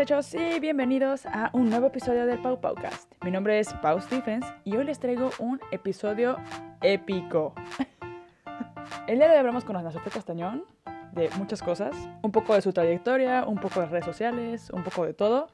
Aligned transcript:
muchachos 0.00 0.32
y 0.32 0.58
bienvenidos 0.60 1.26
a 1.26 1.50
un 1.52 1.68
nuevo 1.68 1.88
episodio 1.88 2.24
del 2.24 2.40
Pau 2.40 2.58
Paucast. 2.58 3.12
Mi 3.22 3.30
nombre 3.30 3.58
es 3.58 3.70
Pau 3.82 4.00
Stephens 4.00 4.46
y 4.64 4.74
hoy 4.74 4.84
les 4.84 4.98
traigo 4.98 5.28
un 5.38 5.60
episodio 5.72 6.38
épico. 6.80 7.52
El 9.06 9.18
día 9.18 9.26
de 9.26 9.32
hoy 9.32 9.38
hablamos 9.40 9.62
con 9.62 9.76
Ana 9.76 9.92
Sofía 9.92 10.10
Castañón 10.10 10.64
de 11.12 11.28
muchas 11.36 11.62
cosas, 11.62 11.94
un 12.22 12.32
poco 12.32 12.54
de 12.54 12.62
su 12.62 12.72
trayectoria, 12.72 13.44
un 13.44 13.58
poco 13.58 13.80
de 13.80 13.88
redes 13.88 14.06
sociales, 14.06 14.70
un 14.70 14.82
poco 14.84 15.04
de 15.04 15.12
todo. 15.12 15.48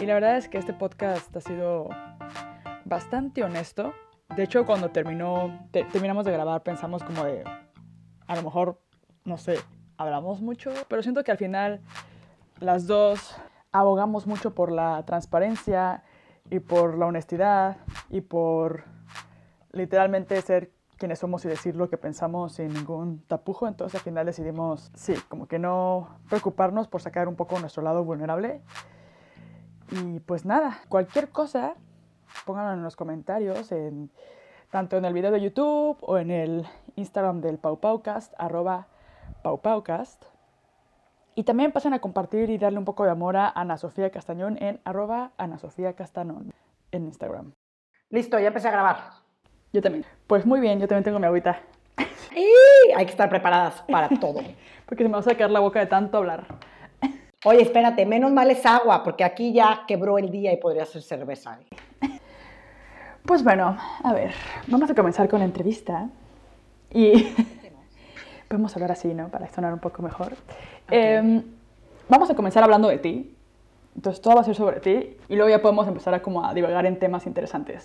Y 0.00 0.06
la 0.06 0.14
verdad 0.14 0.38
es 0.38 0.48
que 0.48 0.56
este 0.56 0.72
podcast 0.72 1.36
ha 1.36 1.42
sido 1.42 1.90
bastante 2.86 3.44
honesto. 3.44 3.92
De 4.34 4.44
hecho, 4.44 4.64
cuando 4.64 4.92
terminó, 4.92 5.68
terminamos 5.72 6.24
de 6.24 6.32
grabar 6.32 6.62
pensamos 6.62 7.02
como 7.02 7.24
de, 7.24 7.44
a 8.26 8.34
lo 8.34 8.42
mejor, 8.42 8.80
no 9.26 9.36
sé, 9.36 9.58
hablamos 9.98 10.40
mucho, 10.40 10.72
pero 10.88 11.02
siento 11.02 11.22
que 11.22 11.32
al 11.32 11.38
final 11.38 11.82
las 12.60 12.86
dos 12.86 13.36
abogamos 13.74 14.28
mucho 14.28 14.54
por 14.54 14.70
la 14.70 15.04
transparencia 15.04 16.04
y 16.48 16.60
por 16.60 16.96
la 16.96 17.06
honestidad 17.06 17.78
y 18.08 18.20
por 18.20 18.84
literalmente 19.72 20.40
ser 20.42 20.70
quienes 20.96 21.18
somos 21.18 21.44
y 21.44 21.48
decir 21.48 21.74
lo 21.74 21.90
que 21.90 21.98
pensamos 21.98 22.52
sin 22.52 22.72
ningún 22.72 23.24
tapujo. 23.26 23.66
Entonces 23.66 23.96
al 23.96 24.04
final 24.04 24.26
decidimos, 24.26 24.92
sí, 24.94 25.14
como 25.28 25.48
que 25.48 25.58
no 25.58 26.20
preocuparnos 26.28 26.86
por 26.86 27.02
sacar 27.02 27.26
un 27.26 27.34
poco 27.34 27.58
nuestro 27.58 27.82
lado 27.82 28.04
vulnerable. 28.04 28.62
Y 29.90 30.20
pues 30.20 30.44
nada, 30.44 30.78
cualquier 30.88 31.30
cosa, 31.30 31.74
pónganlo 32.46 32.74
en 32.74 32.82
los 32.84 32.94
comentarios, 32.94 33.72
en, 33.72 34.12
tanto 34.70 34.96
en 34.96 35.04
el 35.04 35.12
video 35.12 35.32
de 35.32 35.40
YouTube 35.40 35.98
o 36.00 36.18
en 36.18 36.30
el 36.30 36.64
Instagram 36.94 37.40
del 37.40 37.58
PauPaucast, 37.58 38.34
arroba 38.38 38.86
PauPaucast. 39.42 40.26
Y 41.34 41.42
también 41.42 41.72
pasen 41.72 41.94
a 41.94 41.98
compartir 41.98 42.50
y 42.50 42.58
darle 42.58 42.78
un 42.78 42.84
poco 42.84 43.04
de 43.04 43.10
amor 43.10 43.36
a 43.36 43.48
Ana 43.48 43.76
Sofía 43.76 44.10
Castañón 44.10 44.56
en 44.62 44.80
arroba 44.84 45.32
Ana 45.36 45.58
Sofía 45.58 45.94
Castañón 45.94 46.52
en 46.92 47.04
Instagram. 47.04 47.52
Listo, 48.10 48.38
ya 48.38 48.48
empecé 48.48 48.68
a 48.68 48.72
grabar. 48.72 48.96
Yo 49.72 49.82
también. 49.82 50.04
Pues 50.28 50.46
muy 50.46 50.60
bien, 50.60 50.78
yo 50.78 50.86
también 50.86 51.02
tengo 51.02 51.18
mi 51.18 51.26
agüita. 51.26 51.60
¡Y! 52.36 52.92
Hay 52.92 53.04
que 53.04 53.10
estar 53.10 53.28
preparadas 53.28 53.82
para 53.82 54.08
todo. 54.08 54.40
porque 54.86 55.02
se 55.02 55.08
me 55.08 55.14
va 55.14 55.20
a 55.20 55.22
sacar 55.22 55.50
la 55.50 55.60
boca 55.60 55.80
de 55.80 55.86
tanto 55.86 56.18
hablar. 56.18 56.46
Oye, 57.44 57.62
espérate, 57.62 58.06
menos 58.06 58.30
mal 58.30 58.50
es 58.50 58.64
agua, 58.64 59.02
porque 59.02 59.24
aquí 59.24 59.52
ya 59.52 59.82
quebró 59.88 60.18
el 60.18 60.30
día 60.30 60.52
y 60.52 60.58
podría 60.58 60.84
ser 60.86 61.02
cerveza. 61.02 61.58
Pues 63.24 63.42
bueno, 63.42 63.76
a 64.02 64.12
ver, 64.12 64.32
vamos 64.68 64.90
a 64.90 64.94
comenzar 64.94 65.28
con 65.28 65.40
la 65.40 65.46
entrevista. 65.46 66.08
Y 66.92 67.34
podemos 68.48 68.74
hablar 68.76 68.92
así, 68.92 69.14
¿no? 69.14 69.28
Para 69.28 69.48
sonar 69.48 69.72
un 69.72 69.80
poco 69.80 70.02
mejor. 70.02 70.32
Em, 70.90 71.42
vamos 72.08 72.30
a 72.30 72.34
comenzar 72.34 72.62
hablando 72.62 72.88
de 72.88 72.98
ti. 72.98 73.36
Entonces 73.96 74.20
todo 74.20 74.34
va 74.34 74.40
a 74.40 74.44
ser 74.44 74.54
sobre 74.54 74.80
ti 74.80 75.16
y 75.28 75.36
luego 75.36 75.48
ya 75.48 75.62
podemos 75.62 75.86
empezar 75.86 76.14
a, 76.14 76.22
como 76.22 76.44
a 76.44 76.52
divagar 76.52 76.84
en 76.86 76.98
temas 76.98 77.26
interesantes. 77.26 77.82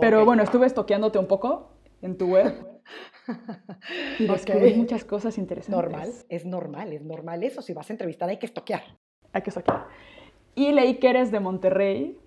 Pero 0.00 0.24
bueno, 0.24 0.42
estuve 0.42 0.66
estoqueándote 0.66 1.18
un 1.18 1.26
poco 1.26 1.70
en 2.02 2.16
tu 2.16 2.28
web 2.28 2.54
y 4.18 4.26
descubrí 4.26 4.74
muchas 4.74 5.04
cosas 5.04 5.38
interesantes. 5.38 5.90
Normal, 5.90 6.12
es 6.28 6.44
normal, 6.44 6.92
es 6.92 7.02
normal 7.02 7.42
eso. 7.42 7.62
Si 7.62 7.72
vas 7.72 7.90
a 7.90 7.92
entrevistar 7.92 8.28
hay 8.28 8.38
que 8.38 8.46
estoquear. 8.46 8.82
Hay 9.32 9.42
que 9.42 9.50
estoquear. 9.50 9.86
Y 10.54 10.72
leí 10.72 10.98
que 10.98 11.10
eres 11.10 11.30
de 11.30 11.40
Monterrey, 11.40 12.18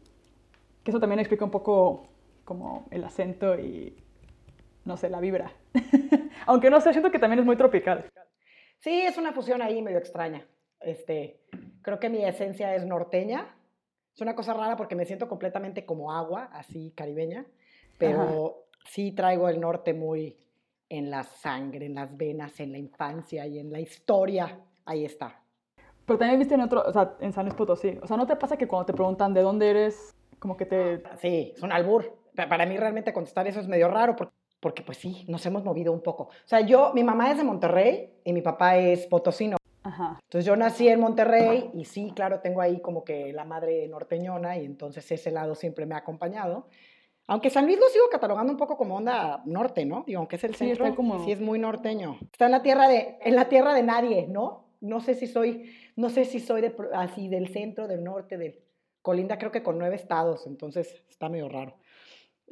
que 0.83 0.91
eso 0.91 0.99
también 0.99 1.19
explica 1.19 1.45
un 1.45 1.51
poco 1.51 2.07
como 2.45 2.85
el 2.91 3.03
acento 3.03 3.57
y, 3.59 3.95
no 4.85 4.97
sé, 4.97 5.09
la 5.09 5.19
vibra. 5.19 5.51
Aunque 6.45 6.69
no 6.69 6.79
sé, 6.81 6.91
siento 6.91 7.11
que 7.11 7.19
también 7.19 7.39
es 7.39 7.45
muy 7.45 7.55
tropical. 7.55 8.09
Sí, 8.79 9.01
es 9.01 9.17
una 9.17 9.33
fusión 9.33 9.61
ahí 9.61 9.81
medio 9.81 9.97
extraña. 9.97 10.45
Este, 10.79 11.39
creo 11.81 11.99
que 11.99 12.09
mi 12.09 12.23
esencia 12.23 12.75
es 12.75 12.85
norteña. 12.85 13.55
Es 14.13 14.21
una 14.21 14.35
cosa 14.35 14.53
rara 14.53 14.75
porque 14.75 14.95
me 14.95 15.05
siento 15.05 15.27
completamente 15.27 15.85
como 15.85 16.11
agua, 16.11 16.49
así 16.51 16.93
caribeña, 16.95 17.45
pero 17.97 18.67
sí 18.85 19.11
traigo 19.11 19.49
el 19.49 19.59
norte 19.59 19.93
muy 19.93 20.37
en 20.89 21.09
la 21.09 21.23
sangre, 21.23 21.87
en 21.87 21.95
las 21.95 22.15
venas, 22.15 22.59
en 22.59 22.73
la 22.73 22.77
infancia 22.77 23.47
y 23.47 23.57
en 23.57 23.71
la 23.71 23.79
historia. 23.79 24.59
Ahí 24.85 25.05
está. 25.05 25.41
Pero 26.05 26.19
también 26.19 26.37
viste 26.37 26.53
en 26.53 26.61
otro, 26.61 26.83
o 26.85 26.91
sea, 26.91 27.15
en 27.21 27.31
San 27.31 27.45
Luis 27.45 27.55
Potosí. 27.55 27.97
O 28.01 28.07
sea, 28.07 28.17
¿no 28.17 28.27
te 28.27 28.35
pasa 28.35 28.57
que 28.57 28.67
cuando 28.67 28.85
te 28.85 28.93
preguntan 28.93 29.33
de 29.33 29.41
dónde 29.41 29.69
eres, 29.69 30.13
como 30.37 30.57
que 30.57 30.65
te... 30.65 31.01
Sí, 31.17 31.53
es 31.55 31.63
un 31.63 31.71
albur. 31.71 32.13
Para 32.35 32.65
mí 32.65 32.77
realmente 32.77 33.13
contestar 33.13 33.47
eso 33.47 33.59
es 33.59 33.67
medio 33.67 33.87
raro 33.87 34.15
porque 34.15 34.33
porque 34.63 34.81
pues 34.81 34.97
sí, 34.97 35.25
nos 35.27 35.45
hemos 35.45 35.65
movido 35.65 35.91
un 35.91 36.01
poco. 36.01 36.23
O 36.23 36.47
sea, 36.47 36.61
yo, 36.61 36.93
mi 36.93 37.03
mamá 37.03 37.29
es 37.29 37.37
de 37.37 37.43
Monterrey 37.43 38.13
y 38.23 38.31
mi 38.31 38.41
papá 38.41 38.77
es 38.77 39.05
potosino. 39.07 39.57
Ajá. 39.83 40.17
Entonces 40.23 40.45
yo 40.45 40.55
nací 40.55 40.87
en 40.87 41.01
Monterrey 41.01 41.69
y 41.73 41.83
sí, 41.83 42.13
claro, 42.15 42.39
tengo 42.39 42.61
ahí 42.61 42.79
como 42.79 43.03
que 43.03 43.33
la 43.33 43.43
madre 43.43 43.85
norteñona 43.89 44.57
y 44.57 44.63
entonces 44.63 45.11
ese 45.11 45.31
lado 45.31 45.53
siempre 45.53 45.85
me 45.85 45.95
ha 45.95 45.97
acompañado. 45.97 46.69
Aunque 47.27 47.49
San 47.49 47.65
Luis 47.65 47.77
lo 47.77 47.87
sigo 47.87 48.05
catalogando 48.09 48.53
un 48.53 48.57
poco 48.57 48.77
como 48.77 48.95
onda 48.95 49.41
norte, 49.45 49.85
¿no? 49.85 50.05
Digo, 50.07 50.19
aunque 50.19 50.37
es 50.37 50.43
el 50.45 50.55
centro, 50.55 50.85
sí, 50.87 50.93
como... 50.93 51.25
sí 51.25 51.33
es 51.33 51.41
muy 51.41 51.59
norteño. 51.59 52.17
Está 52.31 52.45
en 52.45 52.51
la 52.51 52.61
tierra 52.61 52.87
de, 52.87 53.17
en 53.19 53.35
la 53.35 53.49
tierra 53.49 53.73
de 53.73 53.83
nadie, 53.83 54.27
¿no? 54.29 54.69
No 54.79 55.01
sé 55.01 55.13
si 55.13 55.27
soy, 55.27 55.73
no 55.97 56.09
sé 56.09 56.23
si 56.23 56.39
soy 56.39 56.61
de, 56.61 56.73
así 56.93 57.27
del 57.27 57.49
centro, 57.49 57.89
del 57.89 58.01
norte, 58.01 58.37
del 58.37 58.61
colinda 59.01 59.37
creo 59.37 59.51
que 59.51 59.61
con 59.61 59.77
nueve 59.77 59.97
estados, 59.97 60.47
entonces 60.47 61.03
está 61.09 61.27
medio 61.27 61.49
raro 61.49 61.75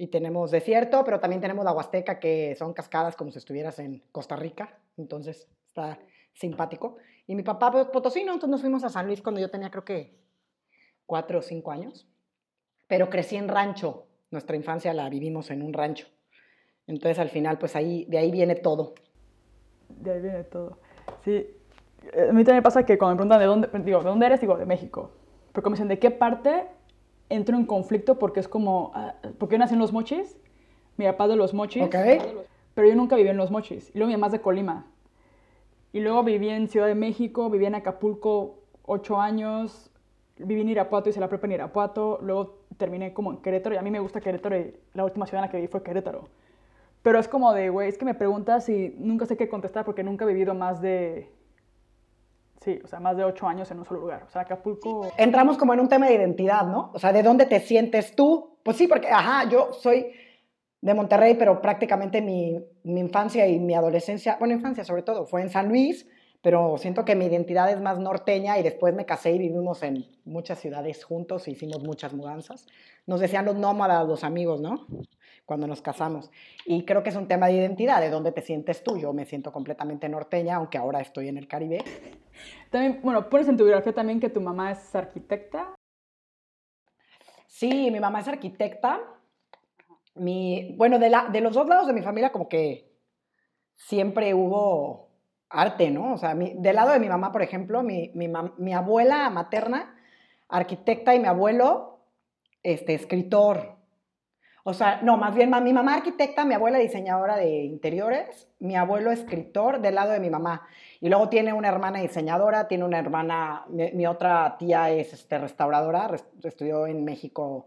y 0.02 0.08
tenemos 0.08 0.50
desierto, 0.50 1.04
pero 1.06 1.20
también 1.20 1.42
tenemos 1.42 1.64
la 1.64 1.74
Huasteca, 1.74 2.20
que 2.20 2.56
son 2.56 2.74
cascadas 2.74 3.16
como 3.16 3.30
si 3.30 3.38
estuvieras 3.38 3.78
en 3.78 4.02
Costa 4.12 4.36
Rica, 4.36 4.80
entonces 4.98 5.48
está 5.68 6.00
simpático. 6.34 6.98
Y 7.28 7.36
mi 7.36 7.44
papá 7.44 7.72
pues, 7.72 7.86
potosino, 7.86 8.34
entonces 8.34 8.50
nos 8.50 8.62
fuimos 8.62 8.84
a 8.84 8.90
San 8.90 9.06
Luis 9.06 9.22
cuando 9.22 9.40
yo 9.40 9.52
tenía 9.52 9.70
creo 9.70 9.86
que 9.86 10.18
cuatro 11.06 11.38
o 11.38 11.42
cinco 11.44 11.70
años, 11.70 12.08
pero 12.88 13.12
crecí 13.12 13.36
en 13.36 13.48
rancho, 13.48 14.08
nuestra 14.32 14.56
infancia 14.56 14.92
la 14.92 15.08
vivimos 15.08 15.52
en 15.52 15.62
un 15.62 15.72
rancho. 15.72 16.08
Entonces 16.88 17.20
al 17.20 17.30
final 17.30 17.60
pues 17.60 17.76
ahí, 17.76 18.06
de 18.06 18.18
ahí 18.18 18.32
viene 18.32 18.56
todo. 18.56 18.96
De 19.88 20.14
ahí 20.14 20.20
viene 20.20 20.44
todo. 20.46 20.80
Sí, 21.24 21.46
a 22.28 22.34
mí 22.34 22.44
también 22.44 22.64
pasa 22.64 22.88
que 22.88 22.98
cuando 22.98 23.14
me 23.14 23.18
preguntan 23.18 23.40
de 23.40 23.46
dónde, 23.46 23.70
digo, 23.86 24.00
¿de 24.00 24.10
dónde 24.10 24.26
eres? 24.26 24.42
Digo, 24.42 24.58
de 24.58 24.66
México. 24.66 25.12
Pero 25.52 25.62
como 25.62 25.76
dicen, 25.76 25.90
¿de 25.90 26.00
qué 26.00 26.10
parte? 26.10 26.66
Entro 27.32 27.58
en 27.58 27.66
conflicto 27.66 28.20
porque 28.20 28.40
es 28.40 28.48
como, 28.48 28.92
ah, 28.94 29.16
porque 29.38 29.56
yo 29.56 29.60
nací 29.60 29.74
en 29.74 29.80
Los 29.80 29.94
Mochis, 29.94 30.38
mi 30.98 31.06
papá 31.06 31.28
de 31.28 31.36
Los 31.36 31.54
Mochis, 31.54 31.90
pero 32.74 32.88
yo 32.88 32.96
nunca 32.96 33.16
viví 33.16 33.30
en 33.30 33.38
Los 33.38 33.52
Mochis, 33.52 33.90
y 33.94 33.98
luego 33.98 34.08
mi 34.08 34.14
mamá 34.14 34.28
es 34.28 34.34
de 34.34 34.42
Colima. 34.42 34.86
Y 35.94 36.00
luego 36.00 36.24
viví 36.24 36.50
en 36.50 36.68
Ciudad 36.68 36.88
de 36.88 36.96
México, 36.96 37.50
viví 37.50 37.66
en 37.66 37.76
Acapulco 37.76 38.60
ocho 38.84 39.20
años, 39.20 39.92
viví 40.38 40.62
en 40.62 40.70
Irapuato, 40.70 41.10
hice 41.10 41.20
la 41.20 41.28
prepa 41.28 41.48
en 41.48 41.54
Irapuato, 41.54 42.20
luego 42.22 42.60
terminé 42.78 43.14
como 43.14 43.32
en 43.32 43.38
Querétaro, 43.38 43.76
y 43.76 43.78
a 43.78 43.82
mí 43.82 43.92
me 43.92 44.00
gusta 44.00 44.22
Querétaro, 44.22 44.58
y 44.58 44.74
la 44.94 45.04
última 45.04 45.26
ciudad 45.26 45.44
en 45.44 45.48
la 45.48 45.52
que 45.52 45.58
viví 45.58 45.68
fue 45.68 45.84
Querétaro. 45.84 46.30
Pero 47.02 47.20
es 47.20 47.28
como 47.28 47.52
de, 47.54 47.70
güey, 47.70 47.90
es 47.90 47.98
que 47.98 48.06
me 48.06 48.14
preguntas 48.14 48.70
y 48.70 48.96
nunca 49.00 49.26
sé 49.26 49.36
qué 49.36 49.50
contestar 49.50 49.86
porque 49.86 50.04
nunca 50.04 50.26
he 50.26 50.28
vivido 50.28 50.54
más 50.54 50.82
de 50.82 51.30
Sí, 52.64 52.80
o 52.84 52.88
sea, 52.88 53.00
más 53.00 53.18
de 53.18 53.24
ocho 53.24 53.48
años 53.48 53.72
en 53.72 53.80
un 53.80 53.86
solo 53.86 54.02
lugar. 54.02 54.24
O 54.24 54.30
sea, 54.30 54.44
Acapulco... 54.44 55.12
Entramos 55.18 55.58
como 55.58 55.74
en 55.74 55.80
un 55.80 55.90
tema 55.90 56.08
de 56.08 56.14
identidad, 56.14 56.68
¿no? 56.68 56.92
O 56.94 57.00
sea, 57.00 57.12
¿de 57.12 57.24
dónde 57.24 57.48
te 57.48 57.60
sientes 57.60 58.16
tú? 58.16 58.60
Pues 58.64 58.78
sí, 58.78 58.88
porque, 58.88 59.08
ajá, 59.08 59.50
yo 59.50 59.74
soy 59.74 60.12
de 60.80 60.94
Monterrey, 60.94 61.36
pero 61.36 61.60
prácticamente 61.60 62.22
mi, 62.22 62.64
mi 62.84 63.00
infancia 63.00 63.48
y 63.48 63.60
mi 63.60 63.74
adolescencia, 63.74 64.38
bueno, 64.38 64.54
infancia 64.54 64.84
sobre 64.84 65.02
todo, 65.02 65.26
fue 65.26 65.42
en 65.42 65.50
San 65.50 65.70
Luis, 65.70 66.08
pero 66.44 66.78
siento 66.78 67.04
que 67.04 67.16
mi 67.16 67.26
identidad 67.26 67.72
es 67.72 67.82
más 67.82 67.98
norteña 67.98 68.60
y 68.60 68.64
después 68.64 68.94
me 68.94 69.06
casé 69.06 69.32
y 69.32 69.40
vivimos 69.40 69.82
en 69.82 70.06
muchas 70.24 70.60
ciudades 70.60 71.04
juntos 71.04 71.48
e 71.48 71.52
hicimos 71.52 71.84
muchas 71.84 72.14
mudanzas. 72.14 72.68
Nos 73.08 73.20
decían 73.20 73.46
los 73.46 73.56
nómadas, 73.56 74.08
los 74.08 74.24
amigos, 74.24 74.62
¿no? 74.62 74.88
Cuando 75.46 75.68
nos 75.68 75.82
casamos. 75.82 76.32
Y 76.66 76.86
creo 76.86 77.04
que 77.04 77.10
es 77.10 77.16
un 77.16 77.28
tema 77.28 77.48
de 77.48 77.54
identidad, 77.54 78.00
de 78.00 78.10
dónde 78.10 78.32
te 78.32 78.42
sientes 78.42 78.84
tú. 78.84 78.98
Yo 78.98 79.12
me 79.12 79.26
siento 79.26 79.52
completamente 79.52 80.08
norteña, 80.08 80.56
aunque 80.56 80.78
ahora 80.78 81.02
estoy 81.02 81.28
en 81.28 81.38
el 81.38 81.48
Caribe. 81.48 81.84
También, 82.70 83.02
bueno, 83.04 83.30
pones 83.30 83.48
en 83.48 83.58
tu 83.58 83.64
biografía 83.64 83.94
también 83.94 84.20
que 84.20 84.30
tu 84.30 84.40
mamá 84.40 84.72
es 84.72 84.96
arquitecta. 84.96 85.76
Sí, 87.48 87.92
mi 87.92 88.00
mamá 88.00 88.22
es 88.22 88.28
arquitecta. 88.28 89.02
Mi, 90.16 90.76
bueno, 90.78 91.00
de, 91.00 91.10
la, 91.10 91.28
de 91.30 91.42
los 91.42 91.54
dos 91.54 91.68
lados 91.68 91.88
de 91.88 91.94
mi 91.94 92.02
familia 92.02 92.32
como 92.32 92.48
que 92.48 92.92
siempre 93.76 94.34
hubo 94.34 95.12
arte, 95.50 95.92
¿no? 95.92 96.14
O 96.14 96.18
sea, 96.18 96.34
del 96.34 96.76
lado 96.76 96.92
de 96.92 97.00
mi 97.00 97.10
mamá, 97.10 97.32
por 97.32 97.42
ejemplo, 97.42 97.84
mi, 97.84 98.12
mi, 98.14 98.74
abuela 98.74 99.30
materna, 99.30 99.96
arquitecta, 100.48 101.14
y 101.14 101.20
mi 101.20 101.28
abuelo, 101.28 102.00
este, 102.64 102.94
escritor. 102.94 103.78
O 104.64 104.74
sea, 104.74 105.02
no, 105.02 105.18
más 105.18 105.34
bien 105.34 105.52
mi 105.64 105.74
mamá 105.74 105.96
arquitecta, 105.96 106.46
mi 106.46 106.54
abuela 106.54 106.78
diseñadora 106.78 107.36
de 107.36 107.64
interiores, 107.64 108.48
mi 108.60 108.76
abuelo 108.76 109.12
escritor 109.12 109.82
del 109.82 109.96
lado 109.96 110.12
de 110.12 110.20
mi 110.20 110.30
mamá. 110.30 110.68
Y 111.00 111.10
luego 111.10 111.30
tiene 111.30 111.52
una 111.52 111.68
hermana 111.68 112.00
diseñadora, 112.00 112.68
tiene 112.68 112.86
una 112.86 113.00
hermana, 113.00 113.66
mi, 113.70 114.06
otra 114.06 114.56
tía 114.60 114.92
es 114.92 115.14
este, 115.14 115.40
restauradora, 115.40 116.12
estudió 116.44 116.86
en 116.86 117.04
México 117.04 117.66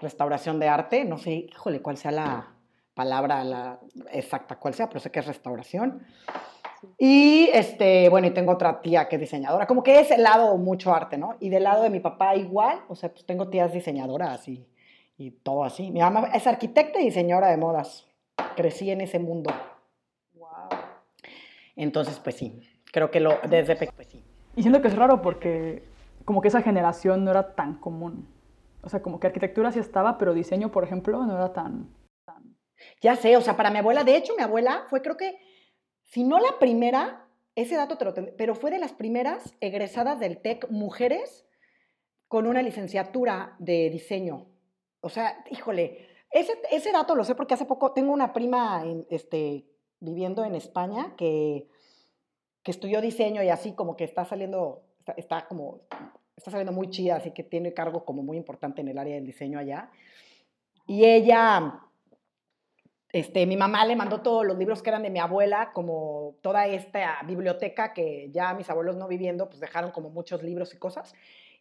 restauración 0.00 0.60
de 0.60 0.68
arte, 0.68 1.04
no 1.04 1.18
sé, 1.18 1.32
híjole, 1.32 1.82
cuál 1.82 1.96
sea 1.96 2.12
la 2.12 2.52
palabra 2.94 3.42
la 3.42 3.80
exacta, 4.12 4.56
cuál 4.56 4.74
sea, 4.74 4.88
pero 4.88 5.00
sé 5.00 5.10
que 5.10 5.18
es 5.18 5.26
restauración. 5.26 6.06
Y, 6.98 7.50
este, 7.52 8.08
bueno, 8.08 8.28
y 8.28 8.30
tengo 8.30 8.52
otra 8.52 8.80
tía 8.80 9.08
que 9.08 9.16
es 9.16 9.20
diseñadora. 9.20 9.66
Como 9.66 9.82
que 9.82 9.98
es 9.98 10.10
el 10.12 10.22
lado 10.22 10.56
mucho 10.58 10.94
arte, 10.94 11.18
¿no? 11.18 11.36
Y 11.40 11.48
del 11.48 11.64
lado 11.64 11.82
de 11.82 11.90
mi 11.90 12.00
papá 12.00 12.36
igual, 12.36 12.80
o 12.88 12.94
sea, 12.94 13.10
pues 13.10 13.26
tengo 13.26 13.48
tías 13.48 13.72
diseñadoras 13.72 14.46
y, 14.46 14.66
y 15.16 15.30
todo 15.30 15.64
así. 15.64 15.90
Mi 15.90 16.00
mamá 16.00 16.30
es 16.34 16.46
arquitecta 16.46 17.00
y 17.00 17.04
diseñadora 17.06 17.48
de 17.48 17.56
modas. 17.56 18.06
Crecí 18.54 18.90
en 18.90 19.00
ese 19.00 19.18
mundo. 19.18 19.50
Wow. 20.34 20.68
Entonces, 21.74 22.18
pues 22.18 22.36
sí, 22.36 22.62
creo 22.92 23.10
que 23.10 23.20
lo, 23.20 23.38
desde 23.48 23.74
pequeño, 23.74 23.96
pues 23.96 24.08
sí. 24.08 24.22
Y 24.56 24.62
siento 24.62 24.80
que 24.80 24.88
es 24.88 24.96
raro 24.96 25.22
porque 25.22 25.84
como 26.24 26.40
que 26.40 26.48
esa 26.48 26.62
generación 26.62 27.24
no 27.24 27.30
era 27.30 27.54
tan 27.54 27.78
común. 27.78 28.28
O 28.82 28.88
sea, 28.88 29.02
como 29.02 29.20
que 29.20 29.26
arquitectura 29.26 29.72
sí 29.72 29.78
estaba, 29.78 30.18
pero 30.18 30.34
diseño, 30.34 30.70
por 30.70 30.84
ejemplo, 30.84 31.24
no 31.24 31.36
era 31.36 31.52
tan... 31.52 31.88
tan... 32.24 32.56
Ya 33.00 33.16
sé, 33.16 33.36
o 33.36 33.40
sea, 33.40 33.56
para 33.56 33.70
mi 33.70 33.78
abuela, 33.78 34.04
de 34.04 34.16
hecho, 34.16 34.34
mi 34.36 34.42
abuela 34.42 34.84
fue 34.88 35.02
creo 35.02 35.16
que 35.16 35.38
si 36.02 36.24
no 36.24 36.38
la 36.38 36.58
primera, 36.58 37.26
ese 37.54 37.76
dato 37.76 37.98
te 37.98 38.04
lo 38.04 38.14
tendré, 38.14 38.32
pero 38.32 38.54
fue 38.54 38.70
de 38.70 38.78
las 38.78 38.92
primeras 38.92 39.54
egresadas 39.60 40.20
del 40.20 40.38
TEC 40.40 40.70
mujeres 40.70 41.46
con 42.28 42.46
una 42.46 42.62
licenciatura 42.62 43.56
de 43.58 43.90
diseño. 43.90 44.46
O 45.06 45.08
sea, 45.08 45.44
híjole, 45.52 46.08
ese, 46.32 46.60
ese 46.72 46.90
dato 46.90 47.14
lo 47.14 47.22
sé 47.22 47.36
porque 47.36 47.54
hace 47.54 47.64
poco 47.64 47.92
tengo 47.92 48.12
una 48.12 48.32
prima 48.32 48.84
este, 49.08 49.64
viviendo 50.00 50.44
en 50.44 50.56
España 50.56 51.14
que, 51.16 51.68
que 52.64 52.72
estudió 52.72 53.00
diseño 53.00 53.40
y 53.44 53.48
así 53.48 53.72
como 53.72 53.96
que 53.96 54.02
está 54.02 54.24
saliendo, 54.24 54.82
está, 54.98 55.12
está, 55.12 55.46
como, 55.46 55.82
está 56.36 56.50
saliendo 56.50 56.72
muy 56.72 56.90
chida, 56.90 57.14
así 57.14 57.30
que 57.30 57.44
tiene 57.44 57.72
cargo 57.72 58.04
como 58.04 58.24
muy 58.24 58.36
importante 58.36 58.80
en 58.80 58.88
el 58.88 58.98
área 58.98 59.14
del 59.14 59.26
diseño 59.26 59.60
allá. 59.60 59.92
Y 60.88 61.04
ella 61.04 61.86
este, 63.12 63.46
mi 63.46 63.56
mamá 63.56 63.86
le 63.86 63.94
mandó 63.94 64.20
todos 64.22 64.44
los 64.44 64.58
libros 64.58 64.82
que 64.82 64.90
eran 64.90 65.04
de 65.04 65.10
mi 65.10 65.20
abuela, 65.20 65.70
como 65.72 66.34
toda 66.42 66.66
esta 66.66 67.22
biblioteca 67.24 67.94
que 67.94 68.28
ya 68.32 68.54
mis 68.54 68.68
abuelos 68.68 68.96
no 68.96 69.06
viviendo, 69.06 69.48
pues 69.48 69.60
dejaron 69.60 69.92
como 69.92 70.10
muchos 70.10 70.42
libros 70.42 70.74
y 70.74 70.78
cosas. 70.78 71.14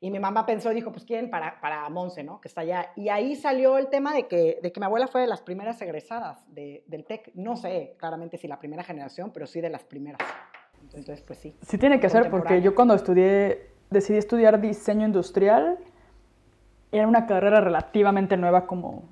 Y 0.06 0.12
mi 0.12 0.19
mamá 0.19 0.46
pensó 0.46 0.69
dijo, 0.69 0.92
pues 0.92 1.04
quieren 1.04 1.31
para, 1.31 1.60
para 1.60 1.90
Monse, 1.90 2.24
¿no? 2.24 2.40
Que 2.40 2.48
está 2.48 2.62
allá. 2.62 2.92
Y 2.96 3.10
ahí 3.10 3.36
salió 3.36 3.80
el 3.80 3.88
tema 3.88 4.13
de 4.13 4.28
que, 4.28 4.60
de 4.62 4.72
que 4.72 4.80
mi 4.80 4.86
abuela 4.86 5.07
fue 5.07 5.22
de 5.22 5.25
las 5.25 5.42
primeras 5.42 5.81
egresadas 5.81 6.46
de, 6.54 6.84
del 6.86 7.06
TEC. 7.06 7.31
No 7.34 7.56
sé 7.56 7.96
claramente 7.98 8.38
si 8.38 8.48
la 8.48 8.60
primera 8.60 8.84
generación, 8.84 9.31
pero 9.34 9.48
sí 9.48 9.62
de 9.62 9.72
las 9.72 9.84
primeras. 9.84 10.19
Entonces, 10.80 11.24
pues 11.24 11.40
sí. 11.40 11.57
Sí 11.63 11.80
tiene 11.80 12.00
que 12.00 12.07
ser, 12.12 12.30
porque 12.30 12.62
yo 12.62 12.75
cuando 12.75 12.94
estudié, 12.94 13.72
decidí 13.90 14.19
estudiar 14.19 14.62
diseño 14.62 15.07
industrial, 15.07 15.80
era 16.92 17.07
una 17.07 17.25
carrera 17.25 17.60
relativamente 17.60 18.38
nueva 18.38 18.68
como 18.68 19.10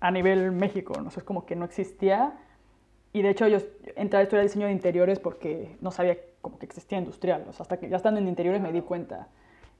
a 0.00 0.10
nivel 0.10 0.52
México, 0.52 1.00
¿no? 1.02 1.10
sé, 1.10 1.20
es 1.20 1.24
como 1.24 1.46
que 1.46 1.56
no 1.56 1.64
existía. 1.64 2.34
Y 3.14 3.22
de 3.22 3.30
hecho 3.30 3.48
yo 3.48 3.60
entré 3.96 4.18
a 4.18 4.22
estudiar 4.24 4.44
diseño 4.44 4.66
de 4.66 4.72
interiores 4.72 5.20
porque 5.20 5.78
no 5.80 5.90
sabía 5.90 6.18
como 6.42 6.58
que 6.58 6.66
existía 6.66 6.98
industrial. 6.98 7.46
O 7.48 7.54
sea, 7.54 7.62
hasta 7.62 7.78
que 7.78 7.88
ya 7.88 7.96
estando 7.96 8.20
en 8.20 8.28
interiores 8.28 8.60
me 8.60 8.70
di 8.72 8.82
cuenta. 8.82 9.28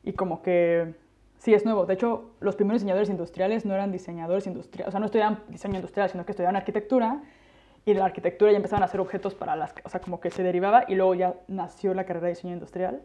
Y 0.02 0.12
como 0.12 0.42
que 0.42 0.94
sí 1.38 1.54
es 1.54 1.64
nuevo. 1.64 1.86
De 1.86 1.94
hecho, 1.94 2.30
los 2.40 2.56
primeros 2.56 2.80
diseñadores 2.80 3.08
industriales 3.08 3.64
no 3.64 3.74
eran 3.74 3.92
diseñadores 3.92 4.46
industriales, 4.46 4.88
o 4.88 4.90
sea, 4.90 5.00
no 5.00 5.06
estudiaban 5.06 5.40
diseño 5.48 5.76
industrial, 5.76 6.08
sino 6.10 6.24
que 6.24 6.32
estudiaban 6.32 6.56
arquitectura. 6.56 7.22
Y 7.84 7.94
de 7.94 8.00
la 8.00 8.06
arquitectura 8.06 8.50
ya 8.50 8.56
empezaban 8.56 8.82
a 8.82 8.86
hacer 8.86 9.00
objetos 9.00 9.34
para 9.34 9.56
las, 9.56 9.74
o 9.82 9.88
sea, 9.88 10.00
como 10.00 10.20
que 10.20 10.30
se 10.30 10.42
derivaba 10.42 10.84
y 10.88 10.94
luego 10.94 11.14
ya 11.14 11.34
nació 11.46 11.94
la 11.94 12.04
carrera 12.04 12.26
de 12.26 12.34
diseño 12.34 12.52
industrial. 12.52 13.00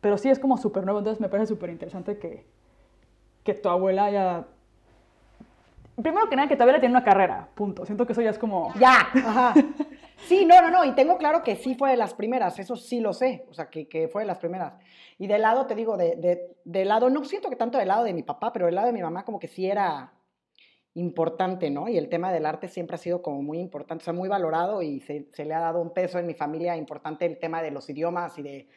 Pero 0.00 0.16
sí 0.16 0.30
es 0.30 0.38
como 0.38 0.56
súper 0.56 0.84
nuevo, 0.84 1.00
entonces 1.00 1.20
me 1.20 1.28
parece 1.28 1.48
súper 1.48 1.70
interesante 1.70 2.18
que, 2.18 2.46
que 3.44 3.54
tu 3.54 3.68
abuela 3.68 4.06
haya 4.06 4.46
primero 6.00 6.28
que 6.28 6.36
nada, 6.36 6.48
que 6.48 6.56
todavía 6.56 6.80
tiene 6.80 6.94
una 6.94 7.04
carrera, 7.04 7.48
punto. 7.54 7.84
Siento 7.84 8.06
que 8.06 8.12
eso 8.12 8.22
ya 8.22 8.30
es 8.30 8.38
como... 8.38 8.72
Ya, 8.78 9.08
ajá. 9.14 9.54
Sí, 10.26 10.44
no, 10.44 10.60
no, 10.62 10.70
no, 10.70 10.84
y 10.84 10.92
tengo 10.92 11.18
claro 11.18 11.42
que 11.42 11.56
sí 11.56 11.74
fue 11.74 11.90
de 11.90 11.96
las 11.96 12.14
primeras, 12.14 12.58
eso 12.58 12.76
sí 12.76 13.00
lo 13.00 13.12
sé, 13.12 13.44
o 13.50 13.54
sea, 13.54 13.68
que, 13.68 13.88
que 13.88 14.08
fue 14.08 14.22
de 14.22 14.26
las 14.26 14.38
primeras. 14.38 14.74
Y 15.18 15.26
del 15.26 15.42
lado, 15.42 15.66
te 15.66 15.74
digo, 15.74 15.96
de, 15.96 16.16
de, 16.16 16.56
del 16.64 16.88
lado, 16.88 17.10
no 17.10 17.24
siento 17.24 17.50
que 17.50 17.56
tanto 17.56 17.78
del 17.78 17.88
lado 17.88 18.04
de 18.04 18.12
mi 18.12 18.22
papá, 18.22 18.52
pero 18.52 18.66
del 18.66 18.74
lado 18.76 18.86
de 18.86 18.92
mi 18.92 19.02
mamá 19.02 19.24
como 19.24 19.38
que 19.38 19.48
sí 19.48 19.66
era 19.66 20.12
importante, 20.94 21.70
¿no? 21.70 21.88
Y 21.88 21.96
el 21.96 22.08
tema 22.08 22.32
del 22.32 22.46
arte 22.46 22.68
siempre 22.68 22.96
ha 22.96 22.98
sido 22.98 23.22
como 23.22 23.42
muy 23.42 23.58
importante, 23.58 24.02
o 24.02 24.04
sea, 24.04 24.12
muy 24.12 24.28
valorado 24.28 24.82
y 24.82 25.00
se, 25.00 25.28
se 25.32 25.44
le 25.44 25.54
ha 25.54 25.60
dado 25.60 25.80
un 25.80 25.92
peso 25.92 26.18
en 26.18 26.26
mi 26.26 26.34
familia 26.34 26.76
importante 26.76 27.24
el 27.26 27.38
tema 27.38 27.62
de 27.62 27.70
los 27.70 27.88
idiomas 27.88 28.38
y 28.38 28.42
de 28.42 28.68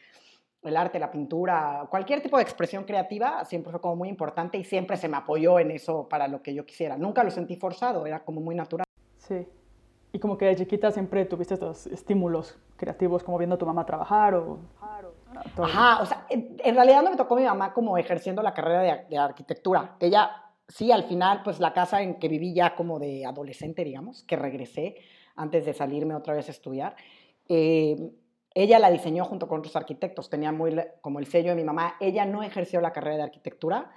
el 0.62 0.76
arte, 0.76 0.98
la 0.98 1.10
pintura, 1.10 1.86
cualquier 1.90 2.20
tipo 2.20 2.36
de 2.38 2.42
expresión 2.42 2.84
creativa 2.84 3.44
siempre 3.44 3.70
fue 3.70 3.80
como 3.80 3.96
muy 3.96 4.08
importante 4.08 4.58
y 4.58 4.64
siempre 4.64 4.96
se 4.96 5.08
me 5.08 5.16
apoyó 5.16 5.60
en 5.60 5.70
eso 5.70 6.08
para 6.08 6.26
lo 6.26 6.42
que 6.42 6.54
yo 6.54 6.66
quisiera. 6.66 6.96
Nunca 6.96 7.22
lo 7.22 7.30
sentí 7.30 7.56
forzado, 7.56 8.04
era 8.04 8.24
como 8.24 8.40
muy 8.40 8.54
natural. 8.54 8.86
Sí. 9.18 9.46
Y 10.16 10.18
como 10.18 10.38
que 10.38 10.46
de 10.46 10.56
chiquita 10.56 10.90
siempre 10.90 11.26
tuviste 11.26 11.52
estos 11.52 11.86
estímulos 11.88 12.56
creativos, 12.78 13.22
como 13.22 13.36
viendo 13.36 13.56
a 13.56 13.58
tu 13.58 13.66
mamá 13.66 13.84
trabajar 13.84 14.34
o... 14.34 14.60
Ajá, 15.62 16.00
o 16.00 16.06
sea, 16.06 16.26
en, 16.30 16.74
realidad 16.74 17.02
no 17.02 17.10
me 17.10 17.18
tocó 17.18 17.36
mi 17.36 17.44
mamá 17.44 17.74
como 17.74 17.98
ejerciendo 17.98 18.40
la 18.40 18.54
carrera 18.54 18.80
de, 18.80 19.04
de, 19.10 19.18
arquitectura. 19.18 19.94
Ella, 20.00 20.30
sí, 20.68 20.90
al 20.90 21.04
final, 21.04 21.42
pues 21.44 21.60
la 21.60 21.74
casa 21.74 22.00
en 22.00 22.14
que 22.14 22.28
viví 22.28 22.54
ya 22.54 22.74
como 22.74 22.98
de 22.98 23.26
adolescente, 23.26 23.84
digamos, 23.84 24.22
que 24.22 24.36
regresé 24.36 24.96
antes 25.34 25.66
de 25.66 25.74
salirme 25.74 26.14
otra 26.14 26.32
vez 26.32 26.48
a 26.48 26.52
estudiar, 26.52 26.96
eh, 27.50 28.10
ella 28.54 28.78
la 28.78 28.90
diseñó 28.90 29.26
junto 29.26 29.48
con 29.48 29.58
otros 29.58 29.76
arquitectos, 29.76 30.30
tenía 30.30 30.50
muy 30.50 30.80
como 31.02 31.18
el 31.18 31.26
sello 31.26 31.50
de 31.50 31.56
mi 31.56 31.64
mamá. 31.64 31.96
Ella 32.00 32.24
no 32.24 32.42
ejerció 32.42 32.80
la 32.80 32.94
carrera 32.94 33.18
de 33.18 33.22
arquitectura, 33.24 33.90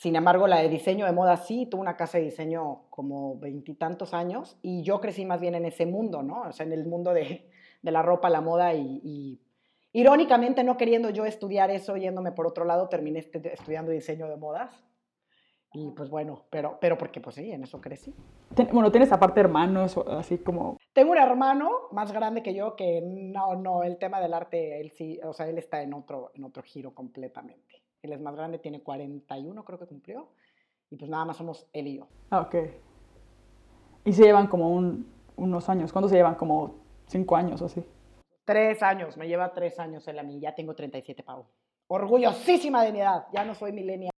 sin 0.00 0.16
embargo, 0.16 0.46
la 0.46 0.62
de 0.62 0.70
diseño 0.70 1.04
de 1.04 1.12
moda 1.12 1.36
sí, 1.36 1.66
tuvo 1.66 1.82
una 1.82 1.94
casa 1.94 2.16
de 2.16 2.24
diseño 2.24 2.84
como 2.88 3.38
veintitantos 3.38 4.14
años 4.14 4.58
y 4.62 4.82
yo 4.82 4.98
crecí 4.98 5.26
más 5.26 5.42
bien 5.42 5.54
en 5.54 5.66
ese 5.66 5.84
mundo, 5.84 6.22
¿no? 6.22 6.40
O 6.48 6.52
sea, 6.52 6.64
en 6.64 6.72
el 6.72 6.86
mundo 6.86 7.12
de, 7.12 7.50
de 7.82 7.90
la 7.90 8.00
ropa, 8.00 8.30
la 8.30 8.40
moda 8.40 8.72
y, 8.72 9.02
y, 9.04 9.42
irónicamente 9.92 10.64
no 10.64 10.78
queriendo 10.78 11.10
yo 11.10 11.26
estudiar 11.26 11.70
eso, 11.70 11.98
yéndome 11.98 12.32
por 12.32 12.46
otro 12.46 12.64
lado, 12.64 12.88
terminé 12.88 13.18
estudiando 13.18 13.92
diseño 13.92 14.26
de 14.26 14.38
modas. 14.38 14.72
Y 15.74 15.90
pues 15.90 16.08
bueno, 16.08 16.46
pero, 16.48 16.78
pero 16.80 16.96
porque 16.96 17.20
pues 17.20 17.36
sí, 17.36 17.52
en 17.52 17.64
eso 17.64 17.78
crecí. 17.78 18.14
Bueno, 18.72 18.90
¿tienes 18.90 19.12
aparte 19.12 19.40
hermanos, 19.40 19.98
así 19.98 20.38
como...? 20.38 20.78
Tengo 20.94 21.12
un 21.12 21.18
hermano 21.18 21.72
más 21.92 22.10
grande 22.10 22.42
que 22.42 22.54
yo 22.54 22.74
que 22.74 23.02
no, 23.04 23.54
no, 23.54 23.82
el 23.82 23.98
tema 23.98 24.18
del 24.18 24.32
arte, 24.32 24.80
él 24.80 24.92
sí, 24.92 25.20
o 25.22 25.34
sea, 25.34 25.46
él 25.46 25.58
está 25.58 25.82
en 25.82 25.92
otro, 25.92 26.30
en 26.34 26.44
otro 26.44 26.62
giro 26.62 26.94
completamente. 26.94 27.79
Él 28.02 28.12
es 28.12 28.20
más 28.20 28.34
grande, 28.34 28.58
tiene 28.58 28.82
41 28.82 29.64
creo 29.64 29.78
que 29.78 29.86
cumplió, 29.86 30.28
y 30.90 30.96
pues 30.96 31.10
nada 31.10 31.24
más 31.24 31.36
somos 31.36 31.66
él 31.72 31.86
y 31.86 31.96
yo. 31.98 32.06
Ah, 32.30 32.40
ok. 32.40 32.54
Y 34.04 34.12
se 34.12 34.24
llevan 34.24 34.46
como 34.46 34.70
un, 34.70 35.06
unos 35.36 35.68
años, 35.68 35.92
¿cuántos 35.92 36.10
se 36.10 36.16
llevan? 36.16 36.34
Como 36.34 36.74
cinco 37.06 37.36
años 37.36 37.60
o 37.60 37.66
así. 37.66 37.84
Tres 38.44 38.82
años, 38.82 39.16
me 39.16 39.28
lleva 39.28 39.52
tres 39.52 39.78
años 39.78 40.06
él 40.08 40.18
a 40.18 40.22
mí, 40.22 40.40
ya 40.40 40.54
tengo 40.54 40.74
37, 40.74 41.22
Pau. 41.22 41.44
Orgullosísima 41.88 42.82
de 42.82 42.92
mi 42.92 43.00
edad, 43.00 43.26
ya 43.32 43.44
no 43.44 43.54
soy 43.54 43.72
milenia 43.72 44.10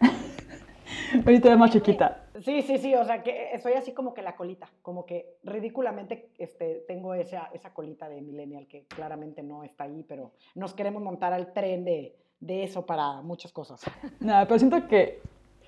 Ahorita 1.24 1.52
es 1.52 1.58
más 1.58 1.70
chiquita. 1.70 2.26
Sí, 2.40 2.62
sí, 2.62 2.78
sí, 2.78 2.94
o 2.94 3.04
sea, 3.04 3.22
que 3.22 3.58
soy 3.60 3.74
así 3.74 3.92
como 3.92 4.12
que 4.12 4.22
la 4.22 4.36
colita, 4.36 4.68
como 4.82 5.06
que 5.06 5.38
ridículamente 5.42 6.30
este, 6.38 6.84
tengo 6.86 7.14
esa, 7.14 7.50
esa 7.52 7.72
colita 7.72 8.08
de 8.08 8.20
millennial 8.20 8.66
que 8.66 8.86
claramente 8.86 9.42
no 9.42 9.64
está 9.64 9.84
ahí, 9.84 10.04
pero 10.06 10.32
nos 10.54 10.74
queremos 10.74 11.02
montar 11.02 11.32
al 11.32 11.52
tren 11.52 11.84
de, 11.84 12.16
de 12.42 12.64
eso 12.64 12.84
para 12.84 13.22
muchas 13.22 13.52
cosas. 13.52 13.80
Nada, 14.20 14.46
pero 14.46 14.58
siento 14.58 14.86
que 14.88 15.22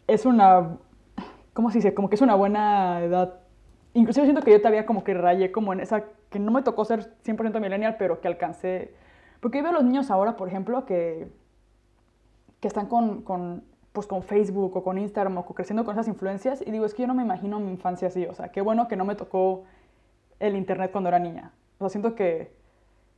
es 0.07 0.27
una, 0.27 0.77
¿cómo 1.55 1.71
se 1.71 1.79
dice? 1.79 1.95
Como 1.95 2.09
que 2.09 2.17
es 2.17 2.21
una 2.21 2.35
buena 2.35 3.01
edad. 3.03 3.41
Inclusive 3.95 4.27
siento 4.27 4.43
que 4.43 4.51
yo 4.51 4.59
todavía 4.59 4.85
como 4.85 5.05
que 5.05 5.15
rayé 5.15 5.53
como 5.53 5.73
en 5.73 5.81
esa, 5.81 6.05
que 6.31 6.41
no 6.41 6.51
me 6.51 6.63
tocó 6.63 6.85
ser 6.85 7.15
100% 7.25 7.61
millennial, 7.61 7.97
pero 7.97 8.21
que 8.21 8.29
alcancé, 8.29 8.93
porque 9.41 9.59
yo 9.59 9.65
veo 9.65 9.71
a 9.71 9.75
los 9.75 9.85
niños 9.85 10.11
ahora, 10.11 10.37
por 10.37 10.49
ejemplo, 10.49 10.85
que, 10.85 11.29
que 12.61 12.69
están 12.69 12.87
con, 12.87 13.23
con 13.23 13.63
pues 13.93 14.09
con 14.09 14.25
Facebook 14.25 14.77
o 14.77 14.83
con 14.83 14.99
Instagram 14.99 15.39
o 15.39 15.45
creciendo 15.45 15.85
con 15.85 15.95
esas 15.95 16.09
influencias 16.09 16.61
y 16.67 16.73
digo, 16.73 16.85
es 16.85 16.95
que 16.95 17.03
yo 17.03 17.07
no 17.07 17.15
me 17.15 17.23
imagino 17.23 17.61
mi 17.61 17.71
infancia 17.71 18.09
así, 18.09 18.27
o 18.27 18.35
sea, 18.35 18.49
qué 18.49 18.61
bueno 18.61 18.89
que 18.89 18.97
no 18.97 19.05
me 19.05 19.15
tocó 19.15 19.63
el 20.41 20.57
internet 20.57 20.91
cuando 20.91 21.07
era 21.09 21.21
niña. 21.21 21.53
O 21.79 21.85
sea, 21.85 21.91
siento 21.91 22.17
que 22.17 22.53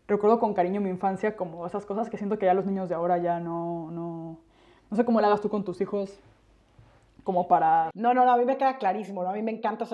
recuerdo 0.08 0.38
con 0.38 0.54
cariño 0.54 0.80
mi 0.80 0.90
infancia 0.90 1.36
como 1.36 1.66
esas 1.66 1.84
cosas 1.84 2.08
que 2.08 2.16
siento 2.16 2.38
que 2.38 2.46
ya 2.46 2.54
los 2.54 2.66
niños 2.66 2.88
de 2.88 2.94
ahora 2.94 3.18
ya 3.18 3.40
no, 3.40 3.90
no, 3.90 4.38
no 4.90 4.96
sé 4.96 5.04
cómo 5.04 5.20
lo 5.20 5.26
hagas 5.26 5.40
tú 5.40 5.48
con 5.48 5.64
tus 5.64 5.80
hijos 5.80 6.18
como 7.24 7.48
para... 7.48 7.90
No, 7.92 8.14
no, 8.14 8.24
no, 8.24 8.32
a 8.32 8.36
mí 8.36 8.44
me 8.44 8.56
queda 8.56 8.78
clarísimo, 8.78 9.24
¿no? 9.24 9.30
A 9.30 9.32
mí 9.32 9.42
me 9.42 9.50
encanta, 9.50 9.84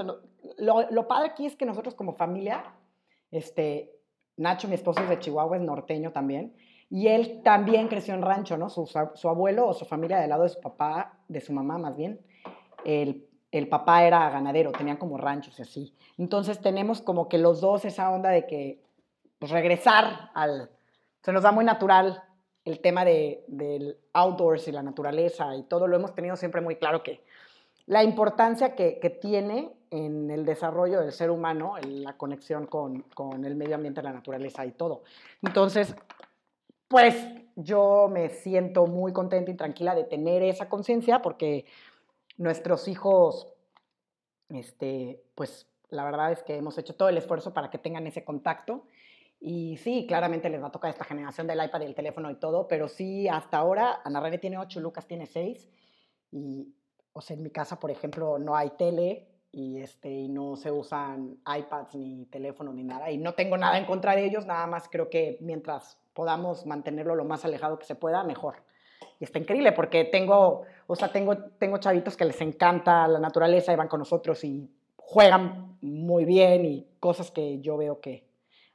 lo, 0.58 0.90
lo, 0.90 1.08
padre 1.08 1.30
aquí 1.30 1.46
es 1.46 1.56
que 1.56 1.64
nosotros 1.64 1.94
como 1.94 2.12
familia, 2.12 2.62
este, 3.30 3.90
Nacho, 4.36 4.68
mi 4.68 4.74
esposo 4.74 5.02
es 5.02 5.08
de 5.08 5.18
Chihuahua, 5.18 5.56
es 5.56 5.62
norteño 5.62 6.12
también, 6.12 6.54
y 6.90 7.08
él 7.08 7.40
también 7.42 7.88
creció 7.88 8.12
en 8.12 8.20
rancho, 8.20 8.58
¿no? 8.58 8.68
Su, 8.68 8.86
su, 8.86 9.28
abuelo 9.30 9.66
o 9.66 9.72
su 9.72 9.86
familia 9.86 10.18
del 10.18 10.28
lado 10.28 10.42
de 10.42 10.50
su 10.50 10.60
papá, 10.60 11.20
de 11.26 11.40
su 11.40 11.54
mamá 11.54 11.78
más 11.78 11.96
bien, 11.96 12.20
el, 12.84 13.26
el 13.50 13.66
papá 13.66 14.04
era 14.04 14.28
ganadero, 14.28 14.72
tenían 14.72 14.98
como 14.98 15.16
ranchos 15.16 15.58
y 15.58 15.62
así. 15.62 15.94
Entonces 16.18 16.60
tenemos 16.60 17.00
como 17.00 17.30
que 17.30 17.38
los 17.38 17.62
dos 17.62 17.86
esa 17.86 18.10
onda 18.10 18.28
de 18.28 18.46
que 18.46 18.82
pues, 19.42 19.50
regresar 19.50 20.30
al... 20.34 20.70
Se 21.20 21.32
nos 21.32 21.42
da 21.42 21.50
muy 21.50 21.64
natural 21.64 22.22
el 22.64 22.78
tema 22.78 23.04
de, 23.04 23.42
del 23.48 23.98
outdoors 24.12 24.68
y 24.68 24.70
la 24.70 24.84
naturaleza 24.84 25.56
y 25.56 25.64
todo 25.64 25.88
lo 25.88 25.96
hemos 25.96 26.14
tenido 26.14 26.36
siempre 26.36 26.60
muy 26.60 26.76
claro 26.76 27.02
que 27.02 27.24
la 27.86 28.04
importancia 28.04 28.76
que, 28.76 29.00
que, 29.00 29.10
tiene 29.10 29.72
en 29.90 30.30
el 30.30 30.44
desarrollo 30.44 31.00
del 31.00 31.10
ser 31.10 31.32
humano, 31.32 31.74
la 31.82 32.16
conexión 32.16 32.66
con, 32.66 33.00
con 33.16 33.44
el 33.44 33.56
medio 33.56 33.74
ambiente, 33.74 34.00
la 34.00 34.12
naturaleza 34.12 34.64
y 34.64 34.70
todo. 34.70 35.02
Entonces, 35.42 35.92
pues 36.86 37.16
yo 37.56 38.08
me 38.08 38.28
siento 38.28 38.86
muy 38.86 39.12
contenta 39.12 39.50
y 39.50 39.54
tranquila 39.54 39.96
de 39.96 40.04
tener 40.04 40.44
esa 40.44 40.68
conciencia 40.68 41.20
porque 41.20 41.64
nuestros 42.36 42.86
hijos, 42.86 43.48
este, 44.50 45.20
pues 45.34 45.66
la 45.90 46.04
verdad 46.04 46.30
es 46.30 46.44
que 46.44 46.56
hemos 46.56 46.78
hecho 46.78 46.94
todo 46.94 47.08
el 47.08 47.18
esfuerzo 47.18 47.52
para 47.52 47.70
que 47.70 47.78
tengan 47.78 48.06
ese 48.06 48.22
contacto. 48.22 48.84
Y 49.44 49.76
sí, 49.78 50.06
claramente 50.06 50.48
les 50.48 50.62
va 50.62 50.68
a 50.68 50.70
tocar 50.70 50.90
esta 50.90 51.02
generación 51.04 51.48
del 51.48 51.64
iPad 51.64 51.80
y 51.80 51.86
el 51.86 51.96
teléfono 51.96 52.30
y 52.30 52.36
todo, 52.36 52.68
pero 52.68 52.86
sí, 52.86 53.26
hasta 53.26 53.58
ahora, 53.58 54.00
Ana 54.04 54.20
René 54.20 54.38
tiene 54.38 54.56
8, 54.56 54.78
Lucas 54.78 55.08
tiene 55.08 55.26
6. 55.26 55.68
Y, 56.30 56.72
o 57.12 57.20
sea, 57.20 57.36
en 57.36 57.42
mi 57.42 57.50
casa, 57.50 57.80
por 57.80 57.90
ejemplo, 57.90 58.38
no 58.38 58.54
hay 58.54 58.70
tele 58.70 59.26
y, 59.50 59.80
este, 59.80 60.08
y 60.08 60.28
no 60.28 60.54
se 60.54 60.70
usan 60.70 61.38
iPads 61.44 61.96
ni 61.96 62.26
teléfono 62.26 62.72
ni 62.72 62.84
nada. 62.84 63.10
Y 63.10 63.18
no 63.18 63.34
tengo 63.34 63.56
nada 63.56 63.78
en 63.78 63.84
contra 63.84 64.14
de 64.14 64.24
ellos, 64.24 64.46
nada 64.46 64.64
más 64.68 64.88
creo 64.88 65.10
que 65.10 65.38
mientras 65.40 65.98
podamos 66.14 66.64
mantenerlo 66.64 67.16
lo 67.16 67.24
más 67.24 67.44
alejado 67.44 67.80
que 67.80 67.84
se 67.84 67.96
pueda, 67.96 68.22
mejor. 68.22 68.62
Y 69.18 69.24
está 69.24 69.40
increíble 69.40 69.72
porque 69.72 70.04
tengo, 70.04 70.62
o 70.86 70.94
sea, 70.94 71.10
tengo, 71.10 71.36
tengo 71.58 71.78
chavitos 71.78 72.16
que 72.16 72.26
les 72.26 72.40
encanta 72.40 73.08
la 73.08 73.18
naturaleza 73.18 73.72
y 73.72 73.76
van 73.76 73.88
con 73.88 73.98
nosotros 73.98 74.44
y 74.44 74.70
juegan 74.96 75.78
muy 75.80 76.24
bien 76.24 76.64
y 76.64 76.86
cosas 77.00 77.32
que 77.32 77.60
yo 77.60 77.76
veo 77.76 78.00
que 78.00 78.30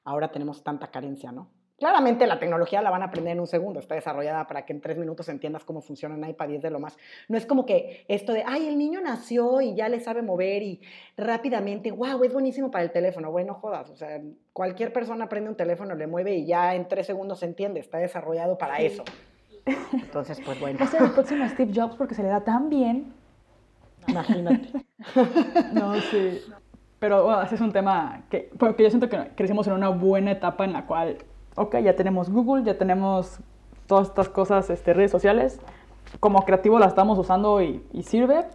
ahora 0.08 0.32
tenemos 0.32 0.64
tanta 0.64 0.88
carencia, 0.88 1.32
¿no? 1.32 1.50
Claramente 1.78 2.26
la 2.26 2.40
tecnología 2.40 2.82
la 2.82 2.90
van 2.90 3.04
a 3.04 3.06
aprender 3.06 3.34
en 3.34 3.40
un 3.40 3.46
segundo, 3.46 3.80
está 3.80 3.94
desarrollada 3.94 4.48
para 4.48 4.66
que 4.66 4.74
en 4.74 4.82
tres 4.82 4.98
minutos 4.98 5.30
entiendas 5.30 5.64
cómo 5.64 5.82
funciona 5.82 6.16
un 6.16 6.28
iPad 6.28 6.50
y 6.50 6.56
es 6.56 6.62
de 6.64 6.72
lo 6.72 6.80
más. 6.80 6.98
No 7.28 7.38
es 7.38 7.46
como 7.46 7.68
que 7.68 8.04
esto 8.08 8.34
de, 8.34 8.44
ay, 8.48 8.68
el 8.68 8.80
niño 8.80 9.00
nació 9.00 9.62
y 9.62 9.76
ya 9.76 9.88
le 9.88 10.00
sabe 10.00 10.24
mover 10.24 10.64
y 10.64 10.82
rápidamente, 11.18 11.92
wow, 11.92 12.24
es 12.24 12.34
buenísimo 12.34 12.72
para 12.72 12.84
el 12.84 12.92
teléfono. 12.92 13.30
Bueno, 13.30 13.54
jodas, 13.54 13.92
o 13.92 13.96
sea, 13.96 14.20
cualquier 14.54 14.92
persona 14.92 15.26
aprende 15.26 15.52
un 15.52 15.58
teléfono, 15.58 15.94
le 15.94 16.08
mueve 16.08 16.36
y 16.36 16.48
ya 16.48 16.74
en 16.74 16.88
tres 16.88 17.06
segundos 17.06 17.40
se 17.40 17.46
entiende, 17.46 17.80
está 17.80 18.00
desarrollado 18.00 18.58
para 18.58 18.80
eso. 18.80 19.04
Entonces, 19.94 20.40
pues 20.44 20.60
bueno. 20.60 20.80
Ese 20.82 20.98
es 20.98 21.04
el 21.04 21.12
próximo 21.12 21.48
Steve 21.48 21.72
Jobs 21.76 21.96
porque 21.96 22.16
se 22.16 22.24
le 22.24 22.30
da 22.30 22.44
tan 22.44 22.70
bien. 22.70 23.14
Imagínate. 24.08 24.70
no, 25.74 25.94
sí. 26.02 26.42
Pero 27.00 27.24
bueno, 27.24 27.42
ese 27.42 27.56
es 27.56 27.62
un 27.62 27.72
tema 27.72 28.24
que, 28.30 28.52
porque 28.58 28.84
yo 28.84 28.90
siento 28.90 29.10
que 29.10 29.32
crecimos 29.36 29.68
en 29.68 29.74
una 29.74 29.90
buena 29.90 30.32
etapa 30.32 30.66
en 30.66 30.74
la 30.74 30.86
cual 30.86 31.18
ok, 31.58 31.78
ya 31.80 31.96
tenemos 31.96 32.30
Google, 32.30 32.64
ya 32.64 32.78
tenemos 32.78 33.40
todas 33.88 34.08
estas 34.08 34.30
cosas, 34.30 34.70
este, 34.70 34.94
redes 34.94 35.12
sociales, 35.12 35.60
como 36.20 36.46
creativo 36.46 36.80
las 36.80 36.90
estamos 36.90 37.18
usando 37.18 37.62
y, 37.62 37.84
sirve, 38.04 38.46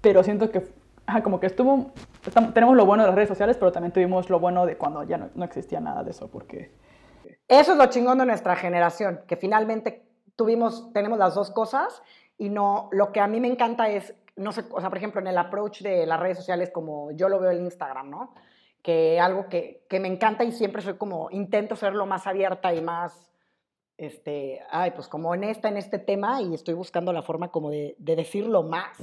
pero 0.00 0.22
siento 0.22 0.50
que 0.50 0.66
como 1.22 1.40
que 1.40 1.46
estuvo, 1.46 1.90
tenemos 2.54 2.76
lo 2.76 2.86
bueno 2.86 3.02
de 3.02 3.08
las 3.08 3.16
redes 3.16 3.28
sociales, 3.28 3.56
pero 3.56 3.72
también 3.72 3.92
tuvimos 3.92 4.30
lo 4.30 4.38
bueno 4.38 4.66
de 4.66 4.76
cuando 4.76 5.02
ya 5.02 5.16
no, 5.16 5.44
existía 5.44 5.80
nada 5.80 6.02
de 6.04 6.10
eso, 6.10 6.28
porque... 6.28 6.70
Eso 7.48 7.72
es 7.72 7.78
lo 7.78 7.86
chingón 7.86 8.18
de 8.18 8.26
nuestra 8.26 8.56
generación, 8.56 9.20
que 9.26 9.36
finalmente 9.36 10.06
tuvimos, 10.36 10.92
tenemos 10.92 11.18
las 11.18 11.34
dos 11.34 11.50
cosas 11.50 12.02
y 12.36 12.50
no, 12.50 12.88
lo 12.92 13.10
que 13.10 13.20
a 13.20 13.26
mí 13.26 13.40
me 13.40 13.48
encanta 13.48 13.88
es, 13.88 14.14
no 14.38 14.52
sé, 14.52 14.64
o 14.70 14.80
sea, 14.80 14.88
por 14.88 14.98
ejemplo, 14.98 15.20
en 15.20 15.26
el 15.26 15.38
approach 15.38 15.82
de 15.82 16.06
las 16.06 16.18
redes 16.18 16.38
sociales 16.38 16.70
como 16.70 17.10
yo 17.12 17.28
lo 17.28 17.38
veo 17.38 17.50
en 17.50 17.64
Instagram, 17.64 18.10
¿no? 18.10 18.34
que 18.82 19.20
algo 19.20 19.48
que, 19.48 19.84
que, 19.88 20.00
me 20.00 20.08
encanta 20.08 20.44
y 20.44 20.52
siempre 20.52 20.82
soy 20.82 20.94
como, 20.94 21.30
intento 21.30 21.76
ser 21.76 21.94
lo 21.94 22.06
más 22.06 22.26
abierta 22.26 22.72
y 22.74 22.80
más, 22.80 23.30
este, 23.96 24.62
ay, 24.70 24.92
pues 24.92 25.08
como 25.08 25.30
honesta 25.30 25.68
en 25.68 25.76
este 25.76 25.98
tema 25.98 26.40
y 26.40 26.54
estoy 26.54 26.74
buscando 26.74 27.12
la 27.12 27.22
forma 27.22 27.50
como 27.50 27.70
de, 27.70 27.96
de 27.98 28.16
decirlo 28.16 28.62
más, 28.62 28.96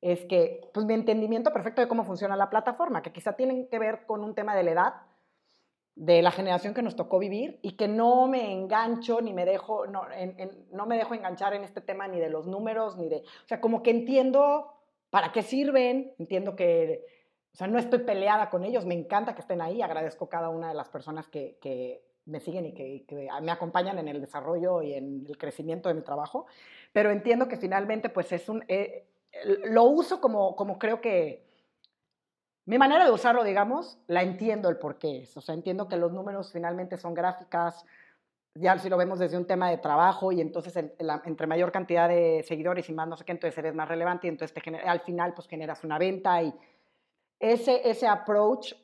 es 0.00 0.24
que, 0.24 0.70
pues 0.72 0.86
mi 0.86 0.94
entendimiento 0.94 1.52
perfecto 1.52 1.80
de 1.80 1.88
cómo 1.88 2.04
funciona 2.04 2.36
la 2.36 2.48
plataforma, 2.48 3.02
que 3.02 3.12
quizá 3.12 3.34
tienen 3.34 3.68
que 3.68 3.78
ver 3.78 4.06
con 4.06 4.22
un 4.24 4.34
tema 4.34 4.54
de 4.54 4.62
la 4.62 4.70
edad, 4.70 4.94
de 6.00 6.22
la 6.22 6.30
generación 6.30 6.72
que 6.72 6.80
nos 6.80 6.96
tocó 6.96 7.18
vivir 7.18 7.58
y 7.60 7.72
que 7.72 7.86
no 7.86 8.26
me 8.26 8.52
engancho 8.52 9.20
ni 9.20 9.34
me 9.34 9.44
dejo, 9.44 9.86
no, 9.86 10.06
no 10.72 10.86
me 10.86 10.96
dejo 10.96 11.12
enganchar 11.12 11.52
en 11.52 11.62
este 11.62 11.82
tema 11.82 12.08
ni 12.08 12.18
de 12.18 12.30
los 12.30 12.46
números, 12.46 12.96
ni 12.96 13.06
de, 13.10 13.16
o 13.16 13.48
sea, 13.48 13.60
como 13.60 13.82
que 13.82 13.90
entiendo 13.90 14.72
para 15.10 15.30
qué 15.30 15.42
sirven, 15.42 16.14
entiendo 16.18 16.56
que 16.56 17.04
o 17.52 17.56
sea, 17.58 17.66
no 17.66 17.78
estoy 17.78 17.98
peleada 17.98 18.48
con 18.48 18.64
ellos, 18.64 18.86
me 18.86 18.94
encanta 18.94 19.34
que 19.34 19.42
estén 19.42 19.60
ahí, 19.60 19.82
agradezco 19.82 20.30
cada 20.30 20.48
una 20.48 20.68
de 20.68 20.74
las 20.74 20.88
personas 20.88 21.28
que, 21.28 21.58
que 21.60 22.02
me 22.24 22.40
siguen 22.40 22.64
y 22.64 22.72
que, 22.72 23.04
que, 23.06 23.28
me 23.42 23.52
acompañan 23.52 23.98
en 23.98 24.08
el 24.08 24.22
desarrollo 24.22 24.80
y 24.80 24.94
en 24.94 25.26
el 25.28 25.36
crecimiento 25.36 25.90
de 25.90 25.96
mi 25.96 26.02
trabajo, 26.02 26.46
pero 26.94 27.10
entiendo 27.10 27.46
que 27.46 27.58
finalmente 27.58 28.08
pues 28.08 28.32
es 28.32 28.48
un, 28.48 28.64
eh, 28.68 29.04
lo 29.64 29.84
uso 29.84 30.18
como, 30.22 30.56
como 30.56 30.78
creo 30.78 31.02
que, 31.02 31.49
mi 32.66 32.78
manera 32.78 33.04
de 33.04 33.10
usarlo, 33.10 33.42
digamos, 33.42 33.98
la 34.06 34.22
entiendo 34.22 34.68
el 34.68 34.78
por 34.78 34.98
qué 34.98 35.22
es, 35.22 35.36
o 35.36 35.40
sea, 35.40 35.54
entiendo 35.54 35.88
que 35.88 35.96
los 35.96 36.12
números 36.12 36.52
finalmente 36.52 36.96
son 36.96 37.14
gráficas, 37.14 37.84
ya 38.54 38.78
si 38.78 38.88
lo 38.88 38.96
vemos 38.96 39.18
desde 39.18 39.36
un 39.36 39.46
tema 39.46 39.70
de 39.70 39.78
trabajo 39.78 40.32
y 40.32 40.40
entonces 40.40 40.76
entre 40.76 41.46
mayor 41.46 41.72
cantidad 41.72 42.08
de 42.08 42.44
seguidores 42.46 42.88
y 42.88 42.92
más 42.92 43.08
no 43.08 43.16
sé 43.16 43.24
qué, 43.24 43.32
entonces 43.32 43.56
eres 43.58 43.74
más 43.74 43.88
relevante 43.88 44.26
y 44.26 44.30
entonces 44.30 44.54
te 44.54 44.76
al 44.76 45.00
final 45.00 45.34
pues 45.34 45.46
generas 45.48 45.84
una 45.84 45.98
venta 45.98 46.42
y 46.42 46.52
ese, 47.38 47.88
ese 47.88 48.06
approach 48.06 48.74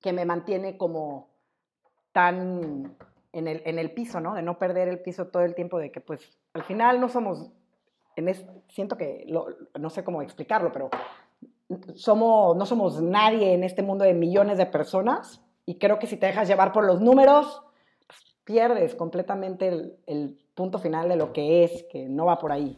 que 0.00 0.12
me 0.12 0.24
mantiene 0.24 0.76
como 0.76 1.28
tan 2.12 2.96
en 3.32 3.46
el, 3.46 3.62
en 3.64 3.78
el 3.78 3.92
piso, 3.92 4.20
¿no? 4.20 4.34
De 4.34 4.42
no 4.42 4.58
perder 4.58 4.88
el 4.88 5.00
piso 5.00 5.28
todo 5.28 5.42
el 5.42 5.54
tiempo, 5.54 5.78
de 5.78 5.92
que 5.92 6.00
pues 6.00 6.38
al 6.54 6.64
final 6.64 7.00
no 7.00 7.08
somos, 7.08 7.50
en 8.16 8.34
siento 8.68 8.96
que, 8.96 9.26
no 9.78 9.90
sé 9.90 10.02
cómo 10.02 10.22
explicarlo, 10.22 10.72
pero 10.72 10.90
somos, 11.94 12.56
no 12.56 12.66
somos 12.66 13.00
nadie 13.02 13.54
en 13.54 13.64
este 13.64 13.82
mundo 13.82 14.04
de 14.04 14.14
millones 14.14 14.58
de 14.58 14.66
personas 14.66 15.42
y 15.66 15.78
creo 15.78 15.98
que 15.98 16.06
si 16.06 16.16
te 16.16 16.26
dejas 16.26 16.48
llevar 16.48 16.72
por 16.72 16.84
los 16.84 17.00
números, 17.00 17.62
pues, 18.06 18.18
pierdes 18.44 18.94
completamente 18.94 19.68
el, 20.06 20.38
punto 20.54 20.80
final 20.80 21.08
de 21.08 21.14
lo 21.14 21.32
que 21.32 21.62
es, 21.62 21.84
que 21.88 22.08
no 22.08 22.26
va 22.26 22.40
por 22.40 22.50
ahí. 22.50 22.76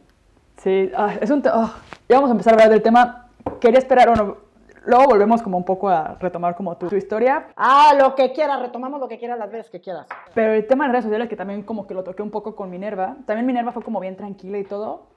Sí, 0.57 0.91
ah, 0.95 1.15
es 1.19 1.31
un... 1.31 1.41
Oh, 1.51 1.73
ya 2.07 2.17
vamos 2.17 2.29
a 2.29 2.33
empezar 2.33 2.53
a 2.53 2.55
hablar 2.57 2.69
del 2.69 2.83
tema. 2.83 3.31
Quería 3.59 3.79
esperar, 3.79 4.09
o 4.09 4.15
no, 4.15 4.37
Luego 4.85 5.05
volvemos 5.05 5.43
como 5.43 5.57
un 5.57 5.63
poco 5.63 5.89
a 5.89 6.15
retomar 6.19 6.55
como 6.55 6.75
tu, 6.75 6.95
historia. 6.95 7.49
Ah, 7.55 7.93
lo 7.99 8.15
que 8.15 8.31
quieras, 8.31 8.59
retomamos 8.59 8.99
lo 8.99 9.07
que 9.07 9.19
quieras 9.19 9.37
las 9.37 9.51
veces 9.51 9.69
que 9.69 9.79
quieras. 9.79 10.07
Pero 10.33 10.53
el 10.53 10.65
tema 10.65 10.85
de 10.85 10.91
redes 10.91 11.05
sociales 11.05 11.29
que 11.29 11.35
también 11.35 11.61
como 11.61 11.85
que 11.85 11.93
lo 11.93 12.03
toqué 12.03 12.23
un 12.23 12.31
poco 12.31 12.55
con 12.55 12.71
Minerva, 12.71 13.15
también 13.27 13.45
Minerva 13.45 13.71
fue 13.71 13.83
como 13.83 13.99
bien 13.99 14.17
tranquila 14.17 14.57
y 14.57 14.63
todo. 14.63 15.10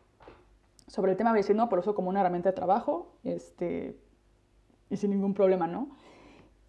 Sobre 0.86 1.12
el 1.12 1.16
tema 1.16 1.32
de 1.32 1.38
decir, 1.38 1.56
no, 1.56 1.68
por 1.68 1.78
eso 1.78 1.94
como 1.94 2.10
una 2.10 2.20
herramienta 2.20 2.50
de 2.50 2.54
trabajo, 2.54 3.16
este, 3.24 3.98
y 4.90 4.96
sin 4.96 5.10
ningún 5.10 5.34
problema, 5.34 5.66
¿no? 5.66 5.96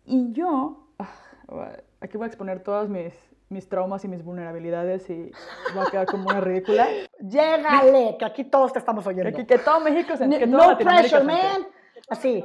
Y 0.05 0.31
yo, 0.31 0.87
ah, 0.99 1.77
aquí 1.99 2.17
voy 2.17 2.25
a 2.25 2.27
exponer 2.27 2.63
todas 2.63 2.89
mis, 2.89 3.13
mis 3.49 3.67
traumas 3.67 4.03
y 4.05 4.07
mis 4.07 4.23
vulnerabilidades 4.23 5.09
y 5.09 5.31
voy 5.73 5.85
a 5.85 5.91
quedar 5.91 6.05
como 6.07 6.29
una 6.29 6.41
ridícula. 6.41 6.87
Llégale, 7.19 8.15
que 8.17 8.25
aquí 8.25 8.43
todos 8.45 8.73
te 8.73 8.79
estamos 8.79 9.05
oyendo. 9.05 9.35
Que, 9.35 9.45
que 9.45 9.57
todo 9.59 9.79
México 9.79 10.15
se 10.15 10.29
que 10.29 10.47
No 10.47 10.77
pressure, 10.77 11.23
man. 11.23 11.67
Así. 12.09 12.43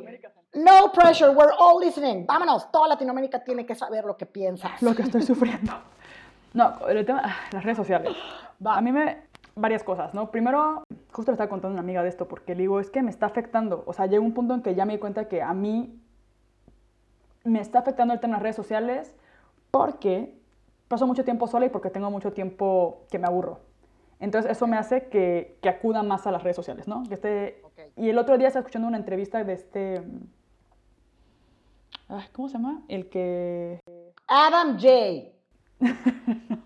No 0.53 0.91
pressure, 0.93 1.31
we're 1.31 1.53
all 1.59 1.81
listening. 1.81 2.27
Vámonos, 2.27 2.71
toda 2.73 2.89
Latinoamérica 2.89 3.43
tiene 3.45 3.65
que 3.65 3.75
saber 3.75 4.05
lo 4.05 4.17
que 4.17 4.27
piensas. 4.27 4.83
Lo 4.83 4.95
que 4.95 5.03
estoy 5.03 5.23
sufriendo. 5.23 5.73
No, 6.53 6.89
el 6.89 7.07
tema, 7.07 7.23
ah, 7.25 7.37
las 7.53 7.63
redes 7.63 7.77
sociales. 7.77 8.17
A 8.65 8.81
mí 8.81 8.91
me, 8.91 9.29
varias 9.61 9.85
cosas, 9.85 10.15
¿no? 10.15 10.31
Primero, 10.31 10.83
justo 11.13 11.31
le 11.31 11.35
estaba 11.35 11.51
contando 11.51 11.73
a 11.73 11.81
una 11.81 11.83
amiga 11.83 12.03
de 12.03 12.09
esto 12.09 12.27
porque 12.27 12.55
le 12.55 12.63
digo, 12.63 12.81
es 12.81 12.91
que 12.91 13.03
me 13.03 13.11
está 13.11 13.27
afectando. 13.27 13.83
O 13.87 13.93
sea, 13.93 14.07
llegó 14.07 14.25
un 14.25 14.33
punto 14.33 14.55
en 14.55 14.63
que 14.63 14.75
ya 14.75 14.85
me 14.87 14.95
di 14.95 14.99
cuenta 14.99 15.29
que 15.29 15.43
a 15.43 15.53
mí 15.53 16.01
me 17.45 17.61
está 17.61 17.81
afectando 17.81 18.15
el 18.15 18.21
tema 18.21 18.33
de 18.33 18.37
las 18.37 18.43
redes 18.43 18.57
sociales 18.57 19.15
porque 19.71 20.39
paso 20.89 21.07
mucho 21.07 21.25
tiempo 21.25 21.47
sola 21.47 21.67
y 21.67 21.69
porque 21.69 21.91
tengo 21.91 22.11
mucho 22.11 22.33
tiempo 22.33 23.07
que 23.11 23.19
me 23.19 23.27
aburro. 23.27 23.61
Entonces 24.19 24.51
eso 24.51 24.67
me 24.67 24.77
hace 24.77 25.09
que, 25.09 25.59
que 25.63 25.69
acuda 25.69 26.03
más 26.03 26.27
a 26.27 26.33
las 26.33 26.43
redes 26.43 26.57
sociales, 26.57 26.89
¿no? 26.89 27.05
Que 27.05 27.15
esté... 27.15 27.63
Y 27.97 28.11
el 28.11 28.19
otro 28.19 28.37
día 28.37 28.49
estaba 28.49 28.61
escuchando 28.61 28.89
una 28.89 28.99
entrevista 28.99 29.45
de 29.45 29.53
este... 29.53 30.03
¿Cómo 32.33 32.49
se 32.49 32.55
llama? 32.55 32.83
El 32.89 33.09
que... 33.09 33.81
Adam 34.27 34.79
J. 34.79 35.31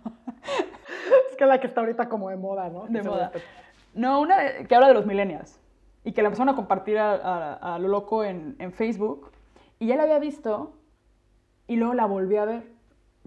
es 1.35 1.39
que 1.39 1.47
la 1.47 1.61
que 1.61 1.67
está 1.67 1.81
ahorita 1.81 2.09
como 2.09 2.31
de 2.31 2.37
moda, 2.37 2.69
¿no? 2.69 2.87
De 2.89 3.03
moda. 3.03 3.33
No, 3.93 4.21
una 4.21 4.65
que 4.67 4.75
habla 4.75 4.89
de 4.89 4.95
los 4.95 5.07
millennials 5.07 5.61
y 6.05 6.13
que 6.13 6.23
la 6.23 6.29
empezaron 6.29 6.53
a 6.53 6.57
compartir 6.57 6.99
a, 6.99 7.79
lo 7.81 7.89
loco 7.89 8.25
en, 8.25 8.57
en, 8.59 8.73
Facebook 8.73 9.31
y 9.79 9.87
ya 9.87 9.97
la 9.97 10.05
había 10.05 10.19
visto 10.19 10.75
y 11.67 11.77
luego 11.77 11.95
la 11.95 12.07
volví 12.07 12.37
a 12.37 12.45
ver. 12.45 12.75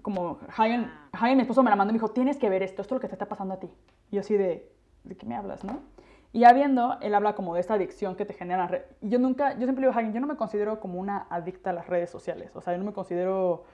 Como 0.02 0.40
Hagen, 0.56 0.92
Hagen, 1.12 1.38
mi 1.38 1.42
esposo, 1.42 1.64
me 1.64 1.70
la 1.70 1.76
mandó 1.76 1.92
y 1.92 1.94
me 1.94 2.00
dijo, 2.00 2.10
tienes 2.10 2.38
que 2.38 2.50
ver 2.50 2.64
esto, 2.64 2.82
esto 2.82 2.96
es 2.96 2.98
lo 2.98 3.02
que 3.02 3.08
te 3.08 3.16
está 3.16 3.28
pasando 3.28 3.56
a 3.56 3.60
ti. 3.60 3.70
Y 4.12 4.16
yo 4.16 4.22
así 4.22 4.38
de, 4.38 4.72
¿de 5.04 5.18
qué 5.18 5.26
me 5.26 5.36
hablas, 5.36 5.64
no? 5.64 5.80
Y 6.34 6.42
ya 6.42 6.54
viendo, 6.54 6.98
él 7.02 7.16
habla 7.16 7.34
como 7.34 7.56
de 7.56 7.62
esta 7.62 7.74
adicción 7.74 8.16
que 8.16 8.26
te 8.26 8.34
genera. 8.34 8.86
Yo 9.02 9.18
nunca, 9.18 9.54
yo 9.54 9.64
siempre 9.64 9.86
digo, 9.86 9.92
Hagen, 9.92 10.14
yo 10.14 10.20
no 10.20 10.28
me 10.28 10.36
considero 10.36 10.80
como 10.80 11.00
una 11.00 11.26
adicta 11.30 11.72
a 11.72 11.74
las 11.74 11.88
redes 11.88 12.10
sociales. 12.10 12.56
O 12.56 12.62
sea, 12.62 12.74
yo 12.74 12.80
no 12.80 12.86
me 12.86 12.94
considero. 12.94 13.66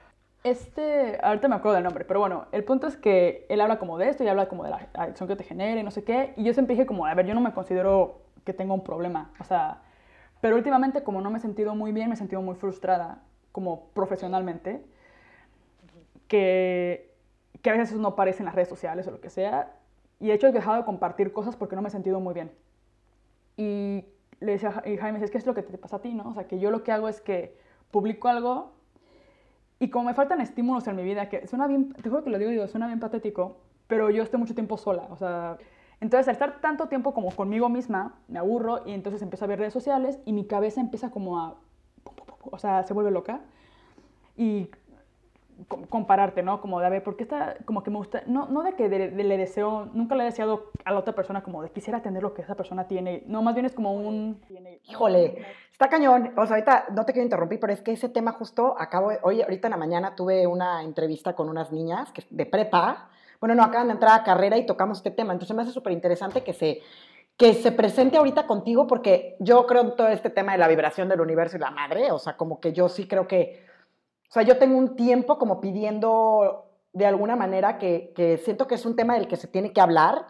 Este, 0.44 1.18
ahorita 1.24 1.48
me 1.48 1.56
acuerdo 1.56 1.76
del 1.76 1.86
nombre, 1.86 2.04
pero 2.04 2.20
bueno, 2.20 2.48
el 2.52 2.66
punto 2.66 2.86
es 2.88 2.98
que 2.98 3.46
él 3.48 3.62
habla 3.62 3.80
como 3.80 3.98
de 3.98 4.10
esto 4.10 4.26
y 4.26 4.28
habla 4.28 4.50
como 4.50 4.66
de 4.66 4.72
la 4.72 4.90
adicción 4.94 5.30
que 5.30 5.38
te 5.38 5.44
genera 5.46 5.80
y 5.80 5.84
no 5.84 5.92
sé 5.92 6.04
qué. 6.04 6.34
Y 6.36 6.44
yo 6.44 6.54
siempre 6.54 6.76
dije 6.76 6.86
como, 6.86 7.06
a 7.06 7.14
ver, 7.14 7.26
yo 7.26 7.34
no 7.34 7.40
me 7.40 7.54
considero 7.54 8.22
que 8.44 8.54
tenga 8.54 8.74
un 8.74 8.84
problema. 8.84 9.32
O 9.40 9.46
sea, 9.46 9.82
pero 10.42 10.58
últimamente 10.58 11.04
como 11.04 11.22
no 11.22 11.32
me 11.32 11.38
he 11.38 11.42
sentido 11.42 11.76
muy 11.76 11.94
bien, 11.94 12.10
me 12.10 12.16
he 12.16 12.18
sentido 12.18 12.42
muy 12.42 12.56
frustrada 12.56 13.24
como 13.54 13.88
profesionalmente, 13.94 14.84
que, 16.28 17.16
que 17.62 17.70
a 17.70 17.74
veces 17.74 17.92
eso 17.92 18.02
no 18.02 18.10
aparece 18.10 18.40
en 18.40 18.46
las 18.46 18.56
redes 18.56 18.68
sociales 18.68 19.08
o 19.08 19.12
lo 19.12 19.22
que 19.22 19.30
sea. 19.30 19.72
Y 20.20 20.28
de 20.28 20.34
hecho 20.34 20.48
he 20.48 20.52
dejado 20.52 20.78
de 20.78 20.84
compartir 20.84 21.32
cosas 21.32 21.56
porque 21.56 21.78
no 21.78 21.82
me 21.82 21.88
he 21.88 21.92
sentido 21.92 22.20
muy 22.20 22.34
bien. 22.34 22.52
Y 23.56 24.06
le 24.42 24.54
decía 24.54 24.70
a 24.70 24.82
Jaime, 24.82 25.24
es 25.24 25.32
que 25.32 25.38
es 25.38 25.46
lo 25.46 25.54
que 25.54 25.64
te 25.64 25.78
pasa 25.78 25.98
a 25.98 26.02
ti, 26.02 26.14
¿no? 26.14 26.28
O 26.28 26.34
sea, 26.34 26.48
que 26.48 26.60
yo 26.60 26.70
lo 26.70 26.84
que 26.84 26.92
hago 26.92 27.08
es 27.08 27.22
que 27.22 27.56
publico 27.92 28.28
algo 28.28 28.74
y 29.84 29.90
como 29.90 30.06
me 30.06 30.14
faltan 30.14 30.40
estímulos 30.40 30.88
en 30.88 30.96
mi 30.96 31.04
vida, 31.04 31.28
que 31.28 31.46
suena 31.46 31.68
bien, 31.68 31.92
te 31.92 32.10
juro 32.10 32.24
que 32.24 32.30
lo 32.30 32.38
digo, 32.38 32.52
digo, 32.52 32.68
suena 32.70 32.88
bien 32.88 33.02
patético, 33.02 33.58
pero 33.88 34.10
yo 34.10 34.24
estoy 34.24 34.40
mucho 34.40 34.54
tiempo 34.54 34.78
sola, 34.78 35.08
o 35.10 35.18
sea, 35.18 35.58
entonces 36.00 36.30
al 36.30 36.34
estar 36.36 36.62
tanto 36.62 36.88
tiempo 36.88 37.14
como 37.14 37.36
conmigo 37.36 37.68
misma, 37.68 38.16
me 38.30 38.40
aburro 38.40 38.84
y 38.86 38.94
entonces 38.94 39.22
empiezo 39.22 39.44
a 39.44 39.50
ver 39.50 39.60
redes 39.60 39.74
sociales 39.74 40.20
y 40.24 40.32
mi 40.32 40.46
cabeza 40.46 40.80
empieza 40.80 41.12
como 41.12 41.38
a, 41.38 41.56
o 42.50 42.58
sea, 42.58 42.84
se 42.84 42.94
vuelve 42.94 43.12
loca. 43.12 43.42
Y 44.38 44.70
compararte, 45.90 46.44
¿no? 46.44 46.62
Como 46.62 46.80
de, 46.80 46.86
a 46.86 46.90
ver, 46.90 47.04
¿por 47.04 47.16
qué 47.16 47.24
está, 47.24 47.56
como 47.66 47.84
que 47.84 47.92
me 47.92 47.98
gusta, 47.98 48.24
no, 48.26 48.48
no 48.48 48.64
de 48.64 48.74
que 48.74 48.90
le 48.90 49.38
deseo, 49.38 49.90
nunca 49.94 50.16
le 50.16 50.24
he 50.24 50.26
deseado 50.26 50.72
a 50.86 50.92
la 50.92 51.00
otra 51.00 51.14
persona 51.14 51.44
como 51.44 51.62
de 51.62 51.70
quisiera 51.72 52.02
tener 52.02 52.24
lo 52.24 52.34
que 52.34 52.42
esa 52.42 52.56
persona 52.56 52.88
tiene, 52.88 53.24
no, 53.28 53.42
más 53.42 53.54
bien 53.54 53.66
es 53.66 53.74
como 53.74 53.94
un... 53.94 54.42
Híjole, 54.90 55.46
está 55.72 55.90
cañón, 55.90 56.34
o 56.38 56.46
sea, 56.46 56.56
ahorita 56.56 56.86
no 56.92 57.06
te 57.06 57.14
quiero 57.14 57.24
interrumpir, 57.24 57.60
pero 57.60 57.74
es 57.74 57.82
que 57.82 57.92
ese 57.92 58.10
tema 58.10 58.34
justo 58.34 58.76
acabo, 58.78 59.12
hoy, 59.22 59.42
ahorita 59.42 59.68
en 59.68 59.72
la 59.72 59.78
mañana 59.78 60.16
tuve 60.16 60.48
una 60.48 60.84
entrevista 60.84 61.34
con 61.34 61.50
unas 61.50 61.72
niñas 61.72 62.12
que, 62.12 62.24
de 62.30 62.46
prepa, 62.46 63.10
bueno, 63.40 63.56
no, 63.56 63.64
acaban 63.64 63.88
de 63.88 63.94
entrar 63.94 64.20
a 64.20 64.24
carrera 64.24 64.58
y 64.58 64.66
tocamos 64.66 64.98
este 64.98 65.12
tema, 65.12 65.34
entonces 65.34 65.56
me 65.56 65.62
hace 65.62 65.72
súper 65.72 65.94
interesante 65.94 66.44
que 66.44 66.54
se 66.54 66.82
que 67.38 67.56
se 67.56 67.72
presente 67.72 68.18
ahorita 68.18 68.46
contigo 68.46 68.86
porque 68.86 69.36
yo 69.40 69.66
creo 69.66 69.82
en 69.82 69.96
todo 69.96 70.08
este 70.10 70.30
tema 70.30 70.52
de 70.52 70.60
la 70.60 70.68
vibración 70.68 71.10
del 71.10 71.20
universo 71.20 71.58
y 71.58 71.60
la 71.60 71.72
madre, 71.72 72.12
o 72.12 72.20
sea, 72.20 72.38
como 72.38 72.60
que 72.60 72.74
yo 72.74 72.90
sí 72.90 73.08
creo 73.08 73.28
que 73.28 73.66
o 74.34 74.40
sea, 74.40 74.42
yo 74.42 74.58
tengo 74.58 74.80
un 74.80 74.96
tiempo 74.96 75.38
como 75.38 75.62
pidiendo 75.62 76.66
de 76.92 77.06
alguna 77.06 77.36
manera 77.36 77.78
que, 77.78 78.14
que 78.16 78.38
siento 78.40 78.66
que 78.66 78.74
es 78.74 78.84
un 78.84 78.96
tema 78.96 79.14
del 79.14 79.28
que 79.28 79.36
se 79.36 79.48
tiene 79.48 79.72
que 79.74 79.80
hablar 79.80 80.26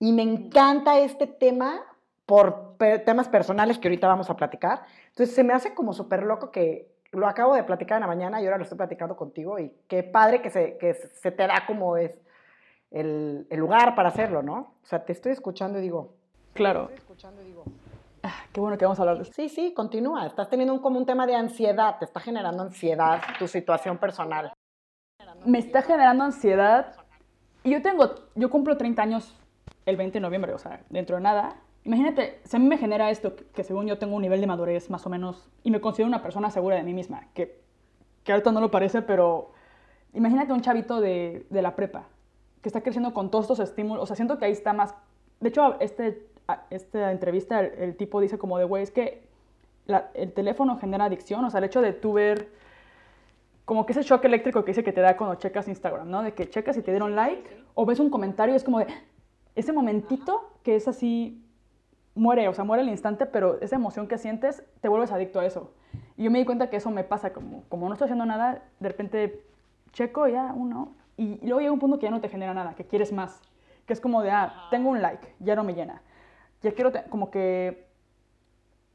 y 0.00 0.12
me 0.12 0.22
encanta 0.22 0.98
este 0.98 1.28
tema 1.28 1.80
por 2.26 2.76
temas 3.04 3.28
personales 3.28 3.78
que 3.78 3.86
ahorita 3.86 4.08
vamos 4.08 4.28
a 4.28 4.34
platicar. 4.34 4.82
Entonces 5.10 5.36
se 5.36 5.44
me 5.44 5.52
hace 5.52 5.72
como 5.72 5.92
súper 5.92 6.24
loco 6.24 6.50
que 6.50 6.90
lo 7.12 7.28
acabo 7.28 7.54
de 7.54 7.62
platicar 7.62 7.98
en 7.98 8.00
la 8.00 8.08
mañana 8.08 8.42
y 8.42 8.44
ahora 8.44 8.58
lo 8.58 8.64
estoy 8.64 8.76
platicando 8.76 9.16
contigo 9.16 9.60
y 9.60 9.72
qué 9.86 10.02
padre 10.02 10.42
que 10.42 10.50
se, 10.50 10.76
que 10.76 10.94
se 10.94 11.30
te 11.30 11.46
da 11.46 11.64
como 11.64 11.96
es 11.96 12.10
el, 12.90 13.46
el 13.50 13.60
lugar 13.60 13.94
para 13.94 14.08
hacerlo, 14.08 14.42
¿no? 14.42 14.74
O 14.82 14.86
sea, 14.86 15.04
te 15.04 15.12
estoy 15.12 15.30
escuchando 15.30 15.78
y 15.78 15.82
digo... 15.82 16.16
Claro. 16.54 16.88
Te 16.88 16.94
estoy 16.94 17.04
escuchando 17.04 17.40
y 17.40 17.44
digo... 17.44 17.62
Ah, 18.26 18.32
qué 18.54 18.60
bueno 18.60 18.78
que 18.78 18.86
vamos 18.86 18.98
a 18.98 19.02
hablar 19.02 19.16
de 19.18 19.24
esto. 19.24 19.34
Sí, 19.36 19.50
sí, 19.50 19.74
continúa. 19.74 20.24
Estás 20.26 20.48
teniendo 20.48 20.72
un, 20.72 20.80
como 20.80 20.98
un 20.98 21.04
tema 21.04 21.26
de 21.26 21.34
ansiedad, 21.34 21.98
te 21.98 22.06
está 22.06 22.20
generando 22.20 22.62
ansiedad 22.62 23.20
tu 23.38 23.46
situación 23.46 23.98
personal. 23.98 24.54
Me 25.44 25.58
está 25.58 25.82
generando 25.82 26.24
ansiedad. 26.24 26.96
Y 27.64 27.70
yo 27.70 27.82
tengo, 27.82 28.14
yo 28.34 28.48
cumplo 28.48 28.78
30 28.78 29.02
años 29.02 29.36
el 29.84 29.98
20 29.98 30.14
de 30.14 30.20
noviembre, 30.22 30.54
o 30.54 30.58
sea, 30.58 30.80
dentro 30.88 31.16
de 31.16 31.22
nada. 31.22 31.56
Imagínate, 31.84 32.40
si 32.44 32.56
a 32.56 32.58
mí 32.58 32.66
me 32.66 32.78
genera 32.78 33.10
esto, 33.10 33.34
que, 33.36 33.62
según 33.62 33.86
yo 33.86 33.98
tengo 33.98 34.16
un 34.16 34.22
nivel 34.22 34.40
de 34.40 34.46
madurez 34.46 34.88
más 34.88 35.04
o 35.04 35.10
menos, 35.10 35.50
y 35.62 35.70
me 35.70 35.82
considero 35.82 36.08
una 36.08 36.22
persona 36.22 36.50
segura 36.50 36.76
de 36.76 36.82
mí 36.82 36.94
misma, 36.94 37.28
que, 37.34 37.60
que 38.22 38.32
ahorita 38.32 38.52
no 38.52 38.62
lo 38.62 38.70
parece, 38.70 39.02
pero 39.02 39.52
imagínate 40.14 40.54
un 40.54 40.62
chavito 40.62 41.02
de, 41.02 41.46
de 41.50 41.60
la 41.60 41.76
prepa, 41.76 42.06
que 42.62 42.70
está 42.70 42.80
creciendo 42.80 43.12
con 43.12 43.30
todos 43.30 43.44
estos 43.44 43.58
estímulos, 43.58 44.02
o 44.02 44.06
sea, 44.06 44.16
siento 44.16 44.38
que 44.38 44.46
ahí 44.46 44.52
está 44.52 44.72
más... 44.72 44.94
De 45.40 45.50
hecho, 45.50 45.78
este 45.80 46.33
esta 46.70 47.12
entrevista 47.12 47.60
el, 47.60 47.96
tipo 47.96 48.20
dice 48.20 48.38
como 48.38 48.58
de, 48.58 48.64
güey, 48.64 48.82
es 48.82 48.90
que 48.90 49.22
el 50.14 50.32
teléfono 50.32 50.78
genera 50.78 51.04
adicción, 51.06 51.44
o 51.44 51.50
sea, 51.50 51.58
el 51.58 51.64
hecho 51.64 51.82
de 51.82 51.92
tú 51.92 52.14
ver 52.14 52.48
como 53.64 53.86
que 53.86 53.92
ese 53.92 54.02
shock 54.02 54.24
eléctrico 54.24 54.64
que 54.64 54.72
dice 54.72 54.84
que 54.84 54.92
te 54.92 55.00
da 55.00 55.16
cuando 55.16 55.36
checas 55.36 55.68
Instagram, 55.68 56.10
¿no? 56.10 56.22
De 56.22 56.32
que 56.32 56.48
checas 56.48 56.76
y 56.76 56.82
te 56.82 56.90
dieron 56.90 57.16
like 57.16 57.64
o 57.74 57.86
ves 57.86 57.98
un 57.98 58.10
comentario, 58.10 58.54
es 58.54 58.64
como 58.64 58.80
de 58.80 58.86
ese 59.54 59.72
momentito 59.72 60.50
que 60.62 60.76
es 60.76 60.86
así, 60.86 61.42
muere, 62.14 62.48
o 62.48 62.54
sea, 62.54 62.64
muere 62.64 62.82
el 62.82 62.88
instante, 62.88 63.26
pero 63.26 63.60
esa 63.60 63.76
emoción 63.76 64.06
que 64.06 64.18
sientes, 64.18 64.62
te 64.80 64.88
vuelves 64.88 65.12
adicto 65.12 65.40
a 65.40 65.46
eso. 65.46 65.72
Y 66.16 66.24
yo 66.24 66.30
me 66.30 66.38
di 66.38 66.44
cuenta 66.44 66.68
que 66.68 66.76
eso 66.76 66.90
me 66.90 67.04
pasa, 67.04 67.32
como, 67.32 67.64
como 67.68 67.88
no 67.88 67.94
estoy 67.94 68.06
haciendo 68.06 68.26
nada, 68.26 68.62
de 68.80 68.88
repente 68.88 69.42
checo 69.92 70.28
ya 70.28 70.52
uno, 70.54 70.92
y, 71.16 71.38
luego 71.42 71.60
llega 71.60 71.72
un 71.72 71.78
punto 71.78 71.98
que 71.98 72.04
ya 72.04 72.10
no 72.10 72.20
te 72.20 72.28
genera 72.28 72.52
nada, 72.52 72.74
que 72.74 72.84
quieres 72.84 73.12
más, 73.12 73.40
que 73.86 73.92
es 73.92 74.00
como 74.00 74.22
de, 74.22 74.30
ah, 74.30 74.66
tengo 74.70 74.90
un 74.90 75.00
like, 75.00 75.34
ya 75.40 75.54
no 75.56 75.64
me 75.64 75.74
llena 75.74 76.02
ya 76.64 76.72
quiero, 76.72 76.92
como 77.10 77.30
que, 77.30 77.86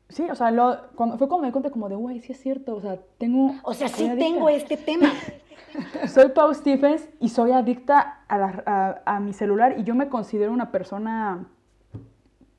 sí, 0.09 0.27
o 0.29 0.35
sea, 0.35 0.51
lo, 0.51 0.89
cuando, 0.95 1.17
fue 1.17 1.27
cuando 1.27 1.47
me 1.47 1.53
conté 1.53 1.71
como 1.71 1.87
de, 1.87 1.95
güey, 1.95 2.19
sí 2.19 2.33
es 2.33 2.39
cierto, 2.39 2.75
o 2.75 2.81
sea, 2.81 2.99
tengo... 3.17 3.53
O 3.63 3.73
sea, 3.73 3.87
sí 3.87 4.09
tengo 4.17 4.49
este 4.49 4.75
tema. 4.75 5.11
soy 6.07 6.29
Pau 6.29 6.53
Stephens 6.53 7.07
y 7.19 7.29
soy 7.29 7.51
adicta 7.51 8.23
a, 8.27 9.01
a, 9.05 9.19
mi 9.19 9.33
celular 9.33 9.75
y 9.77 9.83
yo 9.83 9.93
me 9.93 10.09
considero 10.09 10.51
una 10.51 10.71
persona 10.71 11.45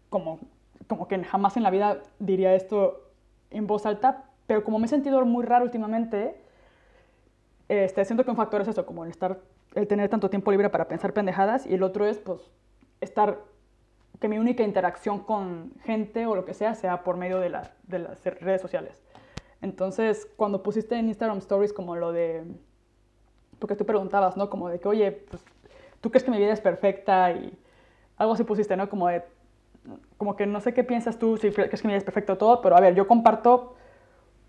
como, 0.08 0.38
como 0.86 1.08
que 1.08 1.22
jamás 1.24 1.56
en 1.56 1.64
la 1.64 1.70
vida 1.70 1.98
diría 2.20 2.54
esto 2.54 3.10
en 3.50 3.66
voz 3.66 3.84
alta, 3.84 4.24
pero 4.46 4.62
como 4.62 4.78
me 4.78 4.86
he 4.86 4.88
sentido 4.88 5.24
muy 5.26 5.44
raro 5.44 5.64
últimamente, 5.64 6.40
este, 7.68 8.04
siento 8.04 8.24
que 8.24 8.30
un 8.30 8.36
factor 8.36 8.60
es 8.60 8.68
eso, 8.68 8.86
como 8.86 9.04
el 9.04 9.10
estar, 9.10 9.40
el 9.74 9.88
tener 9.88 10.08
tanto 10.08 10.30
tiempo 10.30 10.52
libre 10.52 10.70
para 10.70 10.86
pensar 10.88 11.12
pendejadas 11.12 11.66
y 11.66 11.74
el 11.74 11.82
otro 11.82 12.06
es, 12.06 12.18
pues, 12.18 12.40
estar 13.00 13.38
que 14.20 14.28
mi 14.28 14.38
única 14.38 14.62
interacción 14.62 15.20
con 15.20 15.72
gente 15.84 16.26
o 16.26 16.36
lo 16.36 16.44
que 16.44 16.54
sea 16.54 16.74
sea 16.74 17.02
por 17.02 17.16
medio 17.16 17.38
de, 17.38 17.48
la, 17.48 17.72
de 17.84 18.00
las 18.00 18.22
redes 18.24 18.60
sociales. 18.60 19.02
Entonces, 19.62 20.28
cuando 20.36 20.62
pusiste 20.62 20.96
en 20.96 21.08
Instagram 21.08 21.38
Stories 21.38 21.72
como 21.72 21.96
lo 21.96 22.12
de, 22.12 22.44
porque 23.58 23.76
tú 23.76 23.84
preguntabas, 23.84 24.36
¿no? 24.36 24.50
Como 24.50 24.68
de 24.68 24.78
que, 24.78 24.88
oye, 24.88 25.12
pues, 25.12 25.44
tú 26.00 26.10
crees 26.10 26.24
que 26.24 26.30
mi 26.30 26.38
vida 26.38 26.52
es 26.52 26.60
perfecta 26.60 27.32
y 27.32 27.58
algo 28.16 28.34
así 28.34 28.44
pusiste, 28.44 28.76
¿no? 28.76 28.88
Como 28.88 29.08
de, 29.08 29.22
como 30.16 30.36
que 30.36 30.46
no 30.46 30.60
sé 30.60 30.74
qué 30.74 30.84
piensas 30.84 31.18
tú, 31.18 31.36
si 31.36 31.50
crees 31.50 31.70
que 31.70 31.86
mi 31.86 31.92
vida 31.92 31.98
es 31.98 32.04
perfecta 32.04 32.34
o 32.34 32.38
todo, 32.38 32.60
pero 32.60 32.76
a 32.76 32.80
ver, 32.80 32.94
yo 32.94 33.06
comparto 33.06 33.74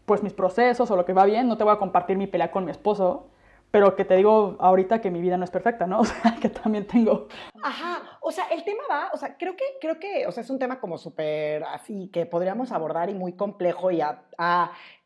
pues 0.05 0.23
mis 0.23 0.33
procesos 0.33 0.91
o 0.91 0.95
lo 0.95 1.05
que 1.05 1.13
va 1.13 1.25
bien, 1.25 1.47
no 1.47 1.57
te 1.57 1.63
voy 1.63 1.73
a 1.73 1.77
compartir 1.77 2.17
mi 2.17 2.27
pelea 2.27 2.51
con 2.51 2.65
mi 2.65 2.71
esposo, 2.71 3.27
pero 3.71 3.95
que 3.95 4.05
te 4.05 4.17
digo 4.17 4.57
ahorita 4.59 4.99
que 4.99 5.09
mi 5.09 5.21
vida 5.21 5.37
no 5.37 5.45
es 5.45 5.51
perfecta, 5.51 5.87
¿no? 5.87 6.01
O 6.01 6.05
sea, 6.05 6.35
que 6.41 6.49
también 6.49 6.85
tengo... 6.85 7.27
Ajá, 7.63 8.17
o 8.21 8.31
sea, 8.31 8.45
el 8.51 8.63
tema 8.63 8.83
va, 8.89 9.09
o 9.13 9.17
sea, 9.17 9.37
creo 9.37 9.55
que, 9.55 9.63
creo 9.79 9.99
que, 9.99 10.27
o 10.27 10.31
sea, 10.31 10.43
es 10.43 10.49
un 10.49 10.59
tema 10.59 10.79
como 10.79 10.97
súper 10.97 11.63
así, 11.63 12.09
que 12.11 12.25
podríamos 12.25 12.71
abordar 12.71 13.09
y 13.09 13.13
muy 13.13 13.33
complejo 13.33 13.91
y 13.91 14.01
a, 14.01 14.21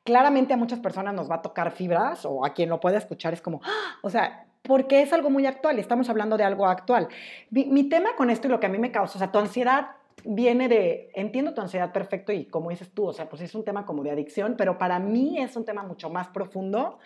claramente 0.04 0.54
a 0.54 0.58
muchas 0.58 0.80
personas 0.80 1.13
nos 1.13 1.30
va 1.30 1.36
a 1.36 1.41
tocar 1.41 1.71
fibras 1.71 2.25
o 2.25 2.45
a 2.45 2.54
quien 2.54 2.69
lo 2.69 2.80
pueda 2.80 2.97
escuchar 2.97 3.34
es 3.34 3.41
como, 3.41 3.62
¡ah! 3.63 3.99
o 4.01 4.10
sea, 4.10 4.47
porque 4.63 5.01
es 5.01 5.13
algo 5.13 5.30
muy 5.30 5.45
actual, 5.45 5.78
estamos 5.78 6.10
hablando 6.10 6.38
de 6.38 6.43
algo 6.43 6.65
actual. 6.65 7.08
Mi, 7.51 7.65
mi 7.65 7.84
tema 7.88 8.15
con 8.15 8.30
esto 8.30 8.47
y 8.47 8.51
lo 8.51 8.60
que 8.60 8.65
a 8.65 8.69
mí 8.69 8.80
me 8.80 8.91
causa, 8.91 9.17
o 9.17 9.19
sea, 9.19 9.32
tu 9.32 9.38
ansiedad 9.38 9.89
viene 10.23 10.67
de, 10.67 11.12
entiendo 11.13 11.54
tu 11.54 11.62
ansiedad 11.62 11.91
perfecto 11.91 12.32
y 12.32 12.45
como 12.45 12.71
dices 12.71 12.89
tú, 12.91 13.06
o 13.06 13.13
sea, 13.13 13.30
pues 13.30 13.41
es 13.41 13.54
un 13.54 13.63
tema 13.63 13.86
como 13.86 14.04
de 14.04 14.12
adicción, 14.12 14.56
pero 14.58 14.78
para 14.78 14.97
mí 14.99 15.39
es 15.39 15.56
un 15.56 15.65
tema 15.65 15.84
mucho 15.84 16.10
más 16.10 16.30
profundo 16.30 16.97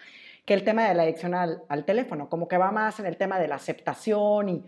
el 0.54 0.64
tema 0.64 0.88
de 0.88 0.94
la 0.94 1.04
adicción 1.04 1.34
al, 1.34 1.86
teléfono, 1.86 2.30
como 2.30 2.48
que 2.48 2.58
va 2.58 2.72
más 2.72 3.00
en 3.00 3.06
el 3.06 3.18
tema 3.18 3.40
de 3.40 3.48
la 3.48 3.56
aceptación 3.56 4.50
y 4.50 4.66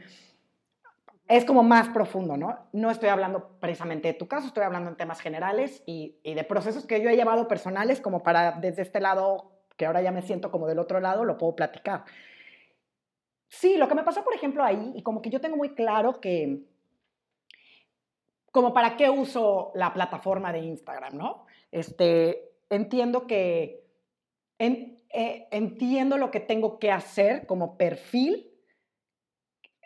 es 1.28 1.46
como 1.46 1.64
más 1.64 1.90
profundo, 1.90 2.36
¿no? 2.36 2.68
No 2.74 2.92
estoy 2.92 3.10
hablando 3.10 3.58
precisamente 3.60 4.10
de 4.10 4.14
tu 4.14 4.28
caso, 4.28 4.48
estoy 4.48 4.64
hablando 4.64 4.90
en 4.90 4.98
temas 4.98 5.22
generales 5.22 5.82
y, 5.86 6.20
de 6.24 6.44
procesos 6.44 6.86
que 6.86 7.02
yo 7.02 7.10
he 7.10 7.16
llevado 7.16 7.48
personales 7.48 8.02
como 8.02 8.22
para 8.22 8.54
desde 8.54 8.82
este 8.82 9.00
lado, 9.00 9.52
que 9.78 9.86
ahora 9.86 10.02
ya 10.02 10.12
me 10.12 10.22
siento 10.22 10.52
como 10.52 10.68
del 10.68 10.80
otro 10.80 11.00
lado, 11.00 11.24
lo 11.24 11.38
puedo 11.38 11.56
platicar. 11.56 12.04
Sí, 13.48 13.78
lo 13.78 13.88
que 13.88 13.96
me 13.96 14.04
pasó, 14.04 14.24
por 14.24 14.34
ejemplo, 14.34 14.64
ahí, 14.64 14.92
y 14.96 15.04
como 15.04 15.22
que 15.22 15.30
yo 15.30 15.42
tengo 15.42 15.58
muy 15.58 15.74
claro 15.74 16.20
que, 16.20 16.64
como 18.52 18.74
para 18.74 18.98
qué 18.98 19.10
uso 19.10 19.72
la 19.76 19.94
plataforma 19.94 20.52
de 20.52 20.60
Instagram, 20.60 21.18
¿no? 21.18 21.46
Este, 21.72 22.52
entiendo 22.70 23.26
que 23.26 23.86
en, 24.60 25.01
eh, 25.14 25.48
entiendo 25.52 26.18
lo 26.18 26.32
que 26.32 26.40
tengo 26.40 26.80
que 26.80 26.92
hacer 26.92 27.46
como 27.46 27.78
perfil, 27.78 28.52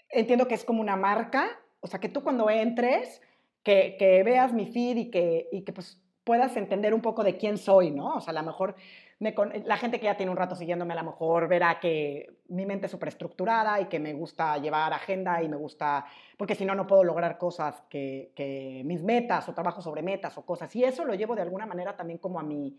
entiendo 0.09 0.47
que 0.47 0.55
es 0.55 0.63
como 0.63 0.81
una 0.81 0.95
marca, 0.95 1.59
o 1.79 1.87
sea, 1.87 1.99
que 1.99 2.09
tú 2.09 2.23
cuando 2.23 2.49
entres, 2.49 3.21
que, 3.63 3.95
que 3.97 4.23
veas 4.23 4.53
mi 4.53 4.67
feed 4.67 4.97
y 4.97 5.11
que, 5.11 5.49
y 5.51 5.63
que 5.63 5.73
pues 5.73 6.01
puedas 6.23 6.57
entender 6.57 6.93
un 6.93 7.01
poco 7.01 7.23
de 7.23 7.37
quién 7.37 7.57
soy, 7.57 7.91
¿no? 7.91 8.15
O 8.15 8.21
sea, 8.21 8.31
a 8.31 8.41
lo 8.41 8.43
mejor 8.43 8.75
me, 9.19 9.33
la 9.63 9.77
gente 9.77 9.99
que 9.99 10.05
ya 10.05 10.17
tiene 10.17 10.31
un 10.31 10.37
rato 10.37 10.55
siguiéndome 10.55 10.93
a 10.93 10.97
lo 10.97 11.03
mejor 11.03 11.47
verá 11.47 11.79
que 11.79 12.41
mi 12.49 12.65
mente 12.65 12.87
es 12.87 12.91
súper 12.91 13.09
estructurada 13.09 13.79
y 13.79 13.85
que 13.85 13.99
me 13.99 14.13
gusta 14.13 14.57
llevar 14.57 14.91
agenda 14.91 15.41
y 15.41 15.47
me 15.47 15.55
gusta, 15.55 16.05
porque 16.37 16.55
si 16.55 16.65
no, 16.65 16.75
no 16.75 16.85
puedo 16.85 17.03
lograr 17.03 17.37
cosas 17.37 17.83
que, 17.89 18.31
que 18.35 18.81
mis 18.85 19.01
metas 19.03 19.47
o 19.47 19.53
trabajo 19.53 19.81
sobre 19.81 20.01
metas 20.01 20.37
o 20.37 20.45
cosas. 20.45 20.75
Y 20.75 20.83
eso 20.83 21.05
lo 21.05 21.13
llevo 21.13 21.35
de 21.35 21.43
alguna 21.43 21.65
manera 21.65 21.95
también 21.95 22.19
como 22.19 22.39
a 22.39 22.43
mi, 22.43 22.77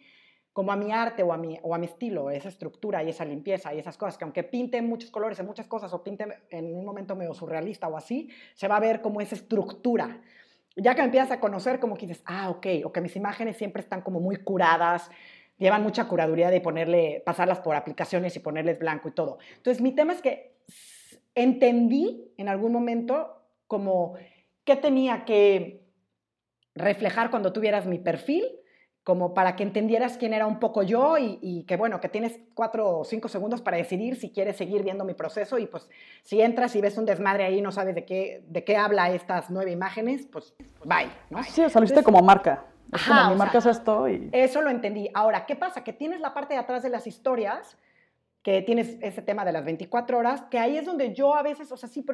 como 0.57 0.73
a 0.73 0.77
mi 0.77 0.91
arte 0.91 1.23
o 1.23 1.35
a 1.35 1.37
mi, 1.37 1.59
o 1.63 1.75
a 1.75 1.79
mi 1.79 1.85
estilo, 1.85 2.31
esa 2.31 2.49
estructura 2.49 3.05
y 3.05 3.11
esa 3.11 3.27
limpieza 3.27 3.75
y 3.75 3.79
esas 3.79 3.99
cosas, 3.99 4.17
que 4.17 4.25
aunque 4.25 4.43
pinte 4.43 4.81
muchos 4.81 5.11
colores 5.11 5.39
en 5.39 5.45
muchas 5.45 5.67
cosas 5.67 5.93
o 5.93 6.03
pinte 6.03 6.27
en 6.49 6.75
un 6.75 6.83
momento 6.83 7.15
medio 7.15 7.35
surrealista 7.35 7.89
o 7.89 7.97
así, 7.99 8.31
se 8.55 8.67
va 8.67 8.79
a 8.79 8.81
ver 8.81 9.03
como 9.03 9.21
esa 9.21 9.35
estructura. 9.35 10.23
ya 10.75 10.95
que 10.95 11.03
me 11.03 11.09
empiezas 11.09 11.31
a 11.33 11.41
conocer, 11.41 11.79
como 11.79 11.95
que 11.95 12.07
dices, 12.07 12.23
ah, 12.25 12.49
ok, 12.49 12.69
o 12.87 12.91
que 12.91 13.03
mis 13.03 13.15
imágenes 13.17 13.59
siempre 13.59 13.83
están 13.83 14.01
como 14.01 14.19
muy 14.19 14.37
curadas, 14.37 15.11
llevan 15.59 15.83
mucha 15.83 16.09
curaduría 16.09 16.49
de 16.49 16.63
ponerle, 16.63 17.23
pasarlas 17.27 17.61
por 17.61 17.77
aplicaciones 17.77 18.35
y 18.35 18.39
ponerles 18.39 18.79
blanco 18.79 19.11
y 19.11 19.13
todo. 19.13 19.39
Entonces, 19.59 19.83
mi 19.83 19.93
tema 19.93 20.15
es 20.15 20.23
que 20.23 20.55
entendí 21.35 22.33
en 22.39 22.49
algún 22.49 22.73
momento 22.73 23.43
como 23.67 24.15
qué 24.65 24.77
tenía 24.77 25.27
que 25.27 25.83
reflejar 26.75 27.31
cuando 27.31 27.53
tuvieras 27.53 27.85
mi 27.85 27.99
perfil, 27.99 28.47
como 29.07 29.35
para 29.35 29.55
que 29.55 29.63
entendieras 29.63 30.17
quién 30.17 30.35
era 30.35 30.49
un 30.49 30.59
poco 30.59 30.83
yo 30.83 31.17
y, 31.17 31.63
que 31.69 31.77
bueno, 31.77 32.01
que 32.01 32.09
tienes 32.09 32.41
cuatro 32.55 32.99
o 32.99 33.05
cinco 33.05 33.29
segundos 33.29 33.63
para 33.63 33.77
decidir 33.77 34.17
si 34.17 34.31
quieres 34.31 34.57
seguir 34.57 34.83
viendo 34.83 35.05
mi 35.05 35.15
proceso 35.15 35.59
y 35.59 35.67
pues 35.67 35.89
si 36.25 36.41
entras 36.41 36.75
y 36.75 36.81
ves 36.81 36.99
un 36.99 37.05
desmadre 37.05 37.45
ahí 37.45 37.59
y 37.59 37.63
no 37.63 37.71
sabes 37.71 37.95
de 37.95 38.05
qué, 38.05 38.43
de 38.49 38.65
qué 38.65 38.77
habla 38.77 39.13
estas 39.13 39.49
nueve 39.49 39.71
imágenes, 39.71 40.27
pues 40.27 40.57
bye, 40.85 41.09
¿no? 41.31 41.41
Sí, 41.45 41.63
o 41.63 41.69
sea, 41.69 42.03
como 42.03 42.21
marca. 42.21 42.65
Es 42.93 43.07
mi 43.07 43.37
marca 43.37 43.59
es 43.59 43.67
esto 43.67 44.09
y... 44.09 44.29
Eso 44.33 44.61
lo 44.61 44.71
entendí. 44.71 45.09
Ahora, 45.15 45.47
¿qué 45.47 45.55
pasa? 45.55 45.85
Que 45.85 45.93
tienes 45.93 46.19
la 46.19 46.35
parte 46.35 46.55
de 46.55 46.59
atrás 46.59 46.83
de 46.83 46.91
las 46.91 47.07
historias, 47.07 47.79
que 48.43 48.61
tienes 48.63 48.97
ese 49.01 49.23
tema 49.23 49.45
de 49.45 49.53
las 49.53 49.65
24 49.65 50.19
horas, 50.19 50.43
que 50.51 50.59
ahí 50.59 50.77
es 50.79 50.85
donde 50.85 51.15
yo 51.15 51.37
a 51.37 51.45
veces, 51.45 51.71
o 51.71 51.77
sea, 51.77 51.89
sí, 51.89 52.05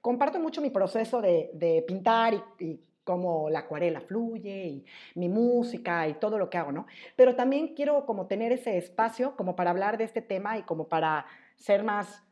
comparto 0.00 0.40
mucho 0.40 0.60
mi 0.60 0.70
proceso 0.70 1.20
de, 1.20 1.52
de 1.54 1.84
pintar 1.86 2.34
y, 2.34 2.64
y 2.64 2.80
cómo 3.04 3.50
la 3.50 3.60
acuarela 3.60 4.00
fluye 4.00 4.66
y 4.66 4.84
mi 5.14 5.28
música 5.28 6.06
y 6.08 6.14
todo 6.14 6.38
lo 6.38 6.50
que 6.50 6.58
hago, 6.58 6.72
¿no? 6.72 6.86
Pero 7.16 7.36
también 7.36 7.74
quiero 7.74 8.06
como 8.06 8.26
tener 8.26 8.52
ese 8.52 8.76
espacio 8.76 9.36
como 9.36 9.56
para 9.56 9.70
hablar 9.70 9.98
de 9.98 10.04
este 10.04 10.22
tema 10.22 10.58
y 10.58 10.62
como 10.62 10.88
para 10.88 11.26
ser 11.56 11.82
más, 11.82 12.22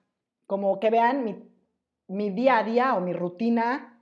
como 0.47 0.81
que 0.81 0.91
vean 0.91 1.25
mi, 1.25 1.37
mi 2.09 2.31
día 2.31 2.59
a 2.59 2.65
día 2.65 2.95
o 2.95 3.01
mi 3.01 3.13
rutina 3.13 3.99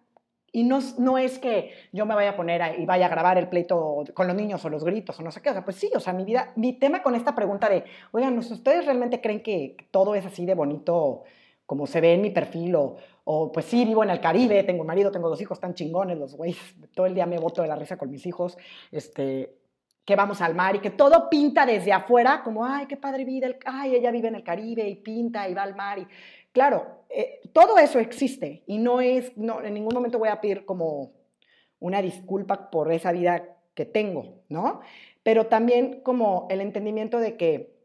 y 0.53 0.65
no, 0.65 0.79
no, 0.99 1.19
es 1.19 1.39
que 1.39 1.73
yo 1.93 2.07
me 2.07 2.15
vaya 2.15 2.31
a 2.31 2.37
poner 2.37 2.81
y 2.81 2.87
vaya 2.87 3.07
a 3.07 3.11
grabar 3.11 3.37
el 3.37 3.49
pleito 3.49 4.05
con 4.15 4.27
los 4.27 4.35
niños 4.35 4.65
o 4.65 4.71
los 4.71 4.85
gritos 4.85 5.21
o 5.21 5.23
no 5.23 5.31
sé 5.31 5.43
qué. 5.43 5.51
O 5.51 5.53
sea, 5.53 5.65
pues 5.65 5.77
sí, 5.77 5.91
o 5.95 6.01
sea, 6.01 6.15
mi 6.15 6.25
vida, 6.25 6.53
mi 6.57 6.73
tema 6.73 7.03
con 7.03 7.15
esta 7.15 7.35
pregunta 7.35 7.69
de, 7.69 7.85
oigan, 8.13 8.39
¿ustedes 8.39 8.87
realmente 8.87 9.21
creen 9.21 9.43
que 9.43 9.77
todo 9.91 10.15
es 10.15 10.25
así 10.25 10.47
de 10.47 10.55
bonito 10.55 11.25
como 11.67 11.87
se 11.87 12.01
ve 12.01 12.15
en 12.15 12.23
mi 12.23 12.31
perfil 12.31 12.75
o, 12.77 12.97
o 13.29 13.51
pues 13.51 13.67
sí, 13.67 13.85
vivo 13.85 14.05
en 14.05 14.11
el 14.11 14.21
Caribe, 14.21 14.63
tengo 14.63 14.83
un 14.83 14.87
marido, 14.87 15.11
tengo 15.11 15.29
dos 15.29 15.41
hijos 15.41 15.59
tan 15.59 15.75
chingones, 15.75 16.17
los 16.17 16.37
güeyes, 16.37 16.77
todo 16.95 17.07
el 17.07 17.15
día 17.15 17.27
me 17.27 17.39
boto 17.39 17.61
de 17.61 17.67
la 17.67 17.75
risa 17.75 17.97
con 17.97 18.09
mis 18.09 18.25
hijos, 18.25 18.57
este, 18.93 19.53
que 20.05 20.15
vamos 20.15 20.41
al 20.41 20.55
mar 20.55 20.77
y 20.77 20.79
que 20.79 20.91
todo 20.91 21.29
pinta 21.29 21.67
desde 21.67 21.93
afuera, 21.93 22.43
como, 22.45 22.65
ay, 22.65 22.87
qué 22.87 22.97
padre 22.97 23.25
vida, 23.25 23.49
ay, 23.65 23.97
ella 23.97 24.13
vive 24.13 24.29
en 24.29 24.37
el 24.37 24.45
Caribe 24.45 24.89
y 24.89 24.95
pinta 24.95 25.49
y 25.49 25.55
va 25.55 25.65
al 25.65 25.75
mar. 25.75 25.99
Y, 25.99 26.07
claro, 26.53 27.03
eh, 27.11 27.41
todo 27.53 27.79
eso 27.79 27.99
existe 27.99 28.63
y 28.65 28.79
no 28.79 29.01
es, 29.01 29.37
no, 29.37 29.61
en 29.61 29.75
ningún 29.75 29.95
momento 29.95 30.21
voy 30.21 30.29
a 30.29 30.41
pedir 30.41 30.65
como 30.65 31.11
una 31.81 32.01
disculpa 32.01 32.71
por 32.71 32.93
esa 32.93 33.11
vida 33.11 33.57
que 33.75 33.87
tengo, 33.87 34.45
¿no? 34.49 34.83
Pero 35.25 35.47
también 35.47 36.01
como 36.03 36.47
el 36.49 36.61
entendimiento 36.61 37.19
de 37.19 37.37
que 37.37 37.76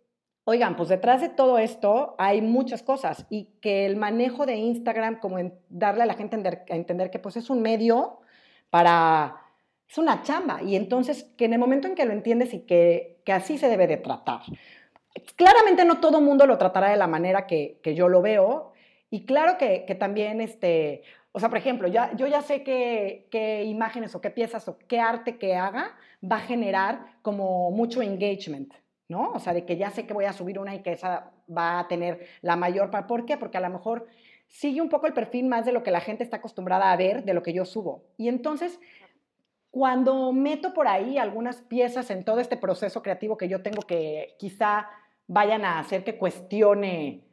Oigan, 0.51 0.75
pues 0.75 0.89
detrás 0.89 1.21
de 1.21 1.29
todo 1.29 1.57
esto 1.57 2.13
hay 2.17 2.41
muchas 2.41 2.83
cosas 2.83 3.25
y 3.29 3.45
que 3.61 3.85
el 3.85 3.95
manejo 3.95 4.45
de 4.45 4.57
Instagram, 4.57 5.21
como 5.21 5.37
darle 5.69 6.03
a 6.03 6.05
la 6.05 6.15
gente 6.15 6.35
a 6.35 6.75
entender 6.75 7.09
que 7.09 7.19
pues 7.19 7.37
es 7.37 7.49
un 7.49 7.61
medio 7.61 8.19
para, 8.69 9.37
es 9.87 9.97
una 9.97 10.23
chamba 10.23 10.61
y 10.61 10.75
entonces 10.75 11.23
que 11.37 11.45
en 11.45 11.53
el 11.53 11.59
momento 11.59 11.87
en 11.87 11.95
que 11.95 12.03
lo 12.03 12.11
entiendes 12.11 12.53
y 12.53 12.65
que, 12.65 13.21
que 13.23 13.31
así 13.31 13.57
se 13.57 13.69
debe 13.69 13.87
de 13.87 13.95
tratar. 13.95 14.41
Claramente 15.37 15.85
no 15.85 16.01
todo 16.01 16.19
mundo 16.19 16.45
lo 16.45 16.57
tratará 16.57 16.89
de 16.89 16.97
la 16.97 17.07
manera 17.07 17.47
que, 17.47 17.79
que 17.81 17.95
yo 17.95 18.09
lo 18.09 18.21
veo 18.21 18.73
y 19.09 19.23
claro 19.23 19.57
que, 19.57 19.85
que, 19.87 19.95
también, 19.95 20.41
este, 20.41 21.03
o 21.31 21.39
sea, 21.39 21.47
por 21.47 21.59
ejemplo, 21.59 21.87
ya, 21.87 22.13
yo 22.17 22.27
ya 22.27 22.41
sé 22.41 22.61
qué, 22.63 23.29
qué 23.31 23.63
imágenes 23.63 24.15
o 24.15 24.19
qué 24.19 24.31
piezas 24.31 24.67
o 24.67 24.77
qué 24.89 24.99
arte 24.99 25.37
que 25.37 25.55
haga 25.55 25.95
va 26.21 26.35
a 26.35 26.41
generar 26.41 27.05
como 27.21 27.71
mucho 27.71 28.01
engagement. 28.01 28.73
¿No? 29.11 29.33
O 29.33 29.39
sea, 29.39 29.53
de 29.53 29.65
que 29.65 29.77
ya 29.77 29.91
sé 29.91 30.07
que 30.07 30.13
voy 30.13 30.25
a 30.25 30.33
subir 30.33 30.57
una 30.57 30.73
y 30.73 30.79
que 30.79 30.93
esa 30.93 31.31
va 31.55 31.79
a 31.79 31.87
tener 31.87 32.25
la 32.41 32.55
mayor... 32.55 32.89
¿Por 33.07 33.25
qué? 33.25 33.37
Porque 33.37 33.57
a 33.57 33.61
lo 33.61 33.69
mejor 33.69 34.07
sigue 34.47 34.81
un 34.81 34.89
poco 34.89 35.05
el 35.05 35.13
perfil 35.13 35.47
más 35.47 35.65
de 35.65 35.73
lo 35.73 35.83
que 35.83 35.91
la 35.91 35.99
gente 35.99 36.23
está 36.23 36.37
acostumbrada 36.37 36.91
a 36.91 36.95
ver, 36.95 37.23
de 37.25 37.33
lo 37.33 37.43
que 37.43 37.53
yo 37.53 37.65
subo. 37.65 38.05
Y 38.17 38.29
entonces, 38.29 38.79
cuando 39.69 40.31
meto 40.31 40.73
por 40.73 40.87
ahí 40.87 41.17
algunas 41.17 41.61
piezas 41.61 42.09
en 42.09 42.23
todo 42.23 42.39
este 42.39 42.57
proceso 42.57 43.01
creativo 43.01 43.37
que 43.37 43.49
yo 43.49 43.61
tengo 43.61 43.81
que 43.81 44.35
quizá 44.39 44.87
vayan 45.27 45.65
a 45.65 45.79
hacer 45.79 46.03
que 46.03 46.17
cuestione 46.17 47.23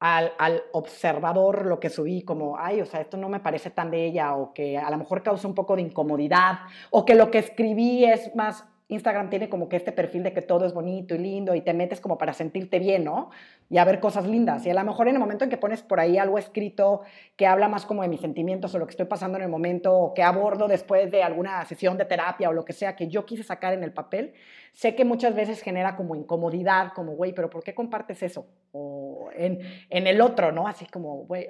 al, 0.00 0.32
al, 0.38 0.62
observador 0.72 1.66
lo 1.66 1.80
que 1.80 1.90
subí, 1.90 2.22
como, 2.22 2.56
ay, 2.56 2.80
o 2.80 2.86
sea, 2.86 3.00
esto 3.00 3.16
no 3.16 3.28
me 3.28 3.40
parece 3.40 3.70
tan 3.70 3.90
de 3.90 4.04
ella, 4.04 4.36
o 4.36 4.54
que 4.54 4.78
a 4.78 4.88
lo 4.90 4.96
mejor 4.96 5.22
causa 5.22 5.48
un 5.48 5.54
poco 5.54 5.74
de 5.74 5.82
incomodidad, 5.82 6.60
o 6.90 7.04
que 7.04 7.16
lo 7.16 7.30
que 7.30 7.38
escribí 7.38 8.04
es 8.04 8.34
más 8.36 8.64
Instagram 8.88 9.28
tiene 9.28 9.50
como 9.50 9.68
que 9.68 9.76
este 9.76 9.92
perfil 9.92 10.22
de 10.22 10.32
que 10.32 10.40
todo 10.40 10.64
es 10.64 10.72
bonito 10.72 11.14
y 11.14 11.18
lindo 11.18 11.54
y 11.54 11.60
te 11.60 11.74
metes 11.74 12.00
como 12.00 12.16
para 12.16 12.32
sentirte 12.32 12.78
bien, 12.78 13.04
¿no? 13.04 13.30
Y 13.68 13.76
a 13.76 13.84
ver 13.84 14.00
cosas 14.00 14.26
lindas. 14.26 14.64
Y 14.64 14.70
a 14.70 14.74
lo 14.74 14.82
mejor 14.82 15.08
en 15.08 15.14
el 15.14 15.20
momento 15.20 15.44
en 15.44 15.50
que 15.50 15.58
pones 15.58 15.82
por 15.82 16.00
ahí 16.00 16.16
algo 16.16 16.38
escrito 16.38 17.02
que 17.36 17.46
habla 17.46 17.68
más 17.68 17.84
como 17.84 18.00
de 18.02 18.08
mis 18.08 18.20
sentimientos 18.20 18.74
o 18.74 18.78
lo 18.78 18.86
que 18.86 18.92
estoy 18.92 19.04
pasando 19.04 19.36
en 19.36 19.44
el 19.44 19.50
momento 19.50 19.94
o 19.94 20.14
que 20.14 20.22
abordo 20.22 20.68
después 20.68 21.10
de 21.10 21.22
alguna 21.22 21.62
sesión 21.66 21.98
de 21.98 22.06
terapia 22.06 22.48
o 22.48 22.54
lo 22.54 22.64
que 22.64 22.72
sea 22.72 22.96
que 22.96 23.08
yo 23.08 23.26
quise 23.26 23.42
sacar 23.42 23.74
en 23.74 23.84
el 23.84 23.92
papel, 23.92 24.32
sé 24.72 24.94
que 24.94 25.04
muchas 25.04 25.34
veces 25.34 25.60
genera 25.60 25.94
como 25.94 26.14
incomodidad, 26.14 26.92
como, 26.94 27.12
güey, 27.12 27.34
pero 27.34 27.50
¿por 27.50 27.62
qué 27.62 27.74
compartes 27.74 28.22
eso? 28.22 28.46
O 28.72 29.28
en, 29.36 29.60
en 29.90 30.06
el 30.06 30.20
otro, 30.22 30.50
¿no? 30.50 30.66
Así 30.66 30.86
como, 30.86 31.24
güey, 31.24 31.48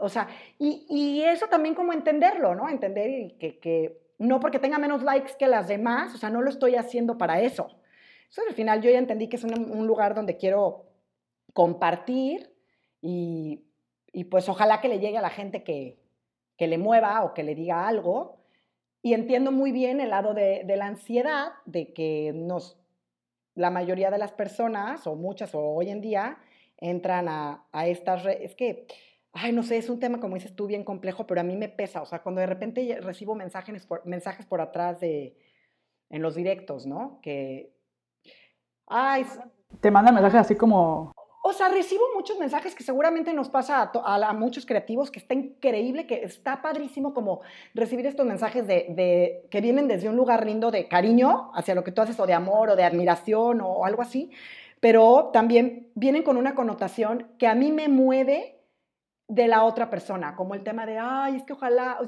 o 0.00 0.08
sea, 0.08 0.28
y, 0.58 0.86
y, 0.88 1.22
eso 1.22 1.46
también 1.48 1.74
como 1.74 1.92
entenderlo, 1.92 2.54
¿no? 2.54 2.70
Entender 2.70 3.36
que, 3.38 3.58
que 3.58 3.99
no 4.20 4.38
porque 4.38 4.58
tenga 4.58 4.78
menos 4.78 5.02
likes 5.02 5.32
que 5.38 5.48
las 5.48 5.66
demás, 5.66 6.14
o 6.14 6.18
sea, 6.18 6.28
no 6.28 6.42
lo 6.42 6.50
estoy 6.50 6.76
haciendo 6.76 7.16
para 7.16 7.40
eso. 7.40 7.68
Entonces, 8.24 8.48
al 8.48 8.54
final 8.54 8.82
yo 8.82 8.90
ya 8.90 8.98
entendí 8.98 9.28
que 9.28 9.36
es 9.36 9.44
un, 9.44 9.86
lugar 9.86 10.14
donde 10.14 10.36
quiero 10.36 10.84
compartir 11.54 12.54
y, 13.00 13.64
pues 14.30 14.46
ojalá 14.50 14.82
que 14.82 14.88
le 14.88 14.98
llegue 14.98 15.16
a 15.16 15.22
la 15.22 15.30
gente 15.30 15.64
que, 15.64 15.98
le 16.58 16.76
mueva 16.76 17.24
o 17.24 17.32
que 17.32 17.42
le 17.42 17.54
diga 17.54 17.88
algo. 17.88 18.42
Y 19.00 19.14
entiendo 19.14 19.52
muy 19.52 19.72
bien 19.72 20.02
el 20.02 20.10
lado 20.10 20.34
de, 20.34 20.64
la 20.76 20.84
ansiedad, 20.84 21.52
de 21.64 21.94
que 21.94 22.32
nos, 22.34 22.78
la 23.54 23.70
mayoría 23.70 24.10
de 24.10 24.18
las 24.18 24.32
personas, 24.32 25.06
o 25.06 25.14
muchas, 25.14 25.54
o 25.54 25.60
hoy 25.60 25.88
en 25.88 26.02
día, 26.02 26.36
entran 26.76 27.26
a, 27.26 27.64
a 27.72 27.86
estas 27.86 28.22
redes. 28.22 28.50
Es 28.50 28.54
que 28.54 28.86
ay, 29.32 29.52
no 29.52 29.62
sé, 29.62 29.76
es 29.76 29.88
un 29.88 30.00
tema, 30.00 30.20
como 30.20 30.34
dices 30.34 30.54
tú, 30.54 30.66
bien 30.66 30.84
complejo, 30.84 31.26
pero 31.26 31.40
a 31.40 31.44
mí 31.44 31.56
me 31.56 31.68
pesa. 31.68 32.02
O 32.02 32.06
sea, 32.06 32.22
cuando 32.22 32.40
de 32.40 32.46
repente 32.46 32.98
recibo 33.00 33.34
mensajes 33.34 33.86
por, 33.86 34.04
mensajes 34.06 34.46
por 34.46 34.60
atrás 34.60 35.00
de, 35.00 35.36
en 36.08 36.22
los 36.22 36.34
directos, 36.34 36.86
¿no? 36.86 37.20
Que, 37.22 37.72
ay... 38.86 39.24
Te 39.80 39.90
mandan 39.90 40.14
mensajes 40.14 40.40
así 40.40 40.56
como... 40.56 41.12
O 41.42 41.54
sea, 41.54 41.68
recibo 41.68 42.04
muchos 42.14 42.38
mensajes 42.38 42.74
que 42.74 42.82
seguramente 42.82 43.32
nos 43.32 43.48
pasa 43.48 43.90
a, 43.94 44.32
muchos 44.34 44.66
creativos, 44.66 45.10
que 45.10 45.20
está 45.20 45.32
increíble, 45.32 46.06
que 46.06 46.22
está 46.22 46.60
padrísimo 46.60 47.14
como 47.14 47.40
recibir 47.72 48.04
estos 48.06 48.26
mensajes 48.26 48.66
de, 48.66 48.86
de, 48.90 49.48
que 49.50 49.62
vienen 49.62 49.88
desde 49.88 50.10
un 50.10 50.16
lugar 50.16 50.44
lindo 50.44 50.70
de 50.70 50.86
cariño 50.86 51.50
hacia 51.54 51.74
lo 51.74 51.82
que 51.82 51.92
tú 51.92 52.02
haces, 52.02 52.20
o 52.20 52.26
de 52.26 52.34
amor, 52.34 52.68
o 52.68 52.76
de 52.76 52.84
admiración, 52.84 53.62
o 53.62 53.86
algo 53.86 54.02
así, 54.02 54.30
pero 54.80 55.30
también 55.32 55.88
vienen 55.94 56.24
con 56.24 56.36
una 56.36 56.54
connotación 56.54 57.28
que 57.38 57.46
a 57.46 57.54
mí 57.54 57.72
me 57.72 57.88
mueve 57.88 58.59
de 59.30 59.46
la 59.46 59.62
otra 59.62 59.88
persona, 59.88 60.34
como 60.34 60.56
el 60.56 60.64
tema 60.64 60.86
de, 60.86 60.98
ay, 60.98 61.36
es 61.36 61.44
que 61.44 61.52
ojalá, 61.52 62.00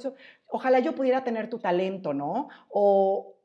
ojalá 0.49 0.81
yo 0.81 0.97
pudiera 0.97 1.23
tener 1.23 1.49
tu 1.49 1.61
talento, 1.61 2.13
¿no? 2.13 2.49
O 2.69 3.37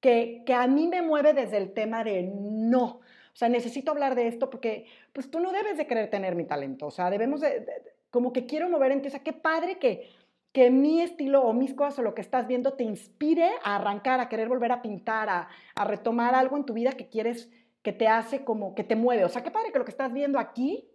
que, 0.00 0.42
que 0.44 0.52
a 0.52 0.66
mí 0.66 0.86
me 0.86 1.00
mueve 1.00 1.32
desde 1.32 1.56
el 1.56 1.72
tema 1.72 2.04
de 2.04 2.30
no, 2.30 2.84
o 2.84 3.36
sea, 3.36 3.48
necesito 3.48 3.90
hablar 3.90 4.14
de 4.14 4.28
esto 4.28 4.50
porque, 4.50 4.84
pues 5.14 5.30
tú 5.30 5.40
no 5.40 5.50
debes 5.50 5.78
de 5.78 5.86
querer 5.86 6.10
tener 6.10 6.34
mi 6.34 6.44
talento, 6.44 6.88
o 6.88 6.90
sea, 6.90 7.08
debemos 7.08 7.40
de, 7.40 7.66
como 8.10 8.34
que 8.34 8.44
quiero 8.44 8.68
mover 8.68 8.92
en 8.92 9.00
ti, 9.00 9.08
o 9.08 9.10
sea, 9.10 9.22
qué 9.22 9.32
padre 9.32 9.78
que, 9.78 10.10
que 10.52 10.70
mi 10.70 11.00
estilo 11.00 11.40
o 11.42 11.54
mis 11.54 11.72
cosas 11.72 12.00
o 12.00 12.02
lo 12.02 12.14
que 12.14 12.20
estás 12.20 12.46
viendo 12.46 12.74
te 12.74 12.84
inspire 12.84 13.48
a 13.64 13.76
arrancar, 13.76 14.20
a 14.20 14.28
querer 14.28 14.50
volver 14.50 14.72
a 14.72 14.82
pintar, 14.82 15.30
a, 15.30 15.48
a 15.74 15.84
retomar 15.86 16.34
algo 16.34 16.58
en 16.58 16.66
tu 16.66 16.74
vida 16.74 16.92
que 16.92 17.08
quieres, 17.08 17.50
que 17.80 17.94
te 17.94 18.08
hace 18.08 18.44
como, 18.44 18.74
que 18.74 18.84
te 18.84 18.94
mueve, 18.94 19.24
o 19.24 19.30
sea, 19.30 19.42
qué 19.42 19.50
padre 19.50 19.72
que 19.72 19.78
lo 19.78 19.86
que 19.86 19.90
estás 19.90 20.12
viendo 20.12 20.38
aquí 20.38 20.89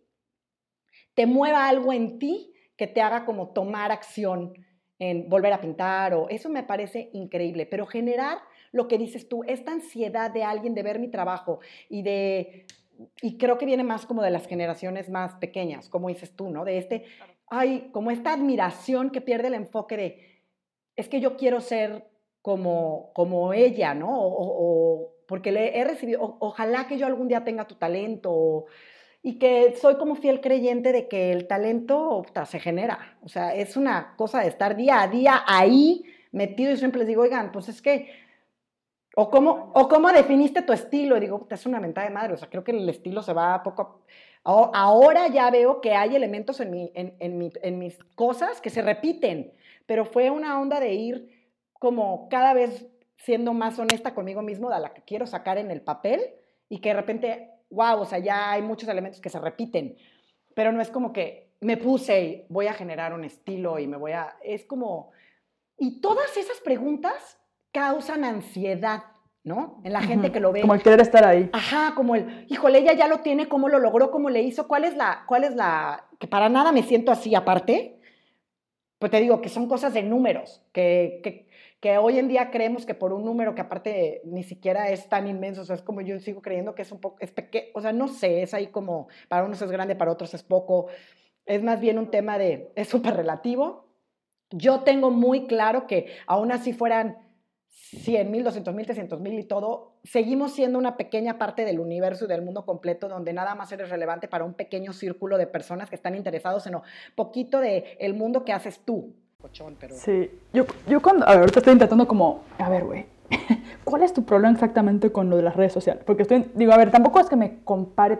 te 1.16 1.26
mueva 1.26 1.68
algo 1.68 1.92
en 1.92 2.20
ti 2.20 2.54
que 2.78 2.88
te 2.88 3.02
haga 3.02 3.26
como 3.26 3.50
tomar 3.50 3.92
acción 3.92 4.54
en 5.00 5.30
volver 5.30 5.52
a 5.54 5.62
pintar 5.62 6.14
o 6.14 6.30
eso 6.30 6.50
me 6.50 6.64
parece 6.64 7.10
increíble, 7.14 7.66
pero 7.66 7.86
generar 7.86 8.40
lo 8.72 8.88
que 8.88 8.98
dices 8.98 9.28
tú, 9.28 9.44
esta 9.46 9.72
ansiedad 9.72 10.32
de 10.32 10.44
alguien 10.44 10.74
de 10.76 10.84
ver 10.84 11.00
mi 11.00 11.10
trabajo 11.10 11.60
y 11.90 12.04
de 12.04 12.66
y 13.22 13.38
creo 13.38 13.58
que 13.58 13.66
viene 13.66 13.84
más 13.84 14.06
como 14.06 14.22
de 14.22 14.32
las 14.32 14.48
generaciones 14.48 15.10
más 15.10 15.36
pequeñas, 15.36 15.90
como 15.90 16.08
dices 16.08 16.34
tú, 16.34 16.50
¿no? 16.50 16.64
De 16.64 16.78
este 16.78 17.06
ay, 17.48 17.90
como 17.92 18.12
esta 18.12 18.34
admiración 18.34 19.10
que 19.10 19.22
pierde 19.22 19.48
el 19.48 19.54
enfoque 19.54 19.98
de 19.98 20.42
es 20.96 21.10
que 21.10 21.20
yo 21.20 21.36
quiero 21.36 21.60
ser 21.60 22.08
como 22.42 23.12
como 23.14 23.54
ella, 23.54 23.94
¿no? 23.94 24.10
O, 24.12 25.14
porque 25.28 25.52
le 25.52 25.78
he 25.78 25.84
recibido 25.84 26.38
ojalá 26.40 26.88
que 26.88 26.98
yo 26.98 27.06
algún 27.06 27.28
día 27.28 27.44
tenga 27.44 27.68
tu 27.68 27.76
talento 27.76 28.32
o, 28.32 28.66
y 29.26 29.40
que 29.40 29.76
soy 29.82 29.96
como 29.96 30.14
fiel 30.14 30.40
creyente 30.40 30.92
de 30.92 31.08
que 31.08 31.32
el 31.32 31.48
talento 31.48 32.24
se 32.46 32.60
genera. 32.60 33.18
O 33.24 33.28
sea, 33.28 33.56
es 33.56 33.76
una 33.76 34.14
cosa 34.18 34.42
de 34.42 34.50
estar 34.50 34.76
día 34.76 35.02
a 35.02 35.08
día 35.08 35.44
ahí 35.48 36.06
metido 36.32 36.72
y 36.72 36.78
siempre 36.78 37.00
les 37.00 37.08
digo, 37.08 37.24
oigan, 37.24 37.52
pues 37.52 37.68
es 37.68 37.82
que, 37.82 38.12
o 39.16 39.32
cómo, 39.32 39.72
o 39.74 39.90
cómo 39.90 40.12
definiste 40.12 40.62
tu 40.62 40.74
estilo. 40.74 41.18
Y 41.18 41.22
digo, 41.22 41.48
es 41.50 41.66
una 41.66 41.80
mentada 41.80 42.06
de 42.06 42.14
madre, 42.14 42.34
o 42.36 42.38
sea, 42.38 42.52
creo 42.52 42.64
que 42.64 42.74
el 42.74 42.88
estilo 42.88 43.24
se 43.24 43.34
va 43.34 43.64
poco 43.64 44.04
a... 44.44 44.70
Ahora 44.76 45.28
ya 45.30 45.50
veo 45.50 45.82
que 45.82 45.96
hay 45.96 46.16
elementos 46.16 46.60
en, 46.60 46.70
mi, 46.70 46.92
en, 46.94 47.16
en, 47.18 47.52
en 47.64 47.80
mis 47.80 47.98
cosas 48.14 48.62
que 48.62 48.70
se 48.70 48.84
repiten, 48.84 49.54
pero 49.88 50.06
fue 50.06 50.30
una 50.30 50.62
onda 50.62 50.80
de 50.80 50.94
ir 50.94 51.50
como 51.80 52.30
cada 52.30 52.54
vez 52.54 52.86
siendo 53.18 53.54
más 53.54 53.80
honesta 53.80 54.14
conmigo 54.14 54.44
mismo 54.44 54.70
de 54.70 54.80
la 54.80 54.94
que 54.94 55.02
quiero 55.02 55.26
sacar 55.26 55.58
en 55.58 55.72
el 55.72 55.82
papel 55.82 56.22
y 56.70 56.78
que 56.78 56.90
de 56.90 56.96
repente, 56.96 57.55
wow, 57.70 58.00
o 58.00 58.06
sea, 58.06 58.20
ya 58.20 58.52
hay 58.52 58.62
muchos 58.62 58.90
elementos 58.90 59.22
que 59.22 59.30
se 59.30 59.40
repiten, 59.40 59.98
pero 60.54 60.72
no 60.72 60.82
es 60.82 60.90
como 60.90 61.12
que 61.12 61.46
me 61.62 61.78
puse 61.78 62.24
y 62.24 62.46
voy 62.50 62.68
a 62.68 62.74
generar 62.74 63.14
un 63.14 63.24
estilo 63.24 63.80
y 63.80 63.88
me 63.88 63.98
voy 63.98 64.12
a, 64.12 64.36
es 64.44 64.66
como, 64.66 65.12
y 65.78 66.00
todas 66.00 66.38
esas 66.38 66.60
preguntas 66.60 67.38
causan 67.72 68.24
ansiedad, 68.24 69.04
¿no? 69.44 69.82
En 69.84 69.94
la 69.94 70.02
gente 70.02 70.32
que 70.32 70.40
lo 70.40 70.52
ve. 70.52 70.62
Como 70.62 70.76
el 70.76 70.82
querer 70.82 71.02
estar 71.02 71.26
ahí. 71.26 71.50
Ajá, 71.54 71.94
como 71.96 72.16
el, 72.16 72.46
híjole, 72.50 72.80
ella 72.80 72.94
ya 72.94 73.08
lo 73.08 73.20
tiene, 73.20 73.48
¿cómo 73.48 73.68
lo 73.68 73.80
logró? 73.80 74.12
¿Cómo 74.12 74.30
le 74.30 74.42
hizo? 74.42 74.68
¿Cuál 74.68 74.86
es 74.86 74.96
la, 74.96 75.24
cuál 75.28 75.44
es 75.44 75.56
la, 75.56 76.06
que 76.20 76.28
para 76.28 76.50
nada 76.50 76.72
me 76.72 76.84
siento 76.84 77.12
así 77.12 77.36
aparte? 77.36 78.00
Pues 79.00 79.12
te 79.12 79.20
digo 79.20 79.42
que 79.42 79.50
son 79.50 79.68
cosas 79.68 79.94
de 79.94 80.04
números, 80.04 80.64
que, 80.72 81.20
que, 81.24 81.45
que 81.86 82.00
hoy 82.00 82.18
en 82.18 82.28
día 82.28 82.50
creemos 82.50 82.84
que 82.84 82.96
por 82.96 83.14
un 83.14 83.24
número 83.24 83.54
que 83.54 83.62
aparte 83.62 84.22
ni 84.24 84.42
siquiera 84.42 84.90
es 84.90 85.08
tan 85.08 85.28
inmenso, 85.28 85.62
o 85.62 85.66
sea, 85.66 85.76
es 85.76 85.84
como 85.84 86.02
yo 86.02 86.20
sigo 86.20 86.42
creyendo 86.42 86.74
que 86.74 86.82
es 86.82 86.92
un 86.92 87.00
poco, 87.00 87.18
es 87.20 87.30
pequeño, 87.30 87.68
o 87.76 87.82
sea, 87.82 87.94
no 87.94 88.08
sé, 88.08 88.42
es 88.42 88.56
ahí 88.56 88.70
como, 88.72 89.08
para 89.28 89.46
unos 89.46 89.62
es 89.62 89.70
grande, 89.70 89.96
para 89.96 90.12
otros 90.12 90.34
es 90.34 90.42
poco, 90.42 90.88
es 91.46 91.62
más 91.62 91.80
bien 91.80 92.00
un 92.00 92.10
tema 92.10 92.40
de, 92.40 92.72
es 92.74 92.88
súper 92.88 93.16
relativo. 93.16 93.86
Yo 94.50 94.80
tengo 94.80 95.12
muy 95.12 95.46
claro 95.46 95.86
que 95.86 96.08
aún 96.26 96.52
así 96.52 96.74
fueran 96.74 97.20
100 97.68 98.32
mil, 98.32 98.44
200 98.44 98.74
mil, 98.74 98.86
300 98.88 99.22
mil 99.22 99.38
y 99.38 99.44
todo, 99.44 100.00
seguimos 100.04 100.54
siendo 100.54 100.80
una 100.80 100.98
pequeña 100.98 101.38
parte 101.38 101.66
del 101.66 101.80
universo 101.80 102.26
y 102.26 102.28
del 102.28 102.42
mundo 102.42 102.66
completo 102.66 103.08
donde 103.08 103.32
nada 103.32 103.54
más 103.54 103.72
eres 103.72 103.92
relevante 103.92 104.28
para 104.28 104.44
un 104.44 104.56
pequeño 104.56 104.92
círculo 104.92 105.38
de 105.38 105.46
personas 105.46 105.92
que 105.92 105.96
están 105.98 106.16
interesados 106.16 106.66
en 106.66 106.74
lo 106.74 106.82
poquito 107.14 107.60
del 107.60 107.84
el 108.00 108.16
mundo 108.16 108.44
que 108.44 108.54
haces 108.54 108.80
tú, 108.84 109.14
Sí, 109.96 110.32
yo, 110.54 110.66
yo 110.88 111.02
cuando, 111.02 111.26
a 111.26 111.32
ver, 111.32 111.40
ahorita 111.40 111.60
estoy 111.60 111.74
intentando 111.74 112.08
como, 112.08 112.44
a 112.58 112.70
ver, 112.70 112.86
güey, 112.86 113.06
¿cuál 113.84 114.04
es 114.04 114.14
tu 114.14 114.24
problema 114.24 114.54
exactamente 114.54 115.12
con 115.12 115.30
lo 115.30 115.38
de 115.38 115.44
las 115.44 115.56
redes 115.56 115.74
sociales? 115.74 116.04
Porque 116.06 116.24
estoy, 116.24 116.52
digo, 116.54 116.74
a 116.74 116.78
ver, 116.78 116.92
tampoco 116.92 117.20
es 117.20 117.30
que 117.30 117.36
me 117.36 117.60
compare 117.64 118.20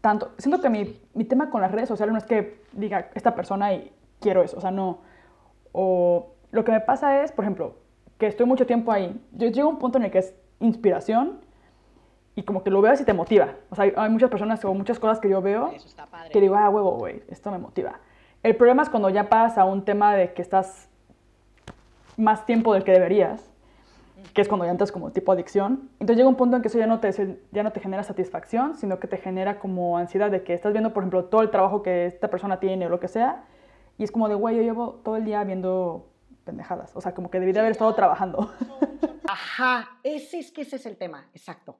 tanto, 0.00 0.32
siento 0.38 0.60
que 0.60 0.70
mi, 0.70 1.00
mi 1.14 1.24
tema 1.24 1.50
con 1.50 1.60
las 1.60 1.72
redes 1.72 1.88
sociales 1.88 2.12
no 2.12 2.18
es 2.18 2.24
que 2.24 2.62
diga 2.72 3.10
esta 3.14 3.34
persona 3.34 3.72
y 3.72 3.92
quiero 4.20 4.42
eso, 4.42 4.56
o 4.56 4.60
sea, 4.60 4.70
no, 4.70 4.98
o 5.72 6.34
lo 6.50 6.64
que 6.64 6.72
me 6.72 6.80
pasa 6.80 7.22
es, 7.22 7.32
por 7.32 7.44
ejemplo, 7.44 7.76
que 8.18 8.26
estoy 8.26 8.46
mucho 8.46 8.66
tiempo 8.66 8.92
ahí, 8.92 9.20
yo 9.32 9.48
llego 9.48 9.68
a 9.68 9.72
un 9.72 9.78
punto 9.78 9.98
en 9.98 10.04
el 10.04 10.10
que 10.10 10.18
es 10.18 10.34
inspiración 10.60 11.40
y 12.34 12.42
como 12.42 12.62
que 12.62 12.70
lo 12.70 12.80
veo 12.80 12.94
y 12.94 13.04
te 13.04 13.12
motiva. 13.12 13.54
O 13.70 13.74
sea, 13.74 13.92
hay, 13.96 14.10
muchas 14.10 14.30
personas 14.30 14.64
o 14.64 14.72
muchas 14.74 14.98
cosas 14.98 15.18
que 15.18 15.28
yo 15.28 15.42
veo 15.42 15.72
que 16.32 16.40
digo, 16.40 16.56
ah, 16.56 16.68
huevo, 16.70 16.92
güey, 16.92 17.22
esto 17.28 17.50
me 17.50 17.58
motiva. 17.58 17.98
El 18.42 18.56
problema 18.56 18.82
es 18.82 18.88
cuando 18.88 19.10
ya 19.10 19.28
pasa 19.28 19.62
a 19.62 19.64
un 19.64 19.84
tema 19.84 20.14
de 20.14 20.32
que 20.32 20.42
estás 20.42 20.88
más 22.16 22.46
tiempo 22.46 22.74
del 22.74 22.84
que 22.84 22.92
deberías, 22.92 23.50
que 24.34 24.42
es 24.42 24.48
cuando 24.48 24.64
ya 24.64 24.70
entras 24.70 24.92
como 24.92 25.10
tipo 25.10 25.32
adicción. 25.32 25.90
Entonces 25.94 26.16
llega 26.16 26.28
un 26.28 26.36
punto 26.36 26.56
en 26.56 26.62
que 26.62 26.68
eso 26.68 26.78
ya 26.78 26.86
no, 26.86 27.00
te, 27.00 27.40
ya 27.52 27.62
no 27.62 27.72
te 27.72 27.80
genera 27.80 28.02
satisfacción, 28.02 28.76
sino 28.76 28.98
que 28.98 29.06
te 29.06 29.16
genera 29.16 29.58
como 29.58 29.98
ansiedad 29.98 30.30
de 30.30 30.42
que 30.42 30.54
estás 30.54 30.72
viendo, 30.72 30.92
por 30.92 31.02
ejemplo, 31.02 31.24
todo 31.24 31.42
el 31.42 31.50
trabajo 31.50 31.82
que 31.82 32.06
esta 32.06 32.28
persona 32.28 32.60
tiene 32.60 32.86
o 32.86 32.88
lo 32.88 33.00
que 33.00 33.08
sea, 33.08 33.44
y 33.96 34.04
es 34.04 34.12
como 34.12 34.28
de, 34.28 34.34
güey, 34.34 34.56
yo 34.56 34.62
llevo 34.62 35.00
todo 35.04 35.16
el 35.16 35.24
día 35.24 35.42
viendo 35.44 36.08
pendejadas. 36.44 36.94
O 36.94 37.00
sea, 37.00 37.14
como 37.14 37.30
que 37.30 37.40
debí 37.40 37.52
de 37.52 37.60
haber 37.60 37.72
estado 37.72 37.94
trabajando. 37.94 38.52
Ajá, 39.28 39.98
ese 40.02 40.38
es 40.38 40.50
que 40.52 40.62
ese 40.62 40.76
es 40.76 40.86
el 40.86 40.96
tema, 40.96 41.26
exacto. 41.34 41.78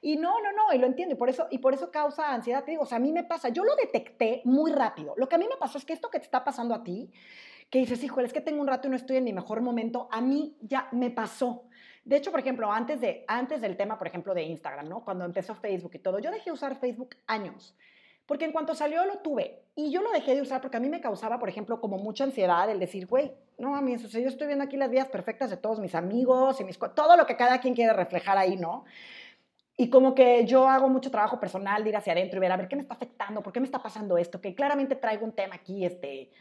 Y 0.00 0.16
no, 0.16 0.40
no, 0.40 0.52
no, 0.52 0.72
y 0.72 0.78
lo 0.78 0.86
entiendo, 0.86 1.14
y 1.14 1.18
por 1.18 1.28
eso, 1.28 1.48
y 1.50 1.58
por 1.58 1.74
eso 1.74 1.90
causa 1.90 2.32
ansiedad. 2.32 2.64
Te 2.64 2.70
digo, 2.70 2.84
o 2.84 2.86
sea, 2.86 2.96
a 2.96 3.00
mí 3.00 3.12
me 3.12 3.24
pasa, 3.24 3.48
yo 3.48 3.64
lo 3.64 3.74
detecté 3.74 4.42
muy 4.44 4.70
rápido. 4.70 5.14
Lo 5.16 5.28
que 5.28 5.34
a 5.34 5.38
mí 5.38 5.46
me 5.48 5.56
pasó 5.56 5.78
es 5.78 5.84
que 5.84 5.92
esto 5.92 6.08
que 6.08 6.18
te 6.18 6.24
está 6.24 6.44
pasando 6.44 6.74
a 6.74 6.84
ti, 6.84 7.10
que 7.70 7.80
dices, 7.80 8.02
híjole, 8.02 8.26
es 8.26 8.32
que 8.32 8.40
tengo 8.40 8.60
un 8.60 8.68
rato 8.68 8.86
y 8.88 8.90
no 8.90 8.96
estoy 8.96 9.16
en 9.16 9.24
mi 9.24 9.32
mejor 9.32 9.60
momento, 9.60 10.08
a 10.10 10.20
mí 10.20 10.56
ya 10.60 10.88
me 10.92 11.10
pasó. 11.10 11.64
De 12.04 12.16
hecho, 12.16 12.30
por 12.30 12.40
ejemplo, 12.40 12.72
antes, 12.72 13.00
de, 13.00 13.24
antes 13.28 13.60
del 13.60 13.76
tema, 13.76 13.98
por 13.98 14.06
ejemplo, 14.06 14.32
de 14.34 14.42
Instagram, 14.44 14.88
¿no? 14.88 15.04
Cuando 15.04 15.24
empezó 15.24 15.54
Facebook 15.54 15.90
y 15.94 15.98
todo, 15.98 16.18
yo 16.20 16.30
dejé 16.30 16.46
de 16.46 16.52
usar 16.52 16.76
Facebook 16.76 17.16
años. 17.26 17.76
Porque 18.24 18.44
en 18.44 18.52
cuanto 18.52 18.74
salió 18.74 19.04
lo 19.04 19.18
tuve. 19.18 19.64
Y 19.74 19.90
yo 19.90 20.02
lo 20.02 20.10
dejé 20.12 20.34
de 20.34 20.42
usar 20.42 20.60
porque 20.60 20.76
a 20.76 20.80
mí 20.80 20.88
me 20.88 21.00
causaba, 21.00 21.38
por 21.38 21.48
ejemplo, 21.48 21.80
como 21.80 21.98
mucha 21.98 22.24
ansiedad 22.24 22.70
el 22.70 22.78
decir, 22.78 23.06
güey, 23.06 23.32
no 23.58 23.74
a 23.74 23.80
mí, 23.80 23.94
o 23.94 23.98
sea, 23.98 24.20
yo 24.20 24.28
estoy 24.28 24.46
viendo 24.46 24.64
aquí 24.64 24.76
las 24.76 24.90
vidas 24.90 25.08
perfectas 25.08 25.50
de 25.50 25.56
todos 25.56 25.80
mis 25.80 25.94
amigos 25.94 26.60
y 26.60 26.64
mis, 26.64 26.78
todo 26.94 27.16
lo 27.16 27.26
que 27.26 27.36
cada 27.36 27.58
quien 27.58 27.74
quiere 27.74 27.92
reflejar 27.92 28.38
ahí, 28.38 28.56
¿no? 28.56 28.84
Y 29.80 29.90
como 29.90 30.12
que 30.12 30.44
yo 30.44 30.68
hago 30.68 30.88
mucho 30.88 31.08
trabajo 31.08 31.38
personal 31.38 31.84
de 31.84 31.90
ir 31.90 31.96
hacia 31.96 32.12
adentro 32.12 32.36
y 32.36 32.40
ver 32.40 32.50
a 32.50 32.56
ver 32.56 32.66
qué 32.66 32.74
me 32.74 32.82
está 32.82 32.94
afectando, 32.94 33.44
por 33.44 33.52
qué 33.52 33.60
me 33.60 33.66
está 33.66 33.80
pasando 33.80 34.18
esto, 34.18 34.40
que 34.40 34.52
claramente 34.52 34.96
traigo 34.96 35.24
un 35.24 35.30
tema 35.30 35.54
aquí, 35.54 35.84
este, 35.84 36.32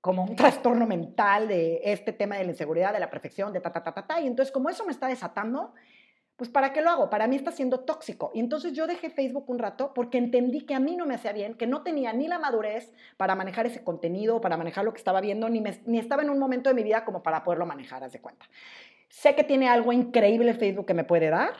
como 0.00 0.24
un 0.24 0.34
trastorno 0.34 0.84
mental 0.84 1.46
de 1.46 1.80
este 1.84 2.12
tema 2.12 2.36
de 2.36 2.42
la 2.42 2.50
inseguridad, 2.50 2.92
de 2.92 2.98
la 2.98 3.10
perfección, 3.10 3.52
de 3.52 3.60
ta, 3.60 3.70
ta, 3.72 3.84
ta, 3.84 3.94
ta, 3.94 4.04
ta. 4.08 4.20
Y 4.20 4.26
entonces 4.26 4.52
como 4.52 4.70
eso 4.70 4.84
me 4.84 4.90
está 4.90 5.06
desatando, 5.06 5.72
pues 6.34 6.50
¿para 6.50 6.72
qué 6.72 6.82
lo 6.82 6.90
hago? 6.90 7.10
Para 7.10 7.28
mí 7.28 7.36
está 7.36 7.52
siendo 7.52 7.78
tóxico. 7.78 8.32
Y 8.34 8.40
entonces 8.40 8.72
yo 8.72 8.88
dejé 8.88 9.08
Facebook 9.08 9.48
un 9.48 9.60
rato 9.60 9.94
porque 9.94 10.18
entendí 10.18 10.62
que 10.62 10.74
a 10.74 10.80
mí 10.80 10.96
no 10.96 11.06
me 11.06 11.14
hacía 11.14 11.32
bien, 11.32 11.54
que 11.54 11.68
no 11.68 11.82
tenía 11.84 12.12
ni 12.12 12.26
la 12.26 12.40
madurez 12.40 12.92
para 13.16 13.36
manejar 13.36 13.66
ese 13.66 13.84
contenido, 13.84 14.40
para 14.40 14.56
manejar 14.56 14.84
lo 14.84 14.92
que 14.92 14.98
estaba 14.98 15.20
viendo, 15.20 15.48
ni, 15.48 15.62
ni 15.86 16.00
estaba 16.00 16.22
en 16.22 16.30
un 16.30 16.40
momento 16.40 16.70
de 16.70 16.74
mi 16.74 16.82
vida 16.82 17.04
como 17.04 17.22
para 17.22 17.44
poderlo 17.44 17.66
manejar, 17.66 18.02
haz 18.02 18.14
de 18.14 18.20
cuenta. 18.20 18.46
Sé 19.08 19.36
que 19.36 19.44
tiene 19.44 19.68
algo 19.68 19.92
increíble 19.92 20.54
Facebook 20.54 20.86
que 20.86 20.94
me 20.94 21.04
puede 21.04 21.30
dar, 21.30 21.52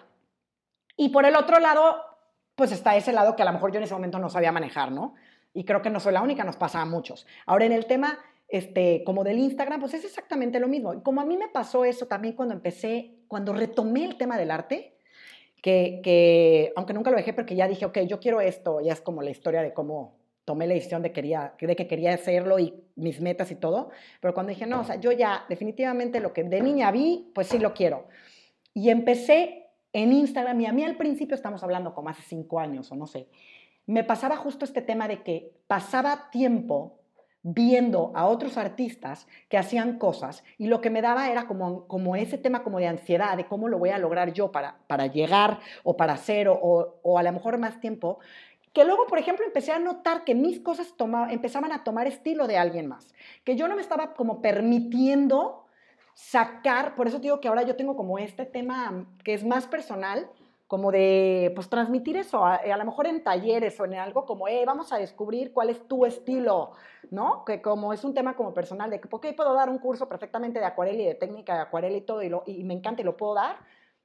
y 0.96 1.08
por 1.10 1.24
el 1.26 1.36
otro 1.36 1.58
lado, 1.58 1.96
pues 2.54 2.72
está 2.72 2.96
ese 2.96 3.12
lado 3.12 3.36
que 3.36 3.42
a 3.42 3.46
lo 3.46 3.52
mejor 3.52 3.72
yo 3.72 3.78
en 3.78 3.84
ese 3.84 3.94
momento 3.94 4.18
no 4.18 4.28
sabía 4.28 4.52
manejar, 4.52 4.92
¿no? 4.92 5.14
Y 5.52 5.64
creo 5.64 5.82
que 5.82 5.90
no 5.90 6.00
soy 6.00 6.12
la 6.12 6.22
única, 6.22 6.44
nos 6.44 6.56
pasa 6.56 6.80
a 6.80 6.84
muchos. 6.84 7.26
Ahora 7.46 7.64
en 7.64 7.72
el 7.72 7.86
tema 7.86 8.18
este, 8.48 9.02
como 9.04 9.24
del 9.24 9.38
Instagram, 9.38 9.80
pues 9.80 9.94
es 9.94 10.04
exactamente 10.04 10.60
lo 10.60 10.68
mismo. 10.68 11.02
Como 11.02 11.20
a 11.20 11.24
mí 11.24 11.36
me 11.36 11.48
pasó 11.48 11.84
eso 11.84 12.06
también 12.06 12.34
cuando 12.34 12.54
empecé, 12.54 13.14
cuando 13.28 13.52
retomé 13.52 14.04
el 14.04 14.16
tema 14.16 14.36
del 14.36 14.50
arte, 14.50 14.96
que, 15.62 16.00
que 16.02 16.72
aunque 16.76 16.92
nunca 16.92 17.10
lo 17.10 17.16
dejé 17.16 17.32
porque 17.32 17.56
ya 17.56 17.66
dije, 17.66 17.86
ok, 17.86 18.00
yo 18.00 18.20
quiero 18.20 18.40
esto, 18.40 18.80
ya 18.80 18.92
es 18.92 19.00
como 19.00 19.22
la 19.22 19.30
historia 19.30 19.62
de 19.62 19.72
cómo 19.72 20.16
tomé 20.44 20.66
la 20.66 20.74
decisión 20.74 21.02
de, 21.02 21.12
quería, 21.12 21.54
de 21.58 21.76
que 21.76 21.86
quería 21.86 22.12
hacerlo 22.12 22.58
y 22.58 22.74
mis 22.96 23.20
metas 23.20 23.50
y 23.50 23.56
todo, 23.56 23.90
pero 24.20 24.34
cuando 24.34 24.50
dije, 24.50 24.66
no, 24.66 24.80
o 24.80 24.84
sea, 24.84 24.96
yo 24.96 25.10
ya 25.10 25.44
definitivamente 25.48 26.20
lo 26.20 26.32
que 26.32 26.44
de 26.44 26.60
niña 26.60 26.90
vi, 26.90 27.30
pues 27.34 27.46
sí 27.46 27.58
lo 27.58 27.72
quiero. 27.72 28.06
Y 28.74 28.90
empecé 28.90 29.63
en 29.94 30.12
Instagram, 30.12 30.60
y 30.60 30.66
a 30.66 30.72
mí 30.72 30.84
al 30.84 30.96
principio 30.96 31.36
estamos 31.36 31.62
hablando 31.62 31.94
como 31.94 32.10
hace 32.10 32.22
cinco 32.22 32.58
años 32.58 32.90
o 32.92 32.96
no 32.96 33.06
sé, 33.06 33.28
me 33.86 34.02
pasaba 34.02 34.36
justo 34.36 34.64
este 34.64 34.82
tema 34.82 35.08
de 35.08 35.22
que 35.22 35.52
pasaba 35.68 36.30
tiempo 36.30 36.98
viendo 37.42 38.10
a 38.14 38.26
otros 38.26 38.56
artistas 38.56 39.28
que 39.48 39.56
hacían 39.56 39.98
cosas 39.98 40.42
y 40.58 40.66
lo 40.66 40.80
que 40.80 40.90
me 40.90 41.00
daba 41.00 41.30
era 41.30 41.46
como, 41.46 41.86
como 41.86 42.16
ese 42.16 42.38
tema 42.38 42.64
como 42.64 42.78
de 42.78 42.88
ansiedad, 42.88 43.36
de 43.36 43.46
cómo 43.46 43.68
lo 43.68 43.78
voy 43.78 43.90
a 43.90 43.98
lograr 43.98 44.32
yo 44.32 44.50
para, 44.50 44.78
para 44.88 45.06
llegar 45.06 45.60
o 45.84 45.96
para 45.96 46.14
hacer 46.14 46.48
o, 46.48 46.58
o, 47.02 47.18
a 47.18 47.22
lo 47.22 47.32
mejor 47.32 47.58
más 47.58 47.80
tiempo, 47.80 48.18
que 48.72 48.84
luego, 48.84 49.06
por 49.06 49.18
ejemplo, 49.18 49.46
empecé 49.46 49.70
a 49.70 49.78
notar 49.78 50.24
que 50.24 50.34
mis 50.34 50.58
cosas 50.58 50.92
empezaban 51.30 51.70
a 51.70 51.84
tomar 51.84 52.08
estilo 52.08 52.48
de 52.48 52.58
alguien 52.58 52.88
más, 52.88 53.14
que 53.44 53.54
yo 53.54 53.68
no 53.68 53.76
me 53.76 53.82
estaba 53.82 54.14
como 54.14 54.42
permitiendo 54.42 55.63
sacar, 56.14 56.94
por 56.94 57.08
eso 57.08 57.18
digo 57.18 57.40
que 57.40 57.48
ahora 57.48 57.62
yo 57.62 57.76
tengo 57.76 57.96
como 57.96 58.18
este 58.18 58.46
tema 58.46 59.06
que 59.24 59.34
es 59.34 59.44
más 59.44 59.66
personal, 59.66 60.30
como 60.66 60.90
de 60.90 61.52
pues 61.54 61.68
transmitir 61.68 62.16
eso, 62.16 62.44
a, 62.44 62.54
a, 62.54 62.76
lo 62.76 62.84
mejor 62.84 63.06
en 63.06 63.22
talleres 63.22 63.78
o 63.78 63.84
en 63.84 63.94
algo 63.94 64.24
como, 64.24 64.48
eh, 64.48 64.64
vamos 64.64 64.92
a 64.92 64.98
descubrir 64.98 65.52
cuál 65.52 65.70
es 65.70 65.86
tu 65.86 66.06
estilo, 66.06 66.72
¿no? 67.10 67.44
Que 67.44 67.60
como 67.60 67.92
es 67.92 68.02
un 68.02 68.14
tema 68.14 68.34
como 68.34 68.54
personal, 68.54 68.90
de 68.90 69.00
que, 69.00 69.08
porque 69.08 69.32
puedo 69.34 69.52
dar 69.54 69.68
un 69.68 69.78
curso 69.78 70.08
perfectamente 70.08 70.58
de 70.58 70.64
acuarela 70.64 71.02
y 71.02 71.06
de 71.06 71.14
técnica 71.14 71.54
de 71.54 71.60
acuarela 71.60 71.96
y 71.96 72.00
todo, 72.00 72.22
y, 72.22 72.28
lo, 72.28 72.44
y 72.46 72.64
me 72.64 72.74
encanta 72.74 73.02
y 73.02 73.04
lo 73.04 73.16
puedo 73.16 73.34
dar, 73.34 73.58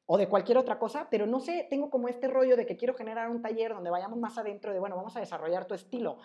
o 0.06 0.18
de 0.18 0.28
cualquier 0.28 0.58
otra 0.58 0.80
cosa, 0.80 1.08
pero 1.10 1.26
no 1.26 1.40
sé, 1.40 1.68
tengo 1.70 1.90
como 1.90 2.08
este 2.08 2.28
rollo 2.28 2.58
de 2.58 2.66
que 2.66 2.76
quiero 2.76 2.94
generar 2.94 3.30
un 3.30 3.42
taller 3.42 3.74
donde 3.74 3.92
vayamos 3.92 4.20
más 4.20 4.38
adentro 4.38 4.74
de, 4.74 4.80
bueno, 4.80 4.96
vamos 4.96 5.16
a 5.16 5.20
desarrollar 5.20 5.66
tu 5.66 5.76
estilo. 5.76 6.18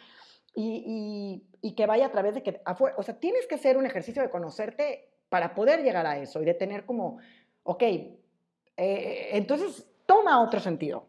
Y, 0.57 1.43
y, 1.61 1.69
y 1.69 1.75
que 1.75 1.87
vaya 1.87 2.07
a 2.07 2.11
través 2.11 2.35
de 2.35 2.43
que, 2.43 2.61
afuera, 2.65 2.97
o 2.99 3.03
sea, 3.03 3.19
tienes 3.19 3.47
que 3.47 3.57
hacer 3.57 3.77
un 3.77 3.87
ejercicio 3.87 4.23
de 4.23 4.31
conocerte 4.31 5.14
para 5.29 5.55
poder 5.55 5.83
llegar 5.83 6.07
a 6.07 6.19
eso 6.19 6.41
y 6.43 6.45
de 6.45 6.55
tener 6.55 6.85
como, 6.85 7.19
ok, 7.63 7.83
eh, 7.83 9.29
entonces 9.33 9.87
toma 10.07 10.43
otro 10.43 10.61
sentido. 10.61 11.07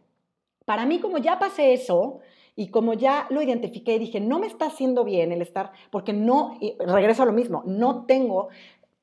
Para 0.66 0.86
mí, 0.86 1.00
como 1.00 1.18
ya 1.18 1.38
pasé 1.38 1.74
eso 1.74 2.20
y 2.56 2.70
como 2.70 2.94
ya 2.94 3.28
lo 3.30 3.42
identifiqué, 3.42 4.00
dije, 4.00 4.20
no 4.20 4.40
me 4.40 4.48
está 4.48 4.68
haciendo 4.68 5.04
bien 5.04 5.32
el 5.32 5.42
estar, 5.42 5.72
porque 5.92 6.14
no, 6.14 6.58
regreso 6.80 7.24
a 7.24 7.26
lo 7.26 7.34
mismo, 7.34 7.64
no 7.66 8.06
tengo 8.06 8.50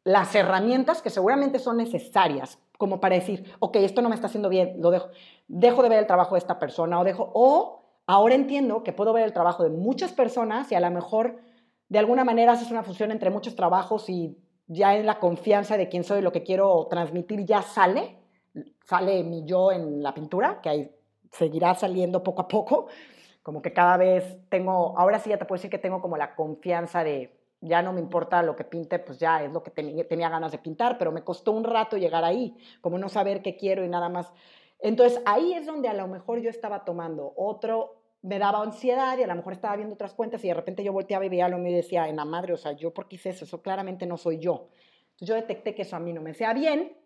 las 0.05 0.35
herramientas 0.35 1.03
que 1.03 1.11
seguramente 1.11 1.59
son 1.59 1.77
necesarias 1.77 2.59
como 2.83 2.99
para 2.99 3.15
decir, 3.15 3.45
ok, 3.61 3.77
esto 3.77 4.03
no 4.03 4.09
me 4.09 4.17
está 4.17 4.27
haciendo 4.27 4.49
bien, 4.49 4.83
lo 4.83 4.91
dejo, 4.91 5.11
dejo 5.47 5.85
de 5.85 5.89
ver 5.89 6.01
el 6.01 6.09
trabajo 6.09 6.35
de 6.35 6.41
esta 6.41 6.59
persona 6.59 6.99
o 6.99 7.05
dejo, 7.05 7.31
o 7.33 7.85
ahora 8.09 8.35
entiendo 8.35 8.83
que 8.83 8.93
puedo 8.93 9.13
ver 9.13 9.23
el 9.23 9.33
trabajo 9.33 9.63
de 9.63 9.71
muchas 9.71 10.11
personas 10.11 10.73
y 10.73 10.75
a 10.75 10.81
lo 10.81 10.91
mejor 10.91 11.39
de 11.89 12.01
alguna 12.01 12.25
manera 12.25 12.53
haces 12.53 12.73
una 12.73 12.83
fusión 12.83 13.13
entre 13.13 13.31
muchos 13.31 13.55
trabajos 13.55 14.09
y 14.09 14.37
ya 14.67 14.97
en 14.97 15.07
la 15.07 15.19
confianza 15.19 15.77
de 15.77 15.89
quién 15.89 16.05
soy, 16.05 16.23
lo 16.23 16.33
que 16.33 16.43
quiero 16.43 16.87
transmitir, 16.89 17.45
ya 17.45 17.63
sale, 17.63 18.19
sale 18.85 19.23
mi 19.25 19.45
yo 19.45 19.73
en 19.73 20.03
la 20.03 20.15
pintura, 20.15 20.61
que 20.61 20.69
ahí 20.69 20.97
seguirá 21.31 21.75
saliendo 21.75 22.23
poco 22.23 22.43
a 22.43 22.49
poco, 22.49 22.87
como 23.43 23.61
que 23.63 23.73
cada 23.73 23.97
vez 23.97 24.39
tengo, 24.49 24.97
ahora 24.99 25.19
sí 25.19 25.31
ya 25.31 25.39
te 25.39 25.45
puedo 25.45 25.59
decir 25.59 25.71
que 25.71 25.79
tengo 25.79 26.01
como 26.01 26.17
la 26.17 26.35
confianza 26.35 27.03
de, 27.03 27.39
ya 27.61 27.83
no 27.83 27.93
me 27.93 28.01
importa 28.01 28.43
lo 28.43 28.57
que 28.57 28.65
pinte, 28.65 28.99
pues 28.99 29.19
ya 29.19 29.43
es 29.43 29.53
lo 29.53 29.63
que 29.63 29.71
tenía 29.71 30.29
ganas 30.29 30.53
de 30.53 30.59
pintar, 30.59 30.99
pero 30.99 31.13
me 31.13 31.23
costó 31.23 31.53
un 31.53 31.65
rato 31.65 31.97
llegar 31.97 32.25
ahí, 32.25 32.57
como 32.81 32.99
no 32.99 33.09
saber 33.09 33.43
qué 33.43 33.57
quiero 33.57 33.85
y 33.85 33.89
nada 33.89 34.09
más. 34.09 34.33
Entonces 34.81 35.23
ahí 35.27 35.55
es 35.55 35.67
donde 35.67 35.89
a 35.89 35.95
lo 35.95 36.09
mejor 36.09 36.41
yo 36.41 36.51
estaba 36.51 36.85
tomando 36.85 37.33
otro, 37.37 38.02
me 38.23 38.39
daba 38.39 38.63
ansiedad 38.63 39.19
y 39.19 39.23
a 39.23 39.27
lo 39.27 39.35
mejor 39.35 39.53
estaba 39.53 39.77
viendo 39.77 39.95
otras 39.95 40.15
cuentas 40.15 40.45
y 40.45 40.49
de 40.49 40.55
repente 40.55 40.83
yo 40.85 40.93
volteaba 40.93 41.25
y 41.27 41.29
veía 41.29 41.49
lo 41.49 41.59
mío 41.59 41.73
y 41.73 41.77
decía, 41.77 42.09
en 42.09 42.17
la 42.17 42.25
madre, 42.25 42.53
o 42.53 42.57
sea, 42.57 42.73
yo 42.73 42.95
por 42.95 43.09
qué 43.09 43.17
hice 43.17 43.31
eso, 43.31 43.45
eso 43.45 43.63
claramente 43.63 44.07
no 44.07 44.17
soy 44.17 44.39
yo. 44.39 44.69
Entonces 45.11 45.29
yo 45.29 45.35
detecté 45.35 45.75
que 45.75 45.83
eso 45.83 45.97
a 45.97 46.01
mí 46.01 46.13
no 46.13 46.23
me 46.23 46.31
hacía 46.31 46.53
bien 46.53 46.97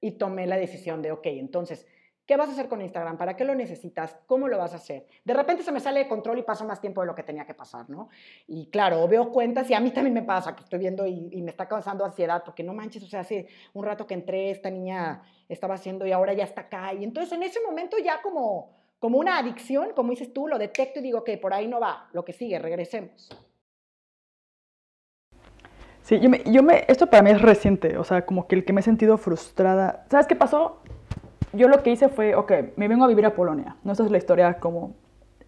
y 0.00 0.12
tomé 0.12 0.46
la 0.46 0.56
decisión 0.56 1.02
de, 1.02 1.12
ok, 1.12 1.26
entonces 1.26 1.86
¿Qué 2.24 2.36
vas 2.36 2.48
a 2.48 2.52
hacer 2.52 2.68
con 2.68 2.80
Instagram? 2.80 3.18
¿Para 3.18 3.36
qué 3.36 3.44
lo 3.44 3.52
necesitas? 3.54 4.16
¿Cómo 4.26 4.46
lo 4.46 4.56
vas 4.56 4.72
a 4.74 4.76
hacer? 4.76 5.08
De 5.24 5.34
repente 5.34 5.64
se 5.64 5.72
me 5.72 5.80
sale 5.80 6.00
de 6.00 6.08
control 6.08 6.38
y 6.38 6.42
paso 6.42 6.64
más 6.64 6.80
tiempo 6.80 7.00
de 7.00 7.08
lo 7.08 7.16
que 7.16 7.24
tenía 7.24 7.44
que 7.44 7.54
pasar, 7.54 7.90
¿no? 7.90 8.10
Y 8.46 8.70
claro, 8.70 9.06
veo 9.08 9.32
cuentas 9.32 9.68
y 9.70 9.74
a 9.74 9.80
mí 9.80 9.90
también 9.90 10.14
me 10.14 10.22
pasa 10.22 10.54
que 10.54 10.62
estoy 10.62 10.78
viendo 10.78 11.04
y, 11.04 11.42
me 11.42 11.50
está 11.50 11.66
causando 11.66 12.04
ansiedad 12.04 12.44
porque 12.44 12.62
no 12.62 12.74
manches, 12.74 13.02
o 13.02 13.06
sea, 13.08 13.20
hace 13.20 13.48
un 13.72 13.84
rato 13.84 14.06
que 14.06 14.14
entré, 14.14 14.50
esta 14.50 14.70
niña 14.70 15.22
estaba 15.48 15.74
haciendo 15.74 16.06
y 16.06 16.12
ahora 16.12 16.32
ya 16.32 16.44
está 16.44 16.62
acá. 16.62 16.94
Y 16.94 17.02
entonces 17.02 17.32
en 17.32 17.42
ese 17.42 17.60
momento 17.60 17.96
ya 17.98 18.22
como, 18.22 18.70
como 19.02 19.18
una 19.18 19.36
adicción, 19.36 19.88
como 19.96 20.10
dices 20.10 20.32
tú, 20.32 20.46
lo 20.46 20.58
detecto 20.58 21.00
y 21.00 21.02
digo 21.02 21.24
que 21.24 21.36
por 21.36 21.52
ahí 21.52 21.66
no 21.66 21.80
va, 21.80 22.08
lo 22.12 22.24
que 22.24 22.32
sigue, 22.32 22.60
regresemos. 22.60 23.28
Sí, 26.02 26.20
yo 26.20 26.30
me, 26.30 26.44
yo 26.46 26.62
me, 26.62 26.84
esto 26.86 27.08
para 27.08 27.20
mí 27.24 27.30
es 27.30 27.42
reciente, 27.42 27.98
o 27.98 28.04
sea, 28.04 28.24
como 28.24 28.46
que 28.46 28.54
el 28.54 28.64
que 28.64 28.72
me 28.72 28.80
he 28.80 28.84
sentido 28.84 29.18
frustrada. 29.18 30.06
¿Sabes 30.08 30.28
qué 30.28 30.36
pasó? 30.36 30.82
yo 31.52 31.66
lo 31.66 31.82
que 31.82 31.90
hice 31.90 32.10
fue, 32.10 32.36
ok, 32.36 32.52
me 32.76 32.86
vengo 32.86 33.04
a 33.04 33.08
vivir 33.08 33.26
a 33.26 33.34
Polonia. 33.34 33.74
No, 33.82 33.90
esa 33.90 34.04
es 34.04 34.10
la 34.12 34.18
historia 34.18 34.60
como, 34.60 34.94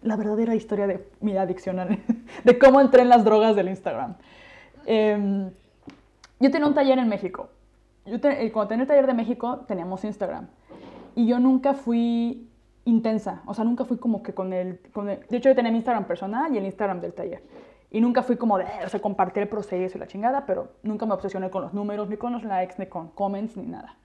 la 0.01 0.17
verdadera 0.17 0.53
historia 0.53 0.85
de 0.85 1.07
mi 1.21 1.37
adicción, 1.37 1.77
de 2.43 2.59
cómo 2.59 2.81
entré 2.81 3.03
en 3.03 3.09
las 3.09 3.23
drogas 3.23 3.55
del 3.55 3.69
Instagram. 3.69 4.15
Em, 4.85 5.49
yo 6.41 6.51
tenía 6.51 6.67
un 6.67 6.73
taller 6.73 6.99
en 6.99 7.07
México. 7.07 7.47
Yo 8.05 8.17
eh, 8.21 8.51
cuando 8.51 8.67
tenía 8.67 8.81
el 8.81 8.87
taller 8.89 9.07
de 9.07 9.13
México, 9.13 9.63
teníamos 9.65 10.03
Instagram. 10.03 10.47
Y 11.15 11.25
yo 11.25 11.39
nunca 11.39 11.73
fui 11.73 12.49
intensa, 12.85 13.41
o 13.45 13.53
sea, 13.53 13.65
nunca 13.65 13.83
fui 13.83 13.97
como 13.97 14.23
que 14.23 14.33
con 14.33 14.53
el, 14.53 14.79
con 14.93 15.07
De 15.07 15.19
hecho, 15.31 15.49
yo 15.49 15.55
tenía 15.55 15.71
mi 15.71 15.77
Instagram 15.77 16.05
personal 16.05 16.53
y 16.53 16.57
el 16.57 16.65
Instagram 16.65 17.01
del 17.01 17.13
taller. 17.13 17.43
Y 17.91 18.01
nunca 18.01 18.23
fui 18.23 18.37
como 18.37 18.57
de, 18.57 18.65
o 18.85 18.89
sea, 18.89 18.99
compartir 18.99 19.43
el 19.43 19.49
proceso 19.49 19.97
y 19.97 19.99
la 19.99 20.07
chingada, 20.07 20.45
pero 20.45 20.69
nunca 20.83 21.05
me 21.05 21.13
obsesioné 21.13 21.49
con 21.49 21.61
los 21.61 21.73
números, 21.73 22.09
ni 22.09 22.17
con 22.17 22.33
los 22.33 22.43
likes, 22.43 22.75
ni 22.77 22.87
con 22.87 23.09
comments, 23.09 23.57
ni 23.57 23.65
nada. 23.65 23.95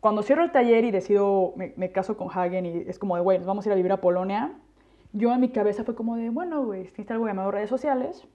Cuando 0.00 0.22
cierro 0.22 0.44
el 0.44 0.52
taller 0.52 0.84
y 0.84 0.90
decido, 0.90 1.54
me, 1.56 1.90
caso 1.90 2.16
con 2.16 2.28
Hagen 2.30 2.66
y 2.66 2.84
es 2.86 2.98
como 2.98 3.16
de, 3.16 3.22
güey, 3.22 3.38
vamos 3.38 3.66
a 3.66 3.68
ir 3.68 3.72
a 3.72 3.76
vivir 3.76 3.92
a 3.92 4.00
Polonia, 4.00 4.52
yo 5.12 5.32
en 5.32 5.40
mi 5.40 5.48
cabeza 5.48 5.82
fue 5.82 5.94
como 5.94 6.16
de, 6.16 6.30
bueno, 6.30 6.64
güey, 6.64 6.82
existe 6.82 7.12
algo 7.12 7.26
llamado 7.26 7.50
redes 7.50 7.70
sociales, 7.70 8.26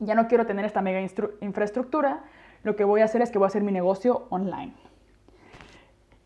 ya 0.00 0.14
no 0.14 0.26
quiero 0.26 0.46
tener 0.46 0.64
esta 0.64 0.82
mega 0.82 1.00
infraestructura, 1.40 2.24
lo 2.62 2.74
que 2.74 2.84
voy 2.84 3.02
a 3.02 3.04
hacer 3.04 3.22
es 3.22 3.30
que 3.30 3.38
voy 3.38 3.46
a 3.46 3.48
hacer 3.48 3.62
mi 3.62 3.70
negocio 3.70 4.26
online. 4.30 4.74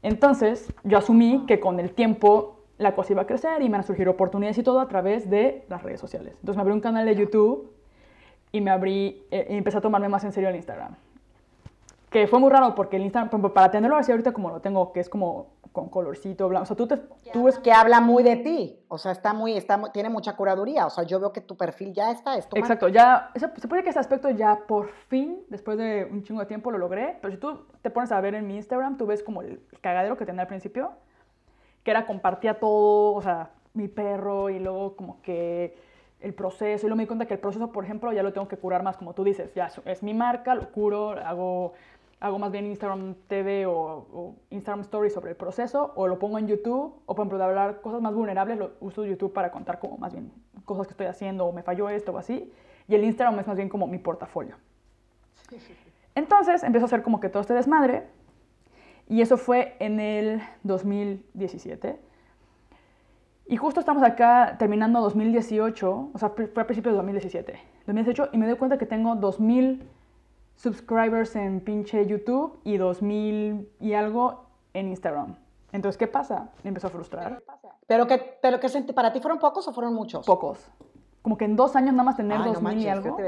Entonces, 0.02 0.72
yo 0.84 0.98
asumí 0.98 1.44
que 1.46 1.61
con 1.61 1.80
el 1.80 1.92
tiempo 1.92 2.61
la 2.78 2.94
cosa 2.94 3.12
iba 3.12 3.22
a 3.22 3.26
crecer 3.26 3.61
y 3.62 3.64
me 3.64 3.72
van 3.72 3.80
a 3.80 3.84
surgir 3.84 4.08
oportunidades 4.08 4.58
y 4.58 4.62
todo 4.62 4.80
a 4.80 4.88
través 4.88 5.28
de 5.28 5.64
las 5.68 5.82
redes 5.82 6.00
sociales. 6.00 6.34
Entonces 6.40 6.56
me 6.56 6.62
abrí 6.62 6.72
un 6.72 6.80
canal 6.80 7.04
de 7.04 7.16
YouTube 7.16 7.72
y 8.52 8.61
me 8.61 8.70
abrí, 8.70 9.24
eh, 9.30 9.48
y 9.50 9.56
empecé 9.56 9.78
a 9.78 9.80
tomarme 9.80 10.08
más 10.08 10.24
en 10.24 10.32
serio 10.32 10.48
el 10.48 10.56
Instagram 10.56 10.94
que 12.11 12.27
fue 12.27 12.38
muy 12.38 12.51
raro 12.51 12.75
porque 12.75 12.97
el 12.97 13.03
Instagram, 13.03 13.53
para 13.53 13.71
tenerlo 13.71 13.97
así 13.97 14.11
ahorita 14.11 14.33
como 14.33 14.51
lo 14.51 14.61
tengo, 14.61 14.92
que 14.92 15.01
es 15.01 15.09
como 15.09 15.59
con 15.73 15.88
colorcito 15.90 16.49
blanco, 16.49 16.64
o 16.64 16.66
sea, 16.66 16.77
tú, 16.77 16.87
te, 16.87 16.97
tú 17.33 17.44
ves 17.44 17.59
que 17.59 17.73
habla 17.73 18.01
muy 18.01 18.23
de 18.23 18.37
ti, 18.37 18.81
o 18.88 18.99
sea, 18.99 19.12
está 19.12 19.33
muy, 19.33 19.57
está, 19.57 19.81
tiene 19.92 20.09
mucha 20.09 20.35
curaduría, 20.35 20.87
o 20.87 20.90
sea, 20.90 21.05
yo 21.05 21.21
veo 21.21 21.33
que 21.33 21.40
tu 21.40 21.57
perfil 21.57 21.92
ya 21.92 22.11
está, 22.11 22.37
esto 22.37 22.57
Exacto, 22.57 22.88
ya, 22.88 23.31
se, 23.37 23.49
puede 23.49 23.83
que 23.83 23.90
ese 23.90 23.99
aspecto 23.99 24.31
ya 24.31 24.61
por 24.66 24.88
fin, 25.09 25.40
después 25.49 25.77
de 25.79 26.09
un 26.11 26.23
chingo 26.23 26.40
de 26.40 26.47
tiempo 26.47 26.71
lo 26.71 26.79
logré, 26.79 27.18
pero 27.21 27.33
si 27.33 27.38
tú 27.38 27.66
te 27.83 27.90
pones 27.90 28.11
a 28.11 28.21
ver 28.21 28.35
en 28.35 28.47
mi 28.47 28.57
Instagram, 28.57 28.97
tú 28.97 29.07
ves 29.07 29.23
como 29.23 29.42
el 29.42 29.61
cagadero 29.81 30.16
que 30.16 30.25
tenía 30.27 30.42
al 30.42 30.49
principio, 30.49 30.92
que 31.85 31.90
era 31.90 32.07
compartía 32.07 32.59
todo, 32.59 33.14
o 33.14 33.23
sea, 33.23 33.51
mi 33.75 33.88
perro 33.88 34.51
y 34.51 34.59
luego 34.59 34.97
como 34.97 35.21
que 35.23 35.77
el 36.21 36.35
proceso, 36.35 36.87
y 36.87 36.88
luego 36.88 36.97
me 36.97 37.03
di 37.05 37.07
cuenta 37.07 37.27
que 37.27 37.35
el 37.35 37.40
proceso, 37.40 37.71
por 37.71 37.85
ejemplo, 37.85 38.12
ya 38.12 38.23
lo 38.23 38.33
tengo 38.33 38.49
que 38.49 38.57
curar 38.57 38.83
más, 38.83 38.97
como 38.97 39.14
tú 39.14 39.23
dices, 39.23 39.55
ya 39.55 39.71
es 39.85 40.03
mi 40.03 40.14
marca, 40.14 40.55
lo 40.55 40.73
curo, 40.73 41.11
hago 41.11 41.75
hago 42.20 42.38
más 42.38 42.50
bien 42.50 42.66
Instagram 42.66 43.14
TV 43.28 43.66
o, 43.66 44.37
Instagram 44.50 44.81
Stories 44.81 45.12
sobre 45.12 45.31
el 45.31 45.37
proceso, 45.37 45.92
o 45.94 46.07
lo 46.07 46.18
pongo 46.18 46.38
en 46.38 46.48
YouTube, 46.48 46.94
o 47.07 47.14
por 47.14 47.22
ejemplo 47.22 47.38
de 47.38 47.44
hablar 47.44 47.81
cosas 47.81 48.00
más 48.00 48.14
vulnerables, 48.14 48.59
lo 48.59 48.72
uso 48.81 49.04
YouTube 49.04 49.33
para 49.33 49.50
contar 49.50 49.78
como 49.78 49.98
más 49.98 50.12
bien 50.12 50.33
cosas 50.64 50.87
que 50.87 50.92
estoy 50.92 51.07
haciendo, 51.07 51.46
o 51.46 51.52
me 51.52 51.62
falló 51.62 51.88
esto 51.88 52.12
o 52.12 52.18
así, 52.18 52.52
y 52.88 52.94
el 52.94 53.04
Instagram 53.04 53.38
es 53.38 53.46
más 53.46 53.57
bien 53.57 53.68
como 53.68 53.87
mi 53.87 53.98
portafolio. 53.98 54.57
Entonces 56.14 56.62
empiezo 56.62 56.87
a 56.87 56.88
hacer 56.88 57.02
como 57.02 57.20
que 57.20 57.28
todo 57.28 57.40
este 57.40 57.54
desmadre, 57.54 58.07
y 59.07 59.22
eso 59.22 59.37
fue 59.37 59.76
en 59.78 60.00
el 60.00 60.42
2017. 60.64 61.98
Y 63.46 63.57
justo 63.57 63.81
estamos 63.81 64.02
acá 64.02 64.57
terminando 64.59 65.00
2018, 65.00 66.11
o 66.12 66.18
sea, 66.18 66.31
fue 66.31 66.62
a 66.62 66.66
principios 66.66 66.92
de 66.92 66.96
2017, 66.96 67.59
2018, 67.87 68.31
y 68.33 68.38
me 68.38 68.46
doy 68.46 68.57
cuenta 68.57 68.76
que 68.76 68.85
tengo 68.85 69.14
2000 69.14 69.88
subscribers 70.59 71.37
en 71.37 71.61
pinche 71.61 72.05
YouTube 72.07 72.61
y 72.64 72.77
2000 72.77 73.71
y 73.81 73.94
algo 73.94 74.44
en 74.75 74.88
Instagram. 74.88 75.37
Entonces, 75.73 75.97
¿qué 75.97 76.07
pasa? 76.07 76.51
Me 76.62 76.68
empezó 76.68 76.88
a 76.88 76.90
frustrar. 76.90 77.42
¿Pero 77.87 78.07
que, 78.07 78.38
pero 78.42 78.59
que 78.61 78.68
para 78.92 79.12
ti 79.12 79.21
fueron 79.21 79.38
pocos 79.38 79.66
o 79.68 79.73
fueron 79.73 79.94
muchos? 79.94 80.27
Pocos. 80.27 80.71
Como 81.23 81.38
que 81.38 81.44
en 81.44 81.57
dos 81.57 81.77
años 81.77 81.92
nada 81.92 82.05
más 82.05 82.16
tener 82.16 82.42
2000 82.42 82.79
y 82.79 82.88
algo. 82.88 83.16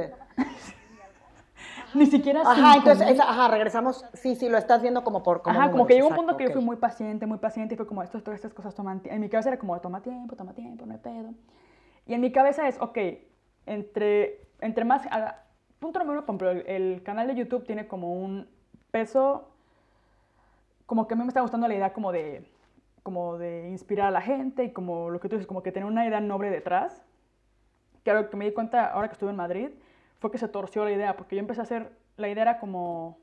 Ni 1.95 2.07
siquiera 2.07 2.43
Ajá, 2.43 2.77
entonces, 2.77 3.19
ajá, 3.19 3.49
regresamos. 3.49 4.05
Sí, 4.15 4.37
sí, 4.37 4.49
lo 4.49 4.59
estás 4.59 4.81
viendo 4.81 5.03
como 5.03 5.23
por. 5.23 5.43
Como 5.43 5.59
ajá, 5.59 5.71
como 5.71 5.87
que 5.87 5.95
llegó 5.95 6.09
un 6.09 6.15
punto 6.15 6.37
que 6.37 6.45
yo 6.45 6.53
fui 6.53 6.63
muy 6.63 6.77
paciente, 6.77 7.27
muy 7.27 7.39
paciente 7.39 7.75
y 7.75 7.77
fue 7.77 7.87
como, 7.87 8.03
esto, 8.03 8.23
todas 8.23 8.37
estas 8.37 8.55
cosas 8.55 8.75
toman 8.75 9.01
tiempo. 9.01 9.15
En 9.15 9.21
mi 9.21 9.29
cabeza 9.29 9.51
era 9.51 9.59
como, 9.59 9.79
toma 9.81 10.01
tiempo, 10.01 10.37
toma 10.37 10.55
tiempo, 10.55 10.87
no 10.87 10.93
hay 10.93 11.01
pedo. 11.01 11.35
Y 12.07 12.15
en 12.15 12.21
mi 12.21 12.31
cabeza 12.33 12.69
es, 12.69 12.81
ok, 12.81 12.99
entre, 13.67 14.49
entre 14.61 14.85
más 14.85 15.03
punto 15.81 15.99
número 15.99 16.19
uno, 16.19 16.27
por 16.27 16.35
ejemplo, 16.37 16.73
el, 16.73 17.03
canal 17.03 17.27
de 17.27 17.35
YouTube 17.35 17.65
tiene 17.65 17.89
como 17.89 18.13
un 18.13 18.47
peso, 18.91 19.49
como 20.87 21.09
que 21.09 21.15
a 21.15 21.17
mí 21.17 21.25
me 21.25 21.29
está 21.29 21.41
gustando 21.41 21.67
la 21.67 21.75
idea 21.75 21.93
como 21.93 22.13
de, 22.13 22.47
como 23.03 23.39
de 23.39 23.69
inspirar 23.71 24.09
a 24.09 24.11
la 24.11 24.21
gente 24.21 24.65
y 24.65 24.73
como 24.73 25.11
lo 25.11 25.19
que 25.19 25.29
tú 25.29 25.37
dices, 25.37 25.47
como 25.47 25.63
que 25.63 25.73
tener 25.73 25.89
una 25.89 26.07
idea 26.07 26.21
noble 26.21 26.51
detrás. 26.51 27.03
Que 28.05 28.11
algo 28.11 28.31
que 28.31 28.37
me 28.37 28.45
di 28.45 28.53
cuenta 28.53 28.93
ahora 28.93 29.09
que 29.09 29.15
estuve 29.15 29.31
en 29.31 29.37
Madrid 29.37 29.71
fue 30.21 30.31
que 30.31 30.39
se 30.39 30.49
torció 30.49 30.85
la 30.85 30.93
idea, 30.93 31.17
porque 31.17 31.37
yo 31.37 31.41
empecé 31.41 31.61
a 31.61 31.65
hacer, 31.65 31.93
la 32.17 32.29
idea 32.29 32.43
era 32.43 32.61
como, 32.61 33.19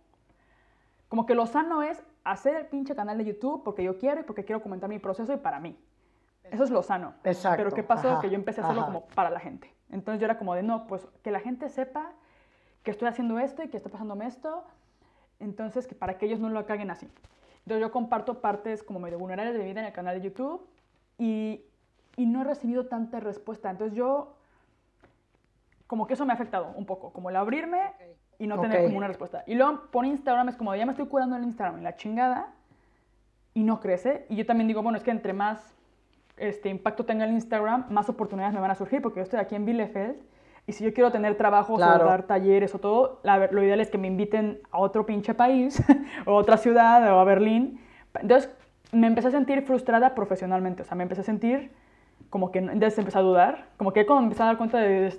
como 1.08 1.26
que 1.26 1.36
lo 1.36 1.46
sano 1.46 1.84
es 1.84 2.04
hacer 2.24 2.56
el 2.56 2.65
pinche 2.65 2.96
canal 2.96 3.17
de 3.17 3.26
YouTube 3.26 3.63
porque 3.63 3.84
yo 3.84 3.98
quiero 3.98 4.22
y 4.22 4.24
porque 4.24 4.43
quiero 4.43 4.62
comentar 4.62 4.89
mi 4.89 5.00
proceso 5.00 5.34
y 5.34 5.38
para 5.38 5.60
mí. 5.60 5.78
Eso 6.43 6.63
es 6.63 6.72
lo 6.72 6.82
sano. 6.82 7.13
Exacto. 7.24 7.58
Pero 7.58 7.76
¿qué 7.76 7.84
pasó? 7.84 8.20
que 8.20 8.30
yo 8.30 8.36
empecé 8.36 8.62
a 8.62 8.63
hacerlo 8.63 8.86
como 8.86 9.06
para 9.08 9.30
la 9.30 9.39
gente. 9.39 9.74
Entonces 9.91 10.20
yo 10.20 10.26
era 10.26 10.38
como 10.38 10.56
de, 10.56 10.63
no, 10.63 10.88
pues 10.88 11.08
que 11.24 11.32
la 11.32 11.39
gente 11.39 11.70
sepa 11.70 12.13
que 12.88 12.91
estoy 12.91 13.10
haciendo 13.10 13.38
esto 13.38 13.62
y 13.63 13.67
que 13.67 13.76
está 13.76 13.89
pasándome 13.89 14.28
esto, 14.28 14.63
entonces 15.41 15.88
que 15.88 15.93
para 15.93 16.17
que 16.17 16.26
ellos 16.26 16.39
no 16.39 16.47
lo 16.47 16.65
caguen 16.65 16.89
así. 16.89 17.06
Entonces 17.65 17.82
yo 17.82 17.91
comparto 17.91 18.39
partes 18.39 18.82
como 18.82 18.97
medio 18.97 19.19
vulnerables 19.19 19.56
de 19.56 19.60
mi 19.60 19.65
vida 19.65 19.82
en 19.82 19.88
el 19.88 19.91
canal 19.91 20.15
de 20.15 20.21
YouTube 20.21 20.65
y, 21.17 21.65
y 22.15 22.26
no 22.28 22.39
he 22.39 22.43
recibido 22.45 22.86
tanta 22.86 23.19
respuesta. 23.19 23.69
Entonces 23.69 23.93
yo, 23.93 24.38
como 25.85 26.08
que 26.08 26.13
eso 26.13 26.25
me 26.25 26.31
ha 26.31 26.35
afectado 26.35 26.71
un 26.77 26.85
poco, 26.85 27.12
como 27.12 27.29
el 27.29 27.35
abrirme 27.35 27.92
y 28.40 28.48
no 28.48 28.58
tener 28.62 28.85
como 28.85 29.00
una 29.00 29.10
respuesta. 29.10 29.44
Y 29.48 29.56
luego 29.56 29.92
por 29.92 30.06
Instagram 30.06 30.48
es 30.48 30.56
como, 30.56 30.73
ya 30.73 30.85
me 30.85 30.94
estoy 30.94 31.08
curando 31.08 31.35
en 31.35 31.44
Instagram 31.44 31.79
en 31.79 31.83
la 31.83 31.98
chingada 31.98 32.54
y 33.54 33.63
no 33.63 33.81
crece. 33.81 34.25
Y 34.29 34.38
yo 34.38 34.46
también 34.46 34.69
digo, 34.69 34.81
bueno, 34.81 34.98
es 34.98 35.04
que 35.04 35.12
entre 35.12 35.33
más 35.33 35.75
este 36.38 36.69
impacto 36.69 37.04
tenga 37.04 37.25
el 37.25 37.31
Instagram, 37.31 37.88
más 37.90 38.08
oportunidades 38.08 38.54
me 38.54 38.62
van 38.62 38.71
a 38.71 38.75
surgir, 38.75 39.02
porque 39.02 39.17
yo 39.19 39.23
estoy 39.23 39.40
aquí 39.40 39.56
en 39.56 39.65
Bielefeld 39.65 40.37
y 40.68 40.74
si 40.74 40.84
yo 40.84 40.94
quiero 40.94 41.12
tener 41.12 41.36
trabajos 41.36 41.82
o 41.82 41.82
dar 41.82 42.24
talleres 42.24 42.76
o 42.76 42.80
todo, 42.80 43.22
lo 43.24 43.63
ideal 43.63 43.80
es 43.80 43.90
que 43.90 43.98
me 43.98 44.08
inviten 44.08 44.60
a 44.70 44.80
otro 44.80 45.06
pinche 45.06 45.34
país, 45.34 45.82
o 46.26 46.32
a 46.32 46.36
otra 46.36 46.58
ciudad, 46.58 47.10
o 47.13 47.20
a 47.20 47.24
Berlín. 47.24 47.80
Entonces 48.20 48.52
me 48.92 49.08
empecé 49.08 49.30
a 49.30 49.32
sentir 49.32 49.62
frustrada 49.62 50.13
profesionalmente, 50.13 50.82
o 50.82 50.86
sea, 50.86 50.96
me 50.96 51.04
empecé 51.04 51.22
a 51.22 51.24
sentir 51.24 51.72
como 52.30 52.52
que 52.52 52.60
entonces 52.60 52.98
empecé 52.98 53.18
a 53.18 53.22
dudar, 53.22 53.68
como 53.78 53.94
que 53.94 54.04
me 54.04 54.18
empecé 54.18 54.44
a 54.44 54.48
dar 54.48 54.58
cuenta 54.58 54.80
de 54.80 55.18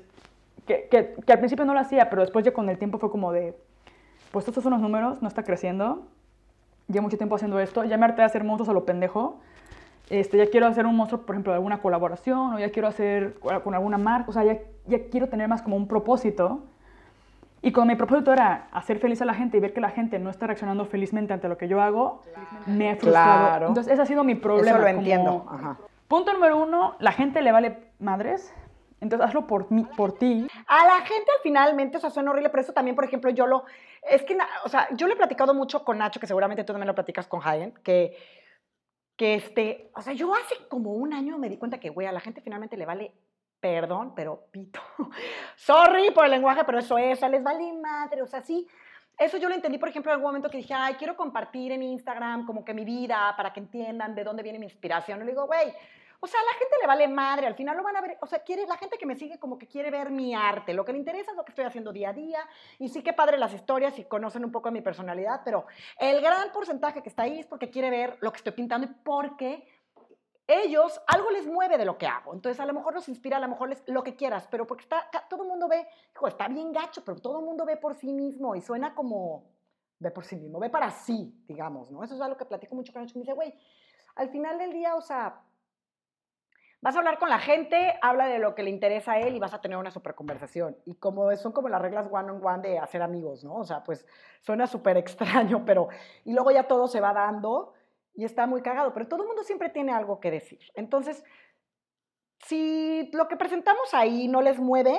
que, 0.67 0.87
que, 0.91 1.15
que, 1.27 1.33
al 1.33 1.39
principio 1.39 1.65
no 1.65 1.73
lo 1.73 1.81
hacía, 1.81 2.11
pero 2.11 2.21
después 2.21 2.45
ya 2.45 2.53
con 2.53 2.69
el 2.69 2.77
tiempo 2.77 2.99
fue 2.99 3.11
como 3.11 3.33
de, 3.33 3.57
pues 4.31 4.47
estos 4.47 4.63
son 4.63 4.73
los 4.73 4.83
números, 4.83 5.23
no 5.23 5.29
está 5.29 5.45
creciendo, 5.45 6.07
llevo 6.89 7.05
mucho 7.05 7.17
tiempo 7.17 7.37
haciendo 7.37 7.59
esto, 7.59 7.85
ya 7.85 7.97
me 7.97 8.05
harté 8.05 8.21
de 8.21 8.27
hacer 8.27 8.45
monstruos 8.45 8.69
a 8.69 8.75
lo 8.75 8.85
pendejo, 8.85 9.41
este, 10.11 10.39
ya 10.39 10.47
quiero 10.49 10.67
hacer 10.67 10.87
un 10.87 10.97
monstruo, 10.97 11.23
por 11.23 11.35
ejemplo, 11.35 11.53
de 11.53 11.57
alguna 11.57 11.81
colaboración, 11.81 12.55
o 12.55 12.59
ya 12.59 12.71
quiero 12.71 12.89
hacer 12.89 13.35
con 13.63 13.75
alguna 13.75 13.99
marca, 13.99 14.31
o 14.31 14.33
sea, 14.33 14.45
ya, 14.45 14.59
ya 14.87 14.99
quiero 15.11 15.29
tener 15.29 15.49
más 15.49 15.63
como 15.63 15.77
un 15.77 15.87
propósito. 15.87 16.65
Y 17.61 17.73
cuando 17.73 17.93
mi 17.93 17.97
propósito 17.97 18.33
era 18.33 18.69
hacer 18.73 18.99
feliz 19.01 19.21
a 19.21 19.25
la 19.25 19.35
gente 19.35 19.57
y 19.57 19.61
ver 19.61 19.73
que 19.73 19.81
la 19.81 19.91
gente 19.91 20.19
no 20.19 20.31
está 20.31 20.47
reaccionando 20.47 20.85
felizmente 20.85 21.33
ante 21.33 21.49
lo 21.49 21.59
que 21.59 21.67
yo 21.67 21.81
hago, 21.83 22.23
me 22.67 22.91
he 22.91 22.97
frustrado. 22.97 23.67
Entonces, 23.67 23.93
ese 23.93 24.03
ha 24.03 24.07
sido 24.07 24.23
mi 24.23 24.37
problema. 24.37 24.71
Eso 24.71 24.79
lo 24.79 24.87
entiendo. 24.87 25.45
Punto 26.07 26.33
número 26.33 26.57
uno, 26.57 26.95
la 27.01 27.13
gente 27.13 27.43
le 27.43 27.51
vale 27.53 27.79
madres. 27.99 28.55
Entonces, 29.01 29.29
hazlo 29.29 29.47
por, 29.47 29.71
mí, 29.71 29.85
por 29.97 30.13
ti. 30.13 30.49
A 30.67 30.87
la 30.87 31.05
gente 31.05 31.31
al 31.37 31.43
finalmente, 31.43 31.99
o 31.99 32.01
sea, 32.01 32.11
suena 32.11 32.31
horrible, 32.31 32.51
pero 32.51 32.63
eso 32.63 32.73
también, 32.73 32.97
por 32.97 33.05
ejemplo, 33.05 33.31
yo 33.31 33.47
lo... 33.47 33.65
Es 34.09 34.23
que, 34.23 34.37
o 34.65 34.69
sea, 34.69 34.89
yo 34.95 35.07
lo 35.07 35.13
he 35.13 35.17
platicado 35.17 35.53
mucho 35.53 35.85
con 35.85 35.99
Nacho, 35.99 36.19
que 36.19 36.27
seguramente 36.27 36.65
tú 36.65 36.73
también 36.73 36.89
lo 36.89 36.95
platicas 36.95 37.27
con 37.27 37.41
Hayen, 37.45 37.73
que, 37.83 38.17
que 39.19 39.35
este... 39.35 39.91
O 39.95 40.01
sea, 40.01 40.15
yo 40.15 40.35
hace 40.35 40.55
como 40.69 40.93
un 40.93 41.13
año 41.13 41.37
me 41.37 41.51
di 41.51 41.59
cuenta 41.59 41.79
que, 41.79 41.91
güey, 41.91 42.07
a 42.07 42.13
la 42.13 42.21
gente 42.21 42.41
finalmente 42.41 42.77
le 42.79 42.87
vale 42.87 43.13
perdón, 43.61 44.15
pero 44.15 44.47
pito. 44.53 44.81
Sorry 45.57 46.13
por 46.13 46.25
el 46.25 46.31
lenguaje, 46.31 46.63
pero 46.65 46.79
eso 46.79 46.97
es, 46.97 47.21
les 47.21 47.43
vale 47.43 47.73
madre, 47.73 48.23
o 48.23 48.27
sea, 48.27 48.41
sí. 48.41 48.67
Eso 49.19 49.37
yo 49.37 49.49
lo 49.49 49.57
entendí, 49.57 49.79
por 49.79 49.89
ejemplo, 49.89 50.13
en 50.13 50.15
algún 50.15 50.29
momento 50.29 50.49
que 50.49 50.59
dije, 50.59 50.73
ay, 50.73 50.95
quiero 50.95 51.17
compartir 51.17 51.73
en 51.73 51.83
Instagram 51.83 52.47
como 52.47 52.65
que 52.65 52.73
mi 52.73 52.85
vida 52.85 53.35
para 53.37 53.53
que 53.53 53.59
entiendan 53.59 54.15
de 54.15 54.23
dónde 54.23 54.45
viene 54.45 54.61
mi 54.61 54.67
inspiración. 54.67 55.21
Y 55.21 55.25
le 55.25 55.33
digo, 55.33 55.47
güey, 55.47 55.75
o 56.21 56.27
sea, 56.27 56.41
a 56.41 56.45
la 56.45 56.59
gente 56.59 56.77
le 56.81 56.87
vale 56.87 57.09
madre, 57.09 57.47
al 57.47 57.55
final 57.55 57.77
lo 57.77 57.83
van 57.83 57.97
a 57.97 58.01
ver, 58.01 58.19
o 58.21 58.27
sea, 58.27 58.41
quiere, 58.41 58.67
la 58.67 58.77
gente 58.77 58.99
que 58.99 59.07
me 59.07 59.15
sigue 59.15 59.39
como 59.39 59.59
que 59.59 59.69
quiere 59.69 59.91
ver 59.91 60.11
mi 60.11 60.35
arte, 60.35 60.75
lo 60.75 60.85
que 60.85 60.93
le 60.93 60.99
interesa 60.99 61.31
es 61.31 61.37
lo 61.37 61.45
que 61.45 61.53
estoy 61.53 61.65
haciendo 61.65 61.93
día 61.93 62.11
a 62.11 62.13
día, 62.13 62.41
y 62.79 62.89
sí 62.89 63.03
que 63.03 63.13
padre 63.13 63.39
las 63.39 63.55
historias 63.55 63.99
y 63.99 64.05
conocen 64.05 64.45
un 64.45 64.51
poco 64.51 64.69
de 64.69 64.73
mi 64.73 64.81
personalidad, 64.81 65.43
pero 65.45 65.67
el 65.99 66.21
gran 66.21 66.51
porcentaje 66.53 67.03
que 67.03 67.09
está 67.09 67.23
ahí 67.23 67.39
es 67.39 67.47
porque 67.47 67.71
quiere 67.71 67.91
ver 67.91 68.17
lo 68.21 68.33
que 68.33 68.39
estoy 68.39 68.53
pintando 68.53 68.87
y 68.87 68.95
porque 69.05 69.69
ellos, 70.49 71.01
algo 71.07 71.31
les 71.31 71.47
mueve 71.47 71.77
de 71.77 71.85
lo 71.85 71.99
que 71.99 72.07
hago. 72.07 72.33
Entonces, 72.33 72.59
a 72.59 72.65
lo 72.65 72.73
mejor 72.73 72.95
los 72.95 73.07
inspira, 73.09 73.37
a 73.37 73.41
lo 73.41 73.49
mejor 73.49 73.69
les, 73.69 73.87
lo 73.87 74.03
que 74.03 74.17
quieras, 74.17 74.49
pero 74.51 74.67
porque 74.67 74.85
está, 74.85 75.09
todo 75.29 75.43
el 75.43 75.49
mundo 75.49 75.69
ve, 75.69 75.87
hijo, 76.15 76.27
está 76.27 76.49
bien 76.49 76.73
gacho, 76.73 77.05
pero 77.05 77.21
todo 77.21 77.41
el 77.41 77.45
mundo 77.45 77.67
ve 77.67 77.77
por 77.77 77.95
sí 77.95 78.13
mismo 78.13 78.57
y 78.57 78.63
suena 78.63 78.95
como, 78.95 79.45
ve 79.99 80.11
por 80.11 80.25
sí 80.25 80.37
mismo, 80.37 80.59
ve 80.59 80.71
para 80.71 80.91
sí, 80.91 81.45
digamos, 81.47 81.91
¿no? 81.91 82.03
Eso 82.03 82.15
es 82.15 82.21
algo 82.23 82.39
que 82.39 82.47
platico 82.47 82.75
mucho 82.75 82.95
con 82.95 83.03
ellos, 83.03 83.15
me 83.15 83.21
dice, 83.21 83.35
güey, 83.35 83.55
al 84.17 84.31
final 84.31 84.59
del 84.59 84.73
día, 84.73 84.97
o 84.97 85.03
sea, 85.03 85.43
vas 86.81 86.95
a 86.95 86.99
hablar 86.99 87.19
con 87.19 87.29
la 87.29 87.39
gente, 87.39 87.99
habla 88.03 88.27
de 88.27 88.39
lo 88.39 88.55
que 88.55 88.63
le 88.63 88.71
interesa 88.71 89.13
a 89.13 89.19
él 89.19 89.35
y 89.35 89.39
vas 89.39 89.55
a 89.55 89.61
tener 89.61 89.77
una 89.77 89.91
super 89.91 90.15
conversación. 90.15 90.77
Y 90.85 90.95
como 90.97 91.35
son 91.37 91.53
como 91.53 91.69
las 91.69 91.83
reglas 91.83 92.07
one 92.11 92.31
on 92.31 92.45
one 92.45 92.69
de 92.69 92.79
hacer 92.79 93.03
amigos, 93.03 93.45
¿no? 93.45 93.57
O 93.57 93.65
sea, 93.65 93.83
pues 93.83 94.07
suena 94.43 94.67
súper 94.67 94.97
extraño, 94.97 95.65
pero, 95.67 95.89
y 96.25 96.33
luego 96.33 96.51
ya 96.51 96.69
todo 96.69 96.87
se 96.87 97.01
va 97.01 97.13
dando 97.13 97.75
y 98.15 98.25
está 98.25 98.47
muy 98.47 98.63
cagado, 98.63 98.93
pero 98.93 99.09
todo 99.09 99.23
el 99.23 99.29
mundo 99.29 99.43
siempre 99.43 99.71
tiene 99.71 99.93
algo 99.93 100.21
que 100.21 100.31
decir. 100.31 100.61
Entonces, 100.75 101.25
si 102.45 103.11
lo 103.13 103.29
que 103.29 103.37
presentamos 103.37 103.93
ahí 103.95 104.29
no 104.29 104.43
les 104.43 104.59
mueve, 104.59 104.97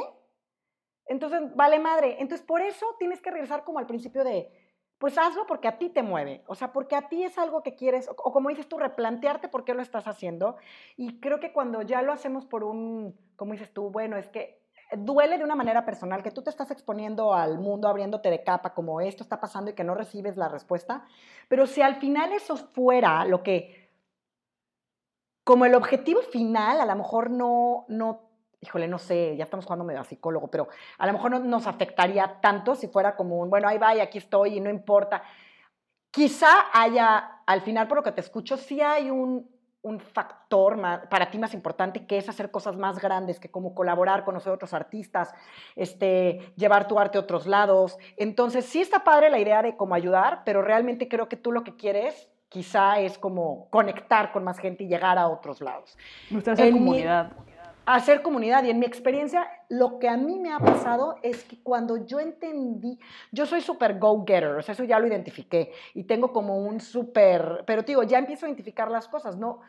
entonces 1.05 1.41
vale 1.55 1.80
madre. 1.80 2.17
Entonces, 2.19 2.45
por 2.45 2.61
eso 2.61 2.86
tienes 2.99 3.21
que 3.21 3.32
regresar 3.32 3.63
como 3.63 3.80
al 3.80 3.88
principio 3.88 4.23
de, 4.23 4.51
pues 5.00 5.18
hazlo 5.18 5.47
porque 5.47 5.70
a 5.70 5.78
ti 5.78 5.89
te 5.89 6.04
mueve, 6.04 6.43
o 6.45 6.56
sea, 6.56 6.74
porque 6.74 6.95
a 6.95 7.08
ti 7.08 7.24
es 7.24 7.38
algo 7.38 7.64
que 7.64 7.74
quieres, 7.74 8.10
o, 8.10 8.16
como 8.16 8.50
dices 8.50 8.68
tú, 8.68 8.78
replantearte 8.78 9.47
por 9.47 9.64
qué 9.64 9.74
lo 9.74 9.82
estás 9.82 10.08
haciendo. 10.08 10.58
Y 10.97 11.22
creo 11.22 11.39
que 11.39 11.54
cuando 11.54 11.82
ya 11.82 12.02
lo 12.02 12.12
hacemos 12.12 12.45
por 12.45 12.66
un, 12.66 13.18
como 13.38 13.54
dices 13.54 13.74
tú, 13.74 13.89
bueno, 13.89 14.18
es 14.18 14.28
que 14.28 14.62
duele 14.97 15.38
de 15.38 15.45
una 15.45 15.56
manera 15.56 15.86
personal, 15.86 16.22
que 16.22 16.32
tú 16.32 16.41
te 16.41 16.50
estás 16.50 16.70
exponiendo 16.72 17.34
al 17.34 17.60
mundo, 17.60 17.88
abriéndote 17.88 18.30
de 18.30 18.43
capa, 18.43 18.74
como 18.74 19.00
esto 19.00 19.24
está 19.24 19.39
pasando 19.39 19.72
y 19.72 19.74
que 19.74 19.86
no 19.86 19.95
recibes 19.95 20.36
la 20.36 20.50
respuesta. 20.50 21.06
Pero 21.47 21.66
si 21.66 21.82
al 21.82 21.95
final 21.95 22.34
eso 22.34 22.58
fuera 22.58 23.24
lo 23.24 23.41
que, 23.41 23.89
como 25.45 25.66
el 25.66 25.76
objetivo 25.76 26.22
final, 26.24 26.82
a 26.82 26.86
lo 26.86 26.95
mejor 26.97 27.30
no, 27.30 27.86
no, 27.88 28.28
híjole, 28.62 28.88
no 28.88 28.97
sé, 28.97 29.36
ya 29.38 29.45
estamos 29.45 29.66
jugando 29.66 29.86
medio 29.86 30.01
a 30.01 30.05
psicólogo, 30.05 30.47
pero 30.47 30.68
a 30.97 31.07
lo 31.07 31.14
mejor 31.14 31.32
no 31.32 31.39
nos 31.39 31.68
afectaría 31.68 32.39
tanto 32.41 32.76
si 32.76 32.88
fuera 32.88 33.16
como 33.16 33.39
un, 33.39 33.49
bueno, 33.49 33.68
ahí 33.68 33.78
va 33.78 33.95
y 33.95 33.99
aquí 33.99 34.18
estoy 34.18 34.57
y 34.57 34.60
no 34.60 34.70
importa. 34.70 35.24
Quizá 36.12 36.68
haya, 36.74 37.41
al 37.45 37.62
final, 37.62 37.88
por 37.88 37.97
lo 37.97 38.03
que 38.03 38.12
te 38.12 38.22
escucho, 38.22 38.57
sí 38.57 38.82
hay 38.82 39.10
un, 39.10 39.49
un 39.82 39.99
factor 39.99 40.78
para 41.10 41.32
ti 41.32 41.38
más 41.38 41.53
importante 41.53 42.05
que 42.05 42.18
es 42.18 42.28
hacer 42.28 42.51
cosas 42.51 42.76
más 42.76 42.99
grandes, 42.99 43.39
que 43.39 43.49
como 43.49 43.74
colaborar, 43.74 44.26
conocer 44.26 44.51
otros 44.51 44.74
artistas, 44.74 45.34
este, 45.76 46.53
llevar 46.57 46.88
tu 46.88 46.99
arte 46.99 47.18
a 47.18 47.22
otros 47.22 47.47
lados. 47.47 47.97
Entonces, 48.18 48.66
sí 48.66 48.82
está 48.82 49.03
padre 49.03 49.30
la 49.30 49.39
idea 49.39 49.62
de 49.62 49.78
cómo 49.78 49.95
ayudar, 49.95 50.41
pero 50.43 50.62
realmente 50.62 51.07
creo 51.07 51.30
que 51.30 51.38
tú 51.38 51.51
lo 51.51 51.64
que 51.64 51.76
quieres 51.76 52.30
quizá 52.49 52.99
es 52.99 53.18
como 53.18 53.70
conectar 53.70 54.32
con 54.32 54.43
más 54.43 54.57
gente 54.57 54.84
y 54.84 54.88
llegar 54.88 55.18
a 55.18 55.28
otros 55.28 55.62
lados. 55.62 55.97
Usted 56.32 56.53
hacer 56.53 56.72
comunidad. 56.72 57.32
Hacer 57.95 58.21
comunidad. 58.21 58.63
Y 58.63 58.69
en 58.69 58.79
mi 58.79 58.85
experiencia, 58.85 59.47
lo 59.69 59.99
que 59.99 60.09
a 60.09 60.17
mí 60.17 60.39
me 60.39 60.53
ha 60.53 60.59
pasado 60.59 61.15
es 61.23 61.43
que 61.43 61.61
cuando 61.61 62.05
yo 62.05 62.19
entendí, 62.19 62.99
yo 63.31 63.45
soy 63.45 63.61
súper 63.61 63.99
go-getter, 63.99 64.55
o 64.55 64.61
sea, 64.61 64.73
eso 64.73 64.83
ya 64.83 64.99
lo 64.99 65.07
identifiqué 65.07 65.71
y 65.93 66.03
tengo 66.03 66.31
como 66.31 66.57
un 66.57 66.79
súper, 66.79 67.63
pero 67.65 67.83
digo, 67.83 68.03
ya 68.03 68.19
empiezo 68.19 68.45
a 68.45 68.49
identificar 68.49 68.91
las 68.91 69.07
cosas, 69.07 69.37
¿no? 69.37 69.61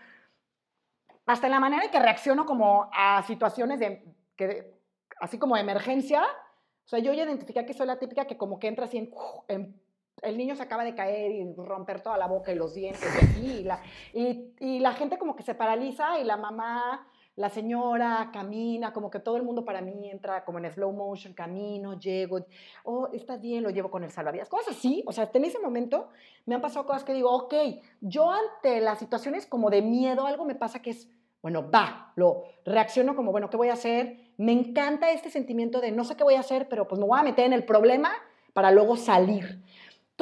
hasta 1.27 1.47
en 1.47 1.53
la 1.53 1.61
manera 1.61 1.85
en 1.85 1.91
que 1.91 1.99
reacciono 1.99 2.45
como 2.45 2.91
a 2.93 3.23
situaciones 3.23 3.79
de, 3.79 4.05
que, 4.37 4.75
así 5.21 5.39
como 5.39 5.55
de 5.55 5.63
emergencia, 5.63 6.23
o 6.23 6.89
sea, 6.89 6.99
yo 6.99 7.13
ya 7.13 7.25
identifiqué 7.25 7.65
que 7.65 7.75
soy 7.75 7.87
la 7.87 7.99
típica 7.99 8.27
que 8.27 8.37
como 8.37 8.59
que 8.59 8.69
entra 8.69 8.87
así 8.87 9.13
en, 9.49 9.81
el 10.23 10.37
niño 10.37 10.55
se 10.57 10.63
acaba 10.63 10.85
de 10.85 10.95
caer 10.95 11.31
y 11.31 11.55
romper 11.55 12.03
toda 12.03 12.19
la 12.19 12.27
boca 12.27 12.53
y 12.53 12.57
los 12.57 12.75
dientes 12.75 13.09
y, 13.43 13.63
la, 13.63 13.81
y 14.13 14.81
la 14.81 14.93
gente 14.93 15.19
como 15.19 15.35
que 15.35 15.43
se 15.43 15.55
paraliza 15.55 16.19
y 16.19 16.25
la 16.25 16.37
mamá 16.37 17.07
la 17.41 17.49
señora 17.49 18.29
camina, 18.35 18.93
como 18.93 19.11
que 19.11 19.19
todo 19.19 19.39
el 19.39 19.43
mundo 19.43 19.65
para 19.65 19.81
mí 19.81 20.11
entra 20.11 20.45
como 20.45 20.59
en 20.59 20.71
slow 20.71 20.93
motion, 20.93 21.33
camino, 21.33 21.99
llego, 21.99 22.41
oh, 22.85 23.09
estás 23.15 23.41
bien, 23.41 23.63
lo 23.63 23.71
llevo 23.71 23.91
con 23.91 24.05
el 24.05 24.11
salvavidas, 24.11 24.51
cosas 24.51 24.77
así, 24.77 25.03
o 25.07 25.13
sea, 25.13 25.31
en 25.33 25.45
ese 25.47 25.59
momento 25.59 26.11
me 26.45 26.55
han 26.55 26.61
pasado 26.61 26.85
cosas 26.85 27.03
que 27.03 27.15
digo, 27.15 27.31
ok, 27.31 27.55
yo 28.03 28.31
ante 28.31 28.83
las 28.83 28.99
situaciones 28.99 29.47
como 29.47 29.71
de 29.71 29.81
miedo, 29.81 30.27
algo 30.27 30.45
me 30.45 30.55
pasa 30.55 30.83
que 30.83 30.91
es, 30.91 31.09
bueno, 31.41 31.71
va, 31.71 32.13
lo 32.15 32.45
reacciono 32.67 33.17
como, 33.17 33.33
bueno, 33.33 33.49
¿qué 33.49 33.57
voy 33.57 33.71
a 33.71 33.73
hacer? 33.73 34.19
Me 34.37 34.53
encanta 34.53 35.11
este 35.11 35.31
sentimiento 35.31 35.81
de 35.81 35.93
no 35.93 36.05
sé 36.05 36.17
qué 36.17 36.25
voy 36.25 36.35
a 36.35 36.41
hacer, 36.41 36.69
pero 36.69 36.87
pues 36.87 37.01
me 37.01 37.07
voy 37.07 37.19
a 37.19 37.23
meter 37.23 37.47
en 37.47 37.55
el 37.55 37.65
problema 37.65 38.11
para 38.53 38.71
luego 38.71 38.97
salir. 38.99 39.63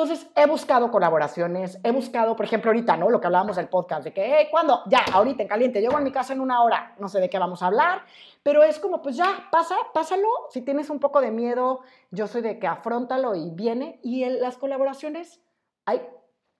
Entonces, 0.00 0.30
he 0.36 0.46
buscado 0.46 0.92
colaboraciones, 0.92 1.80
he 1.82 1.90
buscado, 1.90 2.36
por 2.36 2.46
ejemplo, 2.46 2.70
ahorita, 2.70 2.96
¿no? 2.96 3.10
Lo 3.10 3.20
que 3.20 3.26
hablábamos 3.26 3.56
del 3.56 3.66
podcast, 3.66 4.04
de 4.04 4.12
que, 4.12 4.32
hey, 4.32 4.46
¿cuándo? 4.48 4.82
Ya, 4.86 5.00
ahorita 5.12 5.42
en 5.42 5.48
caliente, 5.48 5.80
llego 5.80 5.96
a 5.96 6.00
mi 6.00 6.12
casa 6.12 6.34
en 6.34 6.40
una 6.40 6.62
hora, 6.62 6.94
no 7.00 7.08
sé 7.08 7.18
de 7.18 7.28
qué 7.28 7.36
vamos 7.36 7.64
a 7.64 7.66
hablar, 7.66 8.02
pero 8.44 8.62
es 8.62 8.78
como, 8.78 9.02
pues 9.02 9.16
ya, 9.16 9.48
pasa, 9.50 9.74
pásalo. 9.92 10.28
Si 10.50 10.62
tienes 10.62 10.88
un 10.88 11.00
poco 11.00 11.20
de 11.20 11.32
miedo, 11.32 11.80
yo 12.12 12.28
soy 12.28 12.42
de 12.42 12.60
que 12.60 12.68
afrontalo 12.68 13.34
y 13.34 13.50
viene. 13.50 13.98
Y 14.04 14.22
en 14.22 14.40
las 14.40 14.56
colaboraciones, 14.56 15.40
hay, 15.84 16.00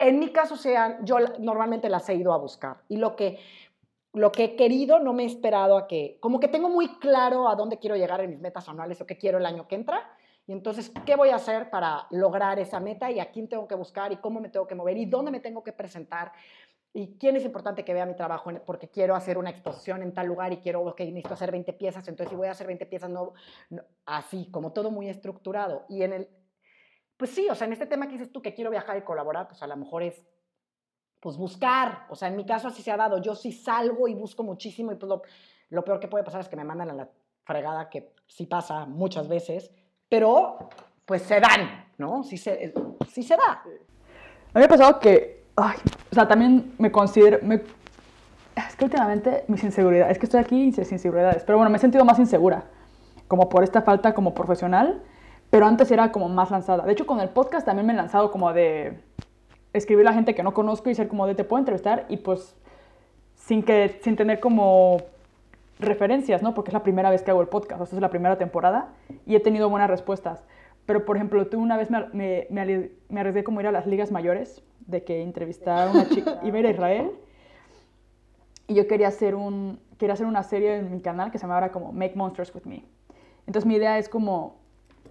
en 0.01 0.19
mi 0.19 0.33
caso, 0.33 0.57
sean, 0.57 1.05
yo 1.05 1.19
normalmente 1.39 1.89
las 1.89 2.09
he 2.09 2.17
ido 2.17 2.33
a 2.33 2.39
buscar. 2.39 2.79
Y 2.89 2.97
lo 2.97 3.15
que 3.15 3.39
lo 4.15 4.33
que 4.33 4.43
he 4.43 4.57
querido, 4.57 4.99
no 4.99 5.13
me 5.13 5.23
he 5.23 5.27
esperado 5.27 5.77
a 5.77 5.87
que, 5.87 6.19
como 6.19 6.41
que 6.41 6.49
tengo 6.49 6.69
muy 6.69 6.99
claro 6.99 7.49
a 7.49 7.55
dónde 7.55 7.79
quiero 7.79 7.95
llegar 7.95 8.21
en 8.21 8.31
mis 8.31 8.41
metas 8.41 8.69
anuales 8.69 9.01
o 9.01 9.07
qué 9.07 9.17
quiero 9.17 9.39
el 9.39 9.47
año 9.47 9.69
que 9.69 9.77
entra. 9.77 10.11
Y 10.49 10.53
entonces, 10.53 10.91
¿qué 11.07 11.15
voy 11.15 11.29
a 11.29 11.37
hacer 11.37 11.71
para 11.71 12.09
lograr 12.11 12.59
esa 12.59 12.81
meta 12.81 13.11
y 13.11 13.21
a 13.21 13.31
quién 13.31 13.49
tengo 13.49 13.69
que 13.69 13.77
buscar 13.77 14.11
y 14.11 14.17
cómo 14.17 14.41
me 14.41 14.49
tengo 14.49 14.67
que 14.67 14.75
mover 14.75 14.97
y 14.97 15.07
dónde 15.07 15.31
me 15.31 15.39
tengo 15.39 15.63
que 15.63 15.73
presentar? 15.73 16.33
y 16.95 17.19
quién 17.19 17.37
es 17.37 17.45
importante 17.45 17.85
que 17.85 17.93
vea 17.93 18.07
mi 18.07 18.17
trabajo 18.17 18.51
porque 18.65 18.89
quiero 18.89 19.15
hacer 19.15 19.39
una 19.39 19.51
exposición 19.51 20.03
en 20.03 20.13
tal 20.15 20.27
lugar 20.27 20.53
y 20.53 20.57
quiero, 20.57 20.83
ok, 20.83 21.01
necesito 21.01 21.35
hacer 21.35 21.53
20 21.53 21.73
piezas, 21.75 22.09
entonces 22.09 22.31
si 22.31 22.37
voy 22.37 22.49
a 22.49 22.53
hacer 22.53 22.67
20 22.67 22.87
piezas, 22.87 23.11
no, 23.11 23.35
así, 24.07 24.51
como 24.51 24.73
todo 24.73 24.91
muy 24.91 25.09
estructurado. 25.09 25.85
Y 25.89 26.03
en 26.03 26.13
el, 26.13 26.29
pues 27.17 27.31
sí, 27.31 27.47
o 27.51 27.55
sea, 27.55 27.67
en 27.67 27.75
este 27.75 27.87
tema 27.87 28.07
que 28.07 28.15
dices 28.15 28.33
tú 28.33 28.41
que 28.41 28.55
quiero 28.55 28.71
viajar 28.71 28.97
y 28.97 29.03
colaborar, 29.03 29.49
pues 29.49 29.63
a 29.63 29.67
lo 29.67 29.77
mejor 29.77 30.03
es 30.03 30.25
pues 31.21 31.37
buscar, 31.37 32.07
o 32.11 32.17
sea, 32.17 32.29
en 32.29 32.37
mi 32.37 32.47
caso 32.47 32.69
así 32.69 32.83
se 32.83 32.91
ha 32.91 32.97
dado, 32.97 33.21
yo 33.21 33.35
sí 33.35 33.53
salgo 33.53 34.09
y 34.09 34.15
busco 34.15 34.43
muchísimo 34.43 34.93
y 34.93 34.97
pues 34.97 35.13
lo, 35.69 35.85
peor 35.85 36.01
que 36.01 36.09
puede 36.09 36.25
pasar 36.25 36.41
es 36.41 36.49
que 36.49 36.57
me 36.57 36.65
mandan 36.65 36.91
a 36.91 36.95
la 36.95 37.11
fregada, 37.45 37.91
que 37.91 38.15
sí 38.27 38.47
pasa 38.47 38.87
muchas 38.87 39.29
veces, 39.29 39.71
pero 40.09 40.71
pues 41.05 41.23
se 41.23 41.41
dan, 41.41 41.87
¿no? 41.99 42.23
Sí 42.23 42.37
se, 42.37 42.73
sí 43.11 43.23
se 43.23 43.37
da. 43.37 43.63
A 43.63 43.65
mí 43.65 44.61
me 44.61 44.65
ha 44.65 44.69
pasado 44.69 44.99
que, 45.01 45.45
ay, 45.57 45.77
o 46.11 46.15
sea, 46.15 46.27
también 46.29 46.75
me 46.79 46.91
considero, 46.91 47.39
es 48.57 48.77
que 48.77 48.85
últimamente 48.85 49.45
mis 49.49 49.63
inseguridades, 49.63 50.13
es 50.13 50.19
que 50.19 50.27
estoy 50.27 50.41
aquí 50.41 50.73
sin 50.73 50.85
inseguridades, 50.91 51.45
pero 51.45 51.59
bueno, 51.59 51.71
me 51.71 51.77
he 51.77 51.81
sentido 51.81 52.05
más 52.05 52.19
insegura, 52.19 52.65
como 53.27 53.49
por 53.49 53.63
esta 53.63 53.83
falta 53.83 54.15
como 54.15 54.35
profesional, 54.35 55.03
pero 55.51 55.67
antes 55.67 55.91
era 55.91 56.13
como 56.13 56.29
más 56.29 56.51
lanzada. 56.51 56.85
De 56.85 56.93
hecho, 56.93 57.07
con 57.07 57.21
el 57.21 57.29
podcast 57.29 57.65
también 57.65 57.87
me 57.87 57.93
he 57.93 57.97
lanzado 57.97 58.31
como 58.31 58.53
de 58.53 59.01
escribir 59.73 60.07
a 60.07 60.11
la 60.11 60.15
gente 60.15 60.35
que 60.35 60.43
no 60.43 60.55
conozco 60.55 60.91
y 60.91 60.95
ser 60.95 61.09
como 61.09 61.27
de 61.27 61.35
te 61.35 61.45
puedo 61.45 61.61
entrevistar 61.61 62.07
y 62.09 62.19
pues 62.19 62.57
sin, 63.35 63.63
que, 63.63 64.01
sin 64.03 64.17
tener 64.17 64.41
como 64.41 64.99
referencias, 65.79 66.43
¿no? 66.43 66.55
Porque 66.55 66.71
es 66.71 66.75
la 66.75 66.83
primera 66.83 67.11
vez 67.11 67.23
que 67.23 67.31
hago 67.31 67.41
el 67.41 67.49
podcast, 67.49 67.83
esta 67.83 67.97
es 67.97 68.03
la 68.03 68.11
primera 68.11 68.37
temporada 68.37 68.89
y 69.27 69.35
he 69.37 69.41
tenido 69.41 69.69
buenas 69.69 69.89
respuestas. 69.89 70.45
Pero, 70.87 71.05
por 71.05 71.17
ejemplo, 71.17 71.47
tú 71.47 71.61
una 71.61 71.77
vez 71.77 71.91
me, 71.91 72.07
me, 72.13 72.47
me, 73.09 73.21
arriesgué 73.21 73.45
como 73.45 73.61
ir 73.61 73.67
a 73.67 73.73
las 73.73 73.87
ligas 73.87 74.11
mayores, 74.11 74.63
de 74.87 75.05
que 75.05 75.23
entrevistar 75.23 75.89
a 75.89 75.91
una 75.91 76.09
chica, 76.09 76.41
iba 76.43 76.57
a 76.57 76.61
ir 76.61 76.67
a 76.67 76.71
Israel, 76.71 77.11
y 78.67 78.75
yo 78.75 78.87
quería 78.87 79.09
hacer, 79.09 79.35
un, 79.35 79.81
quería 79.99 80.15
hacer 80.15 80.27
una 80.27 80.43
serie 80.43 80.77
en 80.77 80.91
mi 80.91 81.01
canal 81.01 81.31
que 81.31 81.39
se 81.39 81.43
llamaba 81.43 81.71
como 81.71 81.93
Make 81.93 82.15
Monsters 82.15 82.55
With 82.55 82.65
Me. 82.65 82.85
Entonces 83.47 83.67
mi 83.67 83.77
idea 83.77 83.99
es 83.99 84.09
como 84.09 84.57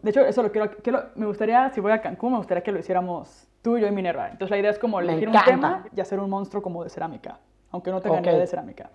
De 0.03 0.11
hecho, 0.11 0.21
eso 0.21 0.43
lo 0.43 0.51
quiero, 0.51 0.71
quiero, 0.83 1.05
me 1.15 1.25
gustaría, 1.25 1.69
si 1.71 1.81
voy 1.81 1.91
a 1.91 2.01
Cancún, 2.01 2.33
me 2.33 2.37
gustaría 2.37 2.63
que 2.63 2.71
lo 2.71 2.79
hiciéramos 2.79 3.47
tú, 3.61 3.77
yo 3.77 3.87
y 3.87 3.91
Minerva. 3.91 4.29
Entonces 4.29 4.51
la 4.51 4.57
idea 4.57 4.71
es 4.71 4.79
como 4.79 4.99
elegir 4.99 5.27
un 5.27 5.35
tema 5.43 5.85
y 5.95 5.99
hacer 6.01 6.19
un 6.19 6.29
monstruo 6.29 6.61
como 6.61 6.83
de 6.83 6.89
cerámica, 6.89 7.39
aunque 7.71 7.91
no 7.91 7.99
tenga 7.99 8.19
okay. 8.19 8.37
de 8.37 8.47
cerámica. 8.47 8.89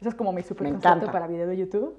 Ese 0.00 0.08
es 0.10 0.14
como 0.14 0.32
mi 0.32 0.42
super 0.42 0.68
concepto 0.70 1.10
para 1.10 1.26
video 1.26 1.46
de 1.46 1.56
YouTube. 1.56 1.96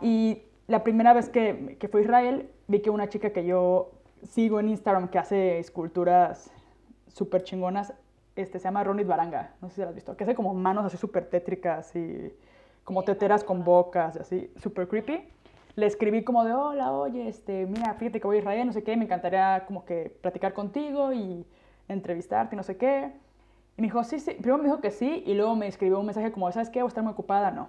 Y 0.00 0.42
la 0.66 0.84
primera 0.84 1.12
vez 1.12 1.28
que, 1.28 1.76
que 1.78 1.88
fui 1.88 2.02
a 2.02 2.04
Israel, 2.04 2.50
vi 2.66 2.80
que 2.80 2.90
una 2.90 3.08
chica 3.08 3.30
que 3.30 3.44
yo 3.44 3.90
sigo 4.22 4.60
en 4.60 4.68
Instagram 4.68 5.08
que 5.08 5.18
hace 5.18 5.58
esculturas 5.58 6.50
súper 7.08 7.42
chingonas, 7.42 7.92
este, 8.36 8.58
se 8.58 8.64
llama 8.64 8.84
Ronit 8.84 9.06
Baranga, 9.06 9.54
no 9.60 9.68
sé 9.68 9.76
si 9.76 9.80
la 9.80 9.88
has 9.88 9.94
visto, 9.94 10.16
que 10.16 10.24
hace 10.24 10.34
como 10.34 10.54
manos 10.54 10.84
así 10.84 10.96
súper 10.96 11.28
tétricas 11.28 11.94
y 11.96 12.32
como 12.84 13.02
teteras 13.02 13.42
con 13.42 13.64
bocas 13.64 14.16
así, 14.16 14.50
súper 14.56 14.88
creepy. 14.88 15.28
Le 15.74 15.86
escribí 15.86 16.24
como 16.24 16.44
de, 16.44 16.52
hola, 16.52 16.92
oye, 16.92 17.28
este, 17.28 17.66
mira, 17.66 17.94
fíjate 17.94 18.20
que 18.20 18.26
voy 18.26 18.36
a 18.36 18.40
Israel, 18.40 18.66
no 18.66 18.72
sé 18.72 18.82
qué, 18.82 18.96
me 18.96 19.04
encantaría 19.04 19.64
como 19.66 19.84
que 19.84 20.16
platicar 20.20 20.52
contigo 20.52 21.12
y 21.12 21.46
entrevistarte, 21.88 22.56
no 22.56 22.62
sé 22.62 22.76
qué. 22.76 23.12
Y 23.78 23.80
me 23.80 23.86
dijo, 23.86 24.02
sí, 24.02 24.18
sí, 24.18 24.32
primero 24.32 24.58
me 24.58 24.64
dijo 24.64 24.80
que 24.80 24.90
sí 24.90 25.22
y 25.24 25.34
luego 25.34 25.54
me 25.54 25.68
escribió 25.68 26.00
un 26.00 26.06
mensaje 26.06 26.32
como, 26.32 26.50
¿sabes 26.50 26.68
qué? 26.68 26.80
Voy 26.80 26.88
a 26.88 26.88
estar 26.88 27.04
muy 27.04 27.12
ocupada, 27.12 27.52
no. 27.52 27.68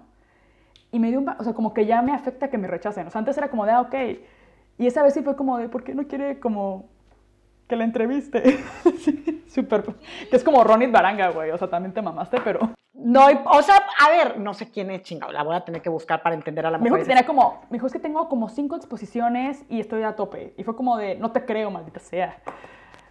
Y 0.90 0.98
me 0.98 1.08
dio 1.08 1.20
un, 1.20 1.28
o 1.28 1.44
sea, 1.44 1.52
como 1.52 1.72
que 1.72 1.86
ya 1.86 2.02
me 2.02 2.12
afecta 2.12 2.50
que 2.50 2.58
me 2.58 2.66
rechacen. 2.66 3.06
O 3.06 3.10
sea, 3.10 3.20
antes 3.20 3.38
era 3.38 3.48
como 3.48 3.64
de, 3.64 3.70
ah, 3.70 3.80
ok. 3.82 3.94
Y 4.76 4.88
esa 4.88 5.04
vez 5.04 5.14
sí 5.14 5.22
fue 5.22 5.36
como 5.36 5.56
de, 5.56 5.68
¿por 5.68 5.84
qué 5.84 5.94
no 5.94 6.08
quiere 6.08 6.40
como 6.40 6.88
que 7.68 7.76
la 7.76 7.84
entreviste? 7.84 8.58
sí, 8.98 9.44
súper. 9.46 9.84
Que 10.28 10.34
es 10.34 10.42
como 10.42 10.64
Ronit 10.64 10.90
Baranga, 10.90 11.30
güey. 11.30 11.52
O 11.52 11.58
sea, 11.58 11.70
también 11.70 11.94
te 11.94 12.02
mamaste, 12.02 12.40
pero. 12.40 12.58
No, 12.92 13.26
o 13.44 13.62
sea, 13.62 13.76
a 14.00 14.10
ver, 14.10 14.40
no 14.40 14.52
sé 14.52 14.68
quién 14.68 14.90
es 14.90 15.02
chingado. 15.02 15.30
La 15.30 15.44
voy 15.44 15.54
a 15.54 15.64
tener 15.64 15.80
que 15.80 15.90
buscar 15.90 16.24
para 16.24 16.34
entender 16.34 16.66
a 16.66 16.72
la 16.72 16.78
mejor. 16.78 16.90
Me 16.90 16.98
dijo 16.98 17.04
que 17.04 17.08
tenía 17.08 17.24
como, 17.24 17.60
me 17.70 17.76
dijo 17.76 17.86
es 17.86 17.92
que 17.92 18.00
tengo 18.00 18.28
como 18.28 18.48
cinco 18.48 18.74
exposiciones 18.74 19.64
y 19.68 19.78
estoy 19.78 20.02
a 20.02 20.16
tope. 20.16 20.54
Y 20.56 20.64
fue 20.64 20.74
como 20.74 20.96
de, 20.96 21.14
no 21.14 21.30
te 21.30 21.44
creo, 21.44 21.70
maldita 21.70 22.00
sea 22.00 22.36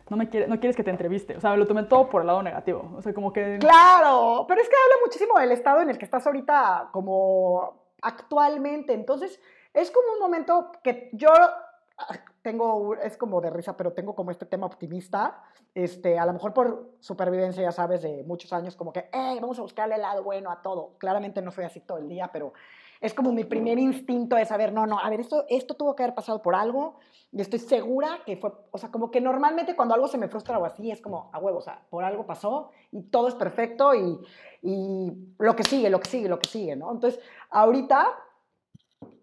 no, 0.09 0.17
me 0.17 0.29
quiere, 0.29 0.47
no 0.47 0.59
quieres 0.59 0.75
que 0.75 0.83
te 0.83 0.89
entreviste. 0.89 1.37
O 1.37 1.41
sea, 1.41 1.55
lo 1.55 1.67
tomé 1.67 1.83
todo 1.83 2.09
por 2.09 2.21
el 2.21 2.27
lado 2.27 2.43
negativo. 2.43 2.91
O 2.97 3.01
sea, 3.01 3.13
como 3.13 3.31
que... 3.31 3.57
Claro, 3.59 4.45
pero 4.47 4.61
es 4.61 4.69
que 4.69 4.75
habla 4.75 4.95
muchísimo 5.05 5.39
del 5.39 5.51
estado 5.51 5.81
en 5.81 5.89
el 5.89 5.97
que 5.97 6.05
estás 6.05 6.25
ahorita 6.25 6.89
como 6.91 7.89
actualmente. 8.01 8.93
Entonces, 8.93 9.39
es 9.73 9.91
como 9.91 10.13
un 10.13 10.19
momento 10.19 10.71
que 10.83 11.09
yo 11.13 11.29
ah, 11.31 12.17
tengo, 12.41 12.95
es 12.95 13.17
como 13.17 13.41
de 13.41 13.49
risa, 13.49 13.77
pero 13.77 13.93
tengo 13.93 14.15
como 14.15 14.31
este 14.31 14.45
tema 14.45 14.65
optimista. 14.65 15.43
Este, 15.75 16.17
a 16.17 16.25
lo 16.25 16.33
mejor 16.33 16.53
por 16.53 16.93
supervivencia, 16.99 17.61
ya 17.61 17.71
sabes, 17.71 18.01
de 18.01 18.23
muchos 18.23 18.51
años, 18.53 18.75
como 18.75 18.91
que, 18.91 19.09
hey, 19.11 19.37
vamos 19.39 19.59
a 19.59 19.61
buscarle 19.61 19.95
el 19.95 20.01
lado 20.01 20.23
bueno 20.23 20.49
a 20.49 20.61
todo. 20.61 20.97
Claramente 20.97 21.41
no 21.41 21.51
soy 21.51 21.65
así 21.65 21.79
todo 21.81 21.99
el 21.99 22.09
día, 22.09 22.29
pero 22.33 22.53
es 23.01 23.13
como 23.13 23.31
mi 23.31 23.43
primer 23.43 23.79
instinto 23.79 24.35
de 24.35 24.45
saber, 24.45 24.73
no, 24.73 24.85
no, 24.85 24.99
a 24.99 25.09
ver, 25.09 25.21
esto, 25.21 25.45
esto 25.49 25.75
tuvo 25.75 25.95
que 25.95 26.03
haber 26.03 26.15
pasado 26.15 26.41
por 26.41 26.55
algo 26.55 26.99
y 27.31 27.41
estoy 27.41 27.59
segura 27.59 28.19
que 28.25 28.37
fue, 28.37 28.51
o 28.71 28.77
sea, 28.77 28.89
como 28.91 29.11
que 29.11 29.21
normalmente 29.21 29.75
cuando 29.75 29.93
algo 29.93 30.07
se 30.07 30.17
me 30.17 30.27
frustra 30.27 30.59
o 30.59 30.65
así, 30.65 30.91
es 30.91 31.01
como, 31.01 31.29
a 31.31 31.39
huevo, 31.39 31.59
o 31.59 31.61
sea, 31.61 31.81
por 31.89 32.03
algo 32.03 32.25
pasó 32.25 32.71
y 32.91 33.03
todo 33.03 33.27
es 33.27 33.35
perfecto 33.35 33.93
y, 33.95 34.19
y 34.61 35.11
lo 35.37 35.55
que 35.55 35.63
sigue, 35.63 35.89
lo 35.89 35.99
que 35.99 36.09
sigue, 36.09 36.27
lo 36.27 36.39
que 36.39 36.49
sigue, 36.49 36.75
¿no? 36.75 36.91
Entonces, 36.91 37.21
ahorita 37.49 38.07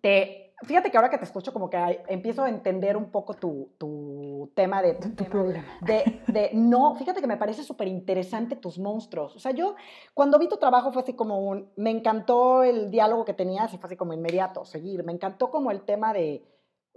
te 0.00 0.46
fíjate 0.62 0.90
que 0.90 0.96
ahora 0.96 1.10
que 1.10 1.18
te 1.18 1.24
escucho, 1.24 1.52
como 1.52 1.68
que 1.68 2.02
empiezo 2.08 2.44
a 2.44 2.48
entender 2.48 2.96
un 2.96 3.10
poco 3.10 3.34
tu, 3.34 3.70
tu 3.78 4.15
tema 4.54 4.82
de... 4.82 4.94
Tu, 4.94 5.24
problema. 5.24 5.64
De, 5.80 6.22
de, 6.26 6.50
no, 6.54 6.94
fíjate 6.96 7.20
que 7.20 7.26
me 7.26 7.36
parece 7.36 7.62
súper 7.62 7.88
interesante 7.88 8.56
tus 8.56 8.78
monstruos. 8.78 9.34
O 9.36 9.38
sea, 9.38 9.52
yo 9.52 9.74
cuando 10.14 10.38
vi 10.38 10.48
tu 10.48 10.56
trabajo 10.56 10.92
fue 10.92 11.02
así 11.02 11.14
como 11.14 11.40
un... 11.40 11.70
Me 11.76 11.90
encantó 11.90 12.62
el 12.62 12.90
diálogo 12.90 13.24
que 13.24 13.34
tenías 13.34 13.72
y 13.74 13.78
fue 13.78 13.88
así 13.88 13.96
como 13.96 14.12
inmediato, 14.12 14.64
seguir. 14.64 15.04
Me 15.04 15.12
encantó 15.12 15.50
como 15.50 15.70
el 15.70 15.82
tema 15.82 16.12
de... 16.12 16.44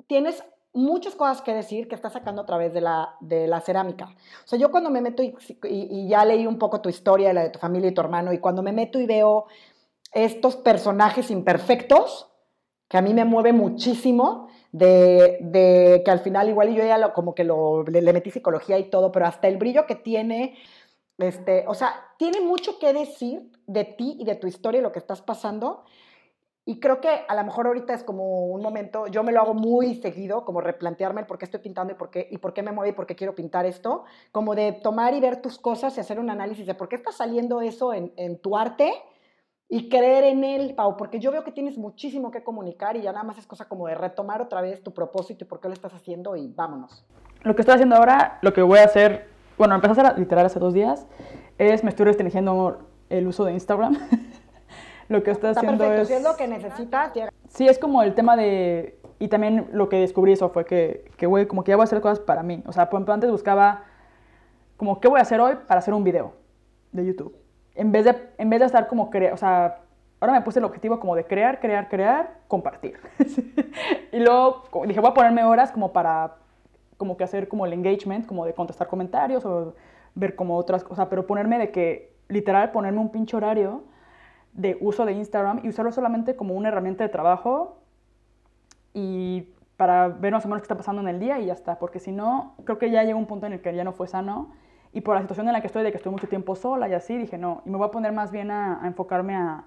Tienes 0.07 0.43
muchas 0.73 1.15
cosas 1.15 1.41
que 1.41 1.53
decir 1.53 1.87
que 1.87 1.95
estás 1.95 2.13
sacando 2.13 2.41
a 2.41 2.45
través 2.45 2.73
de 2.73 2.81
la, 2.81 3.15
de 3.19 3.47
la 3.47 3.61
cerámica. 3.61 4.05
O 4.45 4.47
sea, 4.47 4.59
yo 4.59 4.71
cuando 4.71 4.89
me 4.89 5.01
meto 5.01 5.23
y, 5.23 5.35
y, 5.63 5.87
y 5.89 6.07
ya 6.07 6.25
leí 6.25 6.45
un 6.45 6.59
poco 6.59 6.81
tu 6.81 6.89
historia, 6.89 7.33
la 7.33 7.43
de 7.43 7.49
tu 7.49 7.59
familia 7.59 7.89
y 7.89 7.93
tu 7.93 8.01
hermano, 8.01 8.33
y 8.33 8.39
cuando 8.39 8.61
me 8.61 8.71
meto 8.71 8.99
y 8.99 9.05
veo 9.05 9.45
estos 10.11 10.55
personajes 10.55 11.31
imperfectos, 11.31 12.29
que 12.89 12.97
a 12.97 13.01
mí 13.01 13.13
me 13.13 13.23
mueve 13.23 13.53
muchísimo, 13.53 14.49
de, 14.72 15.38
de 15.41 16.01
que 16.03 16.11
al 16.11 16.20
final 16.20 16.49
igual 16.49 16.74
yo 16.74 16.84
ya 16.84 16.97
lo, 16.97 17.13
como 17.13 17.34
que 17.34 17.43
lo, 17.43 17.84
le, 17.84 18.13
metí 18.13 18.32
psicología 18.32 18.78
y 18.78 18.89
todo, 18.89 19.11
pero 19.11 19.26
hasta 19.26 19.47
el 19.47 19.57
brillo 19.57 19.86
que 19.86 19.95
tiene, 19.95 20.55
este, 21.17 21.65
o 21.67 21.74
sea, 21.74 21.93
tiene 22.17 22.41
mucho 22.41 22.80
que 22.80 22.93
decir 22.93 23.51
de 23.67 23.86
ti 23.86 24.17
y 24.20 24.26
de 24.26 24.36
tu 24.36 24.47
historia 24.47 24.80
y 24.80 24.84
lo 24.84 24.91
que 24.91 24.99
estás 24.99 25.22
pasando. 25.22 25.84
Y 26.65 26.80
creo 26.80 27.01
que 27.01 27.09
a 27.28 27.34
lo 27.34 27.43
mejor 27.43 27.65
ahorita 27.65 27.95
es 27.95 28.03
como 28.03 28.45
un 28.49 28.61
momento, 28.61 29.07
yo 29.07 29.24
me 29.24 29.32
lo 29.32 29.41
hago 29.41 29.55
muy 29.55 29.95
seguido, 29.95 30.45
como 30.45 30.61
replantearme 30.61 31.22
el 31.22 31.26
por 31.26 31.39
qué 31.39 31.45
estoy 31.45 31.61
pintando 31.61 31.93
y 31.93 31.95
por 31.95 32.11
qué, 32.11 32.28
y 32.30 32.38
por 32.38 32.53
qué 32.53 32.61
me 32.61 32.72
mueve 32.72 32.89
y 32.89 32.93
por 32.93 33.07
qué 33.07 33.15
quiero 33.15 33.34
pintar 33.34 33.65
esto, 33.65 34.03
como 34.32 34.53
de 34.53 34.74
tomar 34.74 35.15
y 35.15 35.20
ver 35.20 35.41
tus 35.41 35.57
cosas 35.57 35.97
y 35.97 35.99
hacer 35.99 36.20
un 36.20 36.30
análisis 36.30 36.67
de 36.67 36.76
por 36.76 36.88
qué 36.88 36.95
está 36.95 37.11
saliendo 37.11 37.61
eso 37.61 37.91
en, 37.91 38.13
en 38.17 38.38
tu 38.38 38.55
arte 38.55 38.93
y 39.72 39.88
creer 39.88 40.24
en 40.24 40.43
él, 40.43 40.74
Pau, 40.74 40.97
porque 40.97 41.20
yo 41.20 41.32
veo 41.32 41.43
que 41.43 41.51
tienes 41.51 41.78
muchísimo 41.78 42.32
que 42.32 42.43
comunicar 42.43 42.97
y 42.97 43.03
ya 43.03 43.11
nada 43.11 43.24
más 43.24 43.38
es 43.38 43.45
cosa 43.45 43.65
como 43.65 43.88
de 43.88 43.93
retomar 43.93 44.41
otra 44.41 44.61
vez 44.61 44.82
tu 44.82 44.91
propósito 44.95 45.45
y 45.45 45.47
por 45.47 45.59
qué 45.59 45.67
lo 45.67 45.76
estás 45.76 45.93
haciendo 45.93 46.36
y 46.36 46.47
vámonos. 46.47 47.05
Lo 47.43 47.55
que 47.55 47.61
estoy 47.61 47.76
haciendo 47.76 47.95
ahora, 47.95 48.39
lo 48.41 48.51
que 48.51 48.63
voy 48.63 48.80
a 48.80 48.86
hacer, 48.86 49.28
bueno, 49.59 49.76
empecé 49.76 50.01
a 50.01 50.03
hacer 50.03 50.20
literal 50.20 50.47
hace 50.47 50.59
dos 50.59 50.74
días, 50.74 51.05
es 51.59 51.84
me 51.84 51.91
estoy 51.91 52.07
restringiendo 52.07 52.80
el 53.09 53.28
uso 53.28 53.45
de 53.45 53.53
Instagram. 53.53 53.95
lo 55.07 55.22
que 55.22 55.30
estoy 55.30 55.51
haciendo 55.51 55.78
perfecto. 55.78 56.01
es... 56.01 56.07
Si 56.07 56.13
es 56.15 56.24
lo 56.24 56.36
que 56.36 56.47
necesitas, 56.47 57.13
llega. 57.13 57.30
Sí, 57.49 57.67
es 57.67 57.78
como 57.78 58.01
el 58.01 58.15
tema 58.15 58.36
de... 58.36 58.99
Y 59.20 59.28
también 59.28 59.67
lo 59.72 59.88
que 59.88 59.97
descubrí 59.97 60.32
eso 60.32 60.49
fue 60.49 60.65
que, 60.65 61.11
que 61.15 61.28
güey, 61.28 61.45
como 61.45 61.63
que 61.63 61.72
ya 61.72 61.76
voy 61.76 61.84
a 61.84 61.86
hacer 61.86 62.01
cosas 62.01 62.20
para 62.20 62.41
mí. 62.41 62.63
O 62.65 62.72
sea, 62.72 62.89
por 62.89 62.97
ejemplo, 62.97 63.13
antes 63.13 63.30
buscaba 63.30 63.84
como, 64.78 64.99
¿qué 64.99 65.07
voy 65.07 65.20
a 65.20 65.24
hacer 65.24 65.39
hoy 65.41 65.55
para 65.67 65.80
hacer 65.80 65.93
un 65.93 66.03
video 66.03 66.34
de 66.91 67.05
YouTube? 67.05 67.38
En 67.80 67.93
vez 67.93 68.03
de, 68.03 68.15
en 68.38 68.49
vez 68.49 68.59
de 68.59 68.65
estar 68.65 68.88
como, 68.88 69.09
o 69.09 69.38
sea, 69.38 69.80
ahora 70.19 70.34
me 70.34 70.41
puse 70.41 70.59
el 70.59 70.65
objetivo 70.65 70.99
como 70.99 71.15
de 71.15 71.23
crear, 71.23 71.61
crear, 71.61 71.88
crear, 71.88 72.39
compartir. 72.49 72.99
y 74.11 74.19
luego 74.19 74.63
dije, 74.86 74.99
voy 74.99 75.09
a 75.09 75.13
ponerme 75.13 75.45
horas 75.45 75.71
como 75.71 75.93
para, 75.93 76.36
como 76.97 77.15
que 77.15 77.23
hacer 77.23 77.47
como 77.47 77.65
el 77.65 77.71
engagement, 77.71 78.25
como 78.25 78.45
de 78.45 78.53
contestar 78.53 78.88
comentarios 78.88 79.45
o 79.45 79.75
ver 80.13 80.36
como 80.36 80.57
otras 80.57 80.84
cosas, 80.84 81.07
pero 81.09 81.25
ponerme 81.25 81.57
de 81.57 81.71
que, 81.71 82.13
literal, 82.27 82.71
ponerme 82.71 82.99
un 82.99 83.11
pinche 83.11 83.38
horario 83.38 83.84
de 84.51 84.77
uso 84.82 85.05
de 85.05 85.13
Instagram 85.13 85.61
y 85.63 85.69
usarlo 85.69 85.93
solamente 85.93 86.36
como 86.36 86.55
una 86.55 86.67
herramienta 86.67 87.05
de 87.05 87.09
trabajo 87.09 87.77
y 88.93 89.53
para 89.77 90.09
ver 90.09 90.34
más 90.34 90.43
o 90.43 90.49
menos 90.49 90.61
qué 90.61 90.65
está 90.65 90.75
pasando 90.75 91.01
en 91.01 91.07
el 91.07 91.21
día 91.21 91.39
y 91.39 91.45
ya 91.45 91.53
está, 91.53 91.80
porque 91.80 91.99
si 91.99 92.11
no, 92.11 92.55
creo 92.65 92.77
que 92.77 92.91
ya 92.91 93.03
llegó 93.05 93.17
un 93.17 93.27
punto 93.27 93.45
en 93.45 93.53
el 93.53 93.61
que 93.61 93.73
ya 93.73 93.86
no 93.86 93.93
fue 93.93 94.09
sano 94.09 94.49
y 94.93 95.01
por 95.01 95.15
la 95.15 95.21
situación 95.21 95.47
en 95.47 95.53
la 95.53 95.61
que 95.61 95.67
estoy, 95.67 95.83
de 95.83 95.91
que 95.91 95.97
estoy 95.97 96.11
mucho 96.11 96.27
tiempo 96.27 96.55
sola 96.55 96.89
y 96.89 96.93
así, 96.93 97.17
dije, 97.17 97.37
no, 97.37 97.61
y 97.65 97.69
me 97.69 97.77
voy 97.77 97.87
a 97.87 97.91
poner 97.91 98.11
más 98.11 98.31
bien 98.31 98.51
a, 98.51 98.81
enfocarme 98.85 99.35
a, 99.35 99.63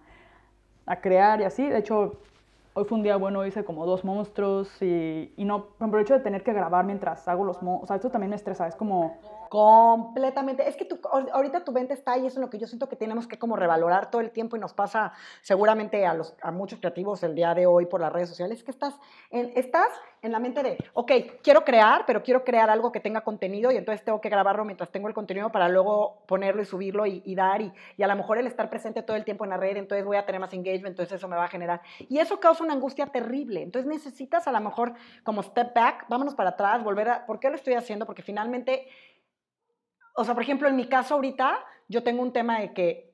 a, 0.86 0.96
crear 1.00 1.40
y 1.40 1.44
así. 1.44 1.68
De 1.68 1.78
hecho, 1.78 2.18
hoy 2.74 2.84
fue 2.84 2.98
un 2.98 3.04
día 3.04 3.16
bueno, 3.16 3.46
hice 3.46 3.64
como 3.64 3.86
dos 3.86 4.04
monstruos 4.04 4.82
y, 4.82 5.32
y 5.36 5.44
no, 5.44 5.66
por 5.78 5.94
el 5.94 6.02
hecho 6.02 6.14
de 6.14 6.20
tener 6.20 6.42
que 6.42 6.52
grabar 6.52 6.84
mientras 6.84 7.26
hago 7.28 7.44
los 7.44 7.62
monstruos, 7.62 7.84
o 7.84 7.86
sea, 7.86 7.96
esto 7.96 8.10
también 8.10 8.30
me 8.30 8.36
estresa, 8.36 8.66
es 8.66 8.74
como 8.74 9.16
Completamente. 9.52 10.66
Es 10.66 10.76
que 10.76 10.86
tú, 10.86 10.98
ahorita 11.12 11.62
tu 11.62 11.72
venta 11.72 11.92
está 11.92 12.12
ahí, 12.12 12.26
eso 12.26 12.38
es 12.38 12.40
lo 12.40 12.48
que 12.48 12.58
yo 12.58 12.66
siento 12.66 12.88
que 12.88 12.96
tenemos 12.96 13.26
que 13.26 13.38
como 13.38 13.54
revalorar 13.54 14.10
todo 14.10 14.22
el 14.22 14.30
tiempo 14.30 14.56
y 14.56 14.58
nos 14.58 14.72
pasa 14.72 15.12
seguramente 15.42 16.06
a, 16.06 16.14
los, 16.14 16.34
a 16.40 16.50
muchos 16.50 16.78
creativos 16.78 17.22
el 17.22 17.34
día 17.34 17.52
de 17.52 17.66
hoy 17.66 17.84
por 17.84 18.00
las 18.00 18.10
redes 18.10 18.30
sociales, 18.30 18.64
que 18.64 18.70
estás 18.70 18.98
en, 19.30 19.52
estás 19.54 19.88
en 20.22 20.32
la 20.32 20.38
mente 20.38 20.62
de, 20.62 20.78
ok, 20.94 21.12
quiero 21.42 21.64
crear, 21.64 22.06
pero 22.06 22.22
quiero 22.22 22.44
crear 22.44 22.70
algo 22.70 22.92
que 22.92 23.00
tenga 23.00 23.20
contenido 23.20 23.70
y 23.70 23.76
entonces 23.76 24.02
tengo 24.02 24.22
que 24.22 24.30
grabarlo 24.30 24.64
mientras 24.64 24.90
tengo 24.90 25.08
el 25.08 25.14
contenido 25.14 25.52
para 25.52 25.68
luego 25.68 26.22
ponerlo 26.26 26.62
y 26.62 26.64
subirlo 26.64 27.04
y, 27.04 27.20
y 27.26 27.34
dar 27.34 27.60
y, 27.60 27.70
y, 27.98 28.02
a 28.02 28.06
lo 28.06 28.16
mejor 28.16 28.38
el 28.38 28.46
estar 28.46 28.70
presente 28.70 29.02
todo 29.02 29.18
el 29.18 29.24
tiempo 29.24 29.44
en 29.44 29.50
la 29.50 29.58
red, 29.58 29.76
entonces 29.76 30.06
voy 30.06 30.16
a 30.16 30.24
tener 30.24 30.40
más 30.40 30.54
engagement, 30.54 30.92
entonces 30.92 31.12
eso 31.16 31.28
me 31.28 31.36
va 31.36 31.44
a 31.44 31.48
generar. 31.48 31.82
Y 32.08 32.20
eso 32.20 32.40
causa 32.40 32.64
una 32.64 32.72
angustia 32.72 33.08
terrible. 33.08 33.60
Entonces 33.60 33.86
necesitas 33.86 34.48
a 34.48 34.52
lo 34.52 34.60
mejor 34.60 34.94
como 35.24 35.42
step 35.42 35.74
back, 35.74 36.06
vámonos 36.08 36.34
para 36.34 36.50
atrás, 36.50 36.82
volver 36.82 37.10
a, 37.10 37.26
¿por 37.26 37.38
qué 37.38 37.50
lo 37.50 37.56
estoy 37.56 37.74
haciendo? 37.74 38.06
Porque 38.06 38.22
finalmente 38.22 38.86
o 40.14 40.24
sea, 40.24 40.34
por 40.34 40.42
ejemplo, 40.42 40.68
en 40.68 40.76
mi 40.76 40.86
caso 40.86 41.14
ahorita, 41.14 41.58
yo 41.88 42.02
tengo 42.02 42.22
un 42.22 42.32
tema 42.32 42.60
de 42.60 42.72
que, 42.72 43.12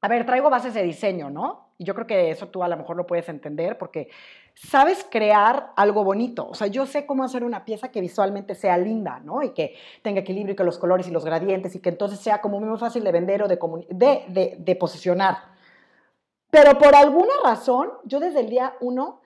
a 0.00 0.08
ver, 0.08 0.24
traigo 0.26 0.50
bases 0.50 0.74
de 0.74 0.82
diseño, 0.82 1.30
¿no? 1.30 1.68
Y 1.78 1.84
yo 1.84 1.94
creo 1.94 2.06
que 2.06 2.30
eso 2.30 2.48
tú 2.48 2.62
a 2.64 2.68
lo 2.68 2.76
mejor 2.76 2.96
lo 2.96 3.06
puedes 3.06 3.28
entender 3.28 3.78
porque 3.78 4.08
sabes 4.54 5.06
crear 5.08 5.72
algo 5.76 6.02
bonito. 6.02 6.48
O 6.48 6.54
sea, 6.54 6.66
yo 6.66 6.86
sé 6.86 7.06
cómo 7.06 7.22
hacer 7.22 7.44
una 7.44 7.64
pieza 7.64 7.90
que 7.90 8.00
visualmente 8.00 8.56
sea 8.56 8.76
linda, 8.76 9.20
¿no? 9.20 9.42
Y 9.42 9.50
que 9.50 9.76
tenga 10.02 10.20
equilibrio 10.20 10.54
y 10.54 10.56
que 10.56 10.64
los 10.64 10.78
colores 10.78 11.06
y 11.06 11.12
los 11.12 11.24
gradientes 11.24 11.76
y 11.76 11.80
que 11.80 11.90
entonces 11.90 12.18
sea 12.18 12.40
como 12.40 12.58
muy 12.58 12.78
fácil 12.78 13.04
de 13.04 13.12
vender 13.12 13.42
o 13.44 13.48
de, 13.48 13.58
de, 13.90 14.24
de, 14.28 14.56
de 14.58 14.76
posicionar. 14.76 15.36
Pero 16.50 16.78
por 16.78 16.96
alguna 16.96 17.34
razón, 17.44 17.90
yo 18.04 18.18
desde 18.18 18.40
el 18.40 18.50
día 18.50 18.74
uno 18.80 19.20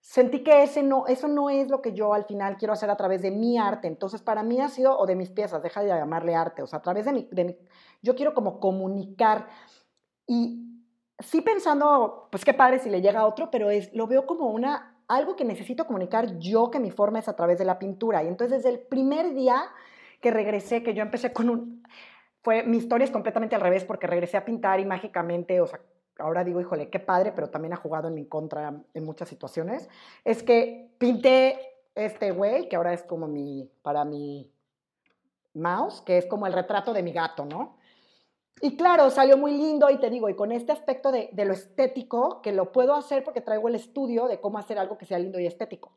sentí 0.00 0.42
que 0.42 0.62
ese 0.62 0.82
no, 0.82 1.06
eso 1.06 1.28
no 1.28 1.50
es 1.50 1.68
lo 1.68 1.82
que 1.82 1.92
yo 1.92 2.14
al 2.14 2.24
final 2.24 2.56
quiero 2.56 2.72
hacer 2.72 2.90
a 2.90 2.96
través 2.96 3.22
de 3.22 3.30
mi 3.30 3.58
arte. 3.58 3.88
Entonces, 3.88 4.22
para 4.22 4.42
mí 4.42 4.60
ha 4.60 4.68
sido, 4.68 4.98
o 4.98 5.06
de 5.06 5.16
mis 5.16 5.30
piezas, 5.30 5.62
deja 5.62 5.82
de 5.82 5.88
llamarle 5.88 6.34
arte, 6.34 6.62
o 6.62 6.66
sea, 6.66 6.78
a 6.78 6.82
través 6.82 7.04
de 7.04 7.12
mi, 7.12 7.28
de 7.30 7.44
mi 7.44 7.56
yo 8.02 8.14
quiero 8.14 8.34
como 8.34 8.60
comunicar 8.60 9.48
y 10.26 10.64
sí 11.18 11.40
pensando, 11.40 12.28
pues 12.30 12.44
qué 12.44 12.54
padre 12.54 12.78
si 12.78 12.90
le 12.90 13.00
llega 13.00 13.20
a 13.20 13.26
otro, 13.26 13.50
pero 13.50 13.70
es, 13.70 13.92
lo 13.92 14.06
veo 14.06 14.26
como 14.26 14.46
una 14.48 14.94
algo 15.08 15.36
que 15.36 15.44
necesito 15.44 15.86
comunicar 15.86 16.38
yo, 16.38 16.70
que 16.70 16.78
mi 16.78 16.90
forma 16.90 17.18
es 17.18 17.28
a 17.28 17.34
través 17.34 17.58
de 17.58 17.64
la 17.64 17.78
pintura. 17.78 18.22
Y 18.22 18.28
entonces 18.28 18.58
desde 18.58 18.68
el 18.76 18.80
primer 18.80 19.34
día 19.34 19.62
que 20.20 20.30
regresé, 20.30 20.82
que 20.82 20.94
yo 20.94 21.02
empecé 21.02 21.32
con 21.32 21.48
un... 21.48 21.82
Fue, 22.42 22.62
mi 22.62 22.76
historia 22.76 23.04
es 23.04 23.10
completamente 23.10 23.56
al 23.56 23.62
revés 23.62 23.84
porque 23.84 24.06
regresé 24.06 24.36
a 24.36 24.44
pintar 24.44 24.80
y 24.80 24.84
mágicamente, 24.84 25.60
o 25.60 25.66
sea, 25.66 25.80
ahora 26.18 26.44
digo, 26.44 26.60
híjole, 26.60 26.90
qué 26.90 27.00
padre, 27.00 27.32
pero 27.32 27.50
también 27.50 27.72
ha 27.72 27.76
jugado 27.76 28.08
en 28.08 28.14
mi 28.14 28.26
contra 28.26 28.74
en 28.94 29.04
muchas 29.04 29.28
situaciones, 29.28 29.88
es 30.24 30.42
que 30.42 30.90
pinté 30.98 31.58
este 31.94 32.30
güey, 32.30 32.68
que 32.68 32.76
ahora 32.76 32.92
es 32.92 33.02
como 33.02 33.26
mi, 33.26 33.70
para 33.82 34.04
mi 34.04 34.52
mouse, 35.54 36.00
que 36.02 36.18
es 36.18 36.26
como 36.26 36.46
el 36.46 36.52
retrato 36.52 36.92
de 36.92 37.02
mi 37.02 37.12
gato, 37.12 37.44
¿no? 37.44 37.76
Y 38.60 38.76
claro, 38.76 39.10
salió 39.10 39.36
muy 39.36 39.52
lindo 39.52 39.88
y 39.88 39.98
te 39.98 40.10
digo, 40.10 40.28
y 40.28 40.34
con 40.34 40.50
este 40.50 40.72
aspecto 40.72 41.12
de, 41.12 41.30
de, 41.32 41.44
lo 41.44 41.52
estético, 41.52 42.42
que 42.42 42.52
lo 42.52 42.72
puedo 42.72 42.94
hacer 42.94 43.22
porque 43.22 43.40
traigo 43.40 43.68
el 43.68 43.76
estudio 43.76 44.26
de 44.26 44.40
cómo 44.40 44.58
hacer 44.58 44.78
algo 44.78 44.98
que 44.98 45.06
sea 45.06 45.18
lindo 45.18 45.38
y 45.38 45.46
estético. 45.46 45.92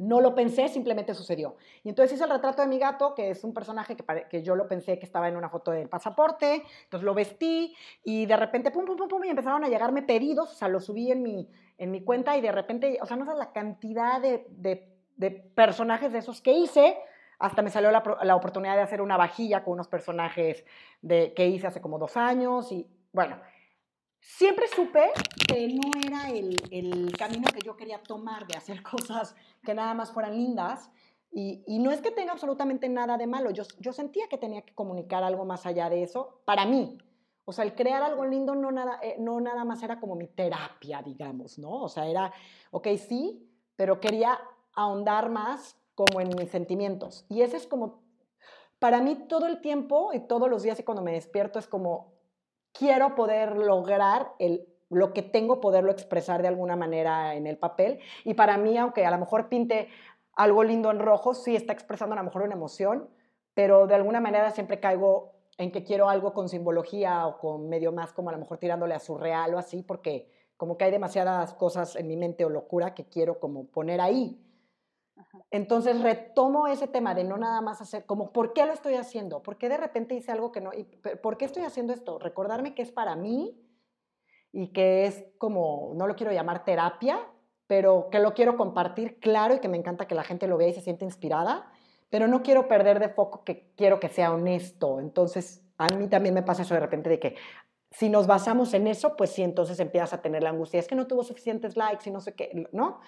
No 0.00 0.22
lo 0.22 0.34
pensé, 0.34 0.68
simplemente 0.68 1.12
sucedió. 1.12 1.56
Y 1.84 1.90
entonces 1.90 2.14
hice 2.14 2.24
el 2.24 2.30
retrato 2.30 2.62
de 2.62 2.68
mi 2.68 2.78
gato, 2.78 3.14
que 3.14 3.28
es 3.28 3.44
un 3.44 3.52
personaje 3.52 3.96
que, 3.96 4.04
que 4.30 4.42
yo 4.42 4.56
lo 4.56 4.66
pensé 4.66 4.98
que 4.98 5.04
estaba 5.04 5.28
en 5.28 5.36
una 5.36 5.50
foto 5.50 5.72
del 5.72 5.90
pasaporte, 5.90 6.62
entonces 6.84 7.04
lo 7.04 7.12
vestí 7.12 7.76
y 8.02 8.24
de 8.24 8.34
repente, 8.34 8.70
pum, 8.70 8.86
pum, 8.86 8.96
pum, 8.96 9.08
pum, 9.08 9.24
y 9.26 9.28
empezaron 9.28 9.62
a 9.62 9.68
llegarme 9.68 10.00
pedidos, 10.02 10.52
o 10.52 10.54
sea, 10.54 10.68
lo 10.68 10.80
subí 10.80 11.12
en 11.12 11.22
mi, 11.22 11.50
en 11.76 11.90
mi 11.90 12.02
cuenta 12.02 12.34
y 12.38 12.40
de 12.40 12.50
repente, 12.50 12.98
o 13.02 13.04
sea, 13.04 13.18
no 13.18 13.26
sé 13.26 13.34
la 13.36 13.52
cantidad 13.52 14.22
de, 14.22 14.46
de, 14.48 14.88
de 15.16 15.30
personajes 15.30 16.12
de 16.12 16.20
esos 16.20 16.40
que 16.40 16.52
hice, 16.52 16.96
hasta 17.38 17.60
me 17.60 17.68
salió 17.68 17.90
la, 17.90 18.02
la, 18.22 18.36
oportunidad 18.36 18.76
de 18.76 18.82
hacer 18.82 19.02
una 19.02 19.18
vajilla 19.18 19.64
con 19.64 19.74
unos 19.74 19.88
personajes 19.88 20.64
de, 21.02 21.34
que 21.34 21.46
hice 21.46 21.66
hace 21.66 21.82
como 21.82 21.98
dos 21.98 22.16
años 22.16 22.72
y 22.72 22.86
bueno, 23.12 23.36
siempre 24.20 24.66
supe 24.68 25.10
que 25.48 25.68
no 25.68 25.90
era 25.98 26.30
el, 26.30 26.62
el, 26.70 27.16
camino 27.16 27.48
que 27.52 27.60
yo 27.64 27.76
quería 27.76 28.02
tomar 28.02 28.46
de 28.46 28.56
hacer 28.56 28.82
cosas 28.82 29.34
que 29.64 29.74
nada 29.74 29.94
más 29.94 30.12
fueran 30.12 30.36
lindas. 30.36 30.90
Y, 31.32 31.62
y 31.66 31.78
no 31.78 31.92
es 31.92 32.00
que 32.00 32.10
tenga 32.10 32.32
absolutamente 32.32 32.88
nada 32.88 33.16
de 33.16 33.28
malo, 33.28 33.50
yo, 33.52 33.62
yo, 33.78 33.92
sentía 33.92 34.26
que 34.28 34.36
tenía 34.36 34.62
que 34.62 34.74
comunicar 34.74 35.22
algo 35.22 35.44
más 35.44 35.64
allá 35.64 35.88
de 35.88 36.02
eso 36.02 36.42
para 36.44 36.66
mí. 36.66 36.98
O 37.44 37.52
sea, 37.52 37.64
el 37.64 37.74
crear 37.74 38.02
algo 38.02 38.24
lindo 38.24 38.54
no 38.54 38.72
nada, 38.72 38.98
eh, 39.02 39.16
no 39.18 39.40
nada 39.40 39.64
más 39.64 39.82
era 39.82 40.00
como 40.00 40.16
mi 40.16 40.26
terapia, 40.26 41.02
digamos, 41.02 41.58
¿no? 41.58 41.82
O 41.82 41.88
sea, 41.88 42.06
era, 42.06 42.32
ok, 42.72 42.88
sí, 42.96 43.48
pero 43.76 44.00
quería 44.00 44.40
ahondar 44.74 45.30
más 45.30 45.76
como 45.94 46.20
en 46.20 46.30
mis 46.36 46.50
sentimientos. 46.50 47.26
Y 47.28 47.42
ese 47.42 47.56
es 47.56 47.66
como, 47.66 48.02
para 48.80 49.00
mí 49.00 49.14
todo 49.28 49.46
el 49.46 49.60
tiempo 49.60 50.12
y 50.12 50.20
todos 50.26 50.50
los 50.50 50.62
días 50.62 50.80
y 50.80 50.82
cuando 50.82 51.02
me 51.02 51.12
despierto 51.12 51.58
es 51.58 51.68
como, 51.68 52.19
quiero 52.72 53.14
poder 53.14 53.56
lograr 53.56 54.32
el, 54.38 54.66
lo 54.88 55.12
que 55.12 55.22
tengo, 55.22 55.60
poderlo 55.60 55.92
expresar 55.92 56.42
de 56.42 56.48
alguna 56.48 56.76
manera 56.76 57.34
en 57.34 57.46
el 57.46 57.56
papel. 57.56 58.00
Y 58.24 58.34
para 58.34 58.56
mí, 58.58 58.76
aunque 58.76 59.06
a 59.06 59.10
lo 59.10 59.18
mejor 59.18 59.48
pinte 59.48 59.88
algo 60.34 60.64
lindo 60.64 60.90
en 60.90 60.98
rojo, 60.98 61.34
sí 61.34 61.56
está 61.56 61.72
expresando 61.72 62.14
a 62.14 62.18
lo 62.18 62.24
mejor 62.24 62.42
una 62.42 62.54
emoción, 62.54 63.08
pero 63.54 63.86
de 63.86 63.94
alguna 63.94 64.20
manera 64.20 64.50
siempre 64.50 64.80
caigo 64.80 65.32
en 65.58 65.70
que 65.70 65.84
quiero 65.84 66.08
algo 66.08 66.32
con 66.32 66.48
simbología 66.48 67.26
o 67.26 67.38
con 67.38 67.68
medio 67.68 67.92
más 67.92 68.12
como 68.12 68.30
a 68.30 68.32
lo 68.32 68.38
mejor 68.38 68.58
tirándole 68.58 68.94
a 68.94 68.98
surreal 68.98 69.54
o 69.54 69.58
así, 69.58 69.82
porque 69.82 70.30
como 70.56 70.76
que 70.76 70.84
hay 70.84 70.90
demasiadas 70.90 71.54
cosas 71.54 71.96
en 71.96 72.06
mi 72.06 72.16
mente 72.16 72.44
o 72.44 72.50
locura 72.50 72.94
que 72.94 73.04
quiero 73.04 73.38
como 73.38 73.66
poner 73.66 74.00
ahí. 74.00 74.40
Entonces 75.50 76.00
retomo 76.00 76.66
ese 76.66 76.88
tema 76.88 77.14
de 77.14 77.24
no 77.24 77.36
nada 77.36 77.60
más 77.60 77.80
hacer, 77.80 78.06
como, 78.06 78.32
¿por 78.32 78.52
qué 78.52 78.66
lo 78.66 78.72
estoy 78.72 78.94
haciendo? 78.94 79.42
¿Por 79.42 79.58
qué 79.58 79.68
de 79.68 79.76
repente 79.76 80.14
hice 80.14 80.32
algo 80.32 80.52
que 80.52 80.60
no? 80.60 80.70
¿Por 81.22 81.36
qué 81.36 81.44
estoy 81.44 81.62
haciendo 81.62 81.92
esto? 81.92 82.18
Recordarme 82.18 82.74
que 82.74 82.82
es 82.82 82.92
para 82.92 83.16
mí 83.16 83.60
y 84.52 84.68
que 84.68 85.06
es 85.06 85.24
como, 85.38 85.92
no 85.94 86.06
lo 86.06 86.16
quiero 86.16 86.32
llamar 86.32 86.64
terapia, 86.64 87.18
pero 87.66 88.08
que 88.10 88.18
lo 88.18 88.34
quiero 88.34 88.56
compartir 88.56 89.20
claro 89.20 89.54
y 89.54 89.60
que 89.60 89.68
me 89.68 89.76
encanta 89.76 90.06
que 90.06 90.14
la 90.14 90.24
gente 90.24 90.48
lo 90.48 90.56
vea 90.56 90.68
y 90.68 90.74
se 90.74 90.80
siente 90.80 91.04
inspirada, 91.04 91.70
pero 92.08 92.26
no 92.26 92.42
quiero 92.42 92.66
perder 92.66 92.98
de 92.98 93.08
foco 93.08 93.44
que 93.44 93.72
quiero 93.76 94.00
que 94.00 94.08
sea 94.08 94.32
honesto. 94.32 94.98
Entonces, 94.98 95.64
a 95.78 95.88
mí 95.90 96.08
también 96.08 96.34
me 96.34 96.42
pasa 96.42 96.62
eso 96.62 96.74
de 96.74 96.80
repente 96.80 97.08
de 97.08 97.20
que 97.20 97.36
si 97.92 98.08
nos 98.08 98.26
basamos 98.26 98.74
en 98.74 98.86
eso, 98.86 99.16
pues 99.16 99.30
sí, 99.30 99.42
entonces 99.42 99.80
empiezas 99.80 100.12
a 100.12 100.22
tener 100.22 100.42
la 100.42 100.50
angustia, 100.50 100.78
es 100.78 100.86
que 100.86 100.94
no 100.94 101.06
tuvo 101.06 101.24
suficientes 101.24 101.76
likes 101.76 102.08
y 102.08 102.12
no 102.12 102.20
sé 102.20 102.34
qué, 102.34 102.68
¿no? 102.72 103.00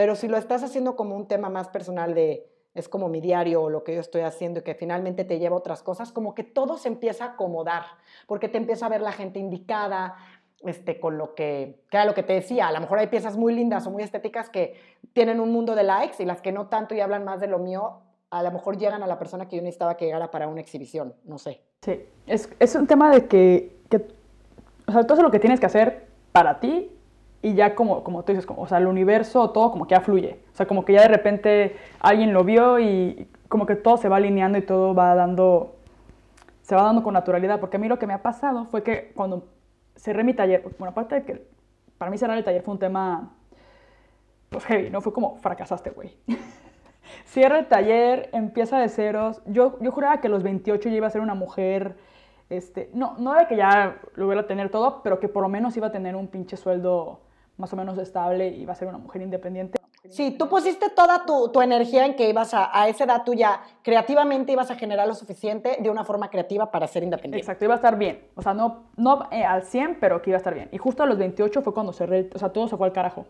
Pero 0.00 0.16
si 0.16 0.28
lo 0.28 0.38
estás 0.38 0.62
haciendo 0.62 0.96
como 0.96 1.14
un 1.14 1.28
tema 1.28 1.50
más 1.50 1.68
personal 1.68 2.14
de 2.14 2.48
es 2.72 2.88
como 2.88 3.10
mi 3.10 3.20
diario 3.20 3.64
o 3.64 3.68
lo 3.68 3.84
que 3.84 3.92
yo 3.92 4.00
estoy 4.00 4.22
haciendo 4.22 4.60
y 4.60 4.62
que 4.62 4.74
finalmente 4.74 5.26
te 5.26 5.38
lleva 5.38 5.56
a 5.56 5.58
otras 5.58 5.82
cosas, 5.82 6.10
como 6.10 6.34
que 6.34 6.42
todo 6.42 6.78
se 6.78 6.88
empieza 6.88 7.24
a 7.24 7.28
acomodar, 7.32 7.82
porque 8.26 8.48
te 8.48 8.56
empieza 8.56 8.86
a 8.86 8.88
ver 8.88 9.02
la 9.02 9.12
gente 9.12 9.38
indicada, 9.38 10.16
este, 10.64 10.98
con 10.98 11.18
lo 11.18 11.34
que, 11.34 11.82
que 11.90 11.98
era 11.98 12.06
lo 12.06 12.14
que 12.14 12.22
te 12.22 12.32
decía, 12.32 12.68
a 12.68 12.72
lo 12.72 12.80
mejor 12.80 12.98
hay 12.98 13.08
piezas 13.08 13.36
muy 13.36 13.52
lindas 13.52 13.86
o 13.86 13.90
muy 13.90 14.02
estéticas 14.02 14.48
que 14.48 14.80
tienen 15.12 15.38
un 15.38 15.52
mundo 15.52 15.74
de 15.74 15.82
likes 15.82 16.22
y 16.22 16.24
las 16.24 16.40
que 16.40 16.50
no 16.50 16.68
tanto 16.68 16.94
y 16.94 17.00
hablan 17.00 17.26
más 17.26 17.38
de 17.38 17.48
lo 17.48 17.58
mío, 17.58 18.00
a 18.30 18.42
lo 18.42 18.50
mejor 18.52 18.78
llegan 18.78 19.02
a 19.02 19.06
la 19.06 19.18
persona 19.18 19.48
que 19.48 19.56
yo 19.56 19.62
necesitaba 19.62 19.98
que 19.98 20.06
llegara 20.06 20.30
para 20.30 20.48
una 20.48 20.62
exhibición, 20.62 21.14
no 21.24 21.36
sé. 21.36 21.60
Sí, 21.82 22.00
es, 22.26 22.48
es 22.58 22.74
un 22.74 22.86
tema 22.86 23.10
de 23.10 23.26
que, 23.26 23.82
que, 23.90 23.98
o 24.88 24.92
sea, 24.92 25.06
todo 25.06 25.20
lo 25.20 25.30
que 25.30 25.40
tienes 25.40 25.60
que 25.60 25.66
hacer 25.66 26.08
para 26.32 26.58
ti 26.58 26.90
y 27.42 27.54
ya 27.54 27.74
como, 27.74 28.04
como 28.04 28.22
tú 28.22 28.32
dices, 28.32 28.44
como, 28.44 28.62
o 28.62 28.66
sea, 28.66 28.78
el 28.78 28.86
universo, 28.86 29.50
todo 29.50 29.70
como 29.70 29.86
que 29.86 29.94
ya 29.94 30.00
fluye. 30.00 30.40
O 30.52 30.56
sea, 30.56 30.66
como 30.66 30.84
que 30.84 30.92
ya 30.92 31.02
de 31.02 31.08
repente 31.08 31.76
alguien 32.00 32.34
lo 32.34 32.44
vio 32.44 32.78
y 32.78 33.28
como 33.48 33.64
que 33.66 33.76
todo 33.76 33.96
se 33.96 34.08
va 34.08 34.16
alineando 34.16 34.58
y 34.58 34.62
todo 34.62 34.94
va 34.94 35.14
dando, 35.14 35.76
se 36.62 36.74
va 36.74 36.82
dando 36.82 37.02
con 37.02 37.14
naturalidad. 37.14 37.58
Porque 37.58 37.78
a 37.78 37.80
mí 37.80 37.88
lo 37.88 37.98
que 37.98 38.06
me 38.06 38.12
ha 38.12 38.22
pasado 38.22 38.66
fue 38.66 38.82
que 38.82 39.12
cuando 39.14 39.48
cerré 39.96 40.22
mi 40.22 40.34
taller, 40.34 40.62
bueno, 40.78 40.90
aparte 40.90 41.14
de 41.14 41.24
que 41.24 41.46
para 41.96 42.10
mí 42.10 42.18
cerrar 42.18 42.36
el 42.36 42.44
taller 42.44 42.62
fue 42.62 42.74
un 42.74 42.80
tema, 42.80 43.32
pues 44.50 44.64
heavy, 44.66 44.90
¿no? 44.90 45.00
Fue 45.00 45.12
como, 45.12 45.36
fracasaste, 45.36 45.90
güey. 45.90 46.16
Cierra 47.24 47.58
el 47.58 47.68
taller, 47.68 48.28
empieza 48.32 48.78
de 48.78 48.88
ceros. 48.90 49.40
Yo, 49.46 49.78
yo 49.80 49.92
juraba 49.92 50.20
que 50.20 50.26
a 50.26 50.30
los 50.30 50.42
28 50.42 50.90
ya 50.90 50.94
iba 50.94 51.06
a 51.06 51.10
ser 51.10 51.22
una 51.22 51.34
mujer, 51.34 51.96
este, 52.50 52.90
no, 52.92 53.14
no 53.18 53.34
de 53.34 53.46
que 53.46 53.56
ya 53.56 53.98
lo 54.14 54.26
hubiera 54.26 54.46
tener 54.46 54.70
todo, 54.70 55.02
pero 55.02 55.20
que 55.20 55.28
por 55.28 55.42
lo 55.42 55.48
menos 55.48 55.76
iba 55.76 55.86
a 55.86 55.92
tener 55.92 56.16
un 56.16 56.28
pinche 56.28 56.56
sueldo 56.56 57.20
más 57.60 57.72
o 57.72 57.76
menos 57.76 57.96
estable 57.98 58.48
y 58.48 58.64
va 58.64 58.72
a 58.72 58.76
ser 58.76 58.88
una 58.88 58.98
mujer 58.98 59.22
independiente. 59.22 59.78
Sí, 60.08 60.32
tú 60.32 60.48
pusiste 60.48 60.88
toda 60.90 61.26
tu, 61.26 61.50
tu 61.50 61.60
energía 61.60 62.06
en 62.06 62.16
que 62.16 62.28
ibas 62.28 62.54
a, 62.54 62.70
a 62.72 62.88
esa 62.88 63.04
edad 63.04 63.22
tuya, 63.22 63.60
creativamente 63.82 64.52
ibas 64.52 64.70
a 64.70 64.74
generar 64.74 65.06
lo 65.06 65.14
suficiente 65.14 65.76
de 65.78 65.90
una 65.90 66.04
forma 66.04 66.30
creativa 66.30 66.70
para 66.70 66.86
ser 66.86 67.02
independiente. 67.02 67.38
Exacto, 67.40 67.66
iba 67.66 67.74
a 67.74 67.76
estar 67.76 67.98
bien. 67.98 68.24
O 68.34 68.42
sea, 68.42 68.54
no, 68.54 68.84
no 68.96 69.28
eh, 69.30 69.44
al 69.44 69.62
100, 69.62 69.98
pero 70.00 70.22
que 70.22 70.30
iba 70.30 70.36
a 70.36 70.38
estar 70.38 70.54
bien. 70.54 70.68
Y 70.72 70.78
justo 70.78 71.02
a 71.02 71.06
los 71.06 71.18
28 71.18 71.60
fue 71.62 71.74
cuando 71.74 71.92
cerré, 71.92 72.18
el, 72.18 72.30
o 72.34 72.38
sea, 72.38 72.48
todo 72.48 72.66
se 72.66 72.76
fue 72.76 72.86
al 72.86 72.92
carajo. 72.92 73.26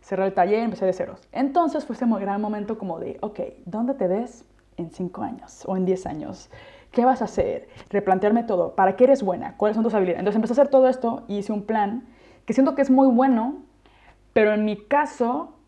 Cerré 0.00 0.24
el 0.24 0.32
taller, 0.32 0.60
empecé 0.60 0.86
de 0.86 0.94
ceros. 0.94 1.20
Entonces 1.30 1.84
fue 1.84 1.94
ese 1.94 2.06
gran 2.06 2.40
momento 2.40 2.78
como 2.78 2.98
de, 2.98 3.18
ok, 3.20 3.40
¿dónde 3.66 3.92
te 3.92 4.08
ves 4.08 4.46
en 4.78 4.90
5 4.90 5.22
años 5.22 5.64
o 5.66 5.76
en 5.76 5.84
10 5.84 6.06
años? 6.06 6.50
¿Qué 6.90 7.04
vas 7.04 7.20
a 7.20 7.26
hacer? 7.26 7.68
Replantearme 7.90 8.44
todo. 8.44 8.74
¿Para 8.74 8.96
qué 8.96 9.04
eres 9.04 9.22
buena? 9.22 9.56
¿Cuáles 9.56 9.74
son 9.74 9.84
tus 9.84 9.92
habilidades? 9.92 10.20
Entonces 10.20 10.36
empecé 10.36 10.52
a 10.52 10.56
hacer 10.62 10.68
todo 10.68 10.88
esto 10.88 11.24
y 11.28 11.38
hice 11.38 11.52
un 11.52 11.64
plan 11.64 12.08
que 12.48 12.54
siento 12.54 12.74
que 12.74 12.80
es 12.80 12.88
muy 12.88 13.08
bueno, 13.08 13.56
pero 14.32 14.54
en 14.54 14.64
mi 14.64 14.78
caso 14.78 15.58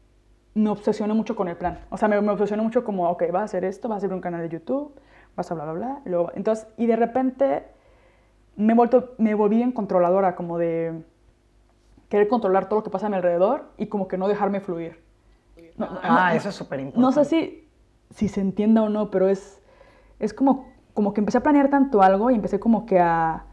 me 0.54 0.70
obsesioné 0.70 1.12
mucho 1.12 1.36
con 1.36 1.46
el 1.48 1.56
plan. 1.58 1.80
O 1.90 1.98
sea, 1.98 2.08
me, 2.08 2.18
me 2.22 2.32
obsesioné 2.32 2.62
mucho 2.62 2.84
como, 2.84 3.10
ok, 3.10 3.24
vas 3.30 3.42
a 3.42 3.44
hacer 3.44 3.66
esto, 3.66 3.86
vas 3.86 3.96
a 3.96 3.98
hacer 3.98 4.14
un 4.14 4.22
canal 4.22 4.40
de 4.40 4.48
YouTube, 4.48 4.94
vas 5.36 5.50
a 5.50 5.54
bla, 5.54 5.64
bla, 5.64 5.72
bla. 5.74 6.00
Luego, 6.06 6.32
entonces, 6.34 6.66
y 6.78 6.86
de 6.86 6.96
repente 6.96 7.66
me, 8.56 8.72
he 8.72 8.76
vuelto, 8.76 9.14
me 9.18 9.34
volví 9.34 9.56
bien 9.56 9.72
controladora, 9.72 10.34
como 10.34 10.56
de 10.56 11.04
querer 12.08 12.28
controlar 12.28 12.70
todo 12.70 12.78
lo 12.78 12.82
que 12.82 12.88
pasa 12.88 13.08
a 13.08 13.10
mi 13.10 13.16
alrededor 13.16 13.72
y 13.76 13.88
como 13.88 14.08
que 14.08 14.16
no 14.16 14.26
dejarme 14.26 14.62
fluir. 14.62 15.04
No, 15.76 15.86
ah, 16.02 16.30
no, 16.30 16.34
eso 16.34 16.48
es 16.48 16.54
súper 16.54 16.80
importante. 16.80 16.98
No 17.02 17.12
sé 17.12 17.26
si, 17.26 17.68
si 18.08 18.28
se 18.28 18.40
entienda 18.40 18.80
o 18.80 18.88
no, 18.88 19.10
pero 19.10 19.28
es, 19.28 19.60
es 20.18 20.32
como, 20.32 20.72
como 20.94 21.12
que 21.12 21.20
empecé 21.20 21.36
a 21.36 21.42
planear 21.42 21.68
tanto 21.68 22.00
algo 22.00 22.30
y 22.30 22.36
empecé 22.36 22.58
como 22.58 22.86
que 22.86 22.98
a 23.00 23.44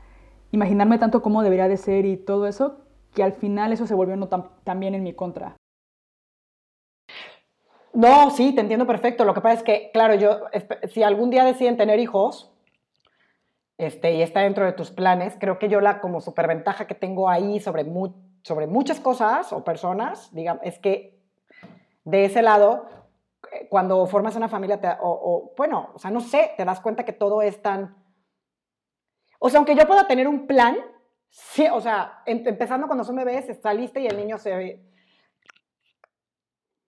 imaginarme 0.52 0.98
tanto 0.98 1.22
cómo 1.22 1.44
debería 1.44 1.68
de 1.68 1.76
ser 1.76 2.06
y 2.06 2.16
todo 2.16 2.48
eso, 2.48 2.87
que 3.14 3.24
al 3.24 3.34
final 3.34 3.74
eso 3.74 3.88
se 3.88 3.96
volvió 3.96 4.16
no 4.16 4.28
también 4.28 4.96
en 4.96 5.04
mi 5.04 5.14
contra. 5.14 5.56
No, 7.94 8.30
sí, 8.30 8.54
te 8.54 8.62
entiendo 8.62 8.86
perfecto. 8.86 9.26
Lo 9.26 9.34
que 9.34 9.42
pasa 9.42 9.56
es 9.56 9.64
que, 9.64 9.90
claro, 9.92 10.14
yo, 10.14 10.42
si 10.88 11.02
algún 11.02 11.32
día 11.32 11.44
deciden 11.44 11.78
tener 11.78 12.00
hijos, 12.00 12.54
este, 13.78 14.14
y 14.14 14.22
está 14.22 14.42
dentro 14.42 14.66
de 14.66 14.74
tus 14.74 14.92
planes, 14.92 15.36
creo 15.40 15.58
que 15.58 15.70
yo 15.70 15.82
la 15.82 16.00
como 16.00 16.22
superventaja 16.22 16.86
que 16.86 16.96
tengo 16.96 17.30
ahí 17.30 17.60
sobre, 17.60 17.84
mu 17.84 18.14
sobre 18.44 18.68
muchas 18.68 19.00
cosas 19.00 19.52
o 19.52 19.64
personas, 19.64 20.34
digamos, 20.34 20.64
es 20.64 20.80
que 20.80 21.20
de 22.04 22.26
ese 22.26 22.42
lado, 22.42 22.88
eh, 23.52 23.68
cuando 23.70 24.06
formas 24.06 24.36
una 24.36 24.48
familia, 24.48 24.80
te, 24.80 24.90
o, 24.90 24.98
o, 25.02 25.54
bueno, 25.58 25.90
o 25.94 26.00
sea, 26.00 26.12
no 26.12 26.22
sé, 26.22 26.52
te 26.56 26.66
das 26.66 26.80
cuenta 26.80 27.04
que 27.04 27.14
todo 27.14 27.42
es 27.42 27.62
tan... 27.62 27.96
O 29.40 29.50
sea, 29.50 29.58
aunque 29.58 29.76
yo 29.76 29.86
pueda 29.88 30.08
tener 30.08 30.28
un 30.28 30.48
plan, 30.48 30.78
Sí, 31.30 31.68
o 31.72 31.80
sea, 31.82 32.24
empezando 32.26 32.88
cuando 32.88 33.04
son 33.04 33.16
bebés, 33.16 33.50
está 33.50 33.74
lista 33.74 34.00
y 34.00 34.08
el 34.08 34.18
niño 34.18 34.38
se... 34.38 34.82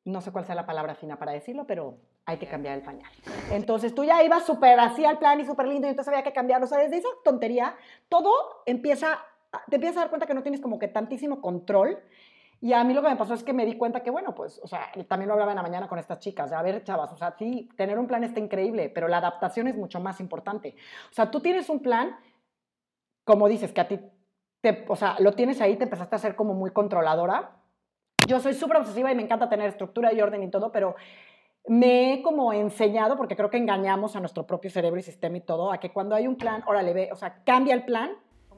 No 0.06 0.22
sé 0.22 0.32
cuál 0.32 0.46
sea 0.46 0.56
la 0.56 0.66
palabra 0.66 0.96
fina 0.96 1.20
para 1.20 1.34
decirlo, 1.34 1.68
pero 1.68 2.00
hay 2.26 2.38
que 2.38 2.48
cambiar 2.48 2.76
el 2.78 2.84
pañal. 2.84 3.12
Entonces 3.52 3.94
tú 3.94 4.04
ya 4.04 4.24
ibas 4.24 4.46
súper 4.46 4.80
así 4.80 5.06
al 5.06 5.20
plan 5.20 5.40
y 5.40 5.46
súper 5.46 5.68
lindo 5.68 5.88
y 5.88 5.92
entonces 5.92 6.12
había 6.12 6.24
que 6.24 6.34
cambiarlo. 6.34 6.66
O 6.66 6.70
sea, 6.70 6.80
desde 6.80 6.98
esa 6.98 7.10
tontería, 7.24 7.76
todo 8.08 8.32
empieza, 8.66 9.20
te 9.70 9.76
empiezas 9.76 9.98
a 9.98 10.00
dar 10.02 10.10
cuenta 10.10 10.26
que 10.26 10.34
no 10.34 10.42
tienes 10.42 10.62
como 10.62 10.80
que 10.80 10.88
tantísimo 10.88 11.42
control 11.42 12.00
Y 12.62 12.74
a 12.74 12.84
mí 12.84 12.94
lo 12.94 13.02
que 13.02 13.10
me 13.10 13.16
pasó 13.16 13.34
es 13.34 13.44
que 13.44 13.54
me 13.54 13.66
di 13.66 13.78
cuenta 13.78 14.04
que, 14.04 14.12
bueno, 14.12 14.36
pues, 14.36 14.60
o 14.62 14.68
sea, 14.68 14.92
también 15.08 15.28
lo 15.28 15.34
hablaba 15.34 15.54
en 15.54 15.58
la 15.58 15.62
mañana 15.62 15.88
con 15.88 15.98
estas 15.98 16.20
chicas, 16.20 16.52
a 16.52 16.62
ver, 16.62 16.84
chavas, 16.84 17.12
o 17.14 17.18
sea, 17.18 17.34
sí, 17.38 17.70
tener 17.78 17.98
un 17.98 18.08
plan 18.08 18.24
está 18.24 18.40
increíble, 18.40 18.90
pero 18.90 19.08
la 19.08 19.18
adaptación 19.18 19.68
es 19.68 19.76
mucho 19.76 20.02
más 20.02 20.20
importante. 20.20 20.76
O 21.10 21.14
sea, 21.14 21.32
tú 21.32 21.40
tienes 21.40 21.70
un 21.70 21.80
plan, 21.80 22.18
como 23.24 23.48
dices, 23.48 23.72
que 23.72 23.82
a 23.82 23.88
ti, 23.88 24.00
te, 24.62 24.86
o 24.88 24.96
sea, 24.96 25.16
lo 25.20 25.34
tienes 25.34 25.62
ahí, 25.62 25.76
te 25.78 25.86
empezaste 25.86 26.16
a 26.16 26.20
ser 26.20 26.36
como 26.36 26.54
muy 26.54 26.72
controladora. 26.72 27.52
Yo 28.28 28.40
soy 28.40 28.54
súper 28.54 28.78
obsesiva 28.78 29.12
y 29.12 29.16
me 29.16 29.24
encanta 29.24 29.50
tener 29.50 29.68
estructura 29.70 30.14
y 30.14 30.22
orden 30.22 30.44
y 30.44 30.50
todo, 30.50 30.72
pero 30.72 30.96
me 31.68 32.14
he 32.14 32.22
como 32.22 32.52
enseñado, 32.54 33.16
porque 33.16 33.36
creo 33.36 33.50
que 33.50 33.58
engañamos 33.58 34.16
a 34.16 34.20
nuestro 34.20 34.46
propio 34.46 34.70
cerebro 34.70 35.00
y 35.00 35.04
sistema 35.04 35.38
y 35.38 35.42
todo, 35.42 35.72
a 35.72 35.80
que 35.80 35.92
cuando 35.92 36.16
hay 36.16 36.28
un 36.28 36.36
plan, 36.36 36.64
órale, 36.68 36.94
ve, 36.94 37.10
o 37.12 37.16
sea, 37.16 37.44
cambia 37.44 37.74
el 37.74 37.86
plan, 37.86 38.12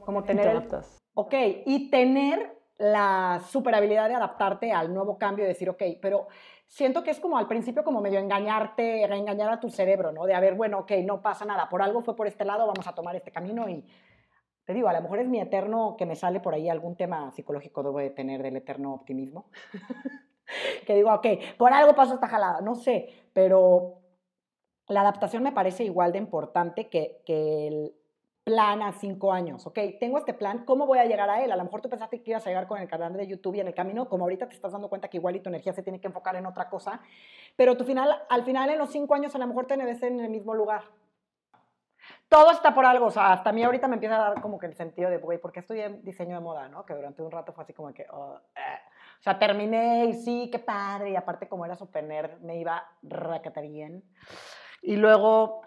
como 0.04 0.24
tener... 0.24 0.48
El, 0.48 0.68
ok, 1.14 1.34
y 1.66 1.90
tener 1.90 2.58
la 2.78 3.40
super 3.46 3.74
habilidad 3.74 4.08
de 4.08 4.14
adaptarte 4.14 4.72
al 4.72 4.92
nuevo 4.92 5.18
cambio 5.18 5.44
y 5.44 5.48
decir, 5.48 5.70
ok, 5.70 5.82
pero 6.00 6.26
siento 6.66 7.04
que 7.04 7.10
es 7.10 7.20
como 7.20 7.38
al 7.38 7.46
principio 7.46 7.84
como 7.84 8.00
medio 8.00 8.18
engañarte, 8.18 9.04
engañar 9.04 9.52
a 9.52 9.60
tu 9.60 9.70
cerebro, 9.70 10.10
¿no? 10.10 10.24
De 10.24 10.34
a 10.34 10.40
ver, 10.40 10.54
bueno, 10.54 10.80
ok, 10.80 10.92
no 11.04 11.20
pasa 11.22 11.44
nada, 11.44 11.68
por 11.68 11.82
algo 11.82 12.02
fue 12.02 12.16
por 12.16 12.26
este 12.26 12.44
lado, 12.44 12.66
vamos 12.66 12.86
a 12.86 12.94
tomar 12.94 13.14
este 13.14 13.30
camino 13.30 13.68
y 13.68 13.84
te 14.72 14.76
digo, 14.76 14.88
a 14.88 14.94
lo 14.94 15.02
mejor 15.02 15.18
es 15.18 15.28
mi 15.28 15.38
eterno 15.38 15.96
que 15.98 16.06
me 16.06 16.16
sale 16.16 16.40
por 16.40 16.54
ahí 16.54 16.70
algún 16.70 16.96
tema 16.96 17.30
psicológico 17.32 17.82
debo 17.82 17.98
de 17.98 18.08
tener 18.08 18.42
del 18.42 18.56
eterno 18.56 18.94
optimismo. 18.94 19.44
que 20.86 20.94
digo, 20.94 21.12
ok, 21.12 21.26
por 21.58 21.74
algo 21.74 21.94
pasó 21.94 22.14
esta 22.14 22.26
jalada, 22.26 22.62
no 22.62 22.74
sé, 22.74 23.08
pero 23.34 23.98
la 24.88 25.02
adaptación 25.02 25.42
me 25.42 25.52
parece 25.52 25.84
igual 25.84 26.12
de 26.12 26.18
importante 26.18 26.88
que, 26.88 27.20
que 27.26 27.68
el 27.68 27.94
plan 28.44 28.82
a 28.82 28.92
cinco 28.92 29.30
años, 29.30 29.66
ok, 29.66 29.78
tengo 30.00 30.16
este 30.16 30.32
plan, 30.32 30.64
¿cómo 30.64 30.86
voy 30.86 30.98
a 30.98 31.04
llegar 31.04 31.28
a 31.28 31.44
él? 31.44 31.52
A 31.52 31.56
lo 31.56 31.64
mejor 31.64 31.82
tú 31.82 31.90
pensaste 31.90 32.22
que 32.22 32.30
ibas 32.30 32.46
a 32.46 32.48
llegar 32.48 32.66
con 32.66 32.80
el 32.80 32.88
canal 32.88 33.12
de 33.12 33.26
YouTube 33.26 33.56
y 33.56 33.60
en 33.60 33.68
el 33.68 33.74
camino, 33.74 34.08
como 34.08 34.24
ahorita 34.24 34.48
te 34.48 34.54
estás 34.54 34.72
dando 34.72 34.88
cuenta 34.88 35.08
que 35.08 35.18
igual 35.18 35.36
y 35.36 35.40
tu 35.40 35.50
energía 35.50 35.74
se 35.74 35.82
tiene 35.82 36.00
que 36.00 36.06
enfocar 36.06 36.34
en 36.36 36.46
otra 36.46 36.70
cosa, 36.70 37.02
pero 37.56 37.76
tu 37.76 37.84
final, 37.84 38.22
al 38.30 38.44
final 38.44 38.70
en 38.70 38.78
los 38.78 38.90
cinco 38.90 39.14
años 39.14 39.34
a 39.34 39.38
lo 39.38 39.46
mejor 39.46 39.66
te 39.66 39.76
ves 39.76 40.02
en 40.02 40.18
el 40.18 40.30
mismo 40.30 40.54
lugar. 40.54 40.82
Todo 42.28 42.50
está 42.50 42.74
por 42.74 42.84
algo, 42.86 43.06
o 43.06 43.10
sea, 43.10 43.32
hasta 43.32 43.50
a 43.50 43.52
mí 43.52 43.62
ahorita 43.62 43.88
me 43.88 43.94
empieza 43.94 44.16
a 44.16 44.30
dar 44.30 44.40
como 44.40 44.58
que 44.58 44.66
el 44.66 44.74
sentido 44.74 45.10
de, 45.10 45.18
güey, 45.18 45.38
¿por 45.38 45.52
qué 45.52 45.60
estudié 45.60 45.88
diseño 46.02 46.34
de 46.34 46.40
moda, 46.40 46.68
no? 46.68 46.84
Que 46.84 46.94
durante 46.94 47.22
un 47.22 47.30
rato 47.30 47.52
fue 47.52 47.64
así 47.64 47.72
como 47.72 47.92
que, 47.92 48.06
oh, 48.10 48.38
eh. 48.56 48.80
o 49.20 49.22
sea, 49.22 49.38
terminé 49.38 50.06
y 50.06 50.14
sí, 50.14 50.48
qué 50.50 50.58
padre, 50.58 51.10
y 51.10 51.16
aparte 51.16 51.48
como 51.48 51.64
era 51.64 51.76
super 51.76 52.02
nerd, 52.04 52.40
me 52.40 52.58
iba 52.58 52.86
raqueta 53.02 53.60
bien. 53.60 54.02
Y 54.80 54.96
luego, 54.96 55.62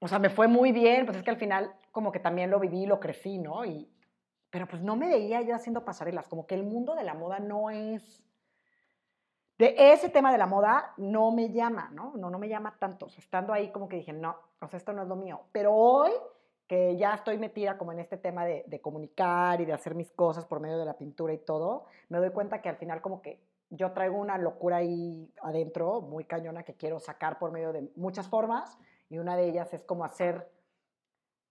o 0.00 0.08
sea, 0.08 0.18
me 0.18 0.30
fue 0.30 0.48
muy 0.48 0.72
bien, 0.72 1.04
pues 1.04 1.18
es 1.18 1.22
que 1.22 1.30
al 1.30 1.36
final 1.36 1.74
como 1.92 2.12
que 2.12 2.20
también 2.20 2.50
lo 2.50 2.60
viví 2.60 2.86
lo 2.86 3.00
crecí, 3.00 3.38
¿no? 3.38 3.64
Y, 3.64 3.90
pero 4.50 4.66
pues 4.66 4.82
no 4.82 4.96
me 4.96 5.08
veía 5.08 5.42
yo 5.42 5.54
haciendo 5.54 5.84
pasarelas, 5.84 6.26
como 6.28 6.46
que 6.46 6.54
el 6.54 6.64
mundo 6.64 6.94
de 6.94 7.04
la 7.04 7.14
moda 7.14 7.38
no 7.38 7.70
es... 7.70 8.24
De 9.58 9.74
ese 9.76 10.08
tema 10.08 10.30
de 10.30 10.38
la 10.38 10.46
moda 10.46 10.94
no 10.96 11.32
me 11.32 11.50
llama, 11.50 11.90
¿no? 11.92 12.12
No, 12.16 12.30
no 12.30 12.38
me 12.38 12.48
llama 12.48 12.76
tanto. 12.78 13.06
Estando 13.06 13.52
ahí 13.52 13.72
como 13.72 13.88
que 13.88 13.96
dije, 13.96 14.12
no, 14.12 14.36
o 14.60 14.68
sea, 14.68 14.76
esto 14.76 14.92
no 14.92 15.02
es 15.02 15.08
lo 15.08 15.16
mío. 15.16 15.40
Pero 15.52 15.74
hoy 15.74 16.12
que 16.68 16.96
ya 16.96 17.14
estoy 17.14 17.38
metida 17.38 17.78
como 17.78 17.92
en 17.92 17.98
este 17.98 18.18
tema 18.18 18.44
de, 18.44 18.62
de 18.66 18.80
comunicar 18.80 19.60
y 19.60 19.64
de 19.64 19.72
hacer 19.72 19.94
mis 19.94 20.12
cosas 20.12 20.44
por 20.44 20.60
medio 20.60 20.78
de 20.78 20.84
la 20.84 20.98
pintura 20.98 21.32
y 21.32 21.38
todo, 21.38 21.86
me 22.10 22.18
doy 22.18 22.30
cuenta 22.30 22.60
que 22.60 22.68
al 22.68 22.76
final 22.76 23.00
como 23.00 23.22
que 23.22 23.40
yo 23.70 23.92
traigo 23.92 24.18
una 24.18 24.38
locura 24.38 24.76
ahí 24.76 25.32
adentro, 25.42 26.02
muy 26.02 26.24
cañona, 26.24 26.62
que 26.62 26.74
quiero 26.74 27.00
sacar 27.00 27.38
por 27.38 27.52
medio 27.52 27.72
de 27.72 27.90
muchas 27.96 28.28
formas 28.28 28.78
y 29.08 29.18
una 29.18 29.36
de 29.36 29.48
ellas 29.48 29.72
es 29.72 29.82
como 29.82 30.04
hacer 30.04 30.50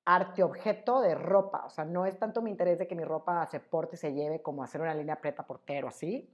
arte 0.06 0.44
objeto 0.44 1.02
de 1.02 1.16
ropa. 1.16 1.66
O 1.66 1.70
sea, 1.70 1.84
no 1.84 2.06
es 2.06 2.18
tanto 2.18 2.42
mi 2.42 2.52
interés 2.52 2.80
de 2.80 2.88
que 2.88 2.96
mi 2.96 3.04
ropa 3.04 3.46
se 3.48 3.60
porte 3.60 3.96
y 3.96 4.00
se 4.00 4.14
lleve 4.14 4.42
como 4.42 4.64
hacer 4.64 4.82
una 4.82 4.94
línea 4.94 5.20
preta 5.20 5.46
portero 5.46 5.88
así, 5.88 6.30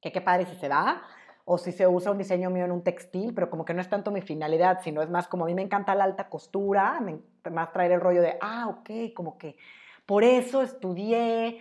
que 0.00 0.12
qué 0.12 0.20
padre 0.20 0.46
si 0.46 0.56
se 0.56 0.68
da, 0.68 1.02
o 1.44 1.58
si 1.58 1.72
se 1.72 1.86
usa 1.86 2.12
un 2.12 2.18
diseño 2.18 2.50
mío 2.50 2.64
en 2.64 2.72
un 2.72 2.84
textil, 2.84 3.34
pero 3.34 3.50
como 3.50 3.64
que 3.64 3.74
no 3.74 3.80
es 3.80 3.88
tanto 3.88 4.10
mi 4.10 4.20
finalidad, 4.20 4.80
sino 4.82 5.02
es 5.02 5.10
más 5.10 5.26
como 5.26 5.44
a 5.44 5.46
mí 5.48 5.54
me 5.54 5.62
encanta 5.62 5.94
la 5.94 6.04
alta 6.04 6.28
costura, 6.28 7.00
más 7.50 7.72
traer 7.72 7.92
el 7.92 8.00
rollo 8.00 8.22
de, 8.22 8.36
ah, 8.40 8.68
ok, 8.68 9.12
como 9.14 9.36
que 9.36 9.56
por 10.06 10.22
eso 10.22 10.62
estudié 10.62 11.58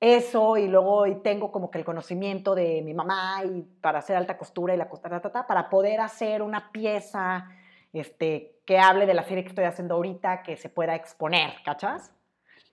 eso 0.00 0.56
y 0.56 0.68
luego 0.68 1.06
y 1.06 1.16
tengo 1.16 1.50
como 1.50 1.70
que 1.70 1.78
el 1.78 1.84
conocimiento 1.84 2.54
de 2.54 2.82
mi 2.82 2.94
mamá 2.94 3.42
y 3.44 3.62
para 3.80 3.98
hacer 3.98 4.16
alta 4.16 4.38
costura 4.38 4.74
y 4.74 4.76
la 4.76 4.88
costura, 4.88 5.20
para 5.20 5.68
poder 5.68 6.00
hacer 6.00 6.42
una 6.42 6.70
pieza 6.70 7.48
este, 7.92 8.60
que 8.64 8.78
hable 8.78 9.06
de 9.06 9.14
la 9.14 9.24
serie 9.24 9.42
que 9.42 9.50
estoy 9.50 9.64
haciendo 9.64 9.94
ahorita, 9.94 10.42
que 10.42 10.56
se 10.56 10.68
pueda 10.68 10.94
exponer, 10.94 11.54
¿cachas? 11.64 12.12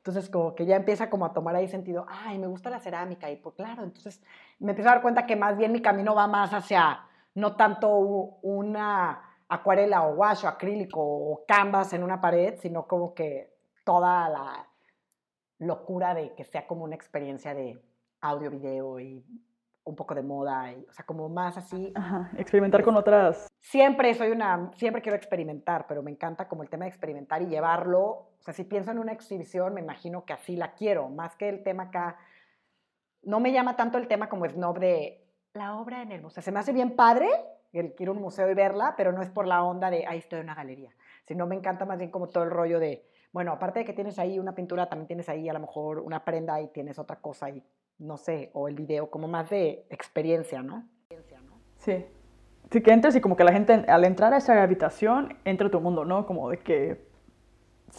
Entonces, 0.05 0.29
como 0.29 0.53
que 0.53 0.67
ya 0.67 0.75
empieza 0.75 1.09
como 1.09 1.25
a 1.25 1.33
tomar 1.33 1.55
ahí 1.55 1.67
sentido, 1.67 2.05
ay, 2.07 2.37
me 2.37 2.45
gusta 2.45 2.69
la 2.69 2.79
cerámica, 2.79 3.31
y 3.31 3.37
pues 3.37 3.55
claro, 3.55 3.83
entonces 3.83 4.21
me 4.59 4.73
empiezo 4.73 4.91
a 4.91 4.93
dar 4.93 5.01
cuenta 5.01 5.25
que 5.25 5.35
más 5.35 5.57
bien 5.57 5.71
mi 5.71 5.81
camino 5.81 6.13
va 6.13 6.27
más 6.27 6.53
hacia, 6.53 7.07
no 7.33 7.55
tanto 7.55 7.89
una 7.89 9.19
acuarela 9.49 10.03
o 10.03 10.13
wash 10.13 10.45
acrílico 10.45 11.01
o 11.01 11.43
canvas 11.47 11.91
en 11.93 12.03
una 12.03 12.21
pared, 12.21 12.53
sino 12.59 12.87
como 12.87 13.15
que 13.15 13.51
toda 13.83 14.29
la 14.29 14.67
locura 15.57 16.13
de 16.13 16.35
que 16.35 16.43
sea 16.43 16.67
como 16.67 16.83
una 16.83 16.93
experiencia 16.93 17.55
de 17.55 17.83
audio, 18.21 18.51
video 18.51 18.99
y 18.99 19.25
un 19.85 19.95
poco 19.95 20.13
de 20.15 20.23
moda, 20.23 20.71
y, 20.71 20.85
o 20.89 20.91
sea, 20.91 21.05
como 21.05 21.29
más 21.29 21.57
así. 21.57 21.93
Ajá, 21.95 22.31
experimentar 22.37 22.83
con 22.83 22.95
otras. 22.95 23.47
Siempre 23.61 24.13
soy 24.13 24.31
una, 24.31 24.71
siempre 24.75 25.01
quiero 25.01 25.15
experimentar, 25.15 25.85
pero 25.87 26.03
me 26.03 26.11
encanta 26.11 26.47
como 26.47 26.63
el 26.63 26.69
tema 26.69 26.85
de 26.85 26.89
experimentar 26.89 27.41
y 27.41 27.47
llevarlo. 27.47 28.03
O 28.03 28.41
sea, 28.41 28.53
si 28.53 28.63
pienso 28.63 28.91
en 28.91 28.99
una 28.99 29.13
exhibición, 29.13 29.73
me 29.73 29.81
imagino 29.81 30.25
que 30.25 30.33
así 30.33 30.55
la 30.55 30.73
quiero, 30.73 31.09
más 31.09 31.35
que 31.35 31.49
el 31.49 31.63
tema 31.63 31.83
acá. 31.83 32.17
No 33.23 33.39
me 33.39 33.51
llama 33.51 33.75
tanto 33.75 33.97
el 33.97 34.07
tema 34.07 34.27
como 34.27 34.47
snob 34.47 34.79
de 34.79 35.25
la 35.53 35.77
obra 35.77 36.01
en 36.01 36.11
el 36.11 36.21
museo. 36.21 36.43
Se 36.43 36.51
me 36.51 36.59
hace 36.59 36.73
bien 36.73 36.95
padre 36.95 37.29
el 37.79 37.93
quiero 37.93 38.13
un 38.13 38.21
museo 38.21 38.49
y 38.49 38.53
verla, 38.53 38.93
pero 38.97 39.11
no 39.11 39.21
es 39.21 39.29
por 39.29 39.47
la 39.47 39.63
onda 39.63 39.89
de 39.89 40.05
ahí 40.07 40.19
estoy 40.19 40.39
en 40.39 40.45
una 40.45 40.55
galería, 40.55 40.91
sino 41.25 41.45
me 41.45 41.55
encanta 41.55 41.85
más 41.85 41.97
bien 41.97 42.11
como 42.11 42.29
todo 42.29 42.43
el 42.43 42.51
rollo 42.51 42.79
de, 42.79 43.05
bueno, 43.31 43.51
aparte 43.51 43.79
de 43.79 43.85
que 43.85 43.93
tienes 43.93 44.17
ahí 44.19 44.39
una 44.39 44.55
pintura, 44.55 44.87
también 44.87 45.07
tienes 45.07 45.29
ahí 45.29 45.49
a 45.49 45.53
lo 45.53 45.59
mejor 45.59 45.99
una 45.99 46.23
prenda 46.23 46.61
y 46.61 46.69
tienes 46.69 46.97
otra 46.99 47.17
cosa 47.17 47.49
y 47.49 47.61
no 47.99 48.17
sé, 48.17 48.49
o 48.53 48.67
el 48.67 48.75
video, 48.75 49.09
como 49.09 49.27
más 49.27 49.49
de 49.49 49.85
experiencia, 49.89 50.61
¿no? 50.61 50.87
Sí. 51.77 52.05
Sí, 52.71 52.81
que 52.81 52.91
entres 52.91 53.15
y 53.15 53.21
como 53.21 53.35
que 53.35 53.43
la 53.43 53.53
gente 53.53 53.73
al 53.87 54.05
entrar 54.05 54.33
a 54.33 54.37
esa 54.37 54.61
habitación 54.61 55.37
entra 55.45 55.69
tu 55.69 55.79
mundo, 55.79 56.03
¿no? 56.03 56.25
Como 56.25 56.49
de 56.49 56.57
que 56.57 57.05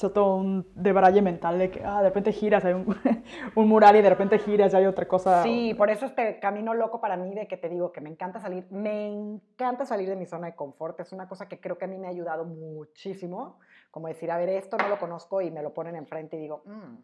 es 0.04 0.12
todo 0.12 0.36
un 0.36 0.66
debraye 0.74 1.22
mental 1.22 1.58
de 1.58 1.70
que, 1.70 1.82
ah, 1.84 2.02
de 2.02 2.08
repente 2.08 2.32
giras, 2.32 2.64
hay 2.64 2.74
un, 2.74 2.84
un, 3.54 3.68
mural 3.68 3.96
y 3.96 4.02
de 4.02 4.10
repente 4.10 4.38
giras 4.38 4.72
y 4.72 4.76
hay 4.76 4.86
otra 4.86 5.06
cosa. 5.06 5.42
Sí, 5.42 5.72
por 5.74 5.88
eso 5.88 6.06
este 6.06 6.38
camino 6.38 6.74
loco 6.74 7.00
para 7.00 7.16
mí 7.16 7.34
de 7.34 7.46
que 7.46 7.56
te 7.56 7.68
digo 7.68 7.92
que 7.92 8.00
me 8.00 8.10
encanta 8.10 8.40
salir, 8.40 8.66
me 8.70 9.06
encanta 9.06 9.86
salir 9.86 10.08
de 10.08 10.16
mi 10.16 10.26
zona 10.26 10.48
de 10.48 10.54
confort, 10.54 11.00
es 11.00 11.12
una 11.12 11.28
cosa 11.28 11.48
que 11.48 11.60
creo 11.60 11.78
que 11.78 11.86
a 11.86 11.88
mí 11.88 11.96
me 11.96 12.08
ha 12.08 12.10
ayudado 12.10 12.44
muchísimo, 12.44 13.58
como 13.90 14.08
decir, 14.08 14.30
a 14.30 14.36
ver, 14.36 14.50
esto 14.50 14.76
no 14.76 14.88
lo 14.88 14.98
conozco 14.98 15.40
y 15.40 15.50
me 15.50 15.62
lo 15.62 15.72
ponen 15.72 15.96
enfrente 15.96 16.36
y 16.36 16.40
digo, 16.40 16.62
mm, 16.66 16.96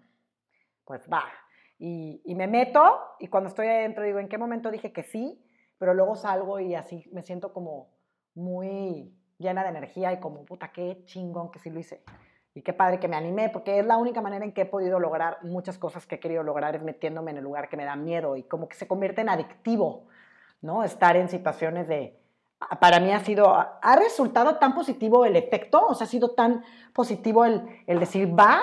pues 0.84 1.08
va, 1.10 1.24
y, 1.84 2.34
me 2.36 2.46
meto 2.46 3.00
y 3.18 3.26
cuando 3.26 3.48
estoy 3.48 3.66
adentro 3.66 4.04
digo, 4.04 4.20
¿en 4.20 4.28
qué 4.28 4.38
momento 4.38 4.70
dije 4.70 4.92
que 4.92 5.02
sí? 5.02 5.44
Pero 5.78 5.94
luego 5.94 6.14
salgo 6.14 6.60
y 6.60 6.76
así 6.76 7.04
me 7.10 7.22
siento 7.22 7.52
como 7.52 7.90
muy 8.36 9.12
llena 9.38 9.64
de 9.64 9.70
energía 9.70 10.12
y 10.12 10.20
como, 10.20 10.44
puta, 10.44 10.70
qué 10.70 11.02
chingón 11.06 11.50
que 11.50 11.58
sí 11.58 11.70
lo 11.70 11.80
hice. 11.80 12.04
Y 12.54 12.62
qué 12.62 12.72
padre 12.72 13.00
que 13.00 13.08
me 13.08 13.16
animé, 13.16 13.48
porque 13.48 13.80
es 13.80 13.84
la 13.84 13.96
única 13.96 14.20
manera 14.20 14.44
en 14.44 14.52
que 14.52 14.60
he 14.60 14.66
podido 14.66 15.00
lograr 15.00 15.38
muchas 15.42 15.76
cosas 15.76 16.06
que 16.06 16.16
he 16.16 16.20
querido 16.20 16.44
lograr, 16.44 16.76
es 16.76 16.82
metiéndome 16.84 17.32
en 17.32 17.38
el 17.38 17.42
lugar 17.42 17.68
que 17.68 17.76
me 17.76 17.84
da 17.84 17.96
miedo 17.96 18.36
y 18.36 18.44
como 18.44 18.68
que 18.68 18.76
se 18.76 18.86
convierte 18.86 19.22
en 19.22 19.30
adictivo, 19.30 20.06
¿no? 20.60 20.84
Estar 20.84 21.16
en 21.16 21.28
situaciones 21.28 21.88
de... 21.88 22.16
Para 22.80 23.00
mí 23.00 23.10
ha 23.10 23.18
sido, 23.18 23.52
ha 23.56 23.96
resultado 23.96 24.58
tan 24.58 24.72
positivo 24.72 25.24
el 25.24 25.34
efecto, 25.34 25.84
o 25.84 25.96
sea, 25.96 26.04
ha 26.04 26.08
sido 26.08 26.30
tan 26.30 26.62
positivo 26.92 27.44
el, 27.44 27.66
el 27.88 27.98
decir, 27.98 28.38
va, 28.38 28.60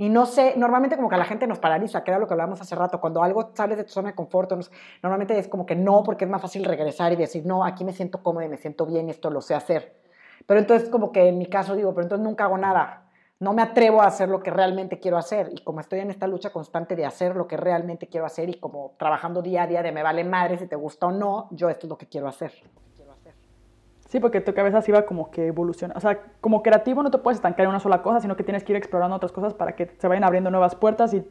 y 0.00 0.08
no 0.10 0.26
sé, 0.26 0.54
normalmente 0.56 0.94
como 0.94 1.08
que 1.08 1.16
a 1.16 1.18
la 1.18 1.24
gente 1.24 1.48
nos 1.48 1.58
paraliza, 1.58 2.04
que 2.04 2.12
era 2.12 2.20
lo 2.20 2.28
que 2.28 2.32
hablábamos 2.32 2.60
hace 2.60 2.76
rato, 2.76 3.00
cuando 3.00 3.20
algo 3.20 3.50
sale 3.52 3.74
de 3.74 3.82
tu 3.82 3.90
zona 3.90 4.10
de 4.10 4.14
confort, 4.14 4.52
normalmente 5.02 5.36
es 5.36 5.48
como 5.48 5.66
que 5.66 5.74
no, 5.74 6.04
porque 6.04 6.24
es 6.24 6.30
más 6.30 6.40
fácil 6.40 6.64
regresar 6.64 7.12
y 7.12 7.16
decir, 7.16 7.44
no, 7.44 7.64
aquí 7.64 7.84
me 7.84 7.92
siento 7.92 8.22
cómodo 8.22 8.44
y 8.44 8.48
me 8.48 8.58
siento 8.58 8.86
bien 8.86 9.10
esto 9.10 9.28
lo 9.28 9.40
sé 9.40 9.56
hacer. 9.56 9.96
Pero 10.46 10.60
entonces 10.60 10.88
como 10.88 11.10
que 11.10 11.26
en 11.26 11.36
mi 11.36 11.46
caso 11.46 11.74
digo, 11.74 11.92
pero 11.94 12.04
entonces 12.04 12.24
nunca 12.24 12.44
hago 12.44 12.56
nada, 12.56 13.08
no 13.40 13.52
me 13.52 13.60
atrevo 13.60 14.00
a 14.00 14.06
hacer 14.06 14.28
lo 14.28 14.40
que 14.40 14.52
realmente 14.52 15.00
quiero 15.00 15.18
hacer. 15.18 15.50
Y 15.52 15.64
como 15.64 15.80
estoy 15.80 15.98
en 15.98 16.10
esta 16.10 16.28
lucha 16.28 16.50
constante 16.50 16.94
de 16.94 17.04
hacer 17.04 17.34
lo 17.34 17.48
que 17.48 17.56
realmente 17.56 18.06
quiero 18.06 18.24
hacer 18.24 18.48
y 18.48 18.54
como 18.60 18.94
trabajando 18.98 19.42
día 19.42 19.64
a 19.64 19.66
día 19.66 19.82
de 19.82 19.90
me 19.90 20.04
vale 20.04 20.22
madre 20.22 20.58
si 20.58 20.68
te 20.68 20.76
gusta 20.76 21.06
o 21.06 21.10
no, 21.10 21.48
yo 21.50 21.68
esto 21.70 21.86
es 21.86 21.90
lo 21.90 21.98
que 21.98 22.06
quiero 22.06 22.28
hacer. 22.28 22.52
Sí, 24.08 24.20
porque 24.20 24.40
tu 24.40 24.54
cabeza 24.54 24.82
sí 24.82 24.90
va 24.90 25.04
como 25.04 25.30
que 25.30 25.46
evoluciona. 25.46 25.94
O 25.96 26.00
sea, 26.00 26.20
como 26.40 26.62
creativo 26.62 27.02
no 27.02 27.10
te 27.10 27.18
puedes 27.18 27.36
estancar 27.36 27.64
en 27.64 27.70
una 27.70 27.80
sola 27.80 28.02
cosa, 28.02 28.20
sino 28.20 28.36
que 28.36 28.42
tienes 28.42 28.64
que 28.64 28.72
ir 28.72 28.76
explorando 28.76 29.16
otras 29.16 29.32
cosas 29.32 29.54
para 29.54 29.76
que 29.76 29.94
se 29.98 30.08
vayan 30.08 30.24
abriendo 30.24 30.50
nuevas 30.50 30.74
puertas 30.74 31.12
y, 31.12 31.26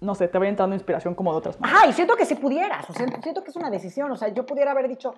no 0.00 0.14
sé, 0.14 0.26
te 0.28 0.36
vaya 0.36 0.50
entrando 0.50 0.74
inspiración 0.74 1.14
como 1.14 1.30
de 1.32 1.38
otras 1.38 1.60
maneras. 1.60 1.82
Ajá, 1.82 1.90
y 1.90 1.92
siento 1.92 2.16
que 2.16 2.24
si 2.24 2.34
pudieras, 2.34 2.90
o 2.90 2.92
sea, 2.92 3.06
siento 3.22 3.44
que 3.44 3.50
es 3.50 3.56
una 3.56 3.70
decisión. 3.70 4.10
O 4.10 4.16
sea, 4.16 4.28
yo 4.28 4.44
pudiera 4.44 4.72
haber 4.72 4.88
dicho, 4.88 5.14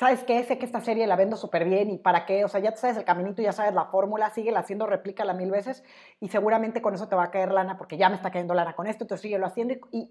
¿sabes 0.00 0.24
qué? 0.24 0.42
Sé 0.44 0.56
que 0.56 0.64
esta 0.64 0.80
serie 0.80 1.06
la 1.06 1.14
vendo 1.14 1.36
súper 1.36 1.66
bien 1.66 1.90
y 1.90 1.98
para 1.98 2.24
qué, 2.24 2.46
o 2.46 2.48
sea, 2.48 2.58
ya 2.60 2.74
sabes 2.74 2.96
el 2.96 3.04
caminito, 3.04 3.42
ya 3.42 3.52
sabes 3.52 3.74
la 3.74 3.84
fórmula, 3.84 4.30
sigue 4.30 4.56
haciendo, 4.56 4.86
replícala 4.86 5.34
mil 5.34 5.50
veces 5.50 5.84
y 6.20 6.28
seguramente 6.28 6.80
con 6.80 6.94
eso 6.94 7.08
te 7.08 7.14
va 7.14 7.24
a 7.24 7.30
caer 7.30 7.52
lana 7.52 7.76
porque 7.76 7.98
ya 7.98 8.08
me 8.08 8.14
está 8.14 8.30
cayendo 8.30 8.54
lana 8.54 8.74
con 8.74 8.86
esto, 8.86 9.04
entonces 9.04 9.20
síguelo 9.20 9.44
haciendo 9.44 9.74
y, 9.74 10.08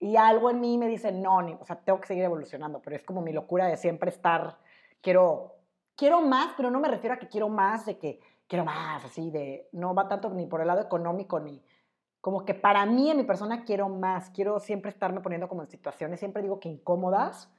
y, 0.00 0.08
y 0.08 0.16
algo 0.16 0.48
en 0.48 0.60
mí 0.60 0.78
me 0.78 0.88
dice, 0.88 1.12
no, 1.12 1.42
ni, 1.42 1.52
o 1.52 1.66
sea, 1.66 1.76
tengo 1.76 2.00
que 2.00 2.06
seguir 2.06 2.24
evolucionando, 2.24 2.80
pero 2.80 2.96
es 2.96 3.04
como 3.04 3.20
mi 3.20 3.30
locura 3.30 3.66
de 3.66 3.76
siempre 3.76 4.08
estar, 4.08 4.56
quiero, 5.00 5.56
quiero 5.96 6.20
más, 6.20 6.54
pero 6.56 6.70
no 6.70 6.80
me 6.80 6.88
refiero 6.88 7.14
a 7.14 7.18
que 7.18 7.28
quiero 7.28 7.48
más, 7.48 7.86
de 7.86 7.98
que 7.98 8.20
quiero 8.46 8.64
más, 8.64 9.04
así, 9.04 9.30
de, 9.30 9.68
no 9.72 9.94
va 9.94 10.08
tanto 10.08 10.30
ni 10.30 10.46
por 10.46 10.60
el 10.60 10.66
lado 10.66 10.80
económico, 10.80 11.38
ni, 11.40 11.62
como 12.20 12.44
que 12.44 12.54
para 12.54 12.84
mí, 12.86 13.10
en 13.10 13.16
mi 13.16 13.24
persona, 13.24 13.64
quiero 13.64 13.88
más, 13.88 14.30
quiero 14.30 14.58
siempre 14.58 14.90
estarme 14.90 15.20
poniendo 15.20 15.48
como 15.48 15.62
en 15.62 15.68
situaciones, 15.68 16.18
siempre 16.18 16.42
digo 16.42 16.60
que 16.60 16.68
incómodas, 16.68 17.50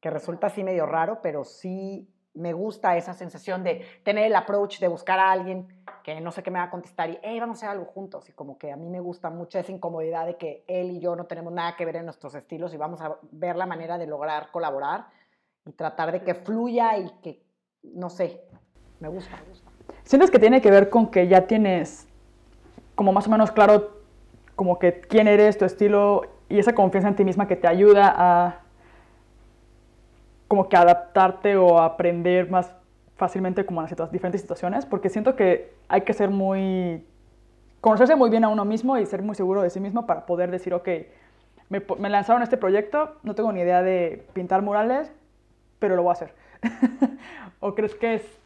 que 0.00 0.10
resulta 0.10 0.46
así 0.46 0.64
medio 0.64 0.86
raro, 0.86 1.20
pero 1.22 1.44
sí 1.44 2.08
me 2.34 2.52
gusta 2.52 2.96
esa 2.96 3.12
sensación 3.12 3.64
de 3.64 3.84
tener 4.04 4.24
el 4.24 4.36
approach 4.36 4.78
de 4.78 4.88
buscar 4.88 5.18
a 5.18 5.32
alguien 5.32 5.68
que 6.04 6.20
no 6.20 6.30
sé 6.30 6.42
qué 6.42 6.50
me 6.50 6.60
va 6.60 6.66
a 6.66 6.70
contestar 6.70 7.10
y, 7.10 7.18
hey, 7.22 7.40
vamos 7.40 7.58
a 7.58 7.66
hacer 7.66 7.68
algo 7.70 7.90
juntos. 7.92 8.28
Y 8.28 8.32
como 8.32 8.56
que 8.56 8.70
a 8.70 8.76
mí 8.76 8.88
me 8.88 9.00
gusta 9.00 9.30
mucho 9.30 9.58
esa 9.58 9.72
incomodidad 9.72 10.26
de 10.26 10.36
que 10.36 10.64
él 10.68 10.92
y 10.92 11.00
yo 11.00 11.16
no 11.16 11.26
tenemos 11.26 11.52
nada 11.52 11.76
que 11.76 11.84
ver 11.84 11.96
en 11.96 12.04
nuestros 12.04 12.34
estilos 12.34 12.72
y 12.72 12.76
vamos 12.76 13.00
a 13.00 13.18
ver 13.32 13.56
la 13.56 13.66
manera 13.66 13.98
de 13.98 14.06
lograr 14.06 14.50
colaborar 14.52 15.08
y 15.66 15.72
tratar 15.72 16.12
de 16.12 16.22
que 16.22 16.34
fluya 16.34 16.98
y 16.98 17.10
que, 17.22 17.42
no 17.82 18.10
sé, 18.10 18.40
me 19.00 19.08
gusta. 19.08 19.36
Me 19.36 19.48
gusta. 19.48 19.70
¿Sientes 20.04 20.30
que 20.30 20.38
tiene 20.38 20.60
que 20.60 20.70
ver 20.70 20.90
con 20.90 21.10
que 21.10 21.28
ya 21.28 21.46
tienes 21.46 22.06
como 22.94 23.12
más 23.12 23.26
o 23.26 23.30
menos 23.30 23.50
claro 23.50 24.00
como 24.56 24.78
que 24.78 25.00
quién 25.00 25.26
eres, 25.26 25.56
tu 25.56 25.64
estilo 25.64 26.22
y 26.48 26.58
esa 26.58 26.74
confianza 26.74 27.08
en 27.08 27.16
ti 27.16 27.24
misma 27.24 27.48
que 27.48 27.56
te 27.56 27.66
ayuda 27.66 28.12
a 28.14 28.60
como 30.48 30.68
que 30.68 30.76
adaptarte 30.76 31.56
o 31.56 31.78
aprender 31.78 32.50
más 32.50 32.74
fácilmente 33.16 33.64
como 33.64 33.80
en 33.82 33.88
las 33.96 34.10
diferentes 34.10 34.40
situaciones, 34.40 34.84
porque 34.84 35.08
siento 35.08 35.36
que 35.36 35.72
hay 35.88 36.00
que 36.00 36.12
ser 36.12 36.30
muy, 36.30 37.06
conocerse 37.80 38.16
muy 38.16 38.30
bien 38.30 38.44
a 38.44 38.48
uno 38.48 38.64
mismo 38.64 38.98
y 38.98 39.06
ser 39.06 39.22
muy 39.22 39.34
seguro 39.34 39.62
de 39.62 39.70
sí 39.70 39.78
mismo 39.78 40.06
para 40.06 40.26
poder 40.26 40.50
decir, 40.50 40.74
ok, 40.74 40.88
me, 41.68 41.82
me 41.98 42.10
lanzaron 42.10 42.42
este 42.42 42.56
proyecto, 42.56 43.16
no 43.22 43.34
tengo 43.34 43.52
ni 43.52 43.60
idea 43.60 43.82
de 43.82 44.26
pintar 44.32 44.62
murales, 44.62 45.12
pero 45.80 45.96
lo 45.96 46.04
voy 46.04 46.10
a 46.10 46.12
hacer. 46.12 46.34
¿O 47.60 47.74
crees 47.74 47.96
que 47.96 48.14
es 48.14 48.40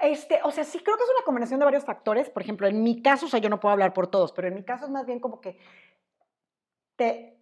este, 0.00 0.40
o 0.44 0.50
sea, 0.50 0.64
sí 0.64 0.78
creo 0.78 0.96
que 0.96 1.02
es 1.02 1.10
una 1.10 1.24
combinación 1.24 1.60
de 1.60 1.64
varios 1.64 1.84
factores. 1.84 2.30
Por 2.30 2.42
ejemplo, 2.42 2.66
en 2.66 2.82
mi 2.82 3.02
caso, 3.02 3.26
o 3.26 3.28
sea, 3.28 3.38
yo 3.38 3.50
no 3.50 3.60
puedo 3.60 3.72
hablar 3.72 3.92
por 3.92 4.06
todos, 4.06 4.32
pero 4.32 4.48
en 4.48 4.54
mi 4.54 4.64
caso 4.64 4.86
es 4.86 4.90
más 4.90 5.06
bien 5.06 5.20
como 5.20 5.40
que 5.40 5.58
te, 6.96 7.38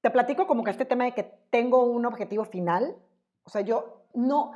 te 0.00 0.10
platico 0.10 0.46
como 0.46 0.64
que 0.64 0.70
este 0.70 0.84
tema 0.84 1.04
de 1.04 1.12
que 1.12 1.24
tengo 1.50 1.84
un 1.84 2.04
objetivo 2.04 2.44
final. 2.44 2.96
O 3.44 3.50
sea, 3.50 3.62
yo 3.62 4.04
no, 4.12 4.52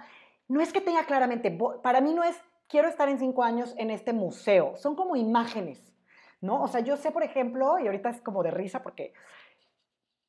no 0.49 0.61
es 0.61 0.73
que 0.73 0.81
tenga 0.81 1.05
claramente, 1.05 1.57
para 1.83 2.01
mí 2.01 2.13
no 2.13 2.23
es, 2.23 2.39
quiero 2.69 2.89
estar 2.89 3.09
en 3.09 3.19
cinco 3.19 3.43
años 3.43 3.75
en 3.79 3.91
este 3.91 4.13
museo. 4.13 4.77
Son 4.77 4.95
como 4.95 5.17
imágenes, 5.17 5.93
¿no? 6.41 6.63
O 6.63 6.69
sea, 6.69 6.81
yo 6.81 6.97
sé, 6.97 7.11
por 7.11 7.23
ejemplo, 7.23 7.79
y 7.79 7.87
ahorita 7.87 8.11
es 8.11 8.21
como 8.21 8.43
de 8.43 8.51
risa 8.51 8.83
porque 8.83 9.15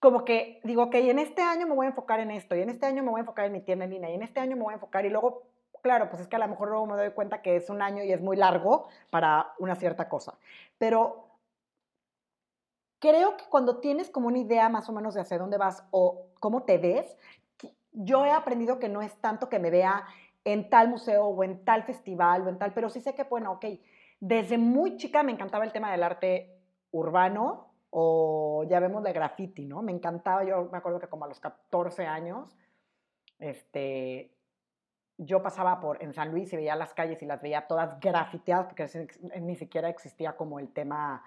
como 0.06 0.24
que 0.24 0.62
digo, 0.64 0.84
ok, 0.84 0.94
en 0.94 1.18
este 1.18 1.42
año 1.42 1.66
me 1.66 1.74
voy 1.74 1.88
a 1.88 1.90
enfocar 1.90 2.20
en 2.20 2.30
esto, 2.30 2.56
y 2.56 2.62
en 2.62 2.70
este 2.70 2.86
año 2.86 3.02
me 3.02 3.10
voy 3.10 3.18
a 3.18 3.22
enfocar 3.22 3.46
en 3.46 3.54
mi 3.54 3.62
tienda 3.62 3.86
en 3.86 3.92
línea, 3.92 4.12
y 4.12 4.14
en 4.14 4.22
este 4.22 4.40
año 4.40 4.56
me 4.56 4.62
voy 4.62 4.74
a 4.74 4.76
enfocar, 4.76 5.04
y 5.04 5.10
luego, 5.10 5.48
claro, 5.82 6.12
pues 6.12 6.22
es 6.22 6.28
que 6.28 6.36
a 6.36 6.40
lo 6.40 6.48
mejor 6.48 6.70
luego 6.70 6.86
me 6.86 6.96
doy 6.96 7.10
cuenta 7.10 7.42
que 7.42 7.56
es 7.56 7.72
un 7.72 7.82
año 7.82 8.04
y 8.04 8.12
es 8.12 8.22
muy 8.22 8.38
largo 8.38 8.88
para 9.10 9.56
una 9.58 9.76
cierta 9.76 10.08
cosa. 10.08 10.38
Pero 10.78 11.26
creo 13.00 13.36
que 13.36 13.46
cuando 13.50 13.80
tienes 13.80 14.12
como 14.12 14.28
una 14.28 14.38
idea 14.38 14.70
más 14.70 14.88
o 14.90 14.94
menos 14.94 15.16
de 15.16 15.22
hacia 15.22 15.40
dónde 15.40 15.58
vas 15.58 15.84
o 15.90 16.28
cómo 16.40 16.66
te 16.66 16.78
ves, 16.78 17.18
yo 17.92 18.26
he 18.26 18.32
aprendido 18.32 18.78
que 18.78 18.90
no 18.90 19.02
es 19.02 19.16
tanto 19.22 19.50
que 19.50 19.58
me 19.58 19.72
vea 19.72 20.06
en 20.44 20.70
tal 20.70 20.88
museo 20.88 21.26
o 21.26 21.44
en 21.44 21.66
tal 21.66 21.82
festival 21.82 22.44
o 22.44 22.50
en 22.50 22.60
tal, 22.60 22.76
pero 22.76 22.92
sí 22.92 23.02
sé 23.02 23.16
que, 23.16 23.24
bueno, 23.24 23.54
ok, 23.54 23.66
desde 24.20 24.60
muy 24.60 24.98
chica 24.98 25.24
me 25.24 25.32
encantaba 25.32 25.66
el 25.66 25.72
tema 25.72 25.92
del 25.92 26.04
arte 26.04 26.60
urbano 26.92 27.72
o 27.98 28.66
ya 28.68 28.82
vemos 28.82 29.04
de 29.04 29.14
graffiti, 29.14 29.66
¿no? 29.66 29.82
Me 29.82 29.94
encantaba, 29.94 30.44
yo 30.44 30.68
me 30.70 30.78
acuerdo 30.78 31.00
que 31.00 31.08
como 31.08 31.24
a 31.24 31.28
los 31.30 31.40
14 31.40 32.06
años, 32.06 32.58
este, 33.40 34.36
yo 35.18 35.42
pasaba 35.42 35.80
por 35.80 36.04
en 36.04 36.14
San 36.14 36.32
Luis 36.32 36.52
y 36.52 36.58
veía 36.58 36.76
las 36.76 36.94
calles 36.94 37.22
y 37.22 37.26
las 37.26 37.42
veía 37.42 37.68
todas 37.68 38.00
grafiteadas 38.02 38.66
porque 38.66 39.08
ni 39.40 39.56
siquiera 39.56 39.88
existía 39.88 40.36
como 40.36 40.60
el 40.60 40.74
tema 40.74 41.24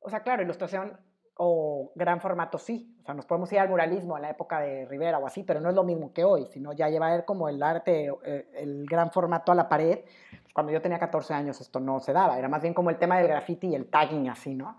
o 0.00 0.08
sea, 0.08 0.20
claro, 0.20 0.42
ilustración 0.42 0.96
o 1.36 1.92
gran 1.94 2.20
formato 2.20 2.58
sí. 2.58 2.96
O 3.02 3.04
sea, 3.04 3.14
nos 3.14 3.26
podemos 3.26 3.52
ir 3.52 3.58
al 3.58 3.68
muralismo 3.68 4.16
en 4.16 4.22
la 4.22 4.30
época 4.30 4.60
de 4.60 4.84
Rivera 4.86 5.18
o 5.18 5.26
así, 5.26 5.42
pero 5.42 5.60
no 5.60 5.70
es 5.70 5.74
lo 5.74 5.84
mismo 5.84 6.12
que 6.12 6.24
hoy, 6.24 6.46
sino 6.50 6.72
ya 6.72 6.88
llevar 6.88 7.24
como 7.24 7.48
el 7.48 7.62
arte, 7.62 8.12
eh, 8.24 8.46
el 8.54 8.86
gran 8.86 9.10
formato 9.10 9.52
a 9.52 9.54
la 9.54 9.68
pared. 9.68 10.00
Cuando 10.54 10.72
yo 10.72 10.82
tenía 10.82 10.98
14 10.98 11.34
años 11.34 11.60
esto 11.60 11.80
no 11.80 12.00
se 12.00 12.12
daba, 12.12 12.38
era 12.38 12.48
más 12.48 12.62
bien 12.62 12.74
como 12.74 12.90
el 12.90 12.98
tema 12.98 13.18
del 13.18 13.28
graffiti 13.28 13.68
y 13.68 13.74
el 13.74 13.86
tagging 13.86 14.28
así, 14.28 14.54
¿no? 14.54 14.78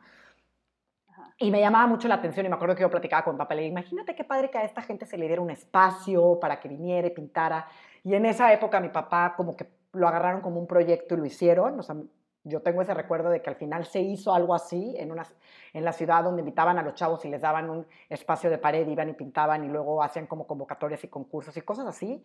Y 1.41 1.49
me 1.49 1.59
llamaba 1.59 1.87
mucho 1.87 2.07
la 2.07 2.15
atención 2.15 2.45
y 2.45 2.49
me 2.49 2.55
acuerdo 2.55 2.75
que 2.75 2.81
yo 2.81 2.89
platicaba 2.91 3.23
con 3.23 3.35
papá, 3.35 3.55
le 3.55 3.63
dije, 3.63 3.71
imagínate 3.71 4.13
qué 4.13 4.23
padre 4.23 4.51
que 4.51 4.59
a 4.59 4.63
esta 4.63 4.83
gente 4.83 5.07
se 5.07 5.17
le 5.17 5.25
diera 5.25 5.41
un 5.41 5.49
espacio 5.49 6.39
para 6.39 6.59
que 6.59 6.69
viniera 6.69 7.07
y 7.07 7.09
pintara. 7.09 7.67
Y 8.03 8.13
en 8.13 8.27
esa 8.27 8.53
época 8.53 8.79
mi 8.79 8.89
papá 8.89 9.33
como 9.35 9.57
que 9.57 9.67
lo 9.93 10.07
agarraron 10.07 10.41
como 10.41 10.59
un 10.59 10.67
proyecto 10.67 11.15
y 11.15 11.17
lo 11.17 11.25
hicieron. 11.25 11.79
O 11.79 11.81
sea, 11.81 11.95
yo 12.43 12.61
tengo 12.61 12.83
ese 12.83 12.93
recuerdo 12.93 13.31
de 13.31 13.41
que 13.41 13.49
al 13.49 13.55
final 13.55 13.85
se 13.85 14.01
hizo 14.01 14.35
algo 14.35 14.53
así 14.53 14.93
en, 14.99 15.11
una, 15.11 15.25
en 15.73 15.83
la 15.83 15.93
ciudad 15.93 16.23
donde 16.23 16.41
invitaban 16.41 16.77
a 16.77 16.83
los 16.83 16.93
chavos 16.93 17.25
y 17.25 17.29
les 17.29 17.41
daban 17.41 17.71
un 17.71 17.87
espacio 18.07 18.51
de 18.51 18.59
pared, 18.59 18.87
iban 18.87 19.09
y 19.09 19.13
pintaban 19.13 19.63
y 19.63 19.67
luego 19.67 20.03
hacían 20.03 20.27
como 20.27 20.45
convocatorias 20.45 21.03
y 21.03 21.07
concursos 21.07 21.57
y 21.57 21.61
cosas 21.61 21.87
así. 21.87 22.23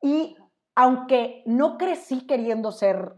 Y 0.00 0.38
aunque 0.74 1.42
no 1.44 1.76
crecí 1.76 2.26
queriendo 2.26 2.72
ser, 2.72 3.12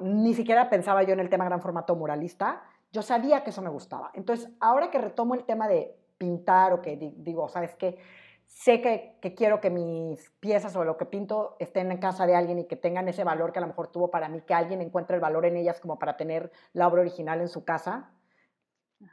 ni 0.00 0.34
siquiera 0.34 0.68
pensaba 0.68 1.02
yo 1.02 1.14
en 1.14 1.20
el 1.20 1.30
tema 1.30 1.46
gran 1.46 1.62
formato 1.62 1.96
muralista, 1.96 2.62
yo 2.96 3.02
sabía 3.02 3.44
que 3.44 3.50
eso 3.50 3.60
me 3.60 3.68
gustaba. 3.68 4.10
Entonces, 4.14 4.48
ahora 4.58 4.90
que 4.90 4.96
retomo 4.96 5.34
el 5.34 5.44
tema 5.44 5.68
de 5.68 5.94
pintar 6.16 6.72
o 6.72 6.80
que 6.80 6.96
digo, 6.96 7.46
¿sabes 7.46 7.74
qué? 7.74 7.98
sé 8.46 8.80
que, 8.80 9.34
quiero 9.34 9.60
que 9.60 9.68
mis 9.68 10.30
piezas 10.40 10.74
o 10.76 10.84
lo 10.84 10.96
que 10.96 11.04
pinto 11.04 11.56
estén 11.58 11.92
en 11.92 11.98
casa 11.98 12.26
de 12.26 12.34
alguien 12.34 12.60
y 12.60 12.64
que 12.64 12.76
tengan 12.76 13.06
ese 13.06 13.22
valor 13.22 13.52
que 13.52 13.58
a 13.58 13.62
lo 13.62 13.68
mejor 13.68 13.88
tuvo 13.88 14.10
para 14.10 14.30
mí, 14.30 14.40
que 14.40 14.54
alguien 14.54 14.80
encuentre 14.80 15.16
el 15.16 15.20
valor 15.20 15.44
en 15.44 15.56
ellas 15.56 15.78
como 15.78 15.98
para 15.98 16.16
tener 16.16 16.50
la 16.72 16.88
obra 16.88 17.02
original 17.02 17.40
en 17.42 17.48
su 17.48 17.64
casa, 17.66 18.12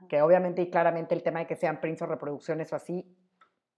que 0.08 0.22
obviamente 0.22 0.62
y 0.62 0.70
claramente 0.70 1.14
el 1.14 1.24
tema 1.24 1.40
de 1.40 1.48
que 1.48 1.58
sean 1.58 1.82
prints 1.82 2.02
o 2.04 2.06
reproducciones 2.06 2.72
o 2.72 2.78
así, 2.78 3.18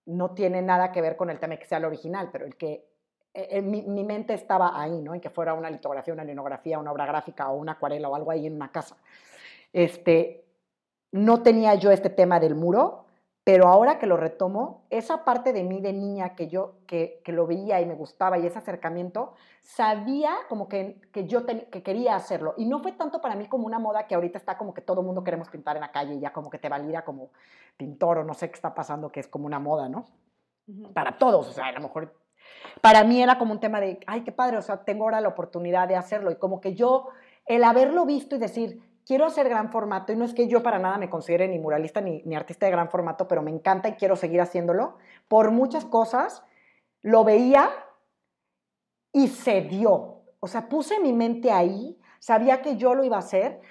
no 0.06 0.36
tiene 0.36 0.62
nada 0.62 0.92
que 0.92 1.02
ver 1.02 1.16
con 1.16 1.32
el 1.32 1.40
tema 1.40 1.56
de 1.56 1.60
que 1.60 1.66
sea 1.66 1.80
el 1.80 1.86
original, 1.86 2.30
pero 2.32 2.46
el 2.46 2.58
que 2.58 2.88
e, 3.34 3.62
mi, 3.62 3.82
mi, 3.82 4.04
mente 4.04 4.34
estaba 4.34 4.80
ahí, 4.80 5.02
¿no? 5.02 5.16
En 5.16 5.20
que 5.20 5.32
fuera 5.32 5.56
una 5.56 5.70
litografía, 5.70 6.14
una 6.14 6.24
linografía, 6.24 6.78
una 6.78 6.92
obra 6.92 7.08
gráfica 7.08 7.50
o 7.50 7.56
una 7.56 7.74
acuarela 7.74 8.08
o 8.08 8.16
algo 8.16 8.30
ahí 8.30 8.46
en 8.46 8.56
una 8.56 8.72
casa. 8.72 8.98
Este, 9.76 10.48
no 11.12 11.44
tenía 11.44 11.76
yo 11.76 11.92
este 11.92 12.10
tema 12.10 12.40
del 12.40 12.56
muro, 12.56 13.04
pero 13.44 13.68
ahora 13.68 14.00
que 14.00 14.08
lo 14.08 14.16
retomo, 14.16 14.86
esa 14.90 15.26
parte 15.26 15.52
de 15.52 15.64
mí 15.64 15.82
de 15.82 15.92
niña 15.92 16.34
que 16.34 16.48
yo 16.48 16.78
que, 16.88 17.22
que 17.26 17.34
lo 17.34 17.46
veía 17.46 17.82
y 17.82 17.86
me 17.86 17.94
gustaba 17.94 18.38
y 18.38 18.48
ese 18.48 18.58
acercamiento, 18.58 19.34
sabía 19.62 20.32
como 20.48 20.70
que, 20.70 21.02
que 21.12 21.28
yo 21.28 21.46
que 21.46 21.84
quería 21.84 22.16
hacerlo. 22.16 22.54
Y 22.56 22.68
no 22.68 22.80
fue 22.80 22.94
tanto 22.94 23.20
para 23.20 23.36
mí 23.36 23.50
como 23.50 23.66
una 23.66 23.78
moda 23.78 24.08
que 24.08 24.16
ahorita 24.16 24.38
está 24.38 24.58
como 24.58 24.74
que 24.74 24.80
todo 24.80 25.02
el 25.02 25.08
mundo 25.08 25.26
queremos 25.26 25.50
pintar 25.50 25.76
en 25.76 25.82
la 25.82 25.92
calle 25.92 26.14
y 26.16 26.22
ya 26.22 26.32
como 26.32 26.50
que 26.50 26.58
te 26.58 26.70
valida 26.70 27.04
como 27.04 27.32
pintor 27.76 28.20
o 28.20 28.24
no 28.24 28.34
sé 28.34 28.48
qué 28.48 28.56
está 28.56 28.74
pasando, 28.74 29.12
que 29.12 29.20
es 29.20 29.28
como 29.28 29.46
una 29.46 29.60
moda, 29.60 29.90
¿no? 29.90 30.06
Para 30.94 31.18
todos, 31.18 31.50
o 31.50 31.52
sea, 31.52 31.68
a 31.68 31.74
lo 31.74 31.82
mejor 31.82 32.16
para 32.80 33.04
mí 33.04 33.22
era 33.22 33.38
como 33.38 33.52
un 33.52 33.60
tema 33.60 33.82
de, 33.82 34.00
ay, 34.08 34.24
qué 34.24 34.32
padre, 34.32 34.56
o 34.56 34.62
sea, 34.62 34.86
tengo 34.86 35.04
ahora 35.04 35.20
la 35.20 35.28
oportunidad 35.28 35.90
de 35.90 35.98
hacerlo. 35.98 36.32
Y 36.32 36.38
como 36.38 36.62
que 36.62 36.76
yo, 36.76 37.10
el 37.46 37.66
haberlo 37.66 38.06
visto 38.06 38.38
y 38.38 38.40
decir, 38.40 38.95
quiero 39.06 39.26
hacer 39.26 39.48
gran 39.48 39.72
formato 39.72 40.12
y 40.12 40.16
no 40.16 40.26
es 40.26 40.34
que 40.34 40.48
yo 40.48 40.64
para 40.64 40.80
nada 40.80 40.98
me 40.98 41.10
considere 41.10 41.48
ni 41.48 41.60
muralista 41.60 42.02
ni, 42.02 42.36
artista 42.36 42.66
de 42.66 42.72
gran 42.72 42.90
formato, 42.90 43.28
pero 43.28 43.42
me 43.42 43.52
encanta 43.52 43.90
y 43.90 43.94
quiero 43.94 44.16
seguir 44.16 44.42
haciéndolo. 44.42 44.98
Por 45.28 45.52
muchas 45.52 45.86
cosas, 45.86 46.44
lo 47.02 47.24
veía 47.24 47.70
y 49.12 49.28
se 49.28 49.62
dio. 49.62 50.24
O 50.40 50.48
sea, 50.48 50.68
puse 50.68 51.00
mi 51.00 51.14
mente 51.14 51.52
ahí, 51.52 51.98
sabía 52.20 52.62
que 52.62 52.78
yo 52.78 52.96
lo 52.96 53.04
iba 53.04 53.18
a 53.18 53.20
hacer. 53.20 53.62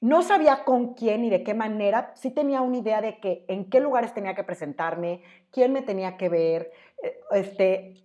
No 0.00 0.22
sabía 0.22 0.64
con 0.64 0.94
quién 0.94 1.24
y 1.24 1.30
de 1.30 1.42
qué 1.42 1.54
manera, 1.54 2.12
sí 2.14 2.30
tenía 2.30 2.60
una 2.60 2.78
idea 2.78 3.00
de 3.00 3.18
que 3.18 3.44
en 3.48 3.68
qué 3.68 3.80
lugares 3.80 4.14
tenía 4.14 4.34
que 4.36 4.44
presentarme, 4.44 5.22
quién 5.50 5.72
me 5.72 5.82
tenía 5.82 6.16
que 6.16 6.28
ver, 6.28 6.70
eh, 7.02 7.18
este, 7.32 8.04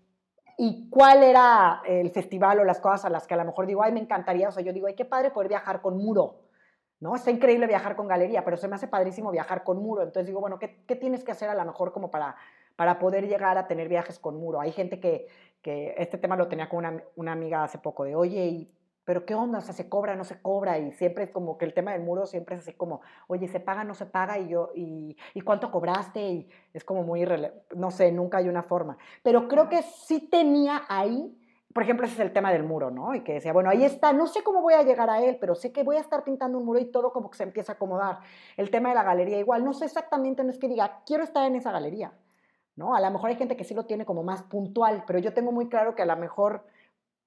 y 0.57 0.89
cuál 0.89 1.21
era 1.21 1.83
el 1.85 2.09
festival 2.09 2.59
o 2.59 2.63
las 2.63 2.79
cosas 2.79 3.05
a 3.05 3.09
las 3.11 3.27
que 3.27 3.35
a 3.35 3.37
lo 3.37 3.45
mejor 3.45 3.67
digo, 3.67 3.83
ay, 3.83 3.91
me 3.91 3.99
encantaría, 3.99 4.49
o 4.49 4.51
sea, 4.51 4.63
yo 4.63 4.73
digo, 4.73 4.87
ay, 4.87 4.95
qué 4.95 5.05
padre 5.05 5.29
poder 5.29 5.49
viajar 5.49 5.81
con 5.81 5.97
muro, 5.97 6.39
¿no? 7.03 7.15
Está 7.15 7.31
increíble 7.31 7.67
viajar 7.67 7.97
con 7.97 8.07
galería, 8.07 8.45
pero 8.45 8.55
se 8.55 8.69
me 8.69 8.75
hace 8.75 8.87
padrísimo 8.87 9.29
viajar 9.29 9.63
con 9.65 9.83
muro. 9.83 10.03
Entonces 10.03 10.25
digo, 10.25 10.39
bueno, 10.39 10.57
¿qué, 10.57 10.95
tienes 10.95 11.23
que 11.25 11.33
hacer 11.33 11.49
a 11.49 11.53
lo 11.53 11.65
mejor 11.65 11.91
como 11.91 12.09
para, 12.09 12.37
para 12.77 12.97
poder 12.97 13.27
llegar 13.27 13.57
a 13.57 13.67
tener 13.67 13.89
viajes 13.89 14.17
con 14.17 14.37
muro? 14.37 14.61
Hay 14.61 14.71
gente 14.71 15.01
que, 15.01 15.27
que 15.61 15.93
este 15.97 16.17
tema 16.17 16.37
lo 16.37 16.47
tenía 16.47 16.69
con 16.69 16.79
una, 16.79 17.03
una, 17.17 17.33
amiga 17.33 17.63
hace 17.63 17.77
poco, 17.77 18.05
de, 18.05 18.15
oye, 18.15 18.45
y, 18.45 18.71
pero 19.03 19.25
¿qué 19.25 19.35
onda? 19.35 19.57
O 19.57 19.61
sea, 19.61 19.73
¿se 19.73 19.89
cobra, 19.89 20.15
no 20.15 20.23
se 20.23 20.41
cobra? 20.41 20.79
Y 20.79 20.93
siempre 20.93 21.25
es 21.25 21.31
como 21.31 21.57
que 21.57 21.65
el 21.65 21.73
tema 21.73 21.91
del 21.91 22.03
muro 22.03 22.25
siempre 22.25 22.55
es 22.55 22.61
así 22.61 22.71
como, 22.71 23.01
oye, 23.27 23.49
¿se 23.49 23.59
paga, 23.59 23.83
no 23.83 23.95
se 23.95 24.05
paga? 24.05 24.39
Y 24.39 24.47
yo, 24.47 24.71
¿y, 24.73 25.17
¿y 25.33 25.41
cuánto 25.41 25.71
cobraste? 25.71 26.21
Y 26.21 26.49
es 26.73 26.85
como 26.85 27.03
muy, 27.03 27.27
no 27.75 27.91
sé, 27.91 28.13
nunca 28.13 28.37
hay 28.37 28.47
una 28.47 28.63
forma. 28.63 28.97
Pero 29.23 29.49
creo 29.49 29.67
que 29.67 29.81
sí 29.83 30.29
tenía 30.29 30.83
ahí 30.87 31.37
por 31.73 31.83
ejemplo, 31.83 32.05
ese 32.05 32.15
es 32.15 32.19
el 32.19 32.31
tema 32.31 32.51
del 32.51 32.63
muro, 32.63 32.91
¿no? 32.91 33.15
Y 33.15 33.21
que 33.21 33.33
decía, 33.33 33.51
bueno, 33.51 33.69
ahí 33.69 33.83
está, 33.83 34.13
no 34.13 34.27
sé 34.27 34.43
cómo 34.43 34.61
voy 34.61 34.75
a 34.75 34.83
llegar 34.83 35.09
a 35.09 35.23
él, 35.23 35.37
pero 35.41 35.55
sé 35.55 35.71
que 35.71 35.83
voy 35.83 35.95
a 35.95 36.01
estar 36.01 36.23
pintando 36.23 36.59
un 36.59 36.65
muro 36.65 36.79
y 36.79 36.85
todo 36.85 37.11
como 37.11 37.31
que 37.31 37.37
se 37.37 37.43
empieza 37.43 37.73
a 37.73 37.75
acomodar. 37.75 38.19
El 38.57 38.69
tema 38.69 38.89
de 38.89 38.95
la 38.95 39.03
galería 39.03 39.39
igual, 39.39 39.65
no 39.65 39.73
sé 39.73 39.85
exactamente, 39.85 40.43
no 40.43 40.51
es 40.51 40.59
que 40.59 40.67
diga, 40.67 41.01
quiero 41.05 41.23
estar 41.23 41.45
en 41.47 41.55
esa 41.55 41.71
galería, 41.71 42.13
¿no? 42.75 42.95
A 42.95 43.01
lo 43.01 43.09
mejor 43.09 43.31
hay 43.31 43.35
gente 43.37 43.57
que 43.57 43.63
sí 43.63 43.73
lo 43.73 43.85
tiene 43.85 44.05
como 44.05 44.23
más 44.23 44.43
puntual, 44.43 45.03
pero 45.07 45.17
yo 45.17 45.33
tengo 45.33 45.51
muy 45.51 45.67
claro 45.67 45.95
que 45.95 46.03
a 46.03 46.05
lo 46.05 46.15
mejor 46.15 46.63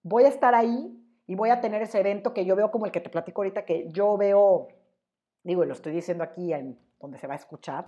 voy 0.03 0.24
a 0.24 0.28
estar 0.28 0.55
ahí 0.55 0.97
y 1.26 1.34
voy 1.34 1.51
a 1.51 1.61
tener 1.61 1.82
ese 1.82 1.99
evento 1.99 2.32
que 2.32 2.44
yo 2.44 2.55
veo 2.55 2.70
como 2.70 2.86
el 2.86 2.92
que 2.92 3.01
te 3.01 3.11
platico 3.11 3.40
ahorita, 3.40 3.64
que 3.64 3.88
yo 3.90 4.16
veo, 4.16 4.68
digo, 5.42 5.64
lo 5.64 5.72
estoy 5.72 5.92
diciendo 5.92 6.22
aquí 6.22 6.53
en 6.53 6.78
donde 7.01 7.18
se 7.18 7.26
va 7.26 7.34
a 7.34 7.36
escuchar, 7.36 7.84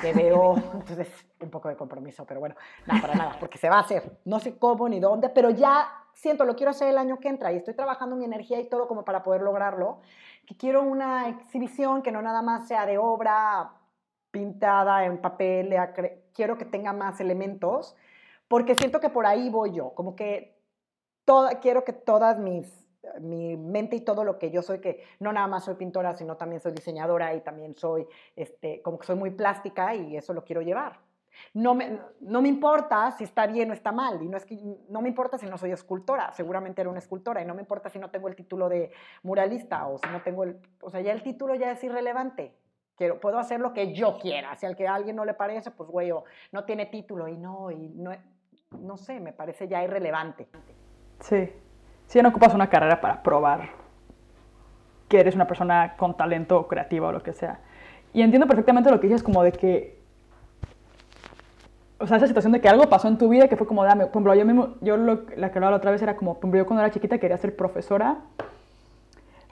que 0.00 0.12
veo, 0.12 0.54
entonces 0.74 1.08
un 1.40 1.50
poco 1.50 1.68
de 1.68 1.76
compromiso, 1.76 2.24
pero 2.26 2.40
bueno, 2.40 2.54
nada, 2.86 3.00
para 3.00 3.14
nada, 3.14 3.36
porque 3.38 3.58
se 3.58 3.68
va 3.68 3.76
a 3.76 3.80
hacer, 3.80 4.18
no 4.24 4.40
sé 4.40 4.58
cómo 4.58 4.88
ni 4.88 4.98
dónde, 5.00 5.28
pero 5.28 5.50
ya 5.50 5.88
siento, 6.14 6.44
lo 6.44 6.56
quiero 6.56 6.70
hacer 6.70 6.88
el 6.88 6.98
año 6.98 7.18
que 7.18 7.28
entra 7.28 7.52
y 7.52 7.56
estoy 7.56 7.74
trabajando 7.74 8.16
mi 8.16 8.24
energía 8.24 8.58
y 8.58 8.68
todo 8.68 8.88
como 8.88 9.04
para 9.04 9.22
poder 9.22 9.42
lograrlo, 9.42 10.00
que 10.46 10.56
quiero 10.56 10.82
una 10.82 11.28
exhibición 11.28 12.02
que 12.02 12.12
no 12.12 12.22
nada 12.22 12.42
más 12.42 12.66
sea 12.66 12.86
de 12.86 12.98
obra 12.98 13.72
pintada 14.30 15.04
en 15.04 15.20
papel, 15.20 15.74
quiero 16.34 16.56
que 16.58 16.64
tenga 16.64 16.92
más 16.92 17.20
elementos, 17.20 17.96
porque 18.48 18.74
siento 18.74 19.00
que 19.00 19.10
por 19.10 19.26
ahí 19.26 19.50
voy 19.50 19.72
yo, 19.72 19.90
como 19.94 20.16
que 20.16 20.58
toda, 21.24 21.60
quiero 21.60 21.84
que 21.84 21.92
todas 21.92 22.38
mis 22.38 22.85
mi 23.20 23.56
mente 23.56 23.96
y 23.96 24.00
todo 24.00 24.24
lo 24.24 24.38
que 24.38 24.50
yo 24.50 24.62
soy, 24.62 24.80
que 24.80 25.02
no 25.20 25.32
nada 25.32 25.46
más 25.46 25.64
soy 25.64 25.74
pintora, 25.74 26.14
sino 26.16 26.36
también 26.36 26.60
soy 26.60 26.72
diseñadora 26.72 27.34
y 27.34 27.40
también 27.40 27.74
soy, 27.76 28.06
este, 28.34 28.82
como 28.82 28.98
que 28.98 29.06
soy 29.06 29.16
muy 29.16 29.30
plástica 29.30 29.94
y 29.94 30.16
eso 30.16 30.32
lo 30.32 30.44
quiero 30.44 30.62
llevar. 30.62 30.98
No 31.54 31.74
me, 31.74 31.98
no 32.20 32.40
me 32.40 32.48
importa 32.48 33.10
si 33.12 33.24
está 33.24 33.46
bien 33.46 33.70
o 33.70 33.74
está 33.74 33.92
mal, 33.92 34.22
y 34.22 34.28
no, 34.28 34.36
es 34.36 34.44
que, 34.44 34.58
no 34.88 35.02
me 35.02 35.08
importa 35.08 35.38
si 35.38 35.46
no 35.46 35.58
soy 35.58 35.70
escultora, 35.70 36.32
seguramente 36.32 36.80
era 36.80 36.90
una 36.90 36.98
escultora, 36.98 37.42
y 37.42 37.44
no 37.44 37.54
me 37.54 37.60
importa 37.60 37.90
si 37.90 37.98
no 37.98 38.10
tengo 38.10 38.28
el 38.28 38.36
título 38.36 38.68
de 38.68 38.90
muralista 39.22 39.86
o 39.86 39.98
si 39.98 40.08
no 40.08 40.22
tengo 40.22 40.44
el, 40.44 40.58
o 40.80 40.90
sea, 40.90 41.00
ya 41.00 41.12
el 41.12 41.22
título 41.22 41.54
ya 41.54 41.72
es 41.72 41.84
irrelevante. 41.84 42.54
Quiero, 42.96 43.20
puedo 43.20 43.38
hacer 43.38 43.60
lo 43.60 43.74
que 43.74 43.92
yo 43.92 44.18
quiera, 44.18 44.56
si 44.56 44.64
al 44.64 44.74
que 44.74 44.88
a 44.88 44.94
alguien 44.94 45.16
no 45.16 45.26
le 45.26 45.34
parece, 45.34 45.70
pues 45.70 45.90
güey, 45.90 46.10
no 46.52 46.64
tiene 46.64 46.86
título 46.86 47.28
y 47.28 47.36
no, 47.36 47.70
y 47.70 47.90
no, 47.90 48.12
no 48.70 48.96
sé, 48.96 49.20
me 49.20 49.34
parece 49.34 49.68
ya 49.68 49.84
irrelevante. 49.84 50.48
Sí, 51.20 51.52
si 52.06 52.22
no 52.22 52.28
ocupas 52.28 52.54
una 52.54 52.68
carrera 52.68 53.00
para 53.00 53.22
probar 53.22 53.70
que 55.08 55.20
eres 55.20 55.34
una 55.34 55.46
persona 55.46 55.94
con 55.96 56.16
talento 56.16 56.66
creativa 56.66 57.08
o 57.08 57.12
lo 57.12 57.22
que 57.22 57.32
sea. 57.32 57.60
Y 58.12 58.22
entiendo 58.22 58.46
perfectamente 58.46 58.90
lo 58.90 59.00
que 59.00 59.08
dices, 59.08 59.22
como 59.22 59.42
de 59.42 59.52
que. 59.52 59.96
O 61.98 62.06
sea, 62.06 62.18
esa 62.18 62.26
situación 62.26 62.52
de 62.52 62.60
que 62.60 62.68
algo 62.68 62.88
pasó 62.88 63.08
en 63.08 63.16
tu 63.18 63.28
vida 63.28 63.48
que 63.48 63.56
fue 63.56 63.66
como, 63.66 63.84
dame. 63.84 64.04
Por 64.04 64.12
ejemplo, 64.12 64.34
yo 64.34 64.44
mismo, 64.44 64.74
yo 64.80 64.96
lo, 64.96 65.24
la 65.36 65.50
que 65.50 65.58
hablaba 65.58 65.70
la 65.72 65.76
otra 65.78 65.90
vez 65.90 66.02
era 66.02 66.16
como, 66.16 66.34
por 66.34 66.40
ejemplo, 66.40 66.58
yo 66.58 66.66
cuando 66.66 66.82
era 66.82 66.92
chiquita 66.92 67.18
quería 67.18 67.38
ser 67.38 67.56
profesora 67.56 68.18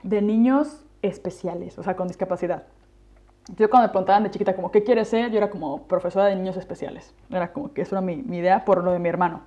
de 0.03 0.21
niños 0.21 0.83
especiales, 1.01 1.77
o 1.79 1.83
sea, 1.83 1.95
con 1.95 2.07
discapacidad. 2.07 2.63
Yo 3.55 3.69
cuando 3.69 3.87
me 3.87 3.91
preguntaban 3.91 4.23
de 4.23 4.31
chiquita 4.31 4.55
como, 4.55 4.71
¿qué 4.71 4.83
quieres 4.83 5.07
ser? 5.07 5.29
Yo 5.31 5.37
era 5.37 5.49
como 5.49 5.83
profesora 5.83 6.25
de 6.25 6.35
niños 6.35 6.57
especiales. 6.57 7.13
Era 7.29 7.51
como 7.51 7.73
que 7.73 7.81
eso 7.81 7.95
era 7.95 8.01
mi, 8.01 8.17
mi 8.17 8.37
idea 8.37 8.65
por 8.65 8.83
lo 8.83 8.91
de 8.91 8.99
mi 8.99 9.09
hermano. 9.09 9.41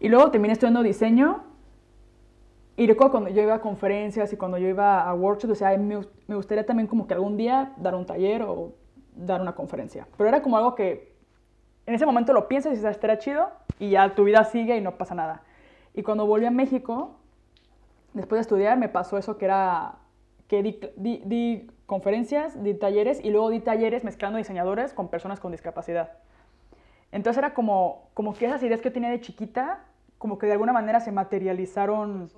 Y 0.00 0.08
luego 0.08 0.30
terminé 0.30 0.52
estudiando 0.52 0.82
diseño 0.82 1.49
y 2.76 2.86
recuerdo 2.86 3.12
cuando 3.12 3.30
yo 3.30 3.42
iba 3.42 3.54
a 3.54 3.60
conferencias 3.60 4.32
y 4.32 4.36
cuando 4.36 4.58
yo 4.58 4.68
iba 4.68 5.02
a 5.02 5.14
workshops, 5.14 5.60
decía, 5.60 5.76
me, 5.76 6.00
me 6.26 6.34
gustaría 6.34 6.64
también 6.64 6.86
como 6.86 7.06
que 7.06 7.14
algún 7.14 7.36
día 7.36 7.72
dar 7.76 7.94
un 7.94 8.06
taller 8.06 8.42
o 8.42 8.72
dar 9.14 9.40
una 9.40 9.54
conferencia. 9.54 10.06
Pero 10.16 10.28
era 10.28 10.42
como 10.42 10.56
algo 10.56 10.74
que 10.74 11.10
en 11.86 11.94
ese 11.94 12.06
momento 12.06 12.32
lo 12.32 12.48
piensas 12.48 12.72
y 12.72 12.76
dices, 12.76 12.86
ah, 12.86 12.90
estaría 12.90 13.18
chido 13.18 13.50
y 13.78 13.90
ya 13.90 14.14
tu 14.14 14.24
vida 14.24 14.44
sigue 14.44 14.76
y 14.76 14.80
no 14.80 14.96
pasa 14.96 15.14
nada. 15.14 15.42
Y 15.94 16.02
cuando 16.02 16.26
volví 16.26 16.46
a 16.46 16.50
México, 16.50 17.16
después 18.14 18.38
de 18.38 18.42
estudiar, 18.42 18.78
me 18.78 18.88
pasó 18.88 19.18
eso 19.18 19.38
que 19.38 19.46
era 19.46 19.96
que 20.46 20.62
di, 20.62 20.80
di, 20.96 21.70
conferencias, 21.86 22.62
di 22.62 22.74
talleres 22.74 23.24
y 23.24 23.30
luego 23.30 23.50
di 23.50 23.60
talleres 23.60 24.04
mezclando 24.04 24.38
diseñadores 24.38 24.92
con 24.92 25.08
personas 25.08 25.38
con 25.38 25.52
discapacidad. 25.52 26.12
Entonces 27.12 27.38
era 27.38 27.54
como, 27.54 28.10
como 28.14 28.34
que 28.34 28.46
esas 28.46 28.62
ideas 28.62 28.80
que 28.80 28.88
yo 28.88 28.92
tenía 28.92 29.10
de 29.10 29.20
chiquita, 29.20 29.84
como 30.18 30.38
que 30.38 30.46
de 30.46 30.52
alguna 30.52 30.72
manera 30.72 31.00
se 31.00 31.12
materializaron 31.12 32.30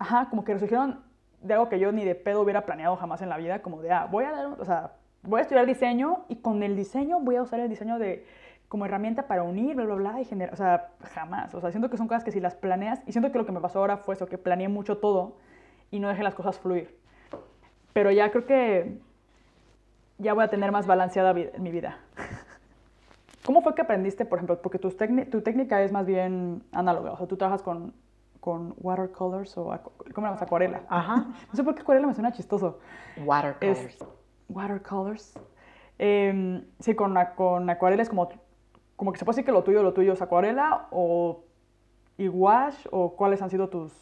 ajá, 0.00 0.28
como 0.30 0.44
que 0.44 0.54
resurgieron 0.54 1.04
de 1.42 1.54
algo 1.54 1.68
que 1.68 1.78
yo 1.78 1.92
ni 1.92 2.04
de 2.04 2.16
pedo 2.16 2.40
hubiera 2.40 2.66
planeado 2.66 2.96
jamás 2.96 3.22
en 3.22 3.28
la 3.28 3.36
vida, 3.36 3.62
como 3.62 3.80
de, 3.80 3.92
ah, 3.92 4.08
voy 4.10 4.24
a 4.24 4.32
dar, 4.32 4.46
o 4.58 4.64
sea, 4.64 4.94
voy 5.22 5.38
a 5.38 5.42
estudiar 5.42 5.66
diseño 5.66 6.24
y 6.28 6.36
con 6.36 6.62
el 6.62 6.74
diseño 6.74 7.20
voy 7.20 7.36
a 7.36 7.42
usar 7.42 7.60
el 7.60 7.68
diseño 7.68 7.98
de 7.98 8.26
como 8.68 8.86
herramienta 8.86 9.26
para 9.26 9.42
unir, 9.42 9.76
bla, 9.76 9.84
bla, 9.84 9.94
bla, 9.94 10.20
y 10.20 10.24
generar, 10.24 10.54
o 10.54 10.56
sea, 10.56 10.90
jamás, 11.12 11.54
o 11.54 11.60
sea, 11.60 11.70
siento 11.70 11.90
que 11.90 11.96
son 11.96 12.08
cosas 12.08 12.24
que 12.24 12.32
si 12.32 12.40
las 12.40 12.54
planeas, 12.54 13.02
y 13.06 13.12
siento 13.12 13.30
que 13.30 13.38
lo 13.38 13.44
que 13.44 13.52
me 13.52 13.60
pasó 13.60 13.80
ahora 13.80 13.98
fue 13.98 14.14
eso, 14.14 14.26
que 14.26 14.38
planeé 14.38 14.68
mucho 14.68 14.98
todo 14.98 15.36
y 15.90 16.00
no 16.00 16.08
dejé 16.08 16.22
las 16.22 16.34
cosas 16.34 16.58
fluir. 16.58 16.96
Pero 17.92 18.10
ya 18.10 18.30
creo 18.30 18.46
que 18.46 18.98
ya 20.18 20.32
voy 20.34 20.44
a 20.44 20.48
tener 20.48 20.72
más 20.72 20.86
balanceada 20.86 21.34
mi 21.34 21.70
vida. 21.70 21.98
¿Cómo 23.44 23.60
fue 23.60 23.74
que 23.74 23.82
aprendiste, 23.82 24.24
por 24.24 24.38
ejemplo, 24.38 24.62
porque 24.62 24.78
tu, 24.78 24.90
tu 24.90 25.42
técnica 25.42 25.82
es 25.82 25.92
más 25.92 26.06
bien 26.06 26.62
análoga, 26.72 27.12
o 27.12 27.16
sea, 27.16 27.26
tú 27.26 27.36
trabajas 27.36 27.62
con 27.62 27.92
con 28.40 28.74
watercolors 28.78 29.56
o 29.58 29.70
¿cómo 30.14 30.26
llamas? 30.26 30.42
Acuarela. 30.42 30.82
Ajá. 30.88 31.26
No 31.48 31.54
sé 31.54 31.62
por 31.62 31.74
qué 31.74 31.82
acuarela 31.82 32.06
me 32.06 32.14
suena 32.14 32.32
chistoso. 32.32 32.78
Watercolors. 33.24 33.98
watercolors. 34.48 35.38
Em, 35.98 36.64
sí, 36.80 36.94
con, 36.94 37.14
con 37.36 37.68
acuarela 37.68 38.02
es 38.02 38.08
como, 38.08 38.28
como 38.96 39.12
que 39.12 39.18
se 39.18 39.24
puede 39.24 39.36
decir 39.36 39.44
que 39.44 39.52
lo 39.52 39.62
tuyo, 39.62 39.82
lo 39.82 39.92
tuyo 39.92 40.14
es 40.14 40.22
acuarela 40.22 40.88
o 40.90 41.44
y 42.20 42.28
wash 42.28 42.86
o 42.90 43.16
cuáles 43.16 43.40
han 43.40 43.50
sido 43.50 43.68
tus... 43.68 43.92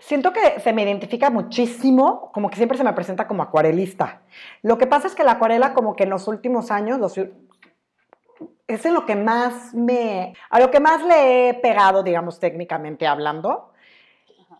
Siento 0.00 0.32
que 0.32 0.60
se 0.60 0.72
me 0.72 0.82
identifica 0.82 1.30
muchísimo, 1.30 2.30
como 2.32 2.50
que 2.50 2.56
siempre 2.56 2.76
se 2.76 2.84
me 2.84 2.92
presenta 2.92 3.26
como 3.26 3.42
acuarelista. 3.42 4.22
Lo 4.60 4.76
que 4.76 4.86
pasa 4.86 5.06
es 5.06 5.14
que 5.14 5.24
la 5.24 5.32
acuarela 5.32 5.72
como 5.72 5.96
que 5.96 6.02
en 6.04 6.10
los 6.10 6.28
últimos 6.28 6.70
años, 6.70 6.98
los 6.98 7.18
es 8.68 8.84
en 8.84 8.94
lo 8.94 9.06
que 9.06 9.16
más 9.16 9.74
me, 9.74 10.34
a 10.50 10.60
lo 10.60 10.70
que 10.70 10.78
más 10.78 11.02
le 11.02 11.48
he 11.48 11.54
pegado, 11.54 12.02
digamos, 12.02 12.38
técnicamente 12.38 13.06
hablando, 13.06 13.72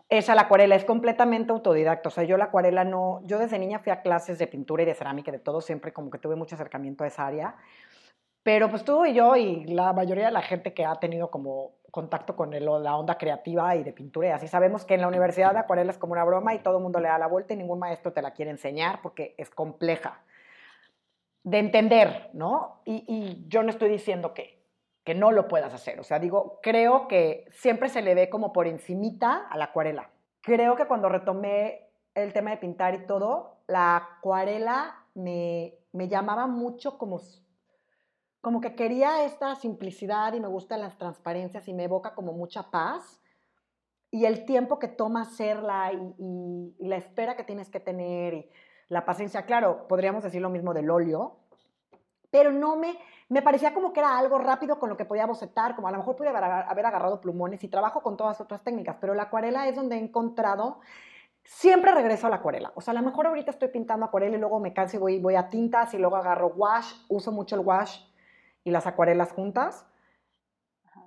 es 0.09 0.29
a 0.29 0.35
la 0.35 0.41
acuarela, 0.41 0.75
es 0.75 0.83
completamente 0.83 1.51
autodidacta, 1.51 2.09
o 2.09 2.11
sea, 2.11 2.23
yo 2.23 2.35
la 2.35 2.45
acuarela 2.45 2.83
no, 2.83 3.21
yo 3.25 3.37
desde 3.37 3.59
niña 3.59 3.77
fui 3.77 3.91
a 3.91 4.01
clases 4.01 4.39
de 4.39 4.47
pintura 4.47 4.81
y 4.81 4.87
de 4.87 4.95
cerámica, 4.95 5.31
de 5.31 5.37
todo, 5.37 5.61
siempre 5.61 5.93
como 5.93 6.09
que 6.09 6.17
tuve 6.17 6.35
mucho 6.35 6.55
acercamiento 6.55 7.03
a 7.03 7.07
esa 7.07 7.27
área, 7.27 7.55
pero 8.41 8.67
pues 8.71 8.83
tú 8.83 9.05
y 9.05 9.13
yo 9.13 9.35
y 9.35 9.65
la 9.65 9.93
mayoría 9.93 10.25
de 10.25 10.31
la 10.31 10.41
gente 10.41 10.73
que 10.73 10.85
ha 10.85 10.95
tenido 10.95 11.29
como 11.29 11.73
contacto 11.91 12.35
con 12.35 12.51
la 12.51 12.95
onda 12.95 13.15
creativa 13.15 13.75
y 13.75 13.83
de 13.83 13.93
pintura 13.93 14.29
y 14.29 14.31
así 14.31 14.47
sabemos 14.47 14.85
que 14.85 14.95
en 14.95 15.01
la 15.01 15.07
universidad 15.07 15.53
la 15.53 15.61
acuarela 15.61 15.91
es 15.91 15.97
como 15.99 16.13
una 16.13 16.23
broma 16.23 16.55
y 16.55 16.59
todo 16.59 16.77
el 16.77 16.83
mundo 16.83 16.99
le 16.99 17.09
da 17.09 17.19
la 17.19 17.27
vuelta 17.27 17.53
y 17.53 17.57
ningún 17.57 17.79
maestro 17.79 18.11
te 18.11 18.21
la 18.21 18.31
quiere 18.31 18.49
enseñar 18.49 19.01
porque 19.03 19.35
es 19.37 19.49
compleja 19.49 20.23
de 21.43 21.59
entender, 21.59 22.29
¿no? 22.33 22.81
Y, 22.85 23.45
yo 23.47 23.63
no 23.63 23.69
estoy 23.69 23.89
diciendo 23.89 24.33
que, 24.33 24.65
que 25.03 25.15
no 25.15 25.31
lo 25.31 25.47
puedas 25.47 25.73
hacer, 25.73 25.99
o 25.99 26.03
sea, 26.03 26.19
digo, 26.19 26.59
creo 26.61 27.07
que 27.07 27.45
siempre 27.51 27.89
se 27.89 28.01
le 28.01 28.15
ve 28.15 28.29
como 28.29 28.53
por 28.53 28.67
encimita 28.67 29.47
a 29.49 29.57
la 29.57 29.65
acuarela. 29.65 30.11
Creo 30.41 30.75
que 30.75 30.85
cuando 30.85 31.09
retomé 31.09 31.89
el 32.15 32.33
tema 32.33 32.51
de 32.51 32.57
pintar 32.57 32.93
y 32.95 33.05
todo, 33.05 33.57
la 33.67 33.95
acuarela 33.95 35.05
me, 35.13 35.75
me 35.91 36.07
llamaba 36.07 36.47
mucho 36.47 36.97
como, 36.97 37.19
como 38.41 38.61
que 38.61 38.75
quería 38.75 39.25
esta 39.25 39.55
simplicidad 39.55 40.33
y 40.33 40.39
me 40.39 40.47
gustan 40.47 40.81
las 40.81 40.97
transparencias 40.97 41.67
y 41.67 41.73
me 41.73 41.85
evoca 41.85 42.15
como 42.15 42.33
mucha 42.33 42.69
paz. 42.69 43.21
Y 44.11 44.25
el 44.25 44.45
tiempo 44.45 44.79
que 44.79 44.87
toma 44.87 45.21
hacerla 45.21 45.91
y, 45.93 46.75
y 46.79 46.87
la 46.87 46.97
espera 46.97 47.35
que 47.35 47.43
tienes 47.43 47.69
que 47.69 47.79
tener 47.79 48.33
y 48.33 48.49
la 48.89 49.05
paciencia. 49.05 49.43
Claro, 49.43 49.87
podríamos 49.87 50.23
decir 50.23 50.41
lo 50.41 50.49
mismo 50.49 50.73
del 50.73 50.89
óleo, 50.89 51.37
pero 52.31 52.51
no 52.51 52.75
me, 52.75 52.97
me 53.29 53.41
parecía 53.41 53.73
como 53.73 53.93
que 53.93 54.01
era 54.01 54.17
algo 54.17 54.37
rápido 54.39 54.79
con 54.79 54.89
lo 54.89 54.97
que 54.97 55.05
podía 55.05 55.25
bocetar, 55.25 55.75
como 55.75 55.87
a 55.87 55.91
lo 55.91 55.97
mejor 55.97 56.15
podía 56.15 56.31
haber 56.31 56.85
agarrado 56.85 57.21
plumones 57.21 57.63
y 57.63 57.67
trabajo 57.67 58.01
con 58.01 58.17
todas 58.17 58.41
otras 58.41 58.63
técnicas, 58.63 58.97
pero 58.99 59.13
la 59.13 59.23
acuarela 59.23 59.67
es 59.67 59.75
donde 59.75 59.95
he 59.95 59.99
encontrado, 59.99 60.79
siempre 61.43 61.91
regreso 61.91 62.27
a 62.27 62.29
la 62.29 62.37
acuarela. 62.37 62.71
O 62.75 62.81
sea, 62.81 62.91
a 62.91 62.95
lo 62.95 63.03
mejor 63.03 63.27
ahorita 63.27 63.51
estoy 63.51 63.69
pintando 63.69 64.05
acuarela 64.05 64.35
y 64.35 64.39
luego 64.39 64.59
me 64.59 64.73
canso 64.73 64.97
y 64.97 64.99
voy, 64.99 65.19
voy 65.19 65.35
a 65.35 65.49
tintas 65.49 65.93
y 65.93 65.97
luego 65.97 66.15
agarro 66.15 66.47
wash, 66.55 66.91
uso 67.07 67.31
mucho 67.31 67.55
el 67.55 67.61
wash 67.61 68.01
y 68.63 68.71
las 68.71 68.85
acuarelas 68.85 69.31
juntas. 69.31 69.85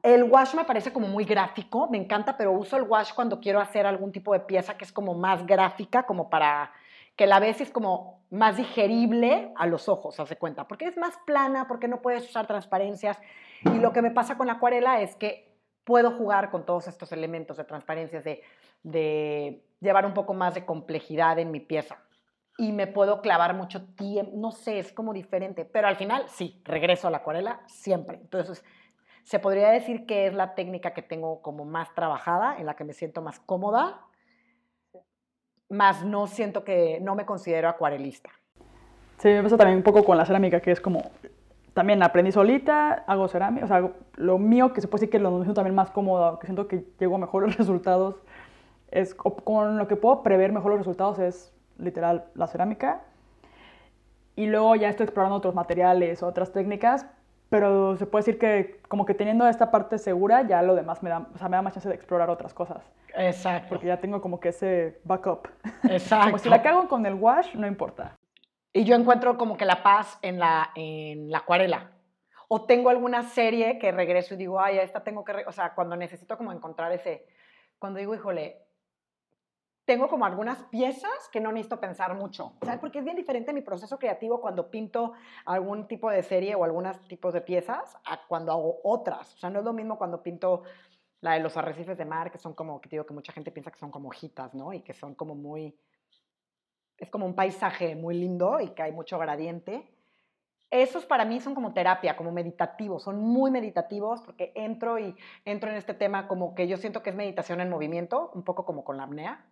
El 0.03 0.25
wash 0.25 0.55
me 0.55 0.65
parece 0.65 0.93
como 0.93 1.07
muy 1.07 1.25
gráfico, 1.25 1.89
me 1.89 1.97
encanta, 1.97 2.37
pero 2.37 2.51
uso 2.51 2.77
el 2.77 2.83
wash 2.83 3.15
cuando 3.15 3.39
quiero 3.39 3.61
hacer 3.61 3.87
algún 3.87 4.11
tipo 4.11 4.33
de 4.33 4.41
pieza 4.41 4.77
que 4.77 4.85
es 4.85 4.91
como 4.91 5.15
más 5.15 5.47
gráfica, 5.47 6.03
como 6.03 6.29
para 6.29 6.73
que 7.17 7.27
la 7.27 7.41
ves 7.41 7.61
es 7.61 7.71
como 7.71 8.23
más 8.31 8.57
digerible 8.57 9.53
a 9.57 9.67
los 9.67 9.89
ojos, 9.89 10.19
hace 10.19 10.37
cuenta, 10.37 10.67
porque 10.67 10.87
es 10.87 10.97
más 10.97 11.19
plana, 11.27 11.69
porque 11.69 11.89
no 11.89 12.01
puedes 12.01 12.29
usar 12.29 12.47
transparencias. 12.47 13.19
Y 13.65 13.79
lo 13.79 13.93
que 13.93 14.03
me 14.03 14.11
pasa 14.11 14.39
con 14.39 14.47
la 14.47 14.55
acuarela 14.55 15.03
es 15.03 15.15
que 15.17 15.53
puedo 15.85 16.13
jugar 16.13 16.51
con 16.51 16.65
todos 16.65 16.89
estos 16.89 17.13
elementos 17.13 17.57
de 17.59 17.65
transparencias, 17.65 18.25
de, 18.25 18.43
de 18.83 19.65
llevar 19.81 20.07
un 20.07 20.15
poco 20.15 20.33
más 20.33 20.55
de 20.55 20.65
complejidad 20.65 21.39
en 21.39 21.51
mi 21.51 21.61
pieza. 21.61 21.99
Y 22.57 22.73
me 22.73 22.87
puedo 22.87 23.21
clavar 23.21 23.55
mucho 23.55 23.85
tiempo, 23.95 24.33
no 24.35 24.53
sé, 24.53 24.79
es 24.79 24.93
como 24.93 25.13
diferente, 25.13 25.65
pero 25.65 25.89
al 25.89 25.97
final 25.97 26.25
sí, 26.29 26.63
regreso 26.65 27.09
a 27.09 27.11
la 27.11 27.19
acuarela 27.19 27.61
siempre. 27.67 28.19
Entonces, 28.19 28.65
se 29.25 29.39
podría 29.39 29.71
decir 29.71 30.07
que 30.07 30.27
es 30.27 30.35
la 30.35 30.55
técnica 30.55 30.95
que 30.95 31.03
tengo 31.03 31.43
como 31.43 31.65
más 31.65 31.95
trabajada, 31.95 32.57
en 32.59 32.67
la 32.67 32.77
que 32.77 32.85
me 32.85 32.93
siento 32.93 33.23
más 33.23 33.41
cómoda, 33.41 34.01
más 35.73 36.05
no 36.05 36.27
siento 36.27 36.65
que, 36.65 37.01
no 37.01 37.15
me 37.15 37.27
considero 37.27 37.69
acuarelista. 37.69 38.31
Sí, 39.19 39.29
me 39.29 39.43
pasa 39.43 39.57
también 39.57 39.79
un 39.79 39.83
poco 39.83 40.05
con 40.05 40.17
la 40.17 40.25
cerámica, 40.25 40.61
que 40.61 40.71
es 40.71 40.81
como, 40.81 41.11
también 41.75 42.03
aprendí 42.03 42.33
solita, 42.33 43.05
hago 43.07 43.29
cerámica, 43.29 43.65
o 43.65 43.69
sea, 43.69 43.91
lo 44.17 44.39
mío 44.39 44.73
que 44.73 44.81
se 44.81 44.89
puede 44.89 45.03
decir 45.03 45.11
que 45.11 45.19
lo 45.19 45.31
siento 45.31 45.55
también 45.55 45.75
más 45.75 45.91
cómodo, 45.91 46.39
que 46.39 46.47
siento 46.47 46.69
que 46.69 46.85
llego 46.99 47.17
a 47.17 47.19
mejores 47.19 47.57
resultados, 47.59 48.17
es 48.91 49.15
con 49.15 49.79
lo 49.79 49.89
que 49.89 49.97
puedo 49.97 50.23
prever 50.23 50.53
mejor 50.53 50.73
los 50.73 50.81
resultados 50.81 51.19
es 51.19 51.53
literal 51.79 52.27
la 52.35 52.47
cerámica. 52.47 53.01
Y 54.37 54.47
luego 54.47 54.77
ya 54.77 54.89
estoy 54.89 55.05
explorando 55.05 55.37
otros 55.37 55.55
materiales, 55.55 56.23
otras 56.23 56.53
técnicas, 56.53 57.07
pero 57.53 57.99
se 57.99 58.07
puede 58.07 58.25
decir 58.25 58.39
que 58.39 58.81
como 58.89 59.05
que 59.05 59.13
teniendo 59.13 59.47
esta 59.47 59.71
parte 59.71 59.99
segura, 59.99 60.41
ya 60.41 60.63
lo 60.63 60.75
demás 60.75 61.03
me 61.03 61.11
da, 61.11 61.29
o 61.35 61.37
sea, 61.37 61.51
me 61.51 61.57
da 61.57 61.61
más 61.61 61.75
chance 61.75 61.87
de 61.87 61.95
explorar 61.95 62.31
otras 62.31 62.55
cosas. 62.55 62.83
Exacto. 63.15 63.69
Porque 63.69 63.89
ya 63.89 64.01
tengo 64.01 64.23
como 64.23 64.41
que 64.41 64.49
ese 64.49 65.03
backup. 65.05 65.49
Exacto. 65.85 66.29
como 66.29 66.39
si 66.39 66.49
la 66.49 66.63
cago 66.63 66.89
con 66.89 67.05
el 67.05 67.13
wash, 67.13 67.55
no 67.55 67.67
importa. 67.67 68.17
Y 68.73 68.85
yo 68.85 68.97
encuentro 68.97 69.37
como 69.37 69.59
que 69.59 69.67
la 69.67 69.83
paz 69.83 70.19
en 70.23 70.39
la, 70.39 70.71
en 70.75 71.31
la 71.31 71.39
acuarela. 71.39 71.91
O 72.49 72.65
tengo 72.65 72.89
alguna 72.89 73.23
serie 73.23 73.79
que 73.79 73.93
regreso 73.93 74.33
y 74.33 74.39
digo, 74.39 74.59
ay, 74.59 74.79
esta 74.79 75.05
tengo 75.05 75.23
que... 75.23 75.45
O 75.47 75.53
sea, 75.53 75.75
cuando 75.75 75.95
necesito 75.95 76.39
como 76.39 76.53
encontrar 76.53 76.91
ese... 76.93 77.27
Cuando 77.79 77.99
digo, 77.99 78.15
híjole, 78.15 78.63
tengo 79.93 80.09
como 80.09 80.25
algunas 80.25 80.63
piezas 80.71 81.29
que 81.31 81.39
no 81.39 81.53
necesito 81.53 81.79
pensar 81.79 82.15
mucho, 82.15 82.55
¿sabes? 82.63 82.81
Porque 82.81 83.01
es 83.01 83.05
bien 83.05 83.15
diferente 83.15 83.53
mi 83.53 83.61
proceso 83.61 83.99
creativo 83.99 84.41
cuando 84.41 84.71
pinto 84.71 85.13
algún 85.45 85.87
tipo 85.87 86.09
de 86.09 86.23
serie 86.23 86.55
o 86.55 86.65
algunos 86.65 86.99
tipos 87.09 87.35
de 87.35 87.43
piezas 87.43 87.95
a 88.07 88.27
cuando 88.27 88.53
hago 88.53 88.81
otras. 88.85 89.35
O 89.35 89.37
sea, 89.37 89.51
no 89.51 89.59
es 89.59 89.65
lo 89.67 89.75
mismo 89.75 89.99
cuando 89.99 90.23
pinto 90.23 90.63
la 91.21 91.35
de 91.35 91.41
los 91.41 91.59
arrecifes 91.59 91.99
de 91.99 92.07
mar, 92.07 92.31
que 92.31 92.39
son 92.39 92.55
como, 92.55 92.81
que 92.81 92.89
digo 92.89 93.05
que 93.05 93.13
mucha 93.13 93.35
gente 93.35 93.51
piensa 93.51 93.71
que 93.71 93.79
son 93.79 93.91
como 93.91 94.09
hojitas, 94.09 94.55
¿no? 94.55 94.73
Y 94.73 94.81
que 94.81 94.95
son 94.95 95.15
como 95.15 95.35
muy, 95.35 95.79
es 96.97 97.11
como 97.11 97.27
un 97.27 97.35
paisaje 97.35 97.95
muy 97.95 98.15
lindo 98.15 98.61
y 98.61 98.69
que 98.69 98.85
hay 98.85 98.93
mucho 98.93 99.19
gradiente. 99.19 99.87
Esos 100.71 101.05
para 101.05 101.27
mí 101.27 101.39
son 101.39 101.55
como 101.55 101.75
terapia, 101.75 102.17
como 102.17 102.33
meditativos, 102.33 103.03
son 103.03 103.19
muy 103.19 103.51
meditativos 103.51 104.23
porque 104.23 104.53
entro 104.55 104.99
y 104.99 105.15
entro 105.45 105.69
en 105.69 105.77
este 105.77 105.93
tema 105.93 106.29
como 106.29 106.55
que 106.55 106.67
yo 106.67 106.79
siento 106.79 107.03
que 107.03 107.11
es 107.11 107.17
meditación 107.17 107.61
en 107.61 107.69
movimiento, 107.69 108.31
un 108.33 108.43
poco 108.43 108.65
como 108.65 108.85
con 108.85 108.97
la 108.97 109.03
apnea 109.03 109.45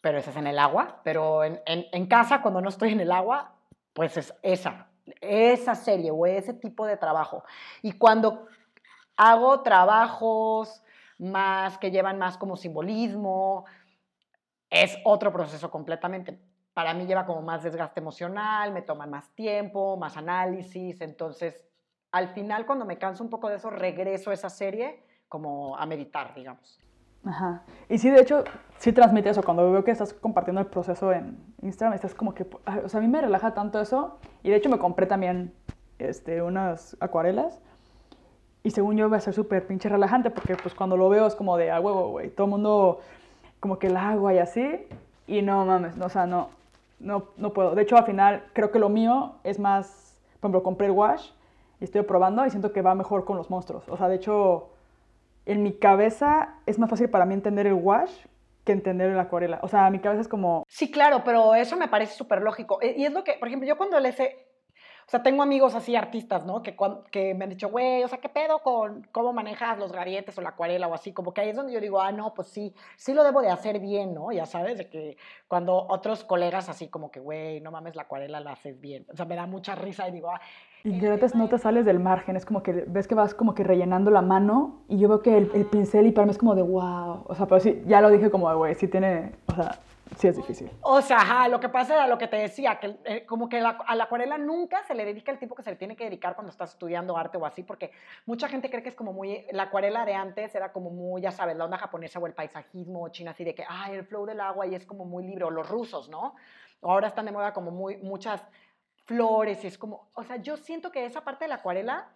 pero 0.00 0.18
esa 0.18 0.30
es 0.30 0.36
en 0.36 0.46
el 0.46 0.58
agua. 0.58 1.00
Pero 1.04 1.44
en, 1.44 1.60
en, 1.66 2.06
casa, 2.06 2.42
cuando 2.42 2.60
no 2.60 2.68
estoy 2.68 2.92
en 2.92 3.00
el 3.00 3.12
agua, 3.12 3.52
pues 3.92 4.16
es 4.16 4.34
esa, 4.42 4.88
esa 5.20 5.74
serie 5.74 6.10
o 6.10 6.26
ese 6.26 6.54
tipo 6.54 6.86
de 6.86 6.96
trabajo. 6.96 7.44
Y 7.82 7.92
cuando 7.92 8.46
hago 9.16 9.62
trabajos 9.62 10.82
más 11.18 11.78
que 11.78 11.90
llevan 11.90 12.18
más 12.18 12.38
como 12.38 12.56
simbolismo, 12.56 13.64
es 14.70 14.96
otro 15.04 15.32
proceso 15.32 15.70
completamente. 15.70 16.38
Para 16.74 16.94
mí 16.94 17.06
lleva 17.06 17.26
como 17.26 17.42
más 17.42 17.62
desgaste 17.62 18.00
emocional, 18.00 18.72
me 18.72 18.82
toma 18.82 19.06
más 19.06 19.30
tiempo, 19.34 19.96
más 19.96 20.16
análisis, 20.16 21.00
entonces 21.00 21.64
al 22.12 22.28
final 22.28 22.66
cuando 22.66 22.84
me 22.84 22.98
canso 22.98 23.22
un 23.22 23.30
poco 23.30 23.48
de 23.48 23.56
eso, 23.56 23.70
regreso 23.70 24.30
a 24.30 24.34
esa 24.34 24.48
serie 24.48 25.02
como 25.28 25.76
a 25.76 25.84
meditar, 25.86 26.34
digamos. 26.34 26.80
Ajá. 27.24 27.62
Y 27.88 27.98
sí, 27.98 28.10
de 28.10 28.20
hecho, 28.20 28.44
sí 28.78 28.92
transmite 28.92 29.30
eso. 29.30 29.42
Cuando 29.42 29.70
veo 29.70 29.84
que 29.84 29.90
estás 29.90 30.12
compartiendo 30.12 30.60
el 30.60 30.66
proceso 30.66 31.12
en 31.12 31.36
Instagram, 31.62 31.94
estás 31.94 32.14
como 32.14 32.34
que, 32.34 32.46
o 32.84 32.88
sea, 32.88 32.98
a 32.98 33.02
mí 33.02 33.08
me 33.08 33.20
relaja 33.20 33.54
tanto 33.54 33.80
eso. 33.80 34.18
Y 34.42 34.50
de 34.50 34.56
hecho 34.56 34.68
me 34.68 34.78
compré 34.78 35.06
también 35.06 35.52
este, 35.98 36.42
unas 36.42 36.96
acuarelas. 37.00 37.60
Y 38.62 38.70
según 38.70 38.96
yo 38.96 39.08
va 39.08 39.18
a 39.18 39.20
ser 39.20 39.34
súper 39.34 39.66
pinche 39.66 39.88
relajante 39.88 40.30
porque 40.30 40.56
pues 40.56 40.74
cuando 40.74 40.96
lo 40.96 41.08
veo 41.08 41.26
es 41.26 41.34
como 41.34 41.56
de 41.56 41.70
a 41.70 41.80
huevo, 41.80 42.10
güey. 42.10 42.30
Todo 42.30 42.46
el 42.46 42.50
mundo 42.50 43.00
como 43.60 43.78
que 43.78 43.88
el 43.88 43.96
agua 43.96 44.34
y 44.34 44.38
así. 44.38 44.86
Y 45.26 45.42
no 45.42 45.64
mames, 45.64 45.96
no, 45.96 46.06
o 46.06 46.08
sea, 46.08 46.26
no, 46.26 46.48
no, 46.98 47.28
no 47.36 47.52
puedo. 47.52 47.74
De 47.74 47.82
hecho, 47.82 47.96
al 47.96 48.04
final 48.04 48.44
creo 48.52 48.70
que 48.70 48.78
lo 48.78 48.88
mío 48.88 49.34
es 49.44 49.58
más, 49.58 50.18
por 50.40 50.48
ejemplo, 50.48 50.62
compré 50.62 50.86
el 50.86 50.92
wash 50.92 51.30
y 51.80 51.84
estoy 51.84 52.02
probando 52.02 52.44
y 52.46 52.50
siento 52.50 52.72
que 52.72 52.82
va 52.82 52.94
mejor 52.94 53.24
con 53.24 53.36
los 53.36 53.50
monstruos. 53.50 53.88
O 53.88 53.96
sea, 53.96 54.08
de 54.08 54.16
hecho 54.16 54.70
en 55.48 55.62
mi 55.62 55.72
cabeza 55.72 56.54
es 56.66 56.78
más 56.78 56.90
fácil 56.90 57.10
para 57.10 57.24
mí 57.24 57.34
entender 57.34 57.66
el 57.66 57.74
wash 57.74 58.12
que 58.64 58.72
entender 58.72 59.10
la 59.12 59.22
acuarela. 59.22 59.60
O 59.62 59.68
sea, 59.68 59.88
mi 59.90 59.98
cabeza 59.98 60.20
es 60.20 60.28
como... 60.28 60.64
Sí, 60.68 60.90
claro, 60.90 61.22
pero 61.24 61.54
eso 61.54 61.76
me 61.76 61.88
parece 61.88 62.14
súper 62.14 62.42
lógico. 62.42 62.78
Y 62.82 63.04
es 63.04 63.12
lo 63.12 63.24
que, 63.24 63.32
por 63.34 63.48
ejemplo, 63.48 63.66
yo 63.66 63.78
cuando 63.78 63.98
le 63.98 64.12
sé 64.12 64.48
o 65.08 65.10
sea, 65.10 65.22
tengo 65.22 65.42
amigos 65.42 65.74
así, 65.74 65.96
artistas, 65.96 66.44
¿no? 66.44 66.62
Que, 66.62 66.76
que 67.10 67.32
me 67.32 67.44
han 67.44 67.48
dicho, 67.48 67.70
güey, 67.70 68.04
o 68.04 68.08
sea, 68.08 68.18
¿qué 68.18 68.28
pedo 68.28 68.58
con 68.58 69.08
cómo 69.10 69.32
manejas 69.32 69.78
los 69.78 69.90
gradientes 69.90 70.36
o 70.36 70.42
la 70.42 70.50
acuarela 70.50 70.86
o 70.86 70.92
así? 70.92 71.14
Como 71.14 71.32
que 71.32 71.40
ahí 71.40 71.48
es 71.48 71.56
donde 71.56 71.72
yo 71.72 71.80
digo, 71.80 71.98
ah, 71.98 72.12
no, 72.12 72.34
pues 72.34 72.48
sí, 72.48 72.74
sí 72.94 73.14
lo 73.14 73.24
debo 73.24 73.40
de 73.40 73.48
hacer 73.48 73.80
bien, 73.80 74.12
¿no? 74.12 74.30
Ya 74.32 74.44
sabes, 74.44 74.76
de 74.76 74.90
que 74.90 75.16
cuando 75.46 75.86
otros 75.88 76.24
colegas 76.24 76.68
así 76.68 76.88
como 76.88 77.10
que, 77.10 77.20
güey, 77.20 77.62
no 77.62 77.70
mames, 77.70 77.96
la 77.96 78.02
acuarela 78.02 78.38
la 78.40 78.52
haces 78.52 78.78
bien. 78.78 79.06
O 79.10 79.16
sea, 79.16 79.24
me 79.24 79.34
da 79.34 79.46
mucha 79.46 79.74
risa 79.74 80.06
y 80.06 80.12
digo, 80.12 80.30
ah. 80.30 80.42
Y 80.84 81.00
de 81.00 81.08
repente 81.08 81.36
no 81.36 81.48
te 81.48 81.58
sales 81.58 81.84
del 81.84 82.00
margen, 82.00 82.36
es 82.36 82.44
como 82.44 82.62
que 82.62 82.72
ves 82.86 83.08
que 83.08 83.14
vas 83.14 83.34
como 83.34 83.54
que 83.54 83.64
rellenando 83.64 84.10
la 84.10 84.22
mano 84.22 84.82
y 84.88 84.98
yo 84.98 85.08
veo 85.08 85.22
que 85.22 85.36
el, 85.36 85.50
el 85.54 85.66
pincel 85.66 86.06
y 86.06 86.12
para 86.12 86.26
mí 86.26 86.30
es 86.30 86.38
como 86.38 86.54
de 86.54 86.62
wow. 86.62 87.24
O 87.26 87.34
sea, 87.34 87.46
pero 87.46 87.60
sí, 87.60 87.82
ya 87.86 88.00
lo 88.00 88.10
dije 88.10 88.30
como, 88.30 88.54
güey, 88.56 88.74
sí 88.74 88.88
tiene, 88.88 89.32
o 89.46 89.54
sea, 89.54 89.78
sí 90.16 90.28
es 90.28 90.36
difícil. 90.36 90.70
O 90.82 91.00
sea, 91.00 91.48
lo 91.48 91.60
que 91.60 91.68
pasa 91.68 91.94
era 91.94 92.06
lo 92.06 92.18
que 92.18 92.28
te 92.28 92.36
decía, 92.36 92.78
que 92.78 92.96
eh, 93.04 93.26
como 93.26 93.48
que 93.48 93.58
a 93.58 93.94
la 93.94 94.04
acuarela 94.04 94.38
nunca 94.38 94.82
se 94.84 94.94
le 94.94 95.04
dedica 95.04 95.32
el 95.32 95.38
tiempo 95.38 95.54
que 95.54 95.62
se 95.62 95.70
le 95.70 95.76
tiene 95.76 95.96
que 95.96 96.04
dedicar 96.04 96.34
cuando 96.34 96.50
estás 96.50 96.72
estudiando 96.72 97.16
arte 97.16 97.38
o 97.38 97.46
así, 97.46 97.62
porque 97.62 97.90
mucha 98.26 98.48
gente 98.48 98.70
cree 98.70 98.82
que 98.82 98.88
es 98.88 98.94
como 98.94 99.12
muy, 99.12 99.46
la 99.52 99.64
acuarela 99.64 100.04
de 100.04 100.14
antes 100.14 100.54
era 100.54 100.72
como 100.72 100.90
muy, 100.90 101.22
ya 101.22 101.30
sabes, 101.30 101.56
la 101.56 101.64
onda 101.64 101.78
japonesa 101.78 102.18
o 102.18 102.26
el 102.26 102.34
paisajismo 102.34 103.02
o 103.02 103.08
china, 103.08 103.32
así 103.32 103.44
de 103.44 103.54
que, 103.54 103.64
ay, 103.68 103.94
el 103.94 104.04
flow 104.04 104.26
del 104.26 104.40
agua 104.40 104.66
y 104.66 104.74
es 104.74 104.86
como 104.86 105.04
muy 105.04 105.24
libre, 105.24 105.44
o 105.44 105.50
los 105.50 105.68
rusos, 105.68 106.08
¿no? 106.08 106.34
Ahora 106.82 107.08
están 107.08 107.26
de 107.26 107.32
moda 107.32 107.52
como 107.52 107.70
muy, 107.70 107.96
muchas 107.98 108.42
flores, 109.08 109.64
es 109.64 109.78
como, 109.78 110.10
o 110.12 110.22
sea, 110.22 110.36
yo 110.36 110.58
siento 110.58 110.92
que 110.92 111.06
esa 111.06 111.24
parte 111.24 111.46
de 111.46 111.48
la 111.48 111.56
acuarela 111.56 112.12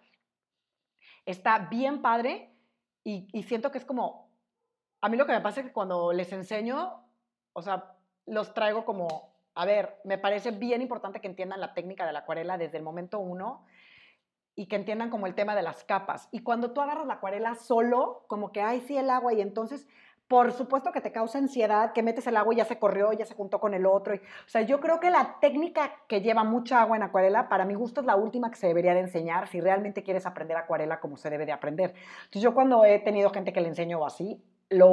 está 1.25 1.57
bien 1.57 2.03
padre 2.03 2.55
y, 3.03 3.27
y 3.33 3.43
siento 3.43 3.71
que 3.71 3.79
es 3.79 3.85
como, 3.85 4.31
a 5.01 5.09
mí 5.09 5.17
lo 5.17 5.25
que 5.25 5.33
me 5.33 5.41
pasa 5.41 5.61
es 5.61 5.65
que 5.65 5.73
cuando 5.73 6.13
les 6.13 6.31
enseño, 6.31 7.03
o 7.53 7.61
sea, 7.63 7.95
los 8.27 8.53
traigo 8.53 8.85
como, 8.85 9.33
a 9.55 9.65
ver, 9.65 9.99
me 10.03 10.19
parece 10.19 10.51
bien 10.51 10.83
importante 10.83 11.19
que 11.19 11.27
entiendan 11.27 11.59
la 11.59 11.73
técnica 11.73 12.05
de 12.05 12.13
la 12.13 12.19
acuarela 12.19 12.59
desde 12.59 12.77
el 12.77 12.83
momento 12.83 13.19
uno 13.19 13.65
y 14.55 14.67
que 14.67 14.75
entiendan 14.75 15.09
como 15.09 15.25
el 15.25 15.33
tema 15.33 15.55
de 15.55 15.63
las 15.63 15.83
capas. 15.83 16.29
Y 16.31 16.43
cuando 16.43 16.73
tú 16.73 16.81
agarras 16.81 17.07
la 17.07 17.15
acuarela 17.15 17.55
solo, 17.55 18.23
como 18.27 18.51
que, 18.51 18.61
ay, 18.61 18.81
sí, 18.81 18.95
el 18.95 19.09
agua, 19.09 19.33
y 19.33 19.41
entonces, 19.41 19.87
por 20.33 20.51
supuesto 20.51 20.91
que 20.91 20.99
te 20.99 21.11
causa 21.11 21.37
ansiedad, 21.37 21.93
que 21.93 22.01
metes 22.01 22.25
el 22.25 22.35
agua 22.37 22.55
y 22.55 22.57
ya 22.57 22.65
se 22.65 22.79
corrió, 22.79 23.13
ya 23.13 23.23
se 23.23 23.35
juntó 23.35 23.59
con 23.59 23.75
el 23.75 23.85
otro. 23.85 24.15
O 24.15 24.49
sea, 24.49 24.63
yo 24.63 24.79
creo 24.79 24.99
que 24.99 25.11
la 25.11 25.37
técnica 25.39 25.91
que 26.07 26.21
lleva 26.21 26.43
mucha 26.43 26.81
agua 26.81 26.97
en 26.97 27.03
acuarela, 27.03 27.49
para 27.49 27.65
mi 27.65 27.75
gusto, 27.75 28.01
es 28.01 28.07
la 28.07 28.15
última 28.15 28.49
que 28.49 28.55
se 28.55 28.65
debería 28.65 28.95
de 28.95 29.01
enseñar 29.01 29.47
si 29.47 29.61
realmente 29.61 30.01
quieres 30.01 30.25
aprender 30.25 30.57
acuarela 30.57 30.99
como 30.99 31.17
se 31.17 31.29
debe 31.29 31.45
de 31.45 31.51
aprender. 31.51 31.93
Entonces, 32.23 32.41
yo 32.41 32.55
cuando 32.55 32.83
he 32.83 32.97
tenido 32.97 33.29
gente 33.29 33.53
que 33.53 33.61
le 33.61 33.67
enseño 33.67 34.03
así, 34.03 34.43
lo 34.69 34.89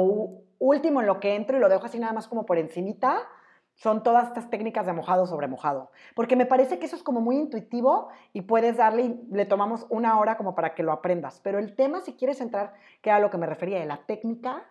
último 0.59 1.01
en 1.01 1.07
lo 1.07 1.19
que 1.19 1.33
entro 1.33 1.57
y 1.57 1.59
lo 1.59 1.69
dejo 1.69 1.87
así 1.87 1.97
nada 1.97 2.13
más 2.13 2.27
como 2.27 2.45
por 2.45 2.59
encimita, 2.59 3.27
son 3.73 4.03
todas 4.03 4.27
estas 4.27 4.47
técnicas 4.51 4.85
de 4.85 4.93
mojado 4.93 5.25
sobre 5.25 5.47
mojado. 5.47 5.89
Porque 6.13 6.35
me 6.35 6.45
parece 6.45 6.77
que 6.77 6.85
eso 6.85 6.95
es 6.95 7.01
como 7.01 7.19
muy 7.19 7.37
intuitivo 7.37 8.09
y 8.31 8.41
puedes 8.41 8.77
darle, 8.77 9.17
le 9.31 9.47
tomamos 9.47 9.87
una 9.89 10.19
hora 10.19 10.37
como 10.37 10.53
para 10.53 10.75
que 10.75 10.83
lo 10.83 10.91
aprendas. 10.91 11.39
Pero 11.43 11.57
el 11.57 11.75
tema, 11.75 12.01
si 12.01 12.13
quieres 12.13 12.41
entrar, 12.41 12.75
que 13.01 13.09
era 13.09 13.17
lo 13.17 13.31
que 13.31 13.39
me 13.39 13.47
refería, 13.47 13.79
de 13.79 13.87
la 13.87 14.05
técnica 14.05 14.67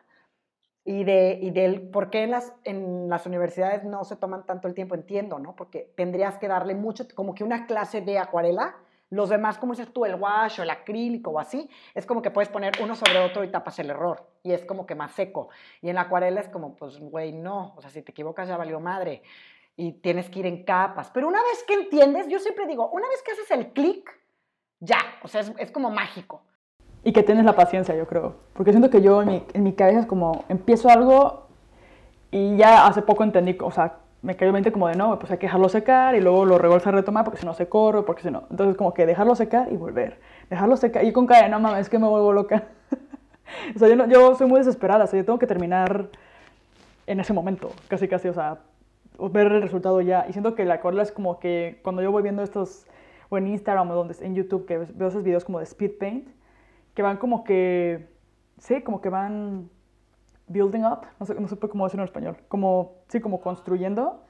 y, 0.85 1.05
de, 1.05 1.39
y 1.41 1.51
del 1.51 1.83
por 1.91 2.11
qué 2.11 2.25
en 2.25 2.31
las, 2.31 2.53
en 2.65 3.09
las 3.09 3.27
universidades 3.27 3.85
no 3.85 4.05
se 4.05 4.17
toman 4.17 4.47
tanto 4.47 4.69
el 4.69 4.75
tiempo, 4.75 4.95
entiendo, 4.95 5.39
¿no? 5.39 5.55
Porque 5.55 5.93
tendrías 5.97 6.39
que 6.39 6.49
darle 6.49 6.75
mucho, 6.75 7.07
como 7.15 7.35
que 7.35 7.45
una 7.45 7.67
clase 7.67 8.01
de 8.01 8.19
acuarela 8.19 8.77
los 9.11 9.29
demás, 9.29 9.59
como 9.59 9.73
dices 9.73 9.93
tú, 9.93 10.05
el 10.05 10.15
wash 10.15 10.61
o 10.61 10.63
el 10.63 10.71
acrílico 10.71 11.33
o 11.33 11.41
así, 11.41 11.69
es 11.95 12.07
como 12.07 12.23
que 12.23 12.31
puedes 12.31 12.49
poner 12.49 12.75
uno 12.81 12.95
sobre 12.95 13.19
otro 13.19 13.43
y 13.43 13.49
tapas 13.49 13.79
el 13.81 13.91
error. 13.91 14.25
Y 14.45 14.53
es 14.53 14.65
como 14.65 14.87
que 14.87 14.95
más 14.95 15.11
seco. 15.13 15.49
Y 15.83 15.89
en 15.89 15.97
la 15.97 16.03
acuarela 16.03 16.41
es 16.41 16.49
como, 16.49 16.77
pues, 16.77 16.99
güey, 17.01 17.33
no. 17.33 17.75
O 17.77 17.81
sea, 17.81 17.91
si 17.91 18.03
te 18.03 18.13
equivocas 18.13 18.47
ya 18.47 18.57
valió 18.57 18.79
madre. 18.79 19.23
Y 19.77 19.95
tienes 19.95 20.31
que 20.31 20.39
ir 20.39 20.47
en 20.47 20.65
capas. 20.65 21.11
Pero 21.11 21.27
una 21.27 21.43
vez 21.43 21.65
que 21.65 21.75
entiendes, 21.75 22.29
yo 22.29 22.39
siempre 22.39 22.69
digo, 22.69 22.89
una 22.91 23.09
vez 23.09 23.21
que 23.23 23.33
haces 23.33 23.51
el 23.51 23.73
clic, 23.73 24.09
ya. 24.79 25.01
O 25.25 25.29
sea, 25.29 25.41
es, 25.41 25.73
como 25.73 25.91
mágico. 25.91 26.45
Y 27.03 27.13
que 27.13 27.23
tienes 27.23 27.45
la 27.45 27.55
paciencia, 27.55 27.95
yo 27.97 28.07
creo. 28.07 28.35
Porque 28.53 28.73
siento 28.73 28.91
que 28.91 29.01
yo 29.01 29.23
en 29.23 29.29
mi, 29.29 29.43
en 29.55 29.63
mi 29.63 29.73
cabeza 29.73 30.01
es 30.01 30.07
como, 30.07 30.45
empiezo 30.49 30.89
algo 30.89 31.47
y 32.31 32.57
ya 32.57 32.87
hace 32.87 33.03
poco 33.03 33.25
entendí, 33.25 33.57
o 33.61 33.71
sea, 33.71 33.97
me 34.23 34.37
cayó 34.37 34.53
mente 34.53 34.71
como 34.71 34.87
de 34.89 34.97
no, 34.97 35.19
pues 35.19 35.33
hay 35.33 35.39
que 35.39 35.47
dejarlo 35.47 35.69
secar 35.69 36.15
y 36.15 36.21
luego 36.21 36.45
lo 36.45 36.59
regolza 36.59 36.91
a 36.91 36.93
retomar 36.93 37.25
porque 37.25 37.41
si 37.41 37.47
no 37.47 37.55
se 37.55 37.69
corre, 37.69 38.03
porque 38.03 38.23
si 38.23 38.31
no. 38.31 38.45
Entonces, 38.51 38.77
como 38.77 38.93
que 38.93 39.07
dejarlo 39.07 39.35
secar 39.35 39.73
y 39.73 39.77
volver. 39.77 40.19
Dejarlo 40.51 40.77
secar. 40.77 41.05
Y 41.05 41.13
con 41.13 41.27
cara, 41.27 41.49
no 41.49 41.59
mames, 41.59 41.83
es 41.83 41.89
que 41.89 41.99
me 41.99 42.07
vuelvo 42.07 42.33
loca. 42.33 42.65
o 43.75 43.79
sea, 43.79 43.89
yo, 43.89 44.07
yo 44.07 44.35
soy 44.35 44.47
muy 44.47 44.59
desesperada, 44.59 45.05
o 45.05 45.07
sea, 45.07 45.19
yo 45.19 45.25
tengo 45.25 45.39
que 45.39 45.47
terminar 45.47 46.09
en 47.07 47.19
ese 47.19 47.33
momento, 47.33 47.73
casi, 47.89 48.07
casi, 48.09 48.29
o 48.29 48.35
sea, 48.35 48.59
ver 49.19 49.47
el 49.51 49.63
resultado 49.63 50.01
ya. 50.01 50.27
Y 50.29 50.33
siento 50.33 50.55
que 50.55 50.65
la 50.65 50.75
acuarela 50.75 51.03
es 51.03 51.13
como 51.13 51.41
que 51.41 51.81
cuando 51.83 52.03
yo 52.03 52.13
voy 52.13 52.23
viendo 52.23 52.43
estos, 52.43 52.87
o 53.31 53.39
en 53.39 53.47
Instagram 53.47 53.91
o 53.91 53.95
donde, 53.95 54.15
en 54.21 54.35
YouTube, 54.35 54.67
que 54.67 54.79
veo 54.79 55.09
esos 55.09 55.23
videos 55.23 55.45
como 55.45 55.59
de 55.59 55.65
speed 55.65 55.93
paint, 55.99 56.29
que 57.01 57.03
van 57.03 57.17
como 57.17 57.45
que, 57.45 58.11
sí, 58.59 58.83
como 58.83 59.01
que 59.01 59.09
van 59.09 59.71
building 60.49 60.85
up, 60.85 61.07
no 61.19 61.25
sé, 61.25 61.35
no 61.35 61.49
sé 61.49 61.57
cómo 61.57 61.85
decirlo 61.85 62.03
en 62.03 62.09
español, 62.09 62.37
como, 62.47 62.97
sí, 63.09 63.21
como 63.21 63.41
construyendo, 63.41 64.23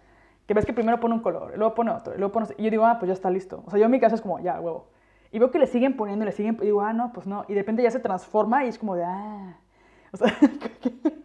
que 0.47 0.55
ves 0.55 0.65
que 0.65 0.73
primero 0.73 1.01
pone 1.01 1.15
un 1.15 1.21
color, 1.21 1.59
luego 1.59 1.75
pone 1.75 1.91
otro, 1.91 2.17
luego 2.17 2.31
pone, 2.31 2.47
y 2.59 2.63
yo 2.63 2.71
digo, 2.71 2.87
ah, 2.87 2.99
pues 3.01 3.09
ya 3.09 3.15
está 3.15 3.29
listo. 3.29 3.65
O 3.67 3.71
sea, 3.71 3.81
yo 3.81 3.87
en 3.87 3.91
mi 3.91 3.99
caso 3.99 4.15
es 4.15 4.21
como, 4.21 4.39
ya, 4.39 4.61
huevo. 4.61 4.87
Y 5.33 5.41
veo 5.41 5.51
que 5.51 5.59
le 5.59 5.67
siguen 5.67 5.97
poniendo, 5.97 6.25
le 6.25 6.31
siguen, 6.31 6.59
y 6.61 6.67
digo, 6.67 6.81
ah, 6.81 6.93
no, 6.93 7.13
pues 7.13 7.27
no. 7.27 7.45
Y 7.49 7.55
de 7.55 7.61
repente 7.63 7.83
ya 7.83 7.91
se 7.91 7.99
transforma 7.99 8.65
y 8.65 8.69
es 8.69 8.79
como 8.79 8.95
de, 8.95 9.03
ah. 9.03 9.59
O 10.13 10.17
sea, 10.17 10.29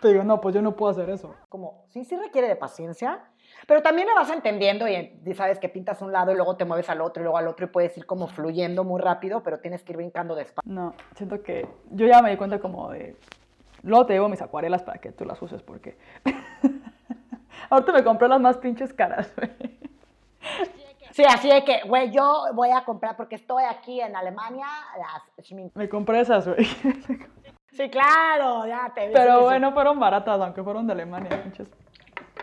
te 0.00 0.08
digo, 0.08 0.24
no, 0.24 0.40
pues 0.40 0.54
yo 0.54 0.62
no 0.62 0.76
puedo 0.76 0.90
hacer 0.90 1.10
eso. 1.10 1.34
Como, 1.48 1.84
sí, 1.88 2.04
sí 2.04 2.16
requiere 2.16 2.48
de 2.48 2.56
paciencia, 2.56 3.20
pero 3.66 3.82
también 3.82 4.08
lo 4.08 4.14
vas 4.14 4.30
entendiendo 4.30 4.88
y, 4.88 5.20
sabes 5.34 5.58
que 5.58 5.68
pintas 5.68 6.02
un 6.02 6.12
lado 6.12 6.32
y 6.32 6.34
luego 6.34 6.56
te 6.56 6.64
mueves 6.64 6.88
al 6.90 7.00
otro 7.00 7.22
y 7.22 7.24
luego 7.24 7.38
al 7.38 7.48
otro 7.48 7.66
y 7.66 7.68
puedes 7.68 7.96
ir 7.96 8.06
como 8.06 8.28
fluyendo 8.28 8.84
muy 8.84 9.00
rápido, 9.00 9.42
pero 9.42 9.60
tienes 9.60 9.82
que 9.82 9.92
ir 9.92 9.96
brincando 9.96 10.34
despacio. 10.34 10.72
No, 10.72 10.94
siento 11.14 11.42
que 11.42 11.68
yo 11.90 12.06
ya 12.06 12.22
me 12.22 12.30
di 12.30 12.36
cuenta 12.36 12.58
como 12.58 12.90
de, 12.90 13.16
luego 13.82 14.06
te 14.06 14.14
llevo 14.14 14.28
mis 14.28 14.42
acuarelas 14.42 14.82
para 14.82 15.00
que 15.00 15.12
tú 15.12 15.24
las 15.24 15.40
uses 15.40 15.62
porque 15.62 15.96
ahorita 17.70 17.92
me 17.92 18.04
compré 18.04 18.28
las 18.28 18.40
más 18.40 18.58
pinches 18.58 18.92
caras, 18.92 19.32
Sí, 21.12 21.22
así 21.28 21.50
es 21.50 21.62
que, 21.64 21.82
güey, 21.86 22.10
yo 22.10 22.46
voy 22.54 22.70
a 22.70 22.84
comprar 22.84 23.16
porque 23.18 23.34
estoy 23.34 23.64
aquí 23.64 24.00
en 24.00 24.16
Alemania, 24.16 24.66
las 24.98 25.74
Me 25.74 25.86
compré 25.86 26.20
esas, 26.20 26.48
güey. 26.48 26.66
Sí, 27.72 27.88
claro, 27.88 28.66
ya 28.66 28.92
te 28.94 29.08
vi. 29.08 29.12
Pero 29.12 29.42
bueno, 29.42 29.72
fueron 29.72 29.98
baratas, 29.98 30.40
aunque 30.40 30.62
fueron 30.62 30.86
de 30.86 30.92
Alemania, 30.92 31.42
pinches 31.42 31.68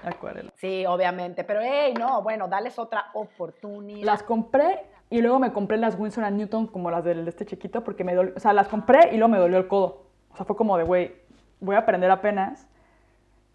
acuarelas. 0.04 0.54
Sí, 0.58 0.86
obviamente, 0.86 1.44
pero 1.44 1.60
hey, 1.62 1.94
no, 1.98 2.22
bueno, 2.22 2.48
dales 2.48 2.80
otra 2.80 3.08
oportunidad. 3.14 4.06
Las 4.06 4.24
compré 4.24 4.86
y 5.10 5.22
luego 5.22 5.40
me 5.40 5.54
compré 5.54 5.78
las 5.78 5.98
Winsor 6.00 6.32
Newton 6.32 6.68
como 6.68 6.90
las 6.90 7.04
del 7.04 7.26
de 7.26 7.30
este 7.30 7.46
chiquito 7.46 7.84
porque 7.84 8.04
me 8.04 8.16
dolió, 8.16 8.34
o 8.36 8.40
sea, 8.40 8.54
las 8.54 8.68
compré 8.68 9.10
y 9.14 9.18
luego 9.18 9.30
me 9.30 9.38
dolió 9.38 9.58
el 9.58 9.68
codo. 9.68 10.08
O 10.32 10.36
sea, 10.36 10.46
fue 10.46 10.56
como 10.56 10.78
de, 10.78 10.84
güey, 10.84 11.16
voy 11.60 11.76
a 11.76 11.80
aprender 11.80 12.10
apenas. 12.12 12.68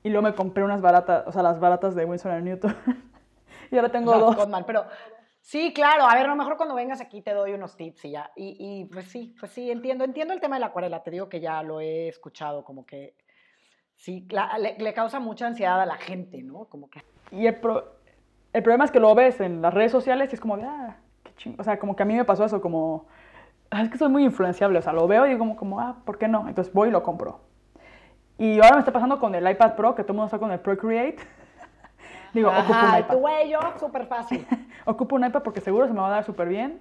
Y 0.02 0.10
luego 0.10 0.28
me 0.28 0.34
compré 0.34 0.62
unas 0.62 0.82
baratas, 0.82 1.26
o 1.26 1.32
sea, 1.32 1.42
las 1.42 1.58
baratas 1.58 1.94
de 1.94 2.04
Winsor 2.04 2.42
Newton. 2.42 2.76
y 3.70 3.76
ahora 3.76 3.88
tengo 3.88 4.16
dos. 4.18 4.36
pero 4.66 4.84
sí, 5.44 5.72
claro. 5.72 6.04
A 6.08 6.14
ver, 6.14 6.26
a 6.26 6.30
lo 6.30 6.36
mejor 6.36 6.56
cuando 6.56 6.74
vengas 6.74 7.00
aquí 7.00 7.22
te 7.22 7.32
doy 7.32 7.52
unos 7.52 7.76
tips 7.76 8.06
y 8.06 8.10
ya. 8.10 8.32
Y, 8.34 8.56
y 8.58 8.84
pues 8.86 9.06
sí, 9.06 9.34
pues 9.38 9.52
sí, 9.52 9.70
entiendo. 9.70 10.04
Entiendo 10.04 10.34
el 10.34 10.40
tema 10.40 10.56
de 10.56 10.60
la 10.60 10.66
acuarela. 10.66 11.02
Te 11.02 11.10
digo 11.10 11.28
que 11.28 11.40
ya 11.40 11.62
lo 11.62 11.80
he 11.80 12.08
escuchado, 12.08 12.64
como 12.64 12.84
que 12.84 13.14
sí, 13.96 14.26
le, 14.78 14.94
causa 14.94 15.20
mucha 15.20 15.46
ansiedad 15.46 15.80
a 15.80 15.86
la 15.86 15.96
gente, 15.96 16.42
¿no? 16.42 16.64
Como 16.64 16.90
que... 16.90 17.02
Y 17.30 17.46
el, 17.46 17.58
el 18.52 18.62
problema 18.62 18.84
es 18.84 18.90
que 18.90 19.00
lo 19.00 19.14
ves 19.14 19.40
en 19.40 19.62
las 19.62 19.72
redes 19.72 19.92
sociales 19.92 20.30
y 20.32 20.34
es 20.34 20.40
como 20.40 20.56
de, 20.56 20.64
ah, 20.64 20.96
qué 21.22 21.34
chingo. 21.36 21.60
O 21.60 21.64
sea, 21.64 21.78
como 21.78 21.94
que 21.94 22.02
a 22.02 22.06
mí 22.06 22.14
me 22.14 22.24
pasó 22.24 22.44
eso, 22.44 22.60
como, 22.60 23.06
ah, 23.70 23.82
es 23.82 23.90
que 23.90 23.98
soy 23.98 24.08
muy 24.08 24.24
influenciable. 24.24 24.78
O 24.78 24.82
sea, 24.82 24.92
lo 24.92 25.06
veo 25.06 25.26
y 25.26 25.30
digo 25.30 25.40
como, 25.40 25.56
como, 25.56 25.80
ah, 25.80 26.02
¿por 26.04 26.18
qué 26.18 26.28
no? 26.28 26.48
Entonces 26.48 26.72
voy 26.72 26.88
y 26.88 26.92
lo 26.92 27.02
compro. 27.02 27.40
Y 28.38 28.56
ahora 28.56 28.74
me 28.74 28.78
está 28.80 28.92
pasando 28.92 29.20
con 29.20 29.34
el 29.34 29.48
iPad 29.48 29.76
Pro, 29.76 29.94
que 29.94 30.02
todo 30.02 30.12
el 30.12 30.16
mundo 30.16 30.26
está 30.26 30.38
con 30.38 30.50
el 30.50 30.60
Procreate. 30.60 31.22
Digo, 32.34 32.50
ocupo 32.50 32.72
un 32.72 32.98
iPad. 32.98 33.16
Tu 33.16 33.48
yo, 33.48 33.60
súper 33.78 34.06
fácil. 34.06 34.46
ocupo 34.84 35.16
un 35.16 35.24
iPad 35.24 35.42
porque 35.42 35.60
seguro 35.60 35.86
se 35.86 35.94
me 35.94 36.00
va 36.00 36.08
a 36.08 36.10
dar 36.10 36.24
súper 36.24 36.48
bien 36.48 36.80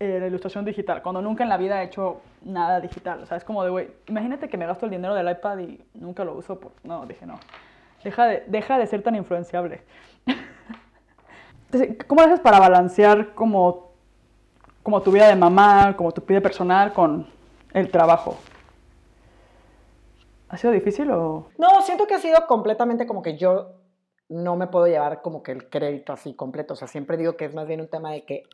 eh, 0.00 0.18
la 0.20 0.26
ilustración 0.26 0.64
digital, 0.64 1.02
cuando 1.02 1.22
nunca 1.22 1.44
en 1.44 1.48
la 1.48 1.56
vida 1.56 1.80
he 1.80 1.86
hecho 1.86 2.20
nada 2.42 2.80
digital. 2.80 3.22
O 3.22 3.26
sea, 3.26 3.36
es 3.36 3.44
como 3.44 3.62
de, 3.62 3.70
güey, 3.70 3.90
imagínate 4.08 4.48
que 4.48 4.56
me 4.56 4.66
gasto 4.66 4.86
el 4.86 4.90
dinero 4.90 5.14
del 5.14 5.30
iPad 5.30 5.58
y 5.58 5.80
nunca 5.94 6.24
lo 6.24 6.34
uso. 6.34 6.58
Por... 6.58 6.72
No, 6.82 7.06
dije, 7.06 7.24
no. 7.24 7.38
Deja 8.02 8.26
de, 8.26 8.44
deja 8.48 8.76
de 8.76 8.86
ser 8.88 9.02
tan 9.02 9.14
influenciable. 9.14 9.82
Entonces, 11.72 11.96
¿cómo 12.06 12.22
haces 12.22 12.40
para 12.40 12.58
balancear 12.58 13.34
como, 13.34 13.92
como 14.82 15.00
tu 15.00 15.12
vida 15.12 15.28
de 15.28 15.36
mamá, 15.36 15.96
como 15.96 16.10
tu 16.10 16.20
vida 16.22 16.40
personal 16.40 16.92
con 16.92 17.28
el 17.72 17.90
trabajo? 17.90 18.36
¿Ha 20.48 20.56
sido 20.56 20.72
difícil 20.72 21.10
o...? 21.12 21.46
No, 21.56 21.82
siento 21.82 22.06
que 22.06 22.14
ha 22.14 22.20
sido 22.20 22.46
completamente 22.46 23.06
como 23.06 23.22
que 23.22 23.36
yo 23.36 23.73
no 24.28 24.56
me 24.56 24.66
puedo 24.66 24.86
llevar 24.86 25.22
como 25.22 25.42
que 25.42 25.52
el 25.52 25.68
crédito 25.68 26.12
así 26.12 26.34
completo. 26.34 26.74
O 26.74 26.76
sea, 26.76 26.88
siempre 26.88 27.16
digo 27.16 27.36
que 27.36 27.44
es 27.44 27.54
más 27.54 27.66
bien 27.66 27.80
un 27.80 27.88
tema 27.88 28.12
de 28.12 28.24
que 28.24 28.44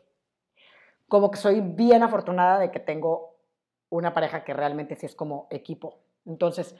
como 1.07 1.29
que 1.29 1.37
soy 1.37 1.61
bien 1.61 2.03
afortunada 2.03 2.59
de 2.59 2.71
que 2.71 2.79
tengo 2.79 3.35
una 3.89 4.13
pareja 4.13 4.43
que 4.43 4.53
realmente 4.53 4.95
sí 4.95 5.05
es 5.05 5.15
como 5.15 5.47
equipo. 5.49 5.99
Entonces, 6.25 6.75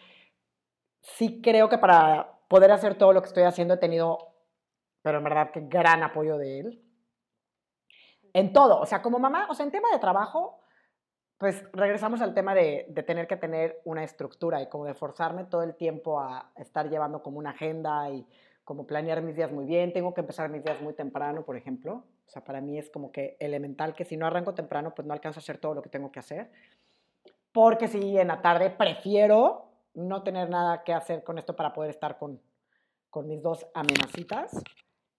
sí 1.02 1.42
creo 1.42 1.68
que 1.68 1.78
para 1.78 2.40
poder 2.48 2.72
hacer 2.72 2.96
todo 2.98 3.14
lo 3.14 3.22
que 3.22 3.28
estoy 3.28 3.44
haciendo 3.44 3.74
he 3.74 3.78
tenido, 3.78 4.34
pero 5.02 5.18
en 5.18 5.24
verdad 5.24 5.52
que 5.52 5.62
gran 5.62 6.04
apoyo 6.04 6.38
de 6.38 6.60
él. 6.60 6.82
En 8.34 8.54
todo, 8.54 8.80
o 8.80 8.86
sea, 8.86 9.02
como 9.02 9.20
mamá, 9.20 9.48
o 9.50 9.54
sea, 9.54 9.66
en 9.66 9.72
tema 9.72 9.90
de 9.92 10.00
trabajo, 10.00 10.62
pues 11.38 11.66
regresamos 11.74 12.22
al 12.22 12.34
tema 12.34 12.54
de, 12.54 12.86
tener 13.06 13.28
que 13.28 13.36
tener 13.36 13.82
una 13.84 14.04
estructura 14.04 14.62
y 14.62 14.70
como 14.70 14.86
de 14.86 14.94
forzarme 14.94 15.44
todo 15.44 15.64
el 15.64 15.76
tiempo 15.76 16.20
a 16.20 16.52
estar 16.56 16.90
llevando 16.90 17.22
como 17.24 17.40
una 17.40 17.50
agenda 17.50 18.10
y 18.10 18.26
como 18.72 18.88
planear 18.88 19.22
mis 19.22 19.36
días 19.36 19.52
muy 19.52 19.66
bien. 19.66 19.92
Tengo 19.92 20.14
que 20.14 20.22
empezar 20.22 20.50
mis 20.50 20.64
días 20.64 20.82
muy 20.82 20.94
temprano, 20.94 21.44
por 21.44 21.58
ejemplo. 21.58 22.06
O 22.26 22.30
sea, 22.30 22.42
para 22.42 22.62
mí 22.62 22.80
es 22.80 22.90
como 22.90 23.12
que 23.12 23.36
elemental 23.38 23.94
que 23.94 24.06
si 24.06 24.16
no 24.16 24.26
arranco 24.26 24.54
temprano, 24.54 24.96
pues 24.96 25.06
no 25.06 25.14
alcanzo 25.14 25.40
a 25.40 25.42
hacer 25.42 25.58
todo 25.58 25.74
lo 25.74 25.82
que 25.82 25.90
tengo 25.90 26.10
que 26.10 26.20
hacer. 26.20 26.50
Porque 27.52 27.90
si 27.90 28.18
en 28.18 28.30
la 28.30 28.42
tarde 28.42 28.70
prefiero 28.70 29.66
no 29.94 30.24
tener 30.24 30.50
nada 30.50 30.86
que 30.86 30.94
hacer 30.94 31.22
con 31.22 31.38
esto 31.38 31.54
para 31.54 31.74
poder 31.74 31.90
estar 31.90 32.18
con, 32.18 32.40
con 33.10 33.28
mis 33.28 33.44
dos 33.44 33.68
amenazitas. 33.74 34.64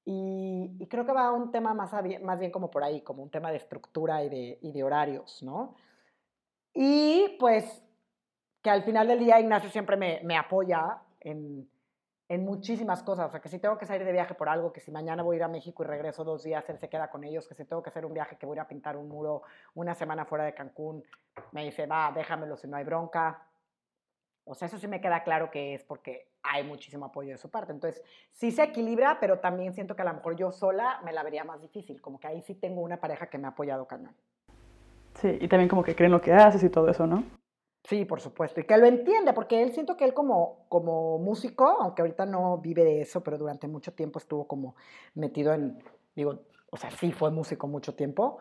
Y, 0.06 0.74
y, 0.78 0.86
creo 0.86 1.04
que 1.04 1.12
va 1.12 1.26
a 1.26 1.32
un 1.32 1.52
tema 1.52 1.74
más, 1.74 1.92
más 2.22 2.38
bien 2.38 2.50
como 2.50 2.70
por 2.70 2.82
ahí, 2.82 3.02
como 3.02 3.22
un 3.22 3.30
tema 3.30 3.50
de 3.50 3.58
estructura 3.58 4.24
y 4.24 4.30
de, 4.30 4.58
y 4.62 4.72
de 4.72 4.82
horarios, 4.82 5.42
¿no? 5.42 5.74
Y 6.72 7.36
pues 7.38 7.84
que 8.62 8.70
al 8.70 8.82
final 8.82 9.08
del 9.08 9.18
día 9.18 9.38
Ignacio 9.40 9.68
siempre 9.68 9.98
me, 9.98 10.22
me 10.24 10.38
apoya 10.38 11.02
en, 11.20 11.68
en 12.32 12.46
muchísimas 12.46 13.02
cosas. 13.02 13.28
O 13.28 13.30
sea, 13.30 13.40
que 13.40 13.50
si 13.50 13.58
tengo 13.58 13.76
que 13.76 13.84
salir 13.84 14.06
de 14.06 14.12
viaje 14.12 14.32
por 14.32 14.48
algo, 14.48 14.72
que 14.72 14.80
si 14.80 14.90
mañana 14.90 15.22
voy 15.22 15.34
a 15.34 15.40
ir 15.40 15.42
a 15.42 15.48
México 15.48 15.82
y 15.82 15.86
regreso 15.86 16.24
dos 16.24 16.42
días, 16.42 16.66
él 16.70 16.78
se 16.78 16.88
queda 16.88 17.10
con 17.10 17.24
ellos, 17.24 17.46
que 17.46 17.54
si 17.54 17.66
tengo 17.66 17.82
que 17.82 17.90
hacer 17.90 18.06
un 18.06 18.14
viaje, 18.14 18.36
que 18.36 18.46
voy 18.46 18.58
a 18.58 18.66
pintar 18.66 18.96
un 18.96 19.06
muro 19.06 19.42
una 19.74 19.94
semana 19.94 20.24
fuera 20.24 20.44
de 20.44 20.54
Cancún, 20.54 21.04
me 21.50 21.62
dice, 21.62 21.84
va, 21.84 22.10
déjamelo 22.10 22.56
si 22.56 22.68
no 22.68 22.78
hay 22.78 22.84
bronca. 22.84 23.42
O 24.44 24.54
sea, 24.54 24.64
eso 24.64 24.78
sí 24.78 24.88
me 24.88 25.02
queda 25.02 25.22
claro 25.24 25.50
que 25.50 25.74
es 25.74 25.84
porque 25.84 26.30
hay 26.42 26.64
muchísimo 26.64 27.04
apoyo 27.04 27.32
de 27.32 27.36
su 27.36 27.50
parte. 27.50 27.70
Entonces, 27.70 28.02
sí 28.30 28.50
se 28.50 28.62
equilibra, 28.62 29.18
pero 29.20 29.40
también 29.40 29.74
siento 29.74 29.94
que 29.94 30.00
a 30.00 30.06
lo 30.06 30.14
mejor 30.14 30.34
yo 30.34 30.52
sola 30.52 31.02
me 31.04 31.12
la 31.12 31.22
vería 31.22 31.44
más 31.44 31.60
difícil. 31.60 32.00
Como 32.00 32.18
que 32.18 32.28
ahí 32.28 32.40
sí 32.40 32.54
tengo 32.54 32.80
una 32.80 32.96
pareja 32.96 33.26
que 33.26 33.36
me 33.36 33.46
ha 33.46 33.50
apoyado 33.50 33.86
cañón. 33.86 34.16
Sí, 35.16 35.36
y 35.38 35.48
también 35.48 35.68
como 35.68 35.82
que 35.82 35.94
creen 35.94 36.12
lo 36.12 36.22
que 36.22 36.32
haces 36.32 36.62
y 36.64 36.70
todo 36.70 36.88
eso, 36.88 37.06
¿no? 37.06 37.41
Sí, 37.84 38.04
por 38.04 38.20
supuesto. 38.20 38.60
Y 38.60 38.64
que 38.64 38.76
lo 38.76 38.86
entiende, 38.86 39.32
porque 39.32 39.62
él 39.62 39.72
siento 39.72 39.96
que 39.96 40.04
él 40.04 40.14
como, 40.14 40.66
como 40.68 41.18
músico, 41.18 41.66
aunque 41.66 42.02
ahorita 42.02 42.26
no 42.26 42.58
vive 42.58 42.84
de 42.84 43.00
eso, 43.00 43.22
pero 43.22 43.38
durante 43.38 43.66
mucho 43.66 43.92
tiempo 43.92 44.18
estuvo 44.18 44.46
como 44.46 44.76
metido 45.14 45.52
en, 45.52 45.82
digo, 46.14 46.40
o 46.70 46.76
sea, 46.76 46.90
sí 46.90 47.12
fue 47.12 47.30
músico 47.30 47.66
mucho 47.66 47.94
tiempo, 47.94 48.38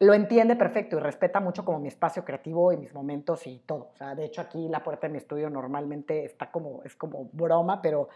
lo 0.00 0.14
entiende 0.14 0.56
perfecto 0.56 0.96
y 0.96 1.00
respeta 1.00 1.40
mucho 1.40 1.64
como 1.64 1.80
mi 1.80 1.88
espacio 1.88 2.24
creativo 2.24 2.72
y 2.72 2.76
mis 2.76 2.94
momentos 2.94 3.46
y 3.46 3.58
todo. 3.58 3.90
O 3.92 3.96
sea, 3.96 4.14
de 4.14 4.24
hecho 4.24 4.40
aquí 4.40 4.68
la 4.68 4.82
puerta 4.82 5.06
de 5.06 5.12
mi 5.12 5.18
estudio 5.18 5.50
normalmente 5.50 6.24
está 6.24 6.50
como, 6.50 6.82
es 6.84 6.94
como 6.94 7.28
broma, 7.32 7.82
pero 7.82 8.08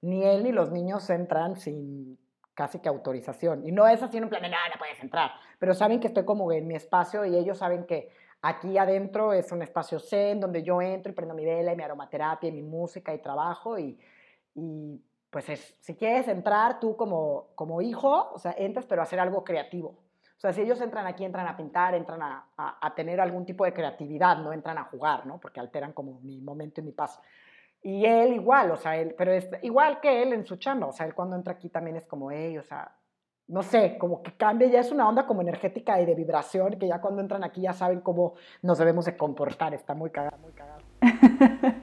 ni 0.00 0.24
él 0.24 0.42
ni 0.42 0.52
los 0.52 0.70
niños 0.72 1.08
entran 1.10 1.56
sin 1.56 2.18
casi 2.54 2.80
que 2.80 2.88
autorización. 2.88 3.66
Y 3.66 3.72
no 3.72 3.86
es 3.86 4.02
así 4.02 4.16
en 4.16 4.24
un 4.24 4.30
plan 4.30 4.42
de, 4.42 4.48
no, 4.48 4.56
puedes 4.78 5.00
entrar, 5.00 5.32
pero 5.58 5.74
saben 5.74 6.00
que 6.00 6.08
estoy 6.08 6.24
como 6.24 6.50
en 6.50 6.66
mi 6.66 6.74
espacio 6.74 7.24
y 7.24 7.36
ellos 7.36 7.58
saben 7.58 7.84
que 7.84 8.10
Aquí 8.40 8.78
adentro 8.78 9.32
es 9.32 9.50
un 9.50 9.62
espacio 9.62 9.98
zen 9.98 10.40
donde 10.40 10.62
yo 10.62 10.80
entro 10.80 11.10
y 11.10 11.14
prendo 11.14 11.34
mi 11.34 11.44
vela 11.44 11.72
y 11.72 11.76
mi 11.76 11.82
aromaterapia 11.82 12.48
y 12.48 12.52
mi 12.52 12.62
música 12.62 13.12
y 13.12 13.18
trabajo 13.18 13.78
y, 13.78 13.98
pues 15.30 15.48
es, 15.48 15.76
si 15.80 15.94
quieres 15.94 16.28
entrar 16.28 16.80
tú 16.80 16.96
como, 16.96 17.48
como 17.54 17.82
hijo, 17.82 18.30
o 18.32 18.38
sea, 18.38 18.54
entras 18.56 18.86
pero 18.86 19.02
a 19.02 19.04
hacer 19.04 19.20
algo 19.20 19.44
creativo. 19.44 19.88
O 20.36 20.40
sea, 20.40 20.52
si 20.52 20.62
ellos 20.62 20.80
entran 20.80 21.06
aquí, 21.06 21.24
entran 21.24 21.48
a 21.48 21.56
pintar, 21.56 21.94
entran 21.96 22.22
a, 22.22 22.46
a, 22.56 22.94
tener 22.94 23.20
algún 23.20 23.44
tipo 23.44 23.64
de 23.64 23.72
creatividad, 23.72 24.38
no 24.38 24.52
entran 24.52 24.78
a 24.78 24.84
jugar, 24.84 25.26
¿no? 25.26 25.40
Porque 25.40 25.58
alteran 25.58 25.92
como 25.92 26.20
mi 26.20 26.40
momento 26.40 26.80
y 26.80 26.84
mi 26.84 26.92
paz. 26.92 27.20
Y 27.82 28.06
él 28.06 28.34
igual, 28.34 28.70
o 28.70 28.76
sea, 28.76 28.96
él, 28.96 29.16
pero 29.18 29.32
es 29.32 29.48
igual 29.62 30.00
que 30.00 30.22
él 30.22 30.32
en 30.32 30.46
su 30.46 30.56
chamba, 30.56 30.86
o 30.86 30.92
sea, 30.92 31.06
él 31.06 31.14
cuando 31.14 31.34
entra 31.34 31.54
aquí 31.54 31.68
también 31.68 31.96
es 31.96 32.06
como, 32.06 32.30
hey, 32.30 32.56
o 32.56 32.62
sea, 32.62 32.94
no 33.48 33.62
sé, 33.62 33.96
como 33.98 34.22
que 34.22 34.32
cambia, 34.32 34.68
ya 34.68 34.80
es 34.80 34.92
una 34.92 35.08
onda 35.08 35.26
como 35.26 35.40
energética 35.40 36.00
y 36.00 36.06
de 36.06 36.14
vibración, 36.14 36.78
que 36.78 36.86
ya 36.86 37.00
cuando 37.00 37.22
entran 37.22 37.42
aquí 37.42 37.62
ya 37.62 37.72
saben 37.72 38.00
cómo 38.00 38.34
nos 38.62 38.78
debemos 38.78 39.06
de 39.06 39.16
comportar, 39.16 39.72
está 39.72 39.94
muy 39.94 40.10
cagado, 40.10 40.36
muy 40.38 40.52
cagado. 40.52 40.80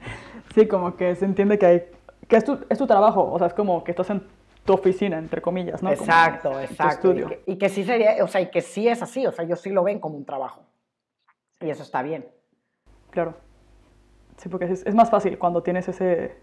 sí, 0.54 0.68
como 0.68 0.96
que 0.96 1.16
se 1.16 1.24
entiende 1.24 1.58
que 1.58 1.66
hay, 1.66 1.90
que 2.28 2.36
es 2.36 2.44
tu, 2.44 2.58
es 2.68 2.78
tu 2.78 2.86
trabajo, 2.86 3.32
o 3.32 3.38
sea, 3.38 3.48
es 3.48 3.54
como 3.54 3.82
que 3.82 3.90
estás 3.90 4.10
en 4.10 4.24
tu 4.64 4.74
oficina, 4.74 5.18
entre 5.18 5.42
comillas, 5.42 5.82
¿no? 5.82 5.90
Exacto, 5.90 6.60
exacto. 6.60 7.12
Y 7.12 7.24
que, 7.24 7.42
y 7.46 7.56
que, 7.56 7.68
sí 7.68 7.84
sería, 7.84 8.22
o 8.22 8.28
sea, 8.28 8.40
y 8.40 8.50
que 8.50 8.60
sí 8.60 8.86
es 8.86 9.02
así, 9.02 9.26
o 9.26 9.32
sea, 9.32 9.44
ellos 9.44 9.60
sí 9.60 9.70
lo 9.70 9.82
ven 9.82 9.98
como 9.98 10.16
un 10.16 10.24
trabajo. 10.24 10.62
Y 11.60 11.70
eso 11.70 11.82
está 11.82 12.02
bien. 12.02 12.28
Claro. 13.10 13.34
Sí, 14.36 14.48
porque 14.48 14.66
es, 14.66 14.86
es 14.86 14.94
más 14.94 15.10
fácil 15.10 15.38
cuando 15.38 15.62
tienes 15.62 15.88
ese, 15.88 16.36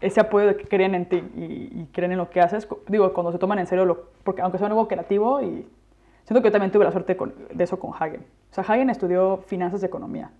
ese 0.00 0.20
apoyo 0.20 0.46
de 0.46 0.56
que 0.56 0.66
creen 0.66 0.94
en 0.94 1.06
ti 1.06 1.16
y, 1.34 1.86
creen 1.92 2.12
en 2.12 2.18
lo 2.18 2.30
que 2.30 2.40
haces, 2.40 2.66
digo, 2.88 3.12
cuando 3.12 3.32
se 3.32 3.38
toman 3.38 3.58
en 3.58 3.66
serio, 3.66 3.84
lo, 3.84 4.10
porque 4.24 4.42
aunque 4.42 4.58
sea 4.58 4.66
algo 4.66 4.88
creativo, 4.88 5.42
y 5.42 5.68
siento 6.24 6.42
que 6.42 6.48
yo 6.48 6.52
también 6.52 6.72
tuve 6.72 6.84
la 6.84 6.92
suerte 6.92 7.16
de 7.52 7.64
eso 7.64 7.78
con 7.78 7.92
Hagen. 7.98 8.24
O 8.50 8.54
sea, 8.54 8.64
Hagen 8.64 8.90
estudió 8.90 9.38
finanzas 9.46 9.82
y 9.82 9.86
economía. 9.86 10.30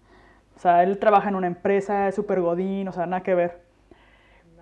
O 0.56 0.58
sea, 0.58 0.82
él 0.82 0.98
trabaja 0.98 1.28
en 1.28 1.36
una 1.36 1.46
empresa, 1.46 2.08
es 2.08 2.14
súper 2.14 2.40
godín, 2.40 2.88
o 2.88 2.92
sea, 2.92 3.06
nada 3.06 3.22
que 3.22 3.34
ver. 3.34 3.62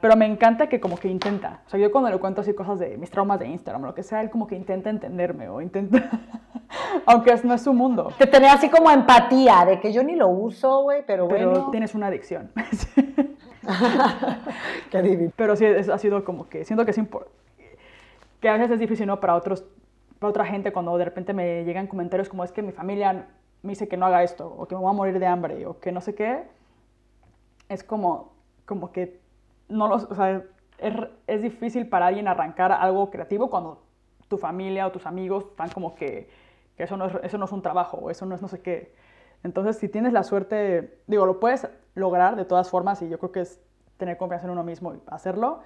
Pero 0.01 0.16
me 0.16 0.27
encanta 0.27 0.69
que 0.69 0.79
como 0.79 0.97
que 0.97 1.09
intenta. 1.09 1.62
O 1.66 1.70
sea, 1.70 1.81
yo 1.81 1.91
cuando 1.91 2.09
le 2.09 2.19
cuento 2.19 2.41
así 2.41 2.55
cosas 2.55 2.79
de 2.79 2.97
mis 2.97 3.11
traumas 3.11 3.41
de 3.41 3.49
Instagram 3.49 3.83
lo 3.83 3.95
que 3.95 4.05
sea, 4.05 4.20
él 4.20 4.31
como 4.31 4.47
que 4.47 4.55
intenta 4.55 4.91
entenderme 4.91 5.49
o 5.49 5.61
intenta... 5.61 6.09
Aunque 7.07 7.35
no 7.45 7.55
es 7.55 7.62
su 7.62 7.73
mundo. 7.73 8.12
Te 8.19 8.27
tenía 8.27 8.53
así 8.53 8.69
como 8.69 8.91
empatía 8.91 9.65
de 9.66 9.81
que 9.81 9.93
yo 9.93 10.03
ni 10.03 10.15
lo 10.15 10.29
uso, 10.29 10.83
güey, 10.83 11.03
pero, 11.07 11.27
pero 11.27 11.51
bueno. 11.51 11.70
tienes 11.70 11.95
una 11.95 12.09
adicción. 12.09 12.53
Qué 14.90 15.03
divino. 15.03 15.32
Pero 15.36 15.57
sí, 15.57 15.66
ha 15.66 15.99
sido 15.99 16.24
como 16.24 16.49
que 16.49 16.65
siento 16.65 16.85
que 16.85 16.93
es 16.93 16.99
importante. 16.99 17.36
Que 18.40 18.49
a 18.49 18.53
veces 18.55 18.73
es 18.73 18.81
difícil, 18.81 19.07
¿no? 19.07 19.20
Para, 19.20 19.35
otros, 19.35 19.65
para 20.19 20.31
otra 20.31 20.47
gente 20.47 20.73
cuando 20.73 20.97
de 20.97 21.05
repente 21.05 21.32
me 21.32 21.65
llegan 21.65 21.86
comentarios 21.86 22.28
como 22.28 22.45
es 22.45 22.53
que 22.53 22.62
mi 22.62 22.73
familia 22.73 23.27
me 23.62 23.70
dice 23.70 23.89
que 23.89 23.97
no 23.97 24.07
haga 24.07 24.23
esto 24.23 24.55
o 24.57 24.66
que 24.66 24.74
me 24.74 24.81
voy 24.81 24.90
a 24.90 24.95
morir 24.95 25.19
de 25.19 25.27
hambre 25.27 25.66
o 25.66 25.81
que 25.81 25.93
no 25.93 26.01
sé 26.01 26.15
qué. 26.15 26.45
Es 27.69 27.82
como, 27.82 28.32
como 28.65 28.93
que 28.93 29.20
no 29.69 29.89
los, 29.89 30.05
o 30.05 30.15
sea, 30.15 30.43
es, 30.78 30.95
es, 31.27 31.43
difícil 31.43 31.89
para 31.89 32.07
alguien 32.07 32.28
arrancar 32.28 32.73
algo 32.73 33.11
creativo 33.11 33.51
cuando 33.51 33.82
tu 34.28 34.39
familia 34.39 34.86
o 34.86 34.93
tus 34.93 35.07
amigos 35.07 35.45
están 35.51 35.70
como 35.70 35.95
que, 35.95 36.31
que 36.77 36.85
eso, 36.85 36.97
no 36.97 37.07
es, 37.07 37.15
eso 37.23 37.36
no 37.36 37.45
es 37.47 37.53
un 37.53 37.62
trabajo 37.62 37.99
o 37.99 38.11
eso 38.11 38.24
no 38.24 38.35
es 38.35 38.43
no 38.43 38.49
sé 38.49 38.62
qué. 38.62 38.95
Entonces, 39.43 39.77
si 39.77 39.89
tienes 39.89 40.12
la 40.12 40.23
suerte, 40.23 41.01
digo, 41.06 41.27
lo 41.27 41.40
puedes 41.40 41.69
lograr 41.94 42.36
de 42.36 42.44
todas 42.44 42.70
formas 42.70 43.02
y 43.02 43.09
yo 43.09 43.19
creo 43.19 43.32
que 43.32 43.40
es 43.40 43.60
tener 43.97 44.16
confianza 44.16 44.47
en 44.47 44.52
uno 44.52 44.62
mismo 44.62 44.94
y 44.94 45.01
hacerlo, 45.09 45.60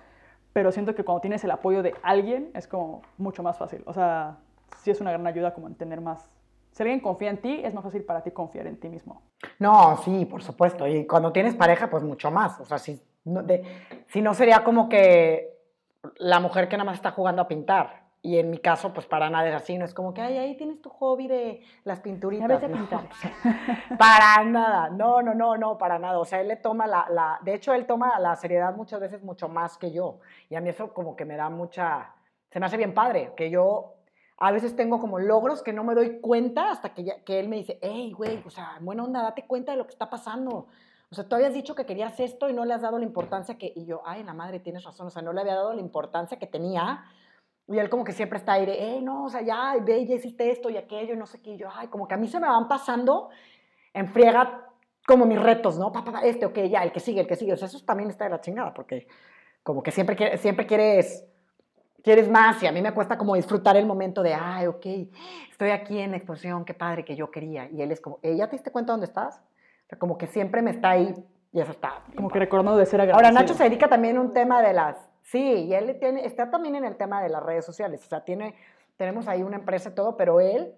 pero 0.53 0.73
siento 0.73 0.95
que 0.95 1.05
cuando 1.05 1.21
tienes 1.21 1.45
el 1.45 1.51
apoyo 1.51 1.83
de 1.83 1.95
alguien 2.03 2.51
es 2.55 2.67
como 2.67 3.03
mucho 3.19 3.43
más 3.43 3.59
fácil. 3.59 3.83
O 3.87 3.93
sea, 3.93 4.39
sí 4.79 4.91
es 4.91 5.01
una 5.01 5.13
gran 5.13 5.27
ayuda 5.27 5.55
como 5.55 5.67
entender 5.67 6.01
más. 6.01 6.31
Si 6.73 6.83
alguien 6.83 7.01
confía 7.01 7.31
en 7.31 7.39
ti, 7.39 7.61
es 7.63 7.75
más 7.75 7.85
fácil 7.85 8.03
para 8.05 8.23
ti 8.23 8.31
confiar 8.31 8.67
en 8.67 8.79
ti 8.79 8.89
mismo. 8.89 9.23
No, 9.59 9.99
sí, 9.99 10.25
por 10.25 10.43
supuesto. 10.43 10.87
Y 10.87 11.07
cuando 11.07 11.33
tienes 11.33 11.55
pareja, 11.55 11.91
pues 11.91 12.03
mucho 12.03 12.31
más. 12.31 12.59
O 12.61 12.65
sea, 12.65 12.79
si 12.79 13.01
no, 13.25 13.43
de, 13.43 13.63
si 14.09 14.23
no 14.23 14.33
sería 14.33 14.65
como 14.65 14.89
que 14.89 15.59
la 16.17 16.41
mujer 16.41 16.69
que 16.69 16.77
nada 16.77 16.87
más 16.87 16.97
está 16.97 17.11
jugando 17.11 17.43
a 17.43 17.49
pintar. 17.49 18.02
Y 18.25 18.39
en 18.39 18.51
mi 18.51 18.59
caso, 18.59 18.95
pues 18.95 19.05
para 19.07 19.29
nada 19.31 19.49
es 19.49 19.55
así, 19.55 19.77
no 19.77 19.85
es 19.85 19.93
como 19.93 20.15
que, 20.15 20.21
ay, 20.21 20.39
ahí 20.39 20.57
tienes 20.57 20.81
tu 20.81 20.89
hobby 20.91 21.27
de 21.27 21.61
las 21.83 21.99
pinturitas. 21.99 22.63
A 22.63 22.69
pintar. 22.69 23.09
para 23.99 24.45
nada, 24.45 24.91
no, 24.91 25.23
no, 25.23 25.35
no, 25.35 25.57
no, 25.57 25.77
para 25.77 25.99
nada. 25.99 26.21
O 26.21 26.25
sea, 26.25 26.41
él 26.41 26.47
le 26.47 26.57
toma 26.57 26.87
la, 26.87 27.07
la, 27.11 27.41
de 27.43 27.55
hecho, 27.55 27.75
él 27.75 27.85
toma 27.85 28.21
la 28.21 28.37
seriedad 28.37 28.77
muchas 28.77 29.01
veces 29.01 29.25
mucho 29.25 29.49
más 29.49 29.77
que 29.77 29.91
yo. 29.91 30.21
Y 30.49 30.55
a 30.55 30.61
mí 30.61 30.69
eso 30.69 30.95
como 30.95 31.17
que 31.17 31.25
me 31.25 31.37
da 31.37 31.51
mucha, 31.51 32.15
se 32.49 32.61
me 32.61 32.67
hace 32.67 32.77
bien 32.77 32.95
padre, 32.95 33.33
que 33.37 33.51
yo 33.51 33.95
a 34.39 34.53
veces 34.53 34.77
tengo 34.77 35.01
como 35.01 35.19
logros 35.19 35.63
que 35.63 35.73
no 35.73 35.83
me 35.83 35.95
doy 35.95 36.21
cuenta 36.21 36.71
hasta 36.71 36.95
que, 36.95 37.03
ya, 37.03 37.25
que 37.25 37.41
él 37.41 37.49
me 37.49 37.57
dice, 37.57 37.81
hey, 37.83 38.13
güey, 38.17 38.41
o 38.47 38.51
sea, 38.51 38.79
buena 38.81 39.03
onda, 39.03 39.21
date 39.23 39.47
cuenta 39.47 39.73
de 39.73 39.79
lo 39.79 39.87
que 39.87 39.93
está 39.93 40.09
pasando. 40.09 40.69
O 41.11 41.15
sea, 41.15 41.29
tú 41.29 41.35
habías 41.35 41.55
dicho 41.55 41.75
que 41.75 41.87
querías 41.87 42.19
esto 42.21 42.49
y 42.49 42.53
no 42.53 42.65
le 42.65 42.73
has 42.73 42.83
dado 42.83 42.99
la 42.99 43.05
importancia 43.05 43.59
que... 43.59 43.73
Y 43.77 43.85
yo, 43.85 44.01
ay, 44.07 44.23
la 44.23 44.33
madre, 44.33 44.61
tienes 44.61 44.83
razón. 44.83 45.09
O 45.09 45.11
sea, 45.11 45.21
no 45.23 45.33
le 45.33 45.43
había 45.43 45.55
dado 45.55 45.75
la 45.75 45.81
importancia 45.81 46.39
que 46.39 46.47
tenía. 46.47 47.05
Y 47.69 47.79
él 47.79 47.89
como 47.89 48.05
que 48.05 48.13
siempre 48.13 48.39
está 48.39 48.55
ahí 48.55 48.67
de, 48.67 48.97
eh, 48.97 49.01
no, 49.01 49.25
o 49.25 49.29
sea, 49.29 49.43
ya, 49.43 49.77
ve, 49.81 50.05
ya 50.07 50.17
hiciste 50.17 50.51
esto 50.51 50.69
y 50.69 50.77
aquello 50.77 51.15
y 51.15 51.17
no 51.17 51.27
sé 51.27 51.41
qué. 51.41 51.51
Y 51.51 51.57
yo, 51.59 51.69
ay, 51.73 51.89
como 51.89 52.09
que 52.09 52.15
a 52.15 52.17
mí 52.17 52.29
se 52.29 52.41
me 52.41 52.49
van 52.49 52.69
pasando 52.69 53.31
en 53.95 54.09
friega 54.09 54.69
como 55.07 55.27
mis 55.27 55.41
retos, 55.41 55.79
¿no? 55.79 55.93
Papá, 55.93 56.21
este, 56.25 56.47
ok, 56.47 56.59
ya, 56.69 56.83
el 56.83 56.93
que 56.93 57.01
sigue, 57.01 57.21
el 57.21 57.27
que 57.27 57.37
sigue. 57.37 57.53
O 57.53 57.57
sea, 57.57 57.67
eso 57.67 57.81
también 57.85 58.11
está 58.11 58.25
de 58.25 58.31
la 58.31 58.41
chingada 58.41 58.75
porque 58.75 59.07
como 59.63 59.83
que 59.83 59.91
siempre, 59.91 60.37
siempre 60.39 60.67
quieres 60.67 61.27
quieres 62.03 62.29
más 62.29 62.63
y 62.63 62.67
a 62.67 62.73
mí 62.73 62.83
me 62.83 62.93
cuesta 62.93 63.17
como 63.17 63.35
disfrutar 63.37 63.77
el 63.77 63.87
momento 63.87 64.23
de, 64.23 64.35
ay, 64.35 64.67
ok, 64.67 64.87
estoy 65.51 65.71
aquí 65.71 65.99
en 65.99 66.11
la 66.11 66.17
exposición, 66.17 66.65
qué 66.65 66.75
padre 66.75 67.05
que 67.05 67.15
yo 67.15 67.31
quería. 67.31 67.69
Y 67.71 67.81
él 67.81 67.93
es 67.93 68.01
como, 68.01 68.19
¿ya 68.23 68.49
te 68.49 68.57
diste 68.57 68.71
cuenta 68.71 68.93
dónde 68.93 69.07
estás? 69.07 69.41
como 69.99 70.17
que 70.17 70.27
siempre 70.27 70.63
me 70.63 70.71
está 70.71 70.91
ahí 70.91 71.15
y 71.53 71.61
eso 71.61 71.71
está. 71.71 72.03
Como 72.17 72.31
que 72.31 72.39
recordando 72.39 72.79
de 72.79 72.87
ser 72.87 73.03
agradecido. 73.03 73.27
Ahora, 73.27 73.39
Nacho 73.39 73.53
se 73.53 73.65
dedica 73.65 73.89
también 73.89 74.17
a 74.17 74.23
un 74.23 74.33
tema 74.33 74.63
de 74.63 74.73
las, 74.73 74.97
sí, 75.33 75.41
y 75.41 75.75
él 75.75 75.97
tiene, 75.99 76.27
está 76.27 76.51
también 76.51 76.77
en 76.77 76.85
el 76.85 76.97
tema 76.97 77.23
de 77.23 77.31
las 77.31 77.43
redes 77.43 77.65
sociales, 77.65 78.05
o 78.05 78.09
sea, 78.09 78.23
tiene, 78.23 78.55
tenemos 78.97 79.27
ahí 79.27 79.43
una 79.43 79.57
empresa 79.57 79.89
y 79.89 79.95
todo, 79.95 80.17
pero 80.17 80.41
él 80.41 80.75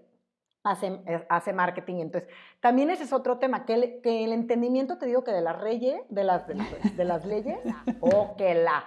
hace, 0.63 1.01
hace 1.29 1.53
marketing, 1.53 1.97
entonces, 1.97 2.31
también 2.61 2.89
ese 2.89 3.03
es 3.03 3.13
otro 3.13 3.39
tema, 3.39 3.67
que 3.67 3.75
el, 3.75 4.01
que 4.01 4.25
el 4.25 4.33
entendimiento, 4.33 4.97
te 4.97 5.07
digo 5.07 5.25
que 5.25 5.33
de 5.33 5.43
las 5.43 5.61
reyes, 5.61 6.01
de 6.09 6.23
las, 6.23 6.47
de, 6.47 7.05
las 7.05 7.25
leyes, 7.27 7.59
o 8.01 8.37
que 8.37 8.55
la, 8.55 8.85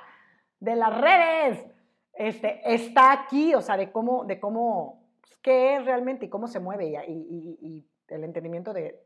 de 0.62 0.76
las 0.76 0.98
redes, 0.98 1.66
este, 2.14 2.62
está 2.74 3.12
aquí, 3.12 3.54
o 3.54 3.62
sea, 3.62 3.76
de 3.76 3.92
cómo, 3.92 4.24
de 4.24 4.40
cómo, 4.40 5.04
pues, 5.22 5.38
qué 5.38 5.76
es 5.76 5.86
realmente 5.86 6.26
y 6.26 6.30
cómo 6.30 6.48
se 6.48 6.62
mueve 6.62 6.88
y, 6.88 6.96
y, 6.96 7.58
y 7.62 7.88
el 8.08 8.24
entendimiento 8.24 8.72
de, 8.72 9.06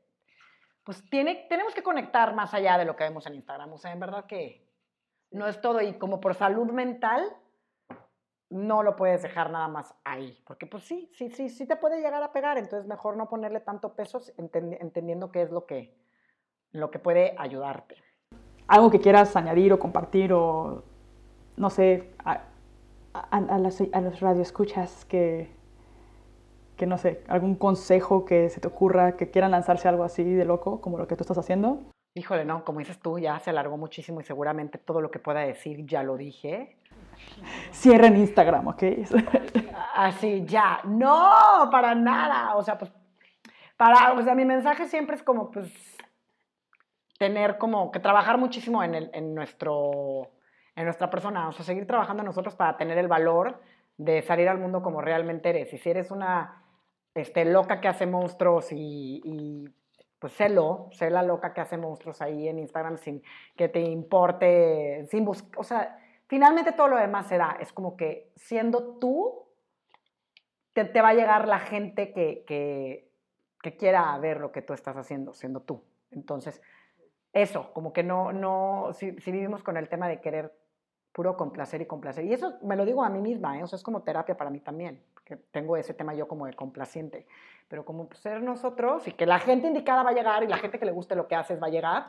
pues 0.83 1.03
tiene, 1.09 1.47
tenemos 1.49 1.73
que 1.73 1.83
conectar 1.83 2.33
más 2.35 2.53
allá 2.53 2.77
de 2.77 2.85
lo 2.85 2.95
que 2.95 3.03
vemos 3.03 3.25
en 3.27 3.35
Instagram. 3.35 3.73
O 3.73 3.77
sea, 3.77 3.91
en 3.91 3.99
verdad 3.99 4.25
que 4.25 4.70
no 5.31 5.47
es 5.47 5.59
todo. 5.61 5.81
Y 5.81 5.93
como 5.93 6.19
por 6.19 6.35
salud 6.35 6.71
mental, 6.71 7.25
no 8.49 8.83
lo 8.83 8.95
puedes 8.95 9.21
dejar 9.21 9.49
nada 9.49 9.67
más 9.67 9.95
ahí. 10.03 10.37
Porque 10.45 10.67
pues 10.67 10.83
sí, 10.83 11.09
sí, 11.13 11.31
sí, 11.31 11.49
sí 11.49 11.65
te 11.65 11.75
puede 11.75 12.01
llegar 12.01 12.21
a 12.21 12.31
pegar. 12.31 12.57
Entonces 12.57 12.87
mejor 12.87 13.17
no 13.17 13.29
ponerle 13.29 13.61
tanto 13.61 13.95
peso 13.95 14.21
entendiendo 14.37 15.31
qué 15.31 15.41
es 15.41 15.51
lo 15.51 15.65
que, 15.65 15.97
lo 16.71 16.91
que 16.91 16.99
puede 16.99 17.35
ayudarte. 17.37 17.95
Algo 18.67 18.91
que 18.91 18.99
quieras 18.99 19.35
añadir 19.35 19.73
o 19.73 19.79
compartir 19.79 20.31
o, 20.33 20.83
no 21.57 21.69
sé, 21.69 22.13
a, 22.23 22.43
a, 23.13 23.37
a, 23.37 23.59
los, 23.59 23.81
a 23.91 24.01
los 24.01 24.19
radioescuchas 24.19 25.05
que, 25.05 25.49
que 26.77 26.87
no 26.87 26.97
sé, 26.97 27.23
algún 27.27 27.55
consejo 27.55 28.25
que 28.25 28.49
se 28.49 28.59
te 28.59 28.67
ocurra, 28.67 29.17
que 29.17 29.29
quieran 29.29 29.51
lanzarse 29.51 29.87
algo 29.87 30.03
así 30.03 30.23
de 30.23 30.45
loco, 30.45 30.81
como 30.81 30.97
lo 30.97 31.07
que 31.07 31.15
tú 31.15 31.23
estás 31.23 31.37
haciendo? 31.37 31.83
Híjole, 32.13 32.43
no, 32.43 32.65
como 32.65 32.79
dices 32.79 32.99
tú, 32.99 33.19
ya 33.19 33.39
se 33.39 33.49
alargó 33.49 33.77
muchísimo 33.77 34.19
y 34.19 34.23
seguramente 34.23 34.77
todo 34.77 35.01
lo 35.01 35.11
que 35.11 35.19
pueda 35.19 35.41
decir 35.41 35.85
ya 35.85 36.03
lo 36.03 36.17
dije. 36.17 36.77
Cierren 37.71 38.17
Instagram, 38.17 38.67
¿ok? 38.67 38.83
Así, 39.95 40.43
ya. 40.45 40.81
No, 40.83 41.69
para 41.71 41.95
nada. 41.95 42.55
O 42.55 42.63
sea, 42.63 42.77
pues, 42.77 42.91
para, 43.77 44.13
o 44.13 44.21
sea, 44.21 44.35
mi 44.35 44.45
mensaje 44.45 44.87
siempre 44.87 45.15
es 45.15 45.23
como, 45.23 45.51
pues, 45.51 45.71
tener 47.17 47.57
como 47.57 47.91
que 47.91 47.99
trabajar 47.99 48.37
muchísimo 48.37 48.83
en, 48.83 48.95
el, 48.95 49.11
en, 49.13 49.35
nuestro, 49.35 50.31
en 50.75 50.85
nuestra 50.85 51.09
persona, 51.09 51.49
o 51.49 51.51
sea, 51.51 51.63
seguir 51.63 51.85
trabajando 51.85 52.23
en 52.23 52.25
nosotros 52.25 52.55
para 52.55 52.77
tener 52.77 52.97
el 52.97 53.07
valor 53.07 53.61
de 53.97 54.23
salir 54.23 54.49
al 54.49 54.57
mundo 54.57 54.81
como 54.81 55.01
realmente 55.01 55.49
eres. 55.49 55.71
Y 55.71 55.77
si 55.77 55.89
eres 55.89 56.09
una 56.09 56.63
este, 57.13 57.45
loca 57.45 57.79
que 57.79 57.87
hace 57.87 58.07
monstruos 58.07 58.71
y, 58.71 59.69
pues 60.21 60.33
sélo, 60.33 60.87
sé 60.91 61.09
la 61.09 61.23
loca 61.23 61.51
que 61.51 61.61
hace 61.61 61.77
monstruos 61.77 62.21
ahí 62.21 62.47
en 62.47 62.59
Instagram 62.59 62.99
sin 62.99 63.23
que 63.57 63.69
te 63.69 63.79
importe, 63.79 65.07
sin 65.09 65.25
buscar, 65.25 65.59
o 65.59 65.63
sea, 65.63 65.97
finalmente 66.27 66.73
todo 66.73 66.89
lo 66.89 66.97
demás 66.97 67.25
se 67.25 67.39
da, 67.39 67.57
es 67.59 67.73
como 67.73 67.97
que 67.97 68.31
siendo 68.35 68.99
tú, 68.99 69.47
te, 70.73 71.01
va 71.01 71.09
a 71.09 71.13
llegar 71.15 71.47
la 71.47 71.57
gente 71.57 72.13
que, 72.13 72.45
que, 72.45 73.11
que, 73.63 73.75
quiera 73.77 74.15
ver 74.19 74.39
lo 74.39 74.51
que 74.51 74.61
tú 74.61 74.73
estás 74.73 74.95
haciendo, 74.95 75.33
siendo 75.33 75.61
tú. 75.61 75.83
Entonces, 76.11 76.61
eso, 77.33 77.73
como 77.73 77.91
que 77.91 78.03
no, 78.03 78.31
no, 78.31 78.91
si, 78.93 79.09
vivimos 79.09 79.63
con 79.63 79.75
el 79.75 79.89
tema 79.89 80.07
de 80.07 80.21
querer 80.21 80.53
puro 81.11 81.35
complacer 81.35 81.81
y 81.81 81.87
complacer, 81.87 82.25
y 82.25 82.33
eso 82.33 82.59
me 82.61 82.75
lo 82.75 82.85
digo 82.85 83.03
a 83.03 83.09
mí 83.09 83.21
misma, 83.21 83.59
¿eh? 83.59 83.63
es 83.63 83.81
como 83.81 84.03
terapia 84.03 84.37
para 84.37 84.51
mí 84.51 84.59
también 84.59 85.03
tengo 85.51 85.77
ese 85.77 85.93
tema 85.93 86.13
yo 86.13 86.27
como 86.27 86.45
de 86.45 86.53
complaciente, 86.53 87.25
pero 87.71 87.85
como 87.85 88.09
ser 88.15 88.43
nosotros 88.43 89.07
y 89.07 89.13
que 89.13 89.25
la 89.25 89.39
gente 89.39 89.65
indicada 89.65 90.03
va 90.03 90.09
a 90.09 90.13
llegar 90.13 90.43
y 90.43 90.47
la 90.47 90.57
gente 90.57 90.77
que 90.77 90.83
le 90.83 90.91
guste 90.91 91.15
lo 91.15 91.29
que 91.29 91.35
haces 91.35 91.63
va 91.63 91.67
a 91.67 91.69
llegar 91.69 92.07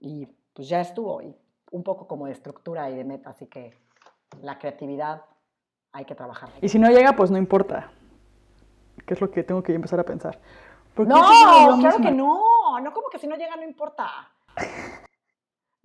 y 0.00 0.28
pues 0.54 0.68
ya 0.68 0.80
estuvo 0.80 1.20
y 1.20 1.34
un 1.72 1.82
poco 1.82 2.06
como 2.06 2.26
de 2.26 2.32
estructura 2.32 2.88
y 2.88 2.94
de 2.94 3.02
meta, 3.02 3.30
así 3.30 3.46
que 3.46 3.76
la 4.40 4.56
creatividad 4.56 5.22
hay 5.90 6.04
que 6.04 6.14
trabajar. 6.14 6.50
Y 6.62 6.68
si 6.68 6.78
no 6.78 6.88
llega, 6.90 7.14
pues 7.14 7.28
no 7.32 7.38
importa, 7.38 7.90
¿Qué 9.04 9.14
es 9.14 9.20
lo 9.20 9.30
que 9.32 9.42
tengo 9.42 9.64
que 9.64 9.74
empezar 9.74 9.98
a 9.98 10.04
pensar. 10.04 10.38
No, 10.96 11.04
claro 11.80 11.98
que 12.00 12.12
no, 12.12 12.78
no 12.80 12.92
como 12.92 13.08
que 13.08 13.18
si 13.18 13.26
no 13.26 13.34
llega 13.34 13.56
no 13.56 13.64
importa. 13.64 14.30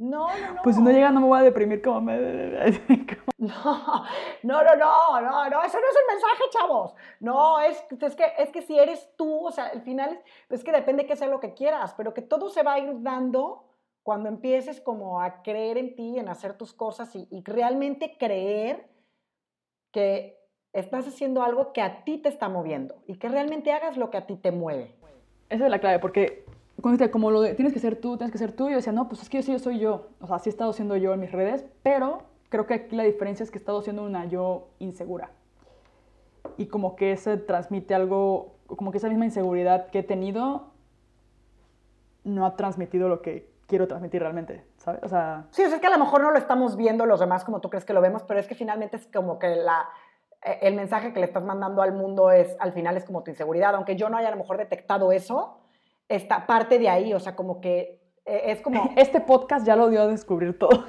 No, 0.03 0.27
no, 0.27 0.53
no. 0.55 0.61
Pues 0.63 0.75
si 0.75 0.81
no 0.81 0.91
llega 0.91 1.11
no 1.11 1.21
me 1.21 1.27
voy 1.27 1.39
a 1.39 1.43
deprimir 1.43 1.81
como 1.81 2.01
me... 2.01 2.13
No, 3.38 4.05
no, 4.43 4.63
no, 4.63 4.75
no, 4.75 5.21
no, 5.21 5.49
no, 5.49 5.63
eso 5.63 5.77
no 5.80 5.88
es 5.89 5.95
el 5.97 6.13
mensaje, 6.13 6.43
chavos. 6.49 6.95
No, 7.19 7.59
es, 7.61 7.84
es, 8.01 8.15
que, 8.15 8.25
es 8.38 8.49
que 8.51 8.61
si 8.61 8.77
eres 8.77 9.09
tú, 9.17 9.47
o 9.47 9.51
sea, 9.51 9.67
al 9.67 9.81
final 9.81 10.21
es, 10.49 10.63
que 10.63 10.71
depende 10.71 11.05
que 11.05 11.15
sea 11.15 11.27
lo 11.27 11.39
que 11.39 11.53
quieras, 11.53 11.93
pero 11.95 12.13
que 12.13 12.21
todo 12.21 12.49
se 12.49 12.63
va 12.63 12.73
a 12.73 12.80
ir 12.80 13.01
dando 13.01 13.65
cuando 14.01 14.27
empieces 14.27 14.81
como 14.81 15.21
a 15.21 15.41
creer 15.41 15.77
en 15.77 15.95
ti, 15.95 16.19
en 16.19 16.27
hacer 16.27 16.57
tus 16.57 16.73
cosas 16.73 17.15
y, 17.15 17.27
y 17.31 17.41
realmente 17.43 18.17
creer 18.17 18.89
que 19.91 20.38
estás 20.73 21.07
haciendo 21.07 21.43
algo 21.43 21.71
que 21.71 21.81
a 21.81 22.03
ti 22.03 22.17
te 22.17 22.27
está 22.27 22.49
moviendo 22.49 23.03
y 23.07 23.17
que 23.17 23.30
realmente 23.30 23.71
hagas 23.71 23.95
lo 23.95 24.09
que 24.09 24.17
a 24.17 24.25
ti 24.25 24.35
te 24.35 24.51
mueve. 24.51 24.95
Esa 25.49 25.65
es 25.65 25.71
la 25.71 25.80
clave, 25.80 25.99
porque 25.99 26.42
como 27.11 27.31
lo 27.31 27.41
de, 27.41 27.53
tienes 27.53 27.73
que 27.73 27.80
ser 27.80 27.95
tú, 27.95 28.18
tienes 28.18 28.31
que 28.31 28.38
ser 28.38 28.51
tú, 28.51 28.69
yo 28.69 28.76
decía, 28.76 28.91
no, 28.91 29.07
pues 29.07 29.22
es 29.22 29.30
que 29.30 29.38
yo 29.38 29.43
sí 29.43 29.51
yo 29.53 29.60
soy 29.60 29.80
yo. 29.80 30.10
O 30.19 30.27
sea, 30.27 30.39
sí 30.39 30.49
he 30.49 30.51
estado 30.51 30.73
siendo 30.73 30.97
yo 30.97 31.14
en 31.14 31.19
mis 31.22 31.31
redes, 31.31 31.65
pero 31.81 32.23
creo 32.49 32.68
que 32.68 32.73
aquí 32.73 32.95
la 32.95 33.03
diferencia 33.03 33.43
es 33.43 33.51
que 33.51 33.57
he 33.57 33.61
estado 33.61 33.81
siendo 33.81 34.03
una 34.03 34.26
yo 34.26 34.68
insegura. 34.80 35.31
Y 36.57 36.68
como 36.68 36.95
que 36.95 37.15
se 37.18 37.38
transmite 37.38 37.95
algo 37.95 38.53
como 38.68 38.91
que 38.91 38.97
esa 38.97 39.10
misma 39.10 39.26
inseguridad 39.26 39.88
que 39.88 39.99
he 39.99 40.03
tenido 40.03 40.72
no 42.23 42.45
ha 42.45 42.55
transmitido 42.55 43.07
lo 43.07 43.22
que 43.22 43.51
quiero 43.68 43.88
transmitir 43.88 44.22
realmente, 44.22 44.65
¿sabes? 44.77 45.01
O 45.03 45.10
sea... 45.10 45.47
Sí, 45.51 45.61
es 45.61 45.73
que 45.73 45.88
a 45.88 45.89
lo 45.89 45.97
mejor 45.97 46.22
no 46.22 46.31
lo 46.31 46.38
estamos 46.38 46.76
viendo 46.76 47.05
los 47.05 47.19
demás 47.19 47.43
como 47.43 47.60
tú 47.60 47.69
crees 47.69 47.85
que 47.85 47.93
lo 47.93 48.01
vemos, 48.01 48.23
pero 48.23 48.39
es 48.39 48.47
que 48.47 48.55
finalmente 48.55 48.97
es 48.97 49.07
como 49.07 49.39
que 49.39 49.55
la, 49.55 49.88
eh, 50.43 50.60
el 50.61 50.76
mensaje 50.76 51.14
que 51.14 51.19
le 51.19 51.26
estás 51.26 51.43
mandando 51.43 51.81
al 51.81 51.93
mundo 51.93 52.31
es, 52.31 52.55
al 52.60 52.73
final 52.73 52.97
es 52.97 53.05
como 53.05 53.23
tu 53.23 53.31
inseguridad, 53.31 53.76
aunque 53.76 53.95
yo 53.95 54.10
no 54.10 54.18
haya 54.18 54.27
a 54.27 54.31
lo 54.31 54.38
mejor 54.38 54.57
detectado 54.57 55.11
eso, 55.11 55.57
esta 56.15 56.45
parte 56.45 56.80
de 56.80 56.90
ahí, 56.90 57.14
o 57.14 57.19
sea, 57.19 57.35
como 57.35 57.60
que 57.61 57.99
eh, 58.26 58.44
es 58.48 58.61
como... 58.61 58.91
Este 58.95 59.19
podcast 59.22 59.65
ya 59.65 59.76
lo 59.76 59.90
dio 59.90 60.02
a 60.02 60.07
descubrir 60.07 60.57
todo. 60.57 60.85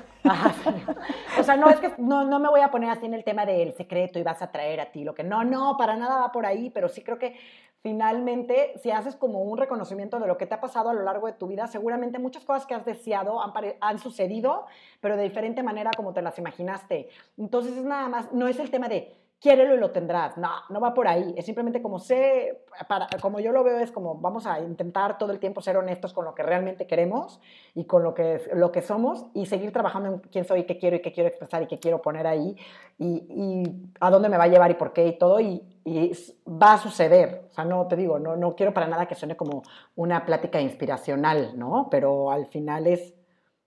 O 1.39 1.43
sea, 1.43 1.57
no 1.57 1.69
es 1.69 1.81
que 1.81 1.93
no, 1.99 2.25
no, 2.25 2.39
me 2.39 2.49
voy 2.49 2.61
a 2.61 2.71
poner 2.71 2.89
así 2.91 3.05
en 3.05 3.15
el 3.15 3.25
tema 3.25 3.45
del 3.45 3.75
secreto 3.75 4.19
y 4.19 4.23
vas 4.23 4.41
a 4.41 4.51
traer 4.51 4.81
a 4.81 4.91
ti 4.91 5.05
lo 5.05 5.15
que 5.15 5.23
no, 5.23 5.45
no, 5.45 5.77
para 5.77 5.97
nada 5.97 6.19
va 6.19 6.33
por 6.33 6.47
ahí, 6.47 6.71
pero 6.71 6.89
sí 6.89 7.03
creo 7.03 7.19
que 7.19 7.37
finalmente, 7.83 8.73
si 8.83 8.91
haces 8.91 9.17
como 9.17 9.43
un 9.43 9.59
reconocimiento 9.59 10.19
de 10.19 10.27
lo 10.27 10.39
que 10.39 10.47
te 10.47 10.55
ha 10.55 10.61
pasado 10.61 10.89
a 10.89 10.95
lo 10.95 11.03
largo 11.03 11.27
de 11.27 11.35
tu 11.35 11.47
vida, 11.47 11.67
seguramente 11.67 12.19
muchas 12.19 12.45
cosas 12.45 12.65
que 12.65 12.75
has 12.75 12.87
deseado 12.87 13.43
han, 13.43 13.53
han 13.81 13.99
sucedido, 13.99 14.65
pero 15.03 15.17
de 15.17 15.25
diferente 15.25 15.63
manera 15.63 15.91
como 15.95 16.15
te 16.15 16.23
las 16.23 16.39
imaginaste. 16.39 17.11
Entonces 17.37 17.77
es 17.77 17.85
nada 17.85 18.09
más, 18.09 18.33
no 18.33 18.49
es 18.49 18.59
el 18.59 18.71
tema 18.71 18.89
de 18.89 19.15
quiérelo 19.45 19.75
y 19.75 19.79
lo 19.79 19.91
tendrás. 19.91 20.39
No, 20.39 20.49
no 20.71 20.81
va 20.81 20.95
por 20.95 21.07
ahí. 21.07 21.35
Es 21.37 21.45
simplemente 21.45 21.83
como 21.83 21.99
sé, 21.99 22.65
para, 22.89 23.09
como 23.21 23.41
yo 23.41 23.53
lo 23.53 23.63
veo, 23.63 23.79
es 23.79 23.93
como 23.93 24.15
vamos 24.15 24.47
a 24.47 24.59
intentar 24.61 25.19
todo 25.19 25.33
el 25.33 25.39
tiempo 25.39 25.61
ser 25.61 25.77
honestos 25.77 26.15
con 26.15 26.25
lo 26.25 26.35
que 26.35 26.43
realmente 26.43 26.87
queremos 26.87 27.43
y 27.75 27.85
con 27.85 28.03
lo 28.03 28.15
que, 28.15 28.41
lo 28.55 28.73
que 28.73 28.81
somos 28.81 29.27
y 29.35 29.45
seguir 29.45 29.71
trabajando 29.71 30.09
en 30.09 30.19
quién 30.21 30.47
soy, 30.47 30.65
qué 30.65 30.79
quiero 30.79 30.97
y 30.97 31.03
qué 31.03 31.13
quiero 31.13 31.29
expresar 31.29 31.63
y 31.63 31.67
qué 31.67 31.79
quiero 31.79 32.01
poner 32.01 32.27
ahí 32.27 32.57
y, 32.97 33.07
y 33.29 33.93
a 34.01 34.09
dónde 34.09 34.31
me 34.31 34.39
va 34.39 34.45
a 34.45 34.49
llevar 34.49 34.71
y 34.71 34.75
por 34.75 34.95
qué 34.95 35.09
y 35.09 35.19
todo. 35.19 35.39
Y, 35.41 35.63
y, 35.85 36.11
va 36.49 36.73
a 36.73 36.79
suceder. 36.79 37.49
O 37.51 37.53
sea, 37.53 37.67
no 37.67 37.87
te 37.87 37.97
digo, 37.97 38.19
no, 38.19 38.37
no 38.37 38.57
quiero 38.57 38.73
para 38.73 38.87
nada 38.87 39.05
que 39.05 39.15
suene 39.15 39.37
como 39.37 39.63
una 39.95 40.25
plática 40.25 40.59
inspiracional, 40.59 41.53
¿no? 41.59 41.89
Pero 41.91 42.31
al 42.31 42.47
final 42.47 42.87
es, 42.87 43.13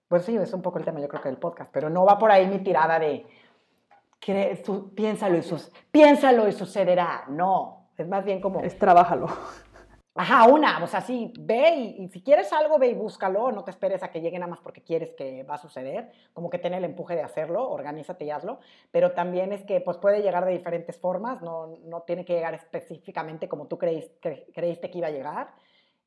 pues 0.08 0.24
sí, 0.24 0.36
es 0.36 0.52
un 0.52 0.62
poco 0.62 0.78
el 0.80 0.84
tema 0.84 0.98
yo 0.98 1.06
creo 1.06 1.22
que 1.22 1.28
del 1.28 1.38
podcast, 1.38 1.70
pero 1.72 1.88
no 1.88 2.04
va 2.04 2.18
por 2.18 2.32
ahí 2.32 2.48
mi 2.48 2.58
tirada 2.58 2.98
de 2.98 3.24
piénsalo, 4.20 5.38
y 5.38 5.42
piénsalo 5.90 6.48
y 6.48 6.52
sucederá. 6.52 7.24
No, 7.28 7.90
es 7.96 8.06
más 8.06 8.24
bien 8.24 8.40
como... 8.40 8.60
Es 8.60 8.78
trabájalo. 8.78 9.28
Ajá, 10.20 10.48
una, 10.48 10.82
o 10.82 10.88
sea, 10.88 11.00
sí, 11.00 11.32
ve 11.38 11.76
y, 11.76 12.08
si 12.08 12.20
quieres 12.22 12.52
algo, 12.52 12.76
ve 12.76 12.88
y 12.88 12.94
búscalo, 12.94 13.52
no 13.52 13.62
te 13.62 13.70
esperes 13.70 14.02
a 14.02 14.10
que 14.10 14.20
llegue 14.20 14.36
nada 14.36 14.50
más 14.50 14.58
porque 14.58 14.82
quieres 14.82 15.12
que 15.14 15.44
va 15.44 15.54
a 15.54 15.58
suceder, 15.58 16.10
como 16.32 16.50
que 16.50 16.58
ten 16.58 16.74
el 16.74 16.84
empuje 16.84 17.14
de 17.14 17.22
hacerlo, 17.22 17.70
organízate 17.70 18.24
y 18.24 18.30
hazlo, 18.30 18.58
pero 18.90 19.12
también 19.12 19.52
es 19.52 19.62
que 19.62 19.80
pues 19.80 19.96
puede 19.98 20.20
llegar 20.20 20.44
de 20.44 20.50
diferentes 20.50 20.98
formas, 20.98 21.40
no, 21.40 21.68
no 21.84 22.02
tiene 22.02 22.24
que 22.24 22.32
llegar 22.32 22.52
específicamente 22.52 23.48
como 23.48 23.68
tú 23.68 23.78
creíste, 23.78 24.48
creíste 24.52 24.90
que 24.90 24.98
iba 24.98 25.06
a 25.06 25.12
llegar 25.12 25.54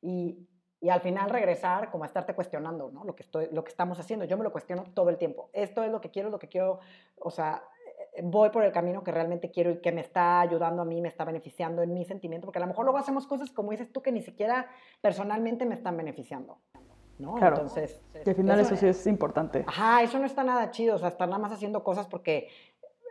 y, 0.02 0.46
y, 0.82 0.90
al 0.90 1.00
final 1.00 1.30
regresar 1.30 1.90
como 1.90 2.04
a 2.04 2.06
estarte 2.06 2.34
cuestionando, 2.34 2.90
¿no? 2.90 3.04
Lo 3.04 3.16
que, 3.16 3.22
estoy, 3.22 3.48
lo 3.50 3.64
que 3.64 3.70
estamos 3.70 3.98
haciendo, 3.98 4.26
yo 4.26 4.36
me 4.36 4.44
lo 4.44 4.52
cuestiono 4.52 4.84
todo 4.92 5.08
el 5.08 5.16
tiempo, 5.16 5.48
esto 5.54 5.82
es 5.84 5.90
lo 5.90 6.02
que 6.02 6.10
quiero, 6.10 6.28
lo 6.28 6.38
que 6.38 6.48
quiero, 6.48 6.80
o 7.18 7.30
sea, 7.30 7.62
voy 8.22 8.50
por 8.50 8.64
el 8.64 8.72
camino 8.72 9.02
que 9.02 9.10
realmente 9.10 9.50
quiero 9.50 9.70
y 9.70 9.78
que 9.78 9.92
me 9.92 10.00
está 10.00 10.40
ayudando 10.40 10.82
a 10.82 10.84
mí, 10.84 11.00
me 11.00 11.08
está 11.08 11.24
beneficiando 11.24 11.82
en 11.82 11.94
mi 11.94 12.04
sentimiento, 12.04 12.46
porque 12.46 12.58
a 12.58 12.60
lo 12.60 12.66
mejor 12.66 12.84
luego 12.84 12.98
hacemos 12.98 13.26
cosas, 13.26 13.50
como 13.50 13.70
dices 13.70 13.90
tú, 13.92 14.02
que 14.02 14.12
ni 14.12 14.22
siquiera 14.22 14.66
personalmente 15.00 15.64
me 15.64 15.74
están 15.74 15.96
beneficiando. 15.96 16.58
¿no? 17.18 17.34
Claro, 17.34 17.56
Entonces, 17.56 18.00
que 18.24 18.30
al 18.30 18.36
final 18.36 18.60
eso, 18.60 18.76
sí 18.76 18.86
es 18.86 19.06
importante. 19.06 19.64
Ajá, 19.66 20.02
eso 20.02 20.18
no 20.18 20.26
está 20.26 20.44
nada 20.44 20.70
chido, 20.70 20.96
o 20.96 20.98
sea, 20.98 21.08
estar 21.08 21.28
nada 21.28 21.40
más 21.40 21.52
haciendo 21.52 21.84
cosas 21.84 22.06
porque 22.06 22.48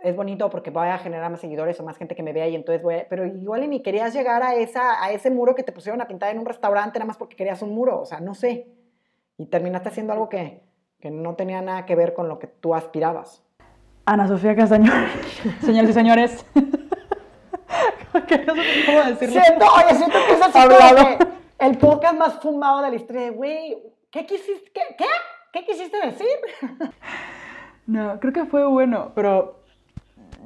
es 0.03 0.15
bonito, 0.15 0.49
porque 0.49 0.71
voy 0.71 0.87
a 0.87 0.97
generar 0.97 1.31
más 1.31 1.39
seguidores 1.39 1.79
o 1.79 1.83
más 1.83 1.97
gente 1.97 2.15
que 2.15 2.23
me 2.23 2.33
vea 2.33 2.47
y 2.47 2.55
entonces 2.55 2.81
voy 2.81 2.95
a, 2.95 3.07
pero 3.07 3.25
igual 3.25 3.67
ni 3.69 3.81
querías 3.81 4.13
llegar 4.13 4.43
a, 4.43 4.55
esa, 4.55 5.03
a 5.03 5.11
ese 5.11 5.29
muro 5.29 5.55
que 5.55 5.63
te 5.63 5.71
pusieron 5.71 6.01
a 6.01 6.07
pintar 6.07 6.31
en 6.31 6.39
un 6.39 6.45
restaurante 6.45 6.99
nada 6.99 7.07
más 7.07 7.17
porque 7.17 7.35
querías 7.35 7.61
un 7.61 7.73
muro, 7.73 8.01
o 8.01 8.05
sea, 8.05 8.19
no 8.19 8.33
sé. 8.33 8.67
Y 9.37 9.45
terminaste 9.45 9.89
haciendo 9.89 10.13
algo 10.13 10.29
que, 10.29 10.61
que 10.99 11.11
no 11.11 11.35
tenía 11.35 11.61
nada 11.61 11.85
que 11.85 11.95
ver 11.95 12.13
con 12.13 12.27
lo 12.27 12.39
que 12.39 12.47
tú 12.47 12.75
aspirabas. 12.75 13.43
Ana 14.05 14.27
Sofía 14.27 14.55
Castañón. 14.55 15.05
Señores 15.61 15.89
y 15.91 15.93
señores. 15.93 16.45
que 18.27 18.37
no 18.39 18.55
sé 18.55 18.85
cómo 18.85 18.99
decirlo. 19.03 19.41
Siento, 19.41 19.65
oye, 19.65 19.95
siento 19.95 20.17
que 20.27 20.33
es 20.33 20.41
así 20.41 21.27
el 21.59 21.77
podcast 21.77 22.15
más 22.15 22.39
fumado 22.39 22.81
de 22.81 22.89
la 22.89 22.95
historia. 22.95 23.31
Güey, 23.31 23.77
¿qué 24.09 24.25
quisiste, 24.25 24.71
qué, 24.73 24.81
qué? 24.97 25.05
¿Qué 25.53 25.65
quisiste 25.65 25.97
decir? 26.05 26.27
No, 27.85 28.19
creo 28.19 28.33
que 28.33 28.45
fue 28.45 28.65
bueno, 28.65 29.11
pero 29.15 29.63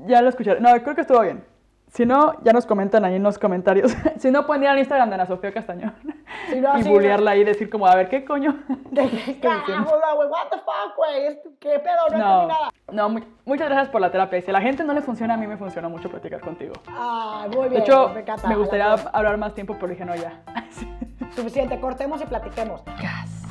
ya 0.07 0.21
lo 0.21 0.29
escuché. 0.29 0.59
No, 0.59 0.71
creo 0.81 0.95
que 0.95 1.01
estuvo 1.01 1.21
bien. 1.21 1.43
Si 1.95 2.05
no, 2.05 2.33
ya 2.43 2.51
nos 2.51 2.65
comentan 2.65 3.05
ahí 3.05 3.15
en 3.15 3.23
los 3.23 3.39
comentarios. 3.39 3.95
si 4.19 4.29
no, 4.29 4.45
pueden 4.45 4.63
ir 4.63 4.69
al 4.69 4.79
Instagram 4.79 5.07
de 5.07 5.15
Ana 5.15 5.25
Sofía 5.27 5.53
Castañón. 5.53 5.93
y 6.53 6.89
bullearla 6.89 7.31
ahí 7.31 7.39
y 7.39 7.43
decir 7.45 7.69
como, 7.69 7.87
a 7.87 7.95
ver, 7.95 8.09
¿qué 8.09 8.25
coño? 8.25 8.53
¿Qué, 8.93 9.39
qué 9.39 9.47
güey? 9.47 10.27
What 10.27 10.49
the 10.51 10.57
fuck, 10.57 10.93
güey? 10.97 11.39
¿Qué 11.57 11.79
pedo? 11.79 12.09
No, 12.11 12.17
no 12.17 12.47
nada. 12.47 12.69
No, 12.91 13.09
muchas 13.45 13.69
gracias 13.69 13.87
por 13.87 14.01
la 14.01 14.11
terapia. 14.11 14.41
Si 14.41 14.49
a 14.49 14.53
la 14.53 14.59
gente 14.59 14.83
no 14.83 14.91
le 14.91 15.01
funciona, 15.01 15.35
a 15.35 15.37
mí 15.37 15.47
me 15.47 15.55
funciona 15.55 15.87
mucho 15.87 16.09
platicar 16.09 16.41
contigo. 16.41 16.73
Ah, 16.89 17.47
muy 17.47 17.69
bien. 17.69 17.71
De 17.71 17.79
hecho, 17.79 18.11
me, 18.45 18.55
gustaría 18.57 18.91
hablar 19.13 19.37
más 19.37 19.53
tiempo, 19.53 19.77
pero 19.79 19.87
dije, 19.87 20.03
no, 20.03 20.15
ya. 20.17 20.41
Suficiente, 21.33 21.79
cortemos 21.79 22.21
y 22.21 22.25
platiquemos. 22.25 22.83
Gas. 22.85 23.45